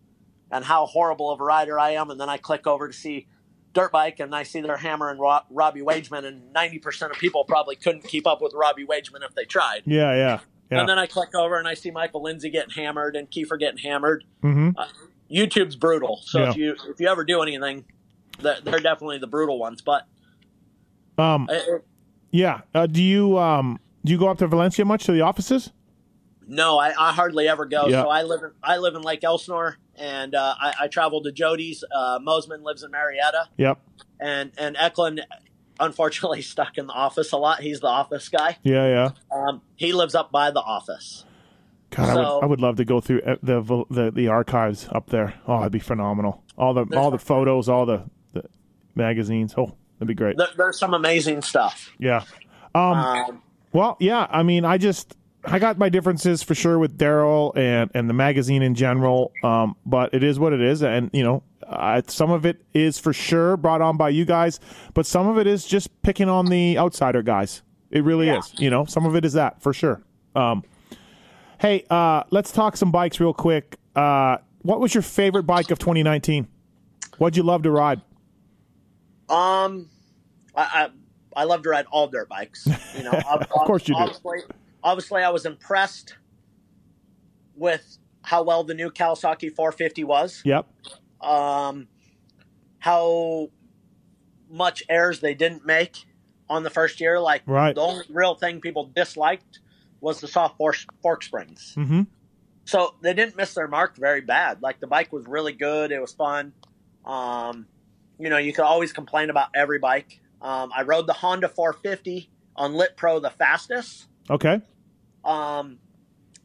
and 0.50 0.64
how 0.64 0.86
horrible 0.86 1.30
of 1.30 1.40
a 1.40 1.44
rider 1.44 1.78
I 1.78 1.90
am, 1.92 2.10
and 2.10 2.20
then 2.20 2.28
I 2.28 2.36
click 2.36 2.66
over 2.66 2.86
to 2.88 2.92
see 2.94 3.26
dirt 3.72 3.92
bike 3.92 4.20
and 4.20 4.34
I 4.34 4.42
see 4.42 4.62
they're 4.62 4.76
hammering 4.78 5.18
Ro- 5.18 5.40
Robbie 5.50 5.82
Wageman, 5.82 6.24
and 6.24 6.52
ninety 6.52 6.78
percent 6.78 7.12
of 7.12 7.18
people 7.18 7.44
probably 7.44 7.76
couldn't 7.76 8.04
keep 8.04 8.26
up 8.26 8.40
with 8.40 8.52
Robbie 8.54 8.86
Wageman 8.86 9.22
if 9.22 9.34
they 9.34 9.44
tried. 9.44 9.82
Yeah, 9.84 10.14
yeah. 10.14 10.40
Yeah. 10.70 10.80
And 10.80 10.88
then 10.88 10.98
I 10.98 11.06
click 11.06 11.32
over 11.34 11.58
and 11.58 11.68
I 11.68 11.74
see 11.74 11.90
Michael 11.92 12.22
Lindsay 12.22 12.50
getting 12.50 12.70
hammered 12.70 13.14
and 13.14 13.30
Keefer 13.30 13.56
getting 13.56 13.78
hammered. 13.78 14.24
mm-hmm. 14.42 14.70
YouTube's 15.32 15.76
brutal. 15.76 16.20
So 16.24 16.44
if 16.50 16.56
you 16.56 16.74
if 16.88 16.98
you 17.00 17.08
ever 17.08 17.24
do 17.24 17.40
anything, 17.42 17.84
they're, 18.40 18.60
they're 18.62 18.80
definitely 18.80 19.18
the 19.18 19.26
brutal 19.26 19.58
ones. 19.58 19.80
But 19.82 20.06
Um 21.18 21.46
it- 21.50 21.84
yeah. 22.32 22.62
Uh, 22.74 22.86
do 22.86 23.02
you 23.02 23.38
um 23.38 23.78
do 24.04 24.12
you 24.12 24.18
go 24.18 24.28
up 24.28 24.38
to 24.38 24.46
Valencia 24.46 24.84
much 24.84 25.04
to 25.06 25.12
the 25.12 25.20
offices? 25.22 25.70
No, 26.46 26.78
I, 26.78 26.88
I 26.98 27.12
hardly 27.12 27.48
ever 27.48 27.64
go. 27.64 27.86
Yeah. 27.88 28.02
So 28.02 28.08
I 28.08 28.22
live 28.22 28.42
in 28.42 28.50
I 28.62 28.76
live 28.78 28.94
in 28.94 29.02
Lake 29.02 29.24
Elsinore, 29.24 29.78
and 29.98 30.34
uh, 30.34 30.54
I, 30.60 30.74
I 30.82 30.88
travel 30.88 31.22
to 31.22 31.32
Jody's. 31.32 31.84
Uh, 31.94 32.18
Mosiman 32.18 32.62
lives 32.62 32.82
in 32.82 32.90
Murrieta, 32.92 33.46
Yep. 33.56 33.78
and 34.20 34.52
and 34.58 34.76
Ecklund, 34.76 35.20
unfortunately, 35.80 36.42
stuck 36.54 36.78
in 36.78 36.86
the 36.86 36.92
office 36.92 37.32
a 37.32 37.36
lot. 37.36 37.60
He's 37.60 37.80
the 37.80 37.86
office 37.88 38.28
guy. 38.28 38.58
Yeah, 38.62 38.86
yeah. 38.88 39.10
Um, 39.36 39.62
he 39.76 39.92
lives 39.92 40.14
up 40.14 40.30
by 40.32 40.50
the 40.50 40.60
office. 40.60 41.24
God, 41.90 42.08
I 42.08 42.14
would 42.16 42.42
I 42.42 42.46
would 42.46 42.60
love 42.60 42.76
to 42.76 42.84
go 42.84 43.00
through 43.00 43.22
uh, 43.22 43.36
the 43.42 43.84
the 43.90 44.10
the 44.10 44.28
archives 44.28 44.88
up 44.90 45.08
there. 45.10 45.34
Oh, 45.46 45.60
it'd 45.60 45.72
be 45.72 45.78
phenomenal. 45.78 46.42
All 46.58 46.74
the 46.74 46.84
all 46.96 47.10
the 47.10 47.18
photos, 47.18 47.68
all 47.68 47.86
the, 47.86 48.02
the 48.32 48.44
magazines. 48.94 49.54
Oh, 49.56 49.74
that'd 49.98 50.08
be 50.08 50.14
great. 50.14 50.36
There, 50.36 50.48
there's 50.56 50.78
some 50.78 50.94
amazing 50.94 51.42
stuff. 51.42 51.92
Yeah. 51.98 52.24
Um, 52.74 52.92
Um, 52.98 53.42
Well, 53.72 53.96
yeah. 54.00 54.26
I 54.30 54.42
mean, 54.42 54.64
I 54.64 54.78
just 54.78 55.16
I 55.46 55.58
got 55.58 55.78
my 55.78 55.88
differences 55.88 56.42
for 56.42 56.54
sure 56.54 56.78
with 56.78 56.98
Daryl 56.98 57.56
and 57.56 57.90
and 57.94 58.08
the 58.10 58.14
magazine 58.14 58.62
in 58.62 58.74
general. 58.74 59.32
Um, 59.42 59.76
but 59.86 60.12
it 60.12 60.22
is 60.22 60.38
what 60.38 60.52
it 60.52 60.60
is, 60.60 60.82
and 60.82 61.10
you 61.12 61.22
know, 61.22 61.42
uh, 61.66 62.02
some 62.08 62.30
of 62.30 62.44
it 62.44 62.62
is 62.74 62.98
for 62.98 63.12
sure 63.12 63.56
brought 63.56 63.80
on 63.80 63.96
by 63.96 64.08
you 64.08 64.24
guys, 64.24 64.58
but 64.94 65.06
some 65.06 65.28
of 65.28 65.38
it 65.38 65.46
is 65.46 65.64
just 65.64 66.02
picking 66.02 66.28
on 66.28 66.46
the 66.46 66.76
outsider 66.78 67.22
guys. 67.22 67.62
It 67.90 68.02
really 68.04 68.26
Yeah. 68.26 68.38
is. 68.38 68.52
You 68.58 68.70
know, 68.70 68.84
some 68.84 69.06
of 69.06 69.14
it 69.14 69.24
is 69.24 69.34
that 69.34 69.62
for 69.62 69.72
sure. 69.72 70.02
Um, 70.34 70.64
hey, 71.60 71.84
uh, 71.90 72.24
let's 72.30 72.50
talk 72.52 72.76
some 72.76 72.90
bikes 72.90 73.20
real 73.20 73.32
quick. 73.32 73.78
Uh, 73.94 74.38
what 74.62 74.80
was 74.80 74.94
your 74.94 75.02
favorite 75.02 75.44
bike 75.44 75.70
of 75.70 75.78
2019? 75.78 76.48
What'd 77.18 77.36
you 77.36 77.44
love 77.44 77.62
to 77.62 77.70
ride? 77.70 78.00
Um, 79.28 79.88
I, 80.54 80.62
I 80.64 80.88
I 81.36 81.44
love 81.44 81.62
to 81.62 81.68
ride 81.70 81.86
all 81.90 82.08
dirt 82.08 82.28
bikes. 82.28 82.66
You 82.96 83.04
know, 83.04 83.10
of 83.30 83.48
course 83.48 83.86
you 83.88 83.94
do. 83.94 84.00
Obviously, 84.00 84.38
obviously, 84.82 85.22
I 85.22 85.30
was 85.30 85.46
impressed 85.46 86.16
with 87.54 87.98
how 88.22 88.42
well 88.42 88.64
the 88.64 88.74
new 88.74 88.90
Kawasaki 88.90 89.54
450 89.54 90.04
was. 90.04 90.42
Yep. 90.44 90.66
Um, 91.20 91.88
how 92.78 93.48
much 94.50 94.82
errors 94.88 95.20
they 95.20 95.34
didn't 95.34 95.64
make 95.66 96.04
on 96.48 96.62
the 96.62 96.70
first 96.70 97.00
year. 97.00 97.18
Like 97.20 97.42
Right. 97.46 97.74
the 97.74 97.80
only 97.80 98.04
real 98.10 98.34
thing 98.34 98.60
people 98.60 98.84
disliked 98.94 99.60
was 100.00 100.20
the 100.20 100.28
soft 100.28 100.56
fork, 100.56 100.76
fork 101.02 101.22
springs. 101.22 101.74
Mm-hmm. 101.76 102.02
So 102.64 102.94
they 103.00 103.14
didn't 103.14 103.36
miss 103.36 103.54
their 103.54 103.68
mark 103.68 103.96
very 103.96 104.20
bad. 104.20 104.62
Like 104.62 104.80
the 104.80 104.86
bike 104.86 105.12
was 105.12 105.26
really 105.26 105.52
good. 105.52 105.92
It 105.92 106.00
was 106.00 106.12
fun. 106.12 106.52
Um, 107.04 107.66
you 108.18 108.28
know, 108.28 108.38
you 108.38 108.52
could 108.52 108.64
always 108.64 108.92
complain 108.92 109.30
about 109.30 109.48
every 109.54 109.78
bike. 109.78 110.20
Um, 110.42 110.70
I 110.74 110.82
rode 110.82 111.06
the 111.06 111.12
Honda 111.12 111.48
450 111.48 112.28
on 112.56 112.74
Lit 112.74 112.96
Pro 112.96 113.20
the 113.20 113.30
fastest. 113.30 114.06
Okay. 114.30 114.60
Um, 115.24 115.78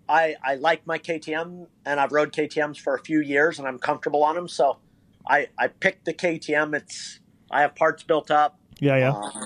I 0.10 0.36
I 0.44 0.56
like 0.56 0.86
my 0.86 0.98
KTM, 0.98 1.68
and 1.86 2.00
I've 2.00 2.12
rode 2.12 2.32
KTM's 2.34 2.78
for 2.78 2.96
a 2.96 3.00
few 3.00 3.22
years, 3.22 3.60
and 3.60 3.68
I'm 3.68 3.80
comfortable 3.80 4.24
on 4.24 4.36
them. 4.36 4.48
So 4.48 4.78
I 5.28 5.48
I 5.58 5.68
picked 5.68 6.06
the 6.06 6.14
KTM. 6.14 6.76
It's 6.76 7.20
I 7.50 7.62
have 7.62 7.76
parts 7.76 8.04
built 8.04 8.32
up. 8.32 8.60
Yeah, 8.80 8.98
yeah. 8.98 9.12
Um, 9.12 9.46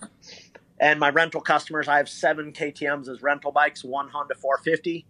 and 0.79 0.99
my 0.99 1.09
rental 1.09 1.41
customers, 1.41 1.88
I 1.88 1.97
have 1.97 2.09
seven 2.09 2.51
KTM's 2.51 3.07
as 3.09 3.21
rental 3.21 3.51
bikes, 3.51 3.83
one 3.83 4.09
Honda 4.09 4.36
450. 4.36 5.05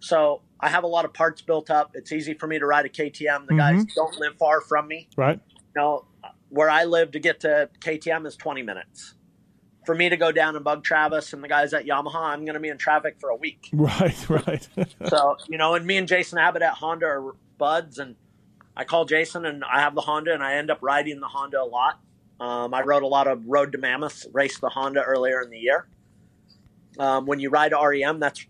So 0.00 0.42
I 0.60 0.68
have 0.68 0.84
a 0.84 0.86
lot 0.86 1.04
of 1.04 1.12
parts 1.12 1.40
built 1.42 1.70
up. 1.70 1.92
It's 1.94 2.12
easy 2.12 2.34
for 2.34 2.46
me 2.46 2.58
to 2.58 2.66
ride 2.66 2.86
a 2.86 2.88
KTM. 2.88 3.46
The 3.46 3.56
guys 3.56 3.84
don't 3.96 4.18
live 4.18 4.36
far 4.36 4.60
from 4.60 4.86
me. 4.86 5.08
right. 5.16 5.40
You 5.74 5.80
know, 5.82 6.04
where 6.50 6.70
I 6.70 6.84
live 6.84 7.10
to 7.12 7.18
get 7.18 7.40
to 7.40 7.68
KTM 7.80 8.26
is 8.26 8.36
20 8.36 8.62
minutes. 8.62 9.14
For 9.86 9.94
me 9.94 10.08
to 10.08 10.16
go 10.16 10.32
down 10.32 10.56
and 10.56 10.64
bug 10.64 10.82
Travis 10.84 11.32
and 11.32 11.42
the 11.44 11.48
guys 11.48 11.74
at 11.74 11.84
Yamaha, 11.84 12.16
I'm 12.16 12.44
going 12.44 12.54
to 12.54 12.60
be 12.60 12.68
in 12.68 12.78
traffic 12.78 13.16
for 13.20 13.30
a 13.30 13.36
week. 13.36 13.68
Right. 13.72 14.28
Right. 14.30 14.68
So, 15.08 15.36
you 15.48 15.58
know, 15.58 15.74
and 15.74 15.86
me 15.86 15.96
and 15.96 16.08
Jason 16.08 16.38
Abbott 16.38 16.62
at 16.62 16.74
Honda 16.74 17.06
are 17.06 17.34
buds, 17.58 17.98
and 17.98 18.16
I 18.76 18.84
call 18.84 19.04
Jason 19.04 19.44
and 19.46 19.62
I 19.64 19.80
have 19.80 19.94
the 19.94 20.00
Honda, 20.00 20.32
and 20.34 20.42
I 20.42 20.54
end 20.54 20.70
up 20.70 20.78
riding 20.80 21.20
the 21.20 21.26
Honda 21.28 21.60
a 21.60 21.64
lot. 21.64 22.00
Um, 22.40 22.74
I 22.74 22.82
rode 22.82 23.02
a 23.02 23.06
lot 23.06 23.26
of 23.28 23.42
Road 23.46 23.72
to 23.72 23.78
Mammoth, 23.78 24.26
raced 24.32 24.60
the 24.60 24.68
Honda 24.68 25.02
earlier 25.02 25.40
in 25.42 25.50
the 25.50 25.58
year. 25.58 25.86
Um, 26.98 27.26
when 27.26 27.38
you 27.40 27.50
ride 27.50 27.72
REM, 27.72 28.18
that's 28.20 28.44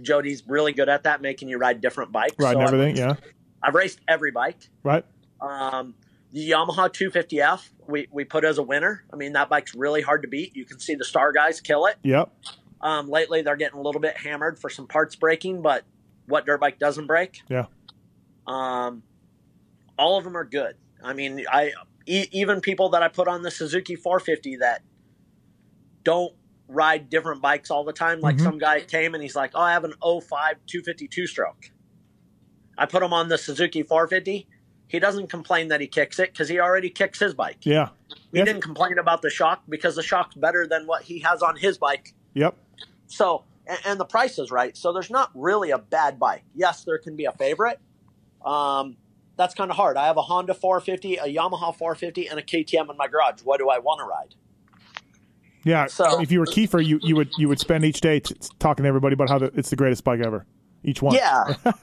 Jody's 0.00 0.42
really 0.46 0.72
good 0.72 0.88
at 0.88 1.04
that, 1.04 1.22
making 1.22 1.48
you 1.48 1.58
ride 1.58 1.80
different 1.80 2.12
bikes. 2.12 2.34
right. 2.38 2.52
So 2.52 2.58
and 2.60 2.68
I've- 2.68 2.74
everything. 2.76 2.96
Yeah. 2.96 3.14
I've 3.62 3.74
raced 3.74 4.00
every 4.08 4.32
bike. 4.32 4.58
Right. 4.82 5.04
Um, 5.40 5.94
the 6.32 6.50
Yamaha 6.50 6.88
250F, 6.88 7.68
we, 7.86 8.08
we 8.10 8.24
put 8.24 8.44
as 8.44 8.58
a 8.58 8.62
winner. 8.62 9.04
I 9.12 9.16
mean, 9.16 9.34
that 9.34 9.48
bike's 9.48 9.74
really 9.74 10.00
hard 10.02 10.22
to 10.22 10.28
beat. 10.28 10.56
You 10.56 10.64
can 10.64 10.78
see 10.80 10.94
the 10.94 11.04
star 11.04 11.32
guys 11.32 11.60
kill 11.60 11.86
it. 11.86 11.96
Yep. 12.02 12.30
Um, 12.80 13.08
lately, 13.08 13.42
they're 13.42 13.56
getting 13.56 13.78
a 13.78 13.82
little 13.82 14.00
bit 14.00 14.16
hammered 14.16 14.58
for 14.58 14.70
some 14.70 14.86
parts 14.86 15.14
breaking, 15.14 15.62
but 15.62 15.84
what 16.26 16.46
dirt 16.46 16.60
bike 16.60 16.78
doesn't 16.78 17.06
break? 17.06 17.42
Yeah. 17.48 17.66
Um, 18.46 19.02
all 19.98 20.16
of 20.18 20.24
them 20.24 20.36
are 20.36 20.44
good. 20.44 20.76
I 21.04 21.12
mean, 21.12 21.44
I 21.50 21.72
e- 22.06 22.26
even 22.32 22.60
people 22.60 22.88
that 22.90 23.02
I 23.02 23.08
put 23.08 23.28
on 23.28 23.42
the 23.42 23.50
Suzuki 23.50 23.94
450 23.94 24.56
that 24.56 24.82
don't 26.02 26.32
ride 26.68 27.10
different 27.10 27.42
bikes 27.42 27.70
all 27.70 27.84
the 27.84 27.92
time. 27.92 28.20
Like 28.20 28.36
Mhm. 28.36 28.42
some 28.42 28.58
guy 28.58 28.80
came 28.80 29.14
and 29.14 29.22
he's 29.22 29.36
like, 29.36 29.52
"Oh, 29.54 29.60
I 29.60 29.72
have 29.72 29.84
an 29.84 29.94
05 30.00 30.56
252 30.66 31.26
stroke." 31.26 31.70
I 32.78 32.86
put 32.86 33.02
him 33.02 33.12
on 33.12 33.28
the 33.28 33.36
Suzuki 33.38 33.82
450. 33.82 34.48
He 34.92 34.98
doesn't 34.98 35.28
complain 35.28 35.68
that 35.68 35.80
he 35.80 35.86
kicks 35.86 36.18
it 36.18 36.32
because 36.32 36.50
he 36.50 36.60
already 36.60 36.90
kicks 36.90 37.18
his 37.18 37.32
bike. 37.32 37.56
Yeah. 37.62 37.88
He 38.30 38.38
Yes. 38.38 38.46
didn't 38.46 38.60
complain 38.62 38.98
about 38.98 39.22
the 39.22 39.30
shock 39.30 39.62
because 39.66 39.96
the 39.96 40.02
shock's 40.02 40.34
better 40.34 40.66
than 40.66 40.86
what 40.86 41.02
he 41.02 41.20
has 41.20 41.42
on 41.42 41.56
his 41.56 41.78
bike. 41.78 42.12
Yep. 42.34 42.54
So, 43.06 43.44
and, 43.66 43.78
and 43.86 43.98
the 44.00 44.04
price 44.04 44.38
is 44.38 44.50
right. 44.50 44.76
So 44.76 44.92
there's 44.92 45.08
not 45.10 45.30
really 45.34 45.70
a 45.70 45.78
bad 45.78 46.18
bike. 46.20 46.44
Yes, 46.54 46.84
there 46.84 46.98
can 46.98 47.16
be 47.16 47.24
a 47.24 47.32
favorite. 47.32 47.80
Um, 48.44 48.98
that's 49.38 49.54
kind 49.54 49.70
of 49.70 49.78
hard. 49.78 49.96
I 49.96 50.04
have 50.06 50.18
a 50.18 50.22
Honda 50.22 50.52
450, 50.52 51.16
a 51.16 51.24
Yamaha 51.24 51.74
450, 51.74 52.28
and 52.28 52.38
a 52.38 52.42
KTM 52.42 52.90
in 52.90 52.96
my 52.98 53.08
garage. 53.08 53.40
What 53.44 53.60
do 53.60 53.70
I 53.70 53.78
want 53.78 54.00
to 54.00 54.04
ride? 54.04 54.34
Yeah. 55.64 55.86
So- 55.86 56.20
if 56.20 56.30
you 56.30 56.40
were 56.40 56.46
Keefer, 56.46 56.84
you, 56.86 56.98
you 57.02 57.16
would 57.16 57.30
you 57.38 57.48
would 57.48 57.60
spend 57.60 57.82
each 57.86 58.02
day 58.02 58.20
t- 58.20 58.34
talking 58.58 58.82
to 58.82 58.88
everybody 58.88 59.14
about 59.14 59.30
how 59.30 59.38
the, 59.38 59.46
it's 59.54 59.70
the 59.70 59.76
greatest 59.76 60.04
bike 60.04 60.20
ever. 60.20 60.44
Each 60.84 61.00
one. 61.02 61.14
Yeah, 61.14 61.54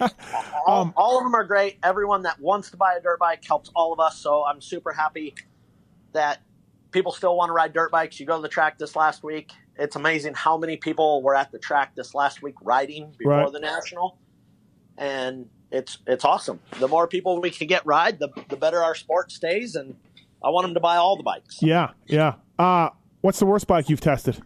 all, 0.67 0.81
Um, 0.81 0.93
all 0.97 1.17
of 1.17 1.23
them 1.23 1.33
are 1.35 1.43
great. 1.45 1.77
Everyone 1.83 2.23
that 2.23 2.39
wants 2.39 2.69
to 2.71 2.77
buy 2.77 2.93
a 2.95 3.01
dirt 3.01 3.19
bike 3.19 3.43
helps 3.45 3.69
all 3.75 3.93
of 3.93 3.99
us. 3.99 4.17
So 4.17 4.43
I'm 4.45 4.61
super 4.61 4.91
happy 4.91 5.35
that 6.13 6.39
people 6.91 7.11
still 7.11 7.35
want 7.37 7.49
to 7.49 7.53
ride 7.53 7.71
dirt 7.73 7.91
bikes. 7.91 8.19
You 8.19 8.25
go 8.25 8.35
to 8.35 8.41
the 8.41 8.49
track 8.49 8.77
this 8.77 8.95
last 8.95 9.23
week. 9.23 9.51
It's 9.77 9.95
amazing 9.95 10.33
how 10.33 10.57
many 10.57 10.75
people 10.77 11.21
were 11.21 11.35
at 11.35 11.51
the 11.51 11.59
track 11.59 11.95
this 11.95 12.13
last 12.13 12.41
week 12.41 12.55
riding 12.61 13.13
before 13.17 13.33
Right. 13.33 13.53
the 13.53 13.59
national, 13.61 14.17
and 14.97 15.47
it's 15.71 15.99
it's 16.07 16.25
awesome. 16.25 16.59
The 16.79 16.87
more 16.87 17.07
people 17.07 17.39
we 17.39 17.49
can 17.51 17.67
get 17.67 17.85
ride, 17.85 18.19
the 18.19 18.29
the 18.49 18.57
better 18.57 18.83
our 18.83 18.95
sport 18.95 19.31
stays. 19.31 19.75
And 19.75 19.95
I 20.43 20.49
want 20.49 20.65
them 20.65 20.73
to 20.73 20.79
buy 20.81 20.97
all 20.97 21.15
the 21.15 21.23
bikes. 21.23 21.59
Yeah, 21.61 21.91
yeah. 22.07 22.33
Uh, 22.57 22.89
what's 23.21 23.39
the 23.39 23.45
worst 23.45 23.67
bike 23.67 23.87
you've 23.87 24.01
tested 24.01 24.41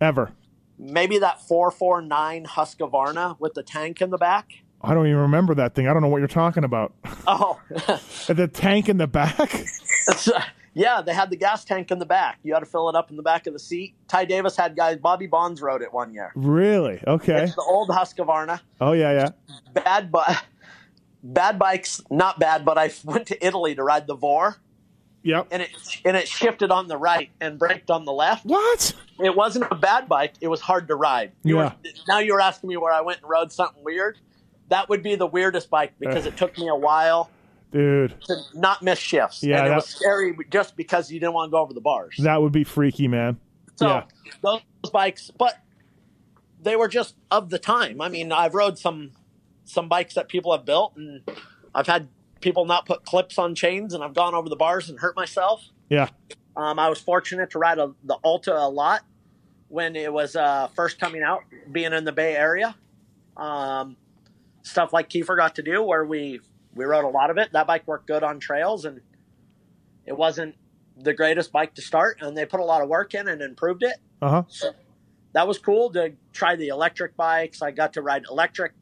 ever? 0.00 0.32
Maybe 0.84 1.18
that 1.18 1.40
four 1.40 1.70
four 1.70 2.02
nine 2.02 2.44
Husqvarna 2.44 3.36
with 3.38 3.54
the 3.54 3.62
tank 3.62 4.02
in 4.02 4.10
the 4.10 4.18
back. 4.18 4.50
I 4.82 4.94
don't 4.94 5.06
even 5.06 5.20
remember 5.20 5.54
that 5.54 5.74
thing. 5.76 5.86
I 5.86 5.92
don't 5.92 6.02
know 6.02 6.08
what 6.08 6.18
you're 6.18 6.26
talking 6.26 6.64
about. 6.64 6.92
Oh, 7.26 7.60
the 8.26 8.50
tank 8.52 8.88
in 8.88 8.96
the 8.98 9.06
back. 9.06 9.54
Yeah, 10.74 11.02
they 11.02 11.12
had 11.12 11.28
the 11.28 11.36
gas 11.36 11.66
tank 11.66 11.90
in 11.90 11.98
the 11.98 12.06
back. 12.06 12.38
You 12.42 12.54
had 12.54 12.60
to 12.60 12.66
fill 12.66 12.88
it 12.88 12.96
up 12.96 13.10
in 13.10 13.16
the 13.16 13.22
back 13.22 13.46
of 13.46 13.52
the 13.52 13.58
seat. 13.58 13.94
Ty 14.08 14.24
Davis 14.24 14.56
had 14.56 14.74
guys. 14.74 14.96
Bobby 14.96 15.26
Bonds 15.26 15.60
rode 15.60 15.82
it 15.82 15.92
one 15.92 16.14
year. 16.14 16.32
really? 16.34 16.98
Okay. 17.06 17.42
It's 17.44 17.54
the 17.54 17.60
old 17.60 17.90
Husqvarna. 17.90 18.58
Oh 18.80 18.92
yeah, 18.92 19.12
yeah. 19.12 19.28
Bad, 19.74 20.10
bi- 20.10 20.38
bad 21.22 21.58
bikes. 21.58 22.00
Not 22.10 22.38
bad, 22.40 22.64
but 22.64 22.78
I 22.78 22.90
went 23.04 23.26
to 23.26 23.46
Italy 23.46 23.74
to 23.74 23.82
ride 23.84 24.06
the 24.06 24.14
Vor, 24.14 24.56
Yep. 25.24 25.48
and 25.50 25.62
it 25.62 25.70
and 26.04 26.16
it 26.16 26.26
shifted 26.26 26.70
on 26.70 26.88
the 26.88 26.96
right 26.96 27.30
and 27.40 27.58
braked 27.58 27.90
on 27.90 28.04
the 28.04 28.12
left. 28.12 28.44
What? 28.44 28.94
It 29.20 29.36
wasn't 29.36 29.66
a 29.70 29.74
bad 29.74 30.08
bike. 30.08 30.34
It 30.40 30.48
was 30.48 30.60
hard 30.60 30.88
to 30.88 30.96
ride. 30.96 31.32
You 31.44 31.58
Yeah. 31.58 31.64
Were, 31.64 31.90
now 32.08 32.18
you're 32.18 32.40
asking 32.40 32.68
me 32.68 32.76
where 32.76 32.92
I 32.92 33.02
went 33.02 33.20
and 33.20 33.30
rode 33.30 33.52
something 33.52 33.82
weird. 33.84 34.18
That 34.68 34.88
would 34.88 35.02
be 35.02 35.14
the 35.14 35.26
weirdest 35.26 35.70
bike 35.70 35.94
because 35.98 36.26
uh. 36.26 36.30
it 36.30 36.36
took 36.36 36.58
me 36.58 36.68
a 36.68 36.74
while 36.74 37.30
Dude, 37.70 38.14
to 38.22 38.36
not 38.54 38.82
miss 38.82 38.98
shifts. 38.98 39.42
Yeah, 39.42 39.58
and 39.58 39.66
it 39.66 39.68
that- 39.70 39.76
was 39.76 39.86
scary 39.86 40.36
just 40.50 40.76
because 40.76 41.10
you 41.10 41.20
didn't 41.20 41.34
want 41.34 41.48
to 41.48 41.52
go 41.52 41.58
over 41.58 41.72
the 41.72 41.80
bars. 41.80 42.16
that 42.18 42.40
would 42.42 42.52
be 42.52 42.64
freaky, 42.64 43.08
man. 43.08 43.38
So 43.76 43.88
yeah. 43.88 44.04
those 44.42 44.60
bikes, 44.92 45.30
but 45.30 45.58
they 46.60 46.76
were 46.76 46.88
just 46.88 47.16
of 47.30 47.50
the 47.50 47.58
time. 47.58 48.00
I 48.00 48.08
mean, 48.08 48.32
I've 48.32 48.54
rode 48.54 48.78
some 48.78 49.12
some 49.64 49.88
bikes 49.88 50.14
that 50.14 50.28
people 50.28 50.52
have 50.52 50.64
built, 50.64 50.94
and 50.96 51.22
I've 51.74 51.86
had 51.86 52.08
people 52.42 52.66
not 52.66 52.84
put 52.84 53.04
clips 53.04 53.38
on 53.38 53.54
chains, 53.54 53.94
and 53.94 54.04
I've 54.04 54.14
gone 54.14 54.34
over 54.34 54.48
the 54.48 54.56
bars 54.56 54.90
and 54.90 54.98
hurt 54.98 55.16
myself. 55.16 55.64
Yeah. 55.88 56.08
Um, 56.56 56.78
I 56.78 56.88
was 56.88 57.00
fortunate 57.00 57.50
to 57.52 57.58
ride 57.58 57.78
a, 57.78 57.92
the 58.04 58.14
Alta 58.22 58.54
a 58.54 58.68
lot 58.68 59.02
when 59.68 59.96
it 59.96 60.12
was 60.12 60.36
uh, 60.36 60.68
first 60.76 61.00
coming 61.00 61.22
out, 61.22 61.44
being 61.70 61.94
in 61.94 62.04
the 62.04 62.12
Bay 62.12 62.36
Area. 62.36 62.76
Um, 63.36 63.96
stuff 64.62 64.92
like 64.92 65.08
Keefer 65.08 65.36
got 65.36 65.54
to 65.54 65.62
do, 65.62 65.82
where 65.82 66.04
we 66.04 66.40
we 66.74 66.84
rode 66.84 67.04
a 67.04 67.08
lot 67.08 67.30
of 67.30 67.38
it. 67.38 67.52
That 67.52 67.66
bike 67.66 67.86
worked 67.86 68.06
good 68.06 68.22
on 68.22 68.38
trails, 68.38 68.84
and 68.84 69.00
it 70.04 70.16
wasn't 70.16 70.56
the 70.96 71.14
greatest 71.14 71.52
bike 71.52 71.74
to 71.76 71.82
start, 71.82 72.18
and 72.20 72.36
they 72.36 72.44
put 72.44 72.60
a 72.60 72.64
lot 72.64 72.82
of 72.82 72.88
work 72.88 73.14
in 73.14 73.28
and 73.28 73.40
improved 73.40 73.82
it. 73.82 73.96
Uh 74.20 74.28
huh. 74.28 74.42
So 74.48 74.72
that 75.32 75.48
was 75.48 75.58
cool 75.58 75.90
to 75.92 76.12
try 76.32 76.56
the 76.56 76.68
electric 76.68 77.16
bikes. 77.16 77.62
I 77.62 77.70
got 77.70 77.94
to 77.94 78.02
ride 78.02 78.24
electric 78.30 78.72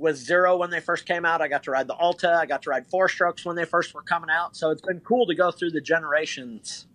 with 0.00 0.16
Zero 0.16 0.56
when 0.56 0.70
they 0.70 0.80
first 0.80 1.06
came 1.06 1.24
out. 1.24 1.40
I 1.40 1.48
got 1.48 1.62
to 1.64 1.70
ride 1.70 1.86
the 1.86 1.94
Alta. 1.94 2.32
I 2.32 2.46
got 2.46 2.62
to 2.62 2.70
ride 2.70 2.86
Four 2.86 3.08
Strokes 3.08 3.44
when 3.44 3.54
they 3.54 3.64
first 3.64 3.94
were 3.94 4.02
coming 4.02 4.30
out. 4.30 4.56
So 4.56 4.70
it's 4.70 4.82
been 4.82 5.00
cool 5.00 5.26
to 5.26 5.34
go 5.34 5.50
through 5.50 5.70
the 5.70 5.80
generations 5.80 6.86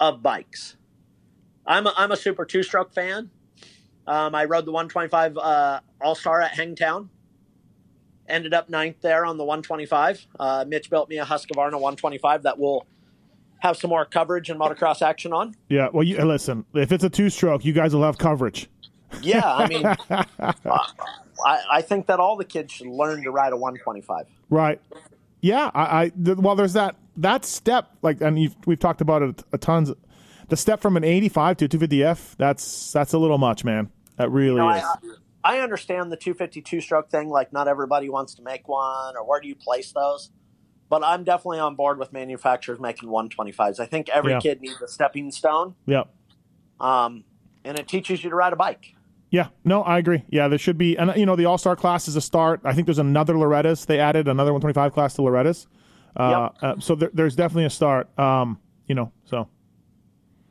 of 0.00 0.22
bikes. 0.22 0.76
I'm 1.66 1.86
a, 1.86 1.94
I'm 1.96 2.10
a 2.10 2.16
Super 2.16 2.44
Two 2.44 2.62
Stroke 2.62 2.92
fan. 2.92 3.30
Um, 4.06 4.34
I 4.34 4.46
rode 4.46 4.64
the 4.64 4.72
125 4.72 5.38
uh, 5.38 5.80
All 6.00 6.14
Star 6.14 6.40
at 6.40 6.52
Hangtown. 6.52 7.08
Ended 8.28 8.54
up 8.54 8.68
ninth 8.68 8.96
there 9.02 9.24
on 9.24 9.36
the 9.36 9.44
125. 9.44 10.26
Uh, 10.40 10.64
Mitch 10.66 10.90
built 10.90 11.08
me 11.08 11.18
a 11.18 11.24
Husqvarna 11.24 11.74
125 11.74 12.44
that 12.44 12.58
will 12.58 12.86
have 13.58 13.76
some 13.76 13.90
more 13.90 14.04
coverage 14.04 14.48
and 14.50 14.58
motocross 14.58 15.02
action 15.02 15.32
on. 15.32 15.54
Yeah. 15.68 15.88
Well, 15.92 16.02
you 16.02 16.16
listen. 16.24 16.64
If 16.74 16.90
it's 16.90 17.04
a 17.04 17.10
two-stroke, 17.10 17.64
you 17.64 17.72
guys 17.72 17.94
will 17.94 18.02
have 18.02 18.18
coverage. 18.18 18.68
Yeah, 19.20 19.42
I 19.44 19.68
mean, 19.68 19.84
uh, 19.86 20.24
I, 21.44 21.60
I 21.70 21.82
think 21.82 22.06
that 22.06 22.20
all 22.20 22.36
the 22.36 22.44
kids 22.44 22.72
should 22.72 22.86
learn 22.86 23.22
to 23.24 23.30
ride 23.30 23.52
a 23.52 23.56
125. 23.56 24.26
Right. 24.50 24.80
Yeah. 25.40 25.70
I. 25.74 26.02
I 26.04 26.08
th- 26.10 26.38
well, 26.38 26.54
there's 26.54 26.72
that 26.74 26.96
that 27.16 27.44
step 27.44 27.90
like, 28.02 28.20
and 28.20 28.38
you've, 28.40 28.56
we've 28.66 28.78
talked 28.78 29.00
about 29.00 29.22
it 29.22 29.42
a 29.52 29.58
tons. 29.58 29.92
The 30.48 30.56
step 30.56 30.80
from 30.80 30.96
an 30.96 31.04
85 31.04 31.56
to 31.58 31.64
a 31.64 31.68
250F. 31.68 32.36
That's 32.36 32.92
that's 32.92 33.12
a 33.12 33.18
little 33.18 33.38
much, 33.38 33.64
man. 33.64 33.90
That 34.16 34.30
really 34.30 34.56
You 34.56 34.68
know, 34.68 34.70
is. 34.70 34.82
I, 35.44 35.56
I 35.56 35.58
understand 35.60 36.12
the 36.12 36.16
252 36.16 36.80
stroke 36.80 37.10
thing, 37.10 37.28
like 37.28 37.52
not 37.52 37.66
everybody 37.68 38.08
wants 38.08 38.34
to 38.34 38.42
make 38.42 38.68
one, 38.68 39.16
or 39.16 39.24
where 39.26 39.40
do 39.40 39.48
you 39.48 39.56
place 39.56 39.90
those? 39.92 40.30
But 40.88 41.02
I'm 41.02 41.24
definitely 41.24 41.58
on 41.58 41.74
board 41.74 41.98
with 41.98 42.12
manufacturers 42.12 42.78
making 42.78 43.08
125s. 43.08 43.80
I 43.80 43.86
think 43.86 44.08
every 44.10 44.32
Yeah. 44.32 44.40
kid 44.40 44.60
needs 44.60 44.80
a 44.82 44.86
stepping 44.88 45.30
stone, 45.30 45.74
yeah. 45.86 46.04
um, 46.80 47.24
and 47.64 47.78
it 47.78 47.88
teaches 47.88 48.22
you 48.22 48.28
to 48.30 48.36
ride 48.36 48.52
a 48.52 48.56
bike. 48.56 48.94
Yeah, 49.32 49.48
no, 49.64 49.82
I 49.82 49.96
agree. 49.98 50.24
Yeah, 50.28 50.48
there 50.48 50.58
should 50.58 50.76
be, 50.76 50.94
and 50.98 51.10
you 51.16 51.24
know, 51.24 51.36
the 51.36 51.46
All 51.46 51.56
Star 51.56 51.74
class 51.74 52.06
is 52.06 52.16
a 52.16 52.20
start. 52.20 52.60
I 52.64 52.74
think 52.74 52.86
there's 52.86 52.98
another 52.98 53.36
Loretta's. 53.36 53.86
They 53.86 53.98
added 53.98 54.28
another 54.28 54.52
125 54.52 54.92
class 54.92 55.14
to 55.14 55.22
Loretta's. 55.22 55.66
Uh, 56.14 56.50
uh, 56.60 56.78
so 56.78 56.94
there, 56.94 57.10
there's 57.14 57.34
definitely 57.34 57.64
a 57.64 57.70
start. 57.70 58.16
Um, 58.18 58.60
you 58.86 58.94
know, 58.94 59.10
so 59.24 59.48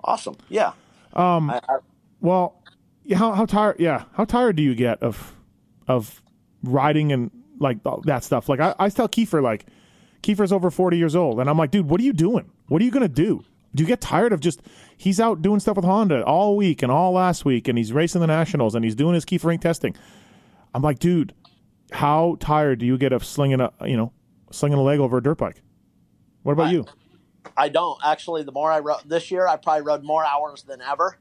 Awesome. 0.03 0.35
Yeah. 0.49 0.73
um, 1.13 1.51
I, 1.51 1.61
I, 1.69 1.77
well, 2.21 2.59
yeah, 3.03 3.17
how 3.17 3.33
how 3.33 3.45
tired? 3.45 3.75
Yeah, 3.79 4.05
how 4.13 4.25
tired 4.25 4.55
do 4.55 4.63
you 4.63 4.73
get 4.73 5.03
of 5.03 5.35
of 5.87 6.19
riding 6.63 7.11
and 7.11 7.29
like 7.59 7.77
that 8.05 8.23
stuff? 8.23 8.49
Like 8.49 8.59
I, 8.59 8.73
I 8.79 8.89
tell 8.89 9.07
Keefer, 9.07 9.43
like 9.43 9.67
Keefer's 10.23 10.51
over 10.51 10.71
40 10.71 10.97
years 10.97 11.15
old, 11.15 11.39
and 11.39 11.47
I'm 11.47 11.57
like, 11.57 11.69
dude, 11.69 11.87
what 11.87 12.01
are 12.01 12.03
you 12.03 12.13
doing? 12.13 12.49
What 12.67 12.81
are 12.81 12.85
you 12.85 12.91
gonna 12.91 13.07
do? 13.07 13.45
Do 13.73 13.83
you 13.83 13.87
get 13.87 14.01
tired 14.01 14.33
of 14.33 14.39
just 14.41 14.61
he's 14.97 15.19
out 15.19 15.41
doing 15.41 15.59
stuff 15.59 15.75
with 15.77 15.85
Honda 15.85 16.23
all 16.25 16.57
week 16.57 16.81
and 16.83 16.91
all 16.91 17.13
last 17.13 17.45
week, 17.45 17.67
and 17.67 17.77
he's 17.77 17.93
racing 17.93 18.21
the 18.21 18.27
nationals 18.27 18.75
and 18.75 18.83
he's 18.83 18.95
doing 18.95 19.13
his 19.15 19.25
Keefer 19.25 19.53
Inc. 19.55 19.61
testing? 19.61 19.95
I'm 20.73 20.81
like, 20.81 20.99
dude, 20.99 21.33
how 21.91 22.37
tired 22.39 22.79
do 22.79 22.85
you 22.85 22.97
get 22.97 23.13
of 23.13 23.23
slinging 23.25 23.61
a 23.61 23.71
you 23.85 23.95
know 23.97 24.11
slinging 24.51 24.77
a 24.79 24.81
leg 24.81 24.99
over 24.99 25.17
a 25.17 25.23
dirt 25.23 25.37
bike? 25.37 25.61
What 26.43 26.53
about 26.53 26.67
I- 26.67 26.71
you? 26.71 26.85
I 27.57 27.69
don't 27.69 27.99
actually. 28.03 28.43
The 28.43 28.51
more 28.51 28.71
I 28.71 28.79
rode 28.79 29.01
this 29.05 29.31
year, 29.31 29.47
I 29.47 29.55
probably 29.57 29.81
rode 29.81 30.03
more 30.03 30.23
hours 30.25 30.63
than 30.63 30.79
ever. 30.81 31.17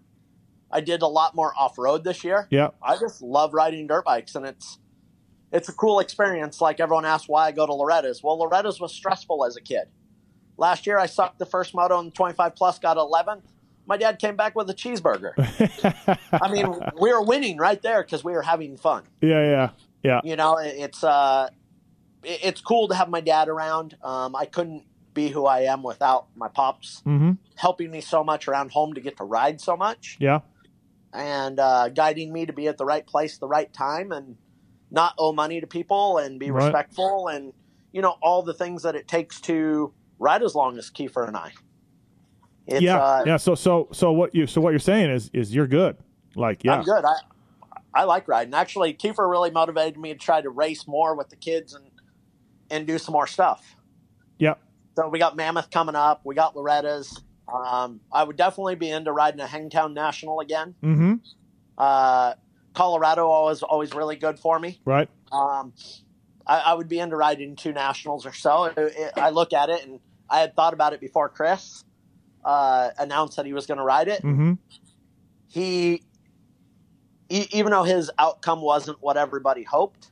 I 0.70 0.80
did 0.80 1.02
a 1.02 1.06
lot 1.06 1.34
more 1.34 1.52
off 1.58 1.78
road 1.78 2.04
this 2.04 2.22
year. 2.24 2.46
Yeah, 2.50 2.68
I 2.82 2.96
just 2.98 3.22
love 3.22 3.54
riding 3.54 3.86
dirt 3.86 4.04
bikes, 4.04 4.34
and 4.34 4.44
it's 4.44 4.78
it's 5.50 5.68
a 5.68 5.72
cool 5.72 5.98
experience. 5.98 6.60
Like 6.60 6.78
everyone 6.78 7.04
asks 7.06 7.28
why 7.28 7.46
I 7.46 7.52
go 7.52 7.66
to 7.66 7.72
Loretta's. 7.72 8.22
Well, 8.22 8.38
Loretta's 8.38 8.78
was 8.80 8.92
stressful 8.94 9.44
as 9.46 9.56
a 9.56 9.60
kid. 9.60 9.88
Last 10.60 10.86
year, 10.86 10.98
I 10.98 11.06
sucked 11.06 11.38
the 11.38 11.46
first 11.46 11.74
moto 11.74 11.98
in 12.00 12.04
the 12.06 12.10
25 12.12 12.54
plus, 12.54 12.78
got 12.78 12.98
11th. 12.98 13.44
My 13.86 13.96
dad 13.96 14.18
came 14.18 14.36
back 14.36 14.54
with 14.54 14.68
a 14.68 14.74
cheeseburger. 14.74 15.32
I 16.42 16.52
mean, 16.52 16.66
we 17.00 17.12
were 17.14 17.22
winning 17.22 17.56
right 17.56 17.80
there 17.80 18.02
because 18.02 18.22
we 18.22 18.32
were 18.32 18.42
having 18.42 18.76
fun. 18.76 19.04
yeah, 19.22 19.42
yeah, 19.42 19.70
yeah. 20.02 20.20
You 20.22 20.36
know, 20.36 20.58
it's 20.60 21.02
uh, 21.02 21.48
it's 22.22 22.60
cool 22.60 22.88
to 22.88 22.94
have 22.94 23.08
my 23.08 23.22
dad 23.22 23.48
around. 23.48 23.96
Um, 24.02 24.36
I 24.36 24.44
couldn't 24.44 24.84
be 25.14 25.28
who 25.28 25.46
I 25.46 25.60
am 25.60 25.82
without 25.82 26.26
my 26.36 26.48
pops 26.48 27.02
Mm-hmm. 27.06 27.32
helping 27.56 27.90
me 27.90 28.02
so 28.02 28.22
much 28.22 28.46
around 28.46 28.70
home 28.72 28.92
to 28.94 29.00
get 29.00 29.16
to 29.16 29.24
ride 29.24 29.60
so 29.60 29.76
much 29.76 30.18
Yeah, 30.20 30.40
and 31.12 31.58
uh, 31.58 31.88
guiding 31.88 32.32
me 32.32 32.44
to 32.46 32.52
be 32.52 32.68
at 32.68 32.76
the 32.78 32.84
right 32.84 33.04
place, 33.06 33.38
the 33.38 33.48
right 33.48 33.72
time, 33.72 34.12
and 34.12 34.36
not 34.90 35.14
owe 35.18 35.32
money 35.32 35.60
to 35.60 35.66
people 35.66 36.18
and 36.18 36.38
be 36.38 36.50
Right. 36.50 36.64
respectful 36.64 37.28
and 37.28 37.54
you 37.92 38.02
know 38.02 38.16
all 38.22 38.42
the 38.42 38.54
things 38.54 38.82
that 38.82 38.94
it 38.94 39.08
takes 39.08 39.40
to 39.42 39.94
ride 40.20 40.44
as 40.44 40.54
long 40.54 40.78
as 40.78 40.88
Keefer 40.90 41.26
and 41.26 41.36
I. 41.36 41.50
It's, 42.68 42.82
yeah, 42.82 42.98
uh, 43.02 43.24
yeah. 43.26 43.36
So, 43.36 43.56
so, 43.56 43.88
so 43.90 44.12
what 44.12 44.32
you, 44.34 44.46
so 44.46 44.60
what 44.60 44.70
you're 44.70 44.78
saying 44.78 45.10
is, 45.10 45.28
is 45.32 45.52
you're 45.52 45.66
good. 45.66 45.96
Like, 46.36 46.62
yeah, 46.62 46.74
I'm 46.76 46.84
good. 46.84 47.04
I 47.04 47.14
I 47.92 48.04
like 48.04 48.28
riding. 48.28 48.54
Actually, 48.54 48.92
Keefer 48.92 49.28
really 49.28 49.50
motivated 49.50 49.98
me 49.98 50.12
to 50.12 50.18
try 50.18 50.40
to 50.40 50.50
race 50.50 50.86
more 50.86 51.16
with 51.16 51.28
the 51.30 51.36
kids 51.36 51.74
and 51.74 51.90
and 52.70 52.86
do 52.86 52.98
some 52.98 53.12
more 53.14 53.26
stuff. 53.26 53.74
yeah, 54.38 54.54
So 54.94 55.08
we 55.08 55.18
got 55.18 55.34
Mammoth 55.34 55.70
coming 55.72 55.96
up. 55.96 56.20
We 56.24 56.36
got 56.36 56.54
Loretta's. 56.54 57.20
Um, 57.52 57.98
I 58.12 58.22
would 58.22 58.36
definitely 58.36 58.76
be 58.76 58.88
into 58.90 59.10
riding 59.10 59.40
a 59.40 59.46
Hangtown 59.48 59.92
National 59.92 60.38
again. 60.38 60.76
mm-hmm. 60.80 61.14
Uh, 61.76 62.34
Colorado 62.74 63.26
always 63.26 63.62
always 63.64 63.92
really 63.92 64.14
good 64.14 64.38
for 64.38 64.60
me. 64.60 64.78
Right. 64.84 65.08
Um, 65.32 65.72
I, 66.46 66.58
I 66.60 66.74
would 66.74 66.88
be 66.88 67.00
into 67.00 67.16
riding 67.16 67.56
two 67.56 67.72
nationals 67.72 68.24
or 68.24 68.32
so. 68.32 68.66
It- 68.66 68.74
it- 68.78 69.12
I 69.16 69.30
look 69.30 69.52
at 69.52 69.68
it 69.70 69.84
and 69.84 69.98
I 70.30 70.40
had 70.40 70.54
thought 70.54 70.72
about 70.72 70.92
it 70.92 71.00
before 71.00 71.28
Chris 71.28 71.84
uh, 72.44 72.90
announced 72.98 73.36
that 73.36 73.46
he 73.46 73.52
was 73.52 73.66
going 73.66 73.78
to 73.78 73.84
ride 73.84 74.08
it. 74.08 74.22
Mm-hmm. 74.22 74.52
He, 75.48 76.02
e- 77.28 77.46
even 77.52 77.72
though 77.72 77.82
his 77.82 78.10
outcome 78.18 78.60
wasn't 78.62 78.98
what 79.00 79.16
everybody 79.16 79.62
hoped, 79.64 80.10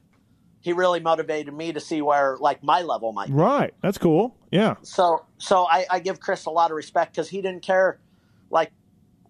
he 0.60 0.72
really 0.72 1.00
motivated 1.00 1.54
me 1.54 1.72
to 1.72 1.80
see 1.80 2.02
where 2.02 2.36
like 2.40 2.62
my 2.62 2.82
level 2.82 3.12
might. 3.12 3.28
be. 3.28 3.34
Right. 3.34 3.72
That's 3.82 3.98
cool. 3.98 4.34
Yeah. 4.50 4.74
So 4.82 5.24
so 5.38 5.66
I, 5.70 5.86
I 5.90 5.98
give 6.00 6.20
Chris 6.20 6.46
a 6.46 6.50
lot 6.50 6.70
of 6.70 6.76
respect 6.76 7.12
because 7.12 7.28
he 7.28 7.40
didn't 7.40 7.62
care 7.62 8.00
like 8.50 8.72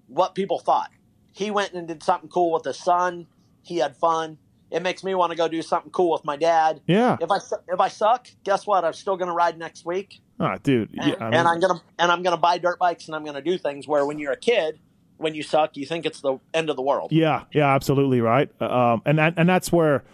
what 0.06 0.34
people 0.34 0.58
thought. 0.58 0.90
He 1.32 1.50
went 1.50 1.74
and 1.74 1.86
did 1.86 2.02
something 2.02 2.30
cool 2.30 2.52
with 2.52 2.64
his 2.64 2.78
son. 2.78 3.26
He 3.62 3.76
had 3.76 3.96
fun. 3.96 4.38
it 4.70 4.82
makes 4.82 5.04
me 5.04 5.14
want 5.14 5.30
to 5.32 5.36
go 5.36 5.46
do 5.48 5.60
something 5.60 5.90
cool 5.90 6.10
with 6.12 6.24
my 6.24 6.36
dad. 6.36 6.80
Yeah. 6.86 7.18
If 7.20 7.30
I 7.30 7.38
if 7.68 7.78
I 7.78 7.88
suck, 7.88 8.28
guess 8.44 8.66
what? 8.66 8.84
I'm 8.84 8.94
still 8.94 9.16
going 9.16 9.28
to 9.28 9.34
ride 9.34 9.58
next 9.58 9.84
week, 9.84 10.20
Ah, 10.40 10.58
dude. 10.62 10.90
and, 10.92 11.16
I 11.20 11.24
mean, 11.24 11.34
and 11.34 11.48
I'm 11.48 11.60
gonna 11.60 11.82
and 11.98 12.12
I'm 12.12 12.22
gonna 12.22 12.36
buy 12.36 12.58
dirt 12.58 12.78
bikes, 12.78 13.06
and 13.06 13.14
I'm 13.16 13.24
gonna 13.24 13.42
do 13.42 13.58
things 13.58 13.88
where 13.88 14.06
when 14.06 14.18
you're 14.18 14.32
a 14.32 14.36
kid, 14.36 14.78
when 15.18 15.34
you 15.34 15.42
suck, 15.42 15.76
you 15.76 15.84
think 15.84 16.06
it's 16.06 16.20
the 16.20 16.38
end 16.54 16.70
of 16.70 16.76
the 16.76 16.82
world. 16.82 17.12
Yeah, 17.12 17.44
yeah, 17.52 17.74
absolutely 17.74 18.20
right. 18.20 18.50
Um, 18.62 19.02
and 19.04 19.18
that, 19.18 19.34
and 19.36 19.48
that's 19.48 19.70
where, 19.72 20.04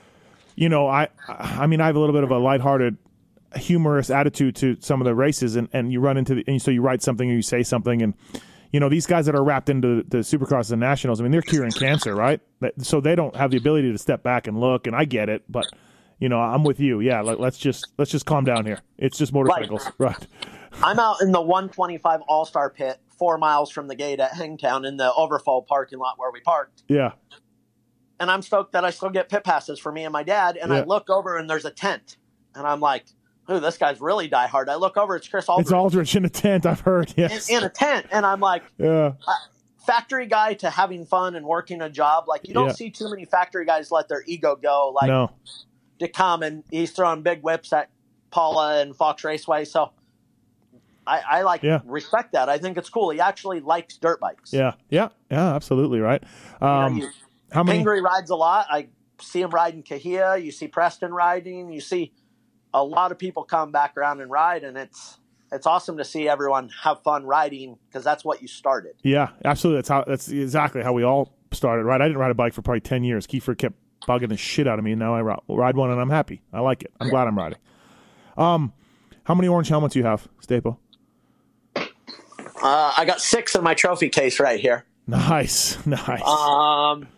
you 0.57 0.69
know, 0.69 0.89
I, 0.89 1.09
I 1.29 1.67
mean, 1.67 1.81
I 1.81 1.87
have 1.87 1.97
a 1.97 2.01
little 2.01 2.15
bit 2.15 2.25
of 2.25 2.31
a 2.31 2.39
lighthearted, 2.39 2.97
humorous 3.57 4.11
attitude 4.11 4.57
to 4.57 4.77
some 4.81 5.01
of 5.01 5.05
the 5.05 5.15
races, 5.15 5.57
and, 5.57 5.69
and 5.73 5.93
you 5.93 6.01
run 6.01 6.17
into 6.17 6.37
the, 6.37 6.45
and 6.47 6.61
so 6.61 6.71
you 6.71 6.83
write 6.83 7.03
something 7.03 7.31
or 7.31 7.35
you 7.35 7.43
say 7.43 7.63
something, 7.63 8.03
and 8.03 8.15
you 8.73 8.81
know, 8.81 8.89
these 8.89 9.07
guys 9.07 9.27
that 9.27 9.37
are 9.37 9.45
wrapped 9.45 9.69
into 9.69 10.03
the 10.09 10.19
supercross 10.19 10.73
and 10.73 10.81
nationals, 10.81 11.21
I 11.21 11.23
mean, 11.23 11.31
they're 11.31 11.43
curing 11.43 11.71
cancer, 11.71 12.13
right? 12.13 12.41
So 12.79 13.01
they 13.01 13.15
don't 13.15 13.37
have 13.37 13.53
the 13.53 13.57
ability 13.57 13.93
to 13.93 13.99
step 13.99 14.25
back 14.25 14.49
and 14.49 14.59
look, 14.59 14.89
and 14.89 14.97
I 14.97 15.05
get 15.05 15.29
it, 15.29 15.45
but 15.49 15.67
you 16.19 16.29
know, 16.29 16.39
I'm 16.41 16.65
with 16.65 16.81
you. 16.81 17.01
Yeah, 17.01 17.21
let, 17.21 17.41
let's 17.41 17.59
just 17.59 17.87
let's 17.99 18.11
just 18.11 18.27
calm 18.27 18.45
down 18.45 18.65
here. 18.67 18.81
It's 18.99 19.19
just 19.19 19.33
motorcycles, 19.33 19.91
right? 19.99 20.27
I'm 20.83 20.99
out 20.99 21.17
in 21.23 21.33
the 21.33 21.41
125 21.41 22.21
All 22.23 22.45
Star 22.45 22.71
Pit, 22.71 22.99
four 23.19 23.39
miles 23.39 23.71
from 23.71 23.89
the 23.89 23.95
gate 23.95 24.21
at 24.21 24.33
Hangtown 24.33 24.85
in 24.85 24.97
the 24.97 25.13
Overfall 25.15 25.63
parking 25.63 25.99
lot 25.99 26.15
where 26.19 26.31
we 26.33 26.41
parked. 26.41 26.83
Yeah, 26.89 27.13
and 28.21 28.31
I'm 28.31 28.43
stoked 28.43 28.73
that 28.73 28.85
I 28.85 28.91
still 28.91 29.11
get 29.11 29.29
pit 29.29 29.45
passes 29.45 29.79
for 29.79 29.93
me 29.93 30.05
and 30.05 30.13
my 30.13 30.23
dad. 30.23 30.57
And 30.57 30.73
I 30.73 30.83
look 30.85 31.11
over 31.11 31.37
and 31.37 31.49
there's 31.49 31.65
a 31.65 31.71
tent, 31.71 32.17
and 32.55 32.67
I'm 32.67 32.81
like, 32.81 33.05
"Ooh, 33.51 33.61
this 33.61 33.77
guy's 33.79 34.01
really 34.01 34.29
diehard." 34.29 34.69
I 34.69 34.77
look 34.77 34.97
over, 34.97 35.17
it's 35.17 35.29
Chris 35.29 35.47
Alldredge 35.47 35.61
it's 35.61 35.73
Alldredge 35.73 36.17
in 36.17 36.25
a 36.25 36.29
tent. 36.31 36.67
I've 36.67 36.81
heard. 36.81 37.09
in, 37.11 37.15
Yes. 37.29 37.49
in 37.51 37.63
a 37.65 37.69
tent, 37.69 38.07
and 38.11 38.25
I'm 38.27 38.41
like, 38.41 38.63
yeah. 38.79 39.13
Uh, 39.27 39.33
factory 39.87 40.25
guy 40.27 40.55
to 40.55 40.71
having 40.71 41.05
fun 41.05 41.37
and 41.37 41.45
working 41.45 41.83
a 41.83 41.91
job. 41.91 42.25
Like 42.27 42.49
you 42.49 42.55
don't 42.55 42.69
Yeah. 42.69 42.73
see 42.73 42.89
too 42.91 43.11
many 43.11 43.27
factory 43.27 43.67
guys 43.67 43.91
let 43.91 44.09
their 44.09 44.23
ego 44.27 44.57
go, 44.57 44.91
like 44.95 45.09
no. 45.09 45.31
To 46.01 46.09
come 46.09 46.43
and 46.43 46.65
he's 46.71 46.91
throwing 46.91 47.23
big 47.23 47.43
whips 47.43 47.73
at 47.73 47.89
Pala 48.31 48.81
and 48.81 48.95
Fox 48.97 49.23
Raceway. 49.25 49.65
So. 49.65 49.93
I, 51.07 51.21
I 51.29 51.43
like 51.43 51.63
Yeah. 51.63 51.81
respect 51.85 52.33
that. 52.33 52.49
I 52.49 52.57
think 52.57 52.79
it's 52.79 52.89
cool. 52.89 53.11
He 53.11 53.21
actually 53.21 53.61
likes 53.61 53.99
dirt 53.99 54.21
bikes. 54.21 54.55
Yeah. 54.55 54.73
Yeah. 54.89 55.11
Yeah. 55.31 55.55
Absolutely 55.55 56.01
right. 56.01 56.23
You 56.63 56.67
know, 56.67 56.67
Um, 56.67 57.13
how 57.53 57.63
many? 57.63 57.79
Pingree 57.81 58.01
rides 58.01 58.31
a 58.31 58.37
lot. 58.37 58.67
I 58.71 58.89
see 59.21 59.43
him 59.43 59.51
riding 59.51 59.83
Cahuilla. 59.83 60.39
You 60.43 60.51
see 60.51 60.67
Preston 60.67 61.13
riding. 61.13 61.71
You 61.71 61.83
see 61.83 62.15
a 62.73 62.83
lot 62.83 63.13
of 63.13 63.19
people 63.19 63.45
come 63.45 63.71
back 63.71 63.99
around 63.99 64.23
and 64.23 64.31
ride, 64.31 64.65
and 64.65 64.79
it's 64.79 65.19
it's 65.53 65.67
awesome 65.67 65.99
to 65.99 66.05
see 66.05 66.27
everyone 66.27 66.71
have 66.83 67.03
fun 67.03 67.27
riding 67.27 67.77
because 67.87 68.03
that's 68.03 68.25
what 68.25 68.41
you 68.41 68.49
started. 68.49 68.95
Yeah, 69.03 69.29
absolutely. 69.45 69.79
That's 69.79 69.89
how. 69.91 70.05
That's 70.05 70.29
exactly 70.31 70.83
how 70.83 70.95
we 70.95 71.03
all 71.05 71.35
started. 71.53 71.85
Right. 71.85 72.01
I 72.01 72.07
didn't 72.07 72.19
ride 72.19 72.31
a 72.31 72.35
bike 72.35 72.55
for 72.55 72.63
probably 72.63 72.81
ten 72.81 73.05
years. 73.05 73.27
Keefer 73.27 73.55
kept 73.57 73.77
bugging 74.07 74.29
the 74.29 74.37
shit 74.37 74.67
out 74.69 74.79
of 74.79 74.85
me. 74.85 74.93
and 74.93 74.99
Now 75.01 75.15
I 75.15 75.21
ri- 75.21 75.37
ride 75.49 75.77
one, 75.77 75.91
and 75.91 76.01
I'm 76.01 76.11
happy. 76.11 76.43
I 76.53 76.61
like 76.61 76.83
it. 76.83 76.93
I'm 77.01 77.09
glad 77.09 77.27
I'm 77.27 77.37
riding. 77.39 77.59
Um, 78.37 78.73
how 79.25 79.35
many 79.35 79.49
orange 79.49 79.69
helmets 79.69 79.95
do 79.95 80.01
you 80.01 80.05
have, 80.07 80.27
Staple? 80.41 80.79
Uh, 81.77 82.93
I 82.97 83.05
got 83.07 83.21
six 83.21 83.55
in 83.55 83.63
my 83.63 83.75
trophy 83.75 84.09
case 84.09 84.41
right 84.41 84.59
here. 84.61 84.85
Nice, 85.07 85.85
nice. 85.87 86.23
Um, 86.23 87.09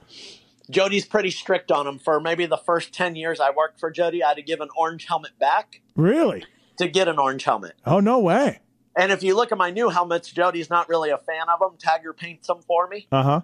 Jody's 0.70 1.04
pretty 1.06 1.30
strict 1.30 1.70
on 1.70 1.84
them. 1.86 1.98
For 1.98 2.20
maybe 2.20 2.46
the 2.46 2.56
first 2.56 2.92
ten 2.92 3.14
years 3.16 3.38
I 3.40 3.50
worked 3.50 3.78
for 3.78 3.90
Jody, 3.90 4.22
I 4.24 4.28
had 4.28 4.36
to 4.38 4.42
give 4.42 4.60
an 4.60 4.68
orange 4.76 5.06
helmet 5.06 5.38
back 5.38 5.80
really? 5.94 6.44
to 6.78 6.88
get 6.88 7.06
an 7.08 7.18
orange 7.18 7.44
helmet. 7.44 7.74
Oh 7.84 8.00
no 8.00 8.18
way. 8.18 8.60
And 8.96 9.12
if 9.12 9.22
you 9.22 9.36
look 9.36 9.52
at 9.52 9.58
my 9.58 9.70
new 9.70 9.90
helmets, 9.90 10.30
Jody's 10.30 10.70
not 10.70 10.88
really 10.88 11.10
a 11.10 11.18
fan 11.18 11.48
of 11.48 11.60
them. 11.60 11.76
Tagger 11.78 12.16
paints 12.16 12.46
them 12.48 12.60
for 12.66 12.88
me. 12.88 13.06
Uh 13.12 13.22
huh. 13.22 13.40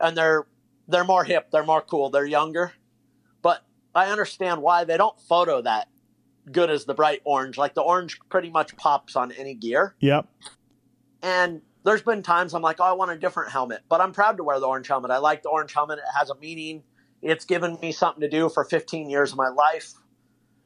and 0.00 0.16
they're 0.16 0.46
they're 0.88 1.04
more 1.04 1.24
hip, 1.24 1.50
they're 1.52 1.64
more 1.64 1.82
cool, 1.82 2.10
they're 2.10 2.26
younger. 2.26 2.72
I 3.94 4.10
understand 4.10 4.62
why 4.62 4.84
they 4.84 4.96
don't 4.96 5.18
photo 5.20 5.62
that 5.62 5.88
good 6.50 6.70
as 6.70 6.84
the 6.84 6.94
bright 6.94 7.20
orange. 7.24 7.56
Like 7.56 7.74
the 7.74 7.82
orange 7.82 8.18
pretty 8.28 8.50
much 8.50 8.76
pops 8.76 9.16
on 9.16 9.32
any 9.32 9.54
gear. 9.54 9.94
Yep. 10.00 10.26
And 11.22 11.62
there's 11.84 12.02
been 12.02 12.22
times 12.22 12.54
I'm 12.54 12.62
like, 12.62 12.80
oh, 12.80 12.84
I 12.84 12.92
want 12.92 13.10
a 13.10 13.18
different 13.18 13.50
helmet, 13.52 13.82
but 13.88 14.00
I'm 14.00 14.12
proud 14.12 14.36
to 14.38 14.44
wear 14.44 14.58
the 14.58 14.66
orange 14.66 14.88
helmet. 14.88 15.10
I 15.10 15.18
like 15.18 15.42
the 15.42 15.48
orange 15.50 15.72
helmet. 15.72 15.98
It 15.98 16.18
has 16.18 16.30
a 16.30 16.34
meaning. 16.36 16.82
It's 17.22 17.44
given 17.44 17.78
me 17.80 17.92
something 17.92 18.20
to 18.20 18.28
do 18.28 18.48
for 18.48 18.64
15 18.64 19.08
years 19.08 19.32
of 19.32 19.38
my 19.38 19.48
life. 19.48 19.94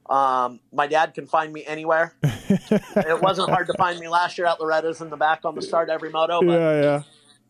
Um, 0.08 0.60
my 0.72 0.86
dad 0.86 1.14
can 1.14 1.26
find 1.26 1.52
me 1.52 1.64
anywhere. 1.66 2.14
it 2.22 3.22
wasn't 3.22 3.50
hard 3.50 3.66
to 3.66 3.74
find 3.76 4.00
me 4.00 4.08
last 4.08 4.38
year 4.38 4.46
at 4.46 4.58
Loretta's 4.58 5.00
in 5.00 5.10
the 5.10 5.16
back 5.16 5.44
on 5.44 5.54
the 5.54 5.62
start 5.62 5.90
every 5.90 6.10
moto. 6.10 6.40
But 6.40 6.52
Yeah, 6.52 6.80
yeah. 6.80 7.02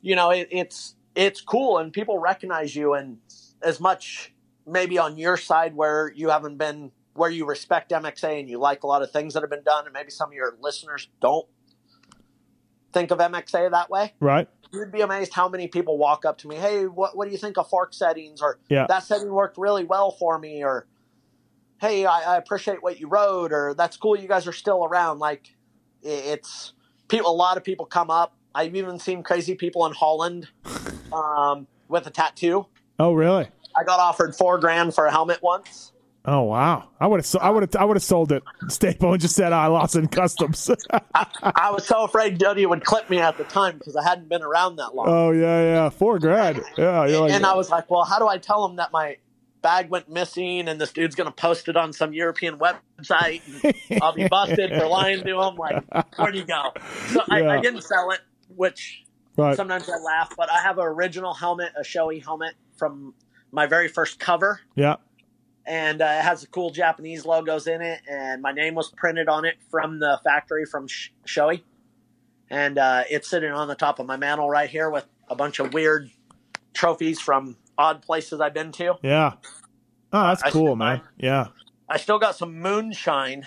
you 0.03 0.17
know 0.17 0.31
it, 0.31 0.49
it's 0.51 0.97
it's 1.15 1.41
cool 1.41 1.79
and 1.79 1.93
people 1.93 2.19
recognize 2.19 2.75
you 2.75 2.95
and 2.95 3.19
as 3.63 3.79
much 3.81 4.35
maybe 4.69 4.99
on 4.99 5.17
your 5.19 5.37
side 5.37 5.75
where 5.75 6.13
you 6.15 6.29
haven't 6.31 6.57
been 6.59 6.93
where 7.15 7.31
you 7.31 7.45
respect 7.47 7.91
mxa 7.91 8.39
and 8.41 8.49
you 8.49 8.59
like 8.59 8.83
a 8.85 8.87
lot 8.87 9.03
of 9.03 9.11
things 9.11 9.35
that 9.35 9.43
have 9.43 9.51
been 9.51 9.63
done 9.65 9.85
and 9.87 9.93
maybe 9.93 10.11
some 10.11 10.29
of 10.29 10.35
your 10.35 10.57
listeners 10.61 11.09
don't 11.21 11.47
think 12.93 13.11
of 13.11 13.19
mxa 13.19 13.71
that 13.71 13.91
way 13.91 14.15
Right. 14.21 14.49
you'd 14.73 14.93
be 14.93 15.01
amazed 15.01 15.33
how 15.33 15.49
many 15.49 15.69
people 15.69 15.99
walk 15.99 16.25
up 16.25 16.39
to 16.39 16.49
me 16.49 16.57
hey 16.57 16.87
what, 16.87 17.17
what 17.17 17.27
do 17.27 17.33
you 17.33 17.39
think 17.39 17.59
of 17.59 17.69
fork 17.69 17.93
settings 17.95 18.41
or 18.43 18.59
Yeah. 18.69 18.87
that 18.89 19.03
setting 19.05 19.31
worked 19.31 19.59
really 19.59 19.85
well 19.85 20.11
for 20.11 20.39
me 20.39 20.63
or 20.63 20.87
hey 21.81 22.05
I, 22.07 22.35
I 22.35 22.37
appreciate 22.37 22.83
what 22.83 23.01
you 23.01 23.09
wrote 23.09 23.53
or 23.53 23.75
that's 23.75 23.97
cool 23.97 24.17
you 24.19 24.29
guys 24.29 24.47
are 24.47 24.53
still 24.53 24.85
around 24.85 25.19
like 25.19 25.55
it's 26.03 26.73
people 27.09 27.31
a 27.31 27.35
lot 27.35 27.57
of 27.57 27.65
people 27.65 27.87
come 27.87 28.11
up 28.11 28.37
i've 28.55 28.75
even 28.77 28.99
seen 28.99 29.23
crazy 29.23 29.55
people 29.55 29.85
in 29.87 29.93
holland 29.93 30.49
um, 31.13 31.67
with 31.89 32.07
a 32.07 32.11
tattoo 32.11 32.67
Oh 33.01 33.13
really? 33.13 33.49
I 33.79 33.85
got 33.85 34.01
offered 34.01 34.35
four 34.35 34.59
grand 34.59 34.95
for 34.95 35.07
a 35.07 35.11
helmet 35.11 35.39
once 35.43 35.93
Oh 36.25 36.43
wow. 36.43 36.91
I 37.01 37.07
would 37.07 37.25
have. 37.25 37.37
I 37.41 37.49
would 37.49 37.63
have. 37.63 37.77
I 37.77 37.85
would 37.87 37.97
have 37.97 38.03
sold 38.03 38.33
it, 38.33 38.43
Staple, 38.69 39.13
and 39.13 39.21
just 39.21 39.35
said 39.35 39.55
"Oh, 39.55 39.57
I 39.57 39.69
lost 39.69 39.97
in 39.97 40.09
customs. 40.09 40.71
i 41.15 41.71
was 41.71 41.87
so 41.87 42.05
afraid 42.05 42.39
Jody 42.39 42.67
would 42.67 42.85
clip 42.85 43.09
me 43.09 43.19
at 43.19 43.39
the 43.39 43.45
time 43.45 43.79
because 43.79 43.97
i 43.97 44.03
hadn't 44.03 44.29
been 44.29 44.43
around 44.43 44.77
that 44.77 44.95
long 44.95 45.07
oh 45.09 45.31
yeah, 45.31 45.63
yeah. 45.63 45.89
Four 45.89 46.19
grand. 46.19 46.61
Yeah. 46.77 47.07
You're 47.07 47.21
like, 47.21 47.33
and 47.33 47.47
I 47.47 47.55
was 47.55 47.71
like, 47.71 47.91
well, 47.91 48.05
how 48.05 48.19
do 48.19 48.29
I 48.29 48.37
tell 48.37 48.67
him 48.67 48.77
that 48.77 48.93
my 48.93 49.17
bag 49.63 49.89
went 49.89 50.11
missing 50.11 50.69
and 50.69 50.79
this 50.79 50.93
dude's 50.93 51.15
going 51.15 51.29
to 51.29 51.33
post 51.33 51.69
it 51.69 51.77
on 51.77 51.95
some 51.95 52.13
European 52.13 52.59
website 52.59 53.41
and 53.91 54.03
I'll 54.03 54.15
be 54.15 54.29
busted 54.29 54.71
for 54.71 54.87
lying 54.87 55.25
to 55.25 55.41
him? 55.41 55.57
Like, 55.57 55.83
where 56.17 56.31
do 56.31 56.39
you 56.39 56.45
go? 56.45 56.73
So 57.09 57.23
I, 57.31 57.41
Yeah. 57.41 57.51
I 57.53 57.61
didn't 57.61 57.83
sell 57.83 58.11
it, 58.11 58.21
which 58.55 59.05
right. 59.37 59.57
sometimes 59.57 59.89
I 59.89 59.97
laugh, 59.97 60.35
but 60.37 60.51
I 60.51 60.61
have 60.61 60.79
an 60.79 60.85
original 60.85 61.33
helmet, 61.33 61.73
a 61.75 61.83
Shoei 61.83 62.23
helmet 62.23 62.55
from 62.77 63.15
my 63.53 63.67
very 63.67 63.89
first 63.89 64.19
cover. 64.19 64.61
Yeah. 64.75 64.97
And 65.67 66.01
uh, 66.01 66.17
it 66.19 66.23
has 66.23 66.41
the 66.41 66.47
cool 66.47 66.71
Japanese 66.71 67.27
logos 67.27 67.67
in 67.67 67.83
it, 67.83 68.01
and 68.09 68.41
my 68.41 68.53
name 68.53 68.75
was 68.75 68.91
printed 68.91 69.29
on 69.29 69.45
it 69.45 69.57
from 69.71 69.99
the 69.99 70.19
factory 70.25 70.65
from 70.65 70.89
Sh- 70.89 71.11
Shoei. 71.27 71.63
And 72.49 72.79
uh, 72.79 73.05
it's 73.11 73.29
sitting 73.29 73.53
on 73.53 73.69
the 73.69 73.75
top 73.75 73.99
of 73.99 74.07
my 74.07 74.17
mantle 74.17 74.49
right 74.49 74.71
here 74.71 74.89
with 74.89 75.05
a 75.29 75.35
bunch 75.35 75.59
of 75.59 75.75
weird 75.75 76.11
trophies 76.73 77.21
from 77.21 77.57
odd 77.77 78.01
places 78.01 78.41
I've 78.41 78.55
been 78.55 78.73
to. 78.73 78.95
Yeah. 79.03 79.33
Oh, 80.13 80.29
that's 80.29 80.43
I 80.43 80.51
cool, 80.51 80.75
man. 80.75 81.03
Yeah. 81.19 81.49
I 81.89 81.99
still 81.99 82.19
got 82.19 82.35
some 82.35 82.61
moonshine 82.61 83.47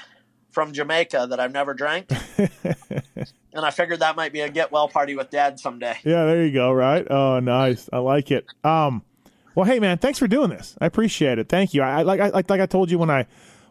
from 0.52 0.74
Jamaica 0.74 1.28
that 1.30 1.39
I've 1.39 1.52
never 1.52 1.74
drank. 1.74 2.10
and 2.38 3.66
I 3.66 3.72
figured 3.72 3.99
that 4.02 4.16
might 4.16 4.34
be 4.34 4.41
a 4.41 4.49
get 4.49 4.72
well 4.72 4.88
party 4.88 5.16
with 5.16 5.30
dad 5.30 5.60
someday. 5.60 5.97
Yeah, 6.04 6.26
there 6.26 6.46
you 6.46 6.54
go. 6.54 6.71
Right. 6.71 7.05
Oh, 7.09 7.39
nice. 7.39 7.89
I 7.92 7.97
like 7.97 8.32
it. 8.32 8.46
Um, 8.63 9.04
well, 9.56 9.66
hey, 9.66 9.80
man, 9.80 9.98
thanks 9.98 10.20
for 10.20 10.28
doing 10.28 10.50
this. 10.50 10.76
I 10.80 10.86
appreciate 10.86 11.40
it. 11.40 11.50
Thank 11.50 11.74
you. 11.74 11.82
I, 11.82 12.00
I 12.00 12.02
like, 12.04 12.20
I 12.20 12.30
like, 12.30 12.50
like 12.50 12.62
I 12.62 12.66
told 12.66 12.92
you 12.92 12.98
when 12.98 13.10
I, 13.10 13.26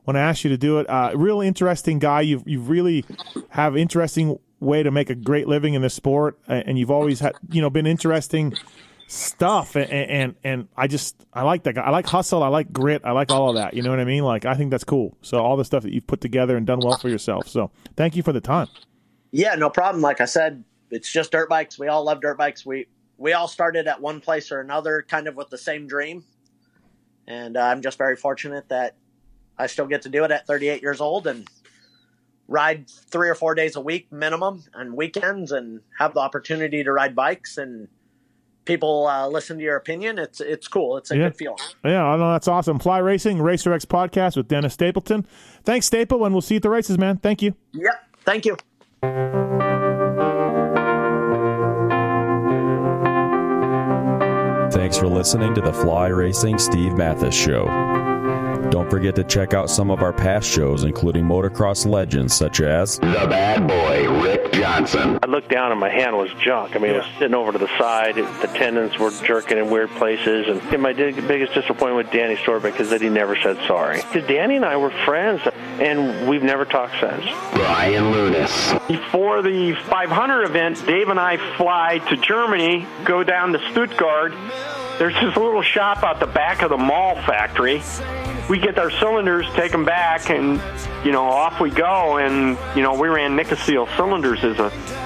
when 0.04 0.16
I 0.16 0.20
asked 0.20 0.44
you 0.44 0.50
to 0.50 0.58
do 0.58 0.78
it. 0.78 0.88
Uh, 0.88 1.12
real 1.14 1.40
interesting 1.40 1.98
guy. 1.98 2.22
You, 2.22 2.42
you 2.46 2.60
really 2.60 3.04
have 3.50 3.76
interesting 3.76 4.38
way 4.58 4.82
to 4.82 4.90
make 4.90 5.08
a 5.10 5.14
great 5.14 5.48
living 5.48 5.74
in 5.74 5.82
this 5.82 5.94
sport, 5.94 6.38
and 6.46 6.78
you've 6.78 6.90
always 6.90 7.20
had, 7.20 7.34
you 7.50 7.60
know, 7.60 7.70
been 7.70 7.86
interesting 7.86 8.54
stuff. 9.06 9.74
And, 9.74 9.90
and, 9.90 10.34
and 10.44 10.68
I 10.76 10.86
just, 10.86 11.16
I 11.32 11.42
like 11.42 11.62
that 11.64 11.74
guy. 11.74 11.82
I 11.82 11.90
like 11.90 12.06
hustle. 12.06 12.42
I 12.42 12.48
like 12.48 12.72
grit. 12.72 13.02
I 13.04 13.12
like 13.12 13.30
all 13.30 13.48
of 13.48 13.56
that. 13.56 13.74
You 13.74 13.82
know 13.82 13.90
what 13.90 14.00
I 14.00 14.04
mean? 14.04 14.22
Like, 14.22 14.44
I 14.44 14.54
think 14.54 14.70
that's 14.70 14.84
cool. 14.84 15.16
So 15.22 15.38
all 15.38 15.56
the 15.56 15.64
stuff 15.64 15.82
that 15.82 15.92
you've 15.92 16.06
put 16.06 16.20
together 16.20 16.56
and 16.56 16.66
done 16.66 16.80
well 16.80 16.98
for 16.98 17.08
yourself. 17.08 17.48
So 17.48 17.70
thank 17.96 18.16
you 18.16 18.22
for 18.22 18.32
the 18.32 18.40
time. 18.40 18.68
Yeah, 19.32 19.54
no 19.54 19.70
problem. 19.70 20.02
Like 20.02 20.20
I 20.20 20.26
said, 20.26 20.62
it's 20.90 21.10
just 21.10 21.32
dirt 21.32 21.48
bikes. 21.48 21.78
We 21.78 21.88
all 21.88 22.04
love 22.04 22.20
dirt 22.20 22.36
bikes. 22.36 22.66
We 22.66 22.86
we 23.20 23.34
all 23.34 23.46
started 23.46 23.86
at 23.86 24.00
one 24.00 24.20
place 24.20 24.50
or 24.50 24.60
another, 24.60 25.04
kind 25.06 25.28
of 25.28 25.36
with 25.36 25.50
the 25.50 25.58
same 25.58 25.86
dream. 25.86 26.24
And 27.28 27.56
uh, 27.56 27.60
I'm 27.60 27.82
just 27.82 27.98
very 27.98 28.16
fortunate 28.16 28.68
that 28.70 28.96
I 29.58 29.66
still 29.66 29.86
get 29.86 30.02
to 30.02 30.08
do 30.08 30.24
it 30.24 30.30
at 30.30 30.46
38 30.46 30.80
years 30.82 31.00
old 31.02 31.26
and 31.26 31.46
ride 32.48 32.88
three 32.88 33.28
or 33.28 33.34
four 33.34 33.54
days 33.54 33.76
a 33.76 33.80
week 33.80 34.10
minimum 34.10 34.64
on 34.74 34.96
weekends 34.96 35.52
and 35.52 35.82
have 35.98 36.14
the 36.14 36.20
opportunity 36.20 36.82
to 36.82 36.90
ride 36.92 37.14
bikes 37.14 37.58
and 37.58 37.86
people 38.64 39.06
uh, 39.06 39.28
listen 39.28 39.58
to 39.58 39.62
your 39.62 39.76
opinion. 39.76 40.18
It's 40.18 40.40
it's 40.40 40.66
cool. 40.66 40.96
It's 40.96 41.10
a 41.10 41.16
Yeah. 41.16 41.24
good 41.24 41.36
feeling. 41.36 41.58
Yeah, 41.84 42.04
I 42.04 42.16
know 42.16 42.32
that's 42.32 42.48
awesome. 42.48 42.78
Fly 42.78 42.98
Racing, 42.98 43.40
Racer 43.42 43.72
X 43.72 43.84
podcast 43.84 44.36
with 44.36 44.48
Dennis 44.48 44.72
Stapleton. 44.74 45.26
Thanks, 45.62 45.86
Staple, 45.86 46.24
and 46.24 46.34
we'll 46.34 46.42
see 46.42 46.54
you 46.54 46.56
at 46.56 46.62
the 46.62 46.70
races, 46.70 46.96
man. 46.98 47.18
Thank 47.18 47.42
you. 47.42 47.54
Yep. 47.72 47.94
Thank 48.24 48.46
you. 48.46 48.56
Thanks 54.90 54.98
for 54.98 55.06
listening 55.06 55.54
to 55.54 55.60
the 55.60 55.72
Fly 55.72 56.08
Racing 56.08 56.58
Steve 56.58 56.94
Matthes 56.94 57.32
Show. 57.32 57.64
Don't 58.70 58.90
forget 58.90 59.14
to 59.14 59.22
check 59.24 59.54
out 59.54 59.70
some 59.70 59.88
of 59.88 60.02
our 60.02 60.12
past 60.12 60.48
shows, 60.48 60.82
including 60.82 61.24
motocross 61.24 61.86
legends 61.86 62.34
such 62.34 62.60
as 62.60 62.98
The 62.98 63.26
Bad 63.28 63.68
Boy, 63.68 64.10
Rick 64.20 64.52
Johnson. 64.52 65.18
I 65.22 65.26
looked 65.26 65.48
down 65.48 65.70
and 65.70 65.78
my 65.78 65.88
hand 65.88 66.16
was 66.16 66.32
junk. 66.40 66.74
I 66.74 66.80
mean, 66.80 66.90
it 66.90 66.96
was 66.98 67.06
sitting 67.20 67.34
over 67.34 67.52
to 67.52 67.58
the 67.58 67.68
side. 67.78 68.16
The 68.16 68.50
tendons 68.54 68.98
were 68.98 69.12
jerking 69.24 69.58
in 69.58 69.70
weird 69.70 69.90
places. 69.90 70.48
And, 70.48 70.60
and 70.74 70.82
my 70.82 70.92
di- 70.92 71.12
biggest 71.12 71.54
disappointment 71.54 71.96
with 71.96 72.10
Danny 72.10 72.34
Storbeck 72.34 72.80
is 72.80 72.90
that 72.90 73.00
he 73.00 73.08
never 73.08 73.36
said 73.36 73.58
sorry. 73.68 73.98
Because 74.02 74.26
Danny 74.26 74.56
and 74.56 74.64
I 74.64 74.76
were 74.76 74.90
friends, 75.04 75.40
and 75.78 76.28
we've 76.28 76.42
never 76.42 76.64
talked 76.64 76.98
since. 77.00 77.24
Brian 77.54 78.10
Lunas. 78.10 78.74
Before 78.88 79.40
the 79.40 79.74
500 79.88 80.42
event, 80.42 80.84
Dave 80.84 81.08
and 81.08 81.20
I 81.20 81.36
fly 81.56 81.98
to 82.08 82.16
Germany, 82.16 82.86
go 83.04 83.22
down 83.22 83.52
to 83.52 83.70
Stuttgart. 83.70 84.32
There's 85.00 85.14
this 85.14 85.34
little 85.34 85.62
shop 85.62 86.02
out 86.02 86.20
the 86.20 86.26
back 86.26 86.60
of 86.60 86.68
the 86.68 86.76
Mahle 86.76 87.14
factory. 87.24 87.82
We 88.50 88.58
get 88.58 88.78
our 88.78 88.90
cylinders, 88.90 89.46
take 89.54 89.72
them 89.72 89.86
back, 89.86 90.28
and 90.28 90.60
you 91.06 91.10
know 91.10 91.24
off 91.24 91.58
we 91.58 91.70
go. 91.70 92.18
And 92.18 92.58
you 92.76 92.82
know 92.82 92.92
we 93.00 93.08
ran 93.08 93.34
Nikasil 93.34 93.88
cylinders 93.96 94.44
as 94.44 94.58
a 94.58 94.68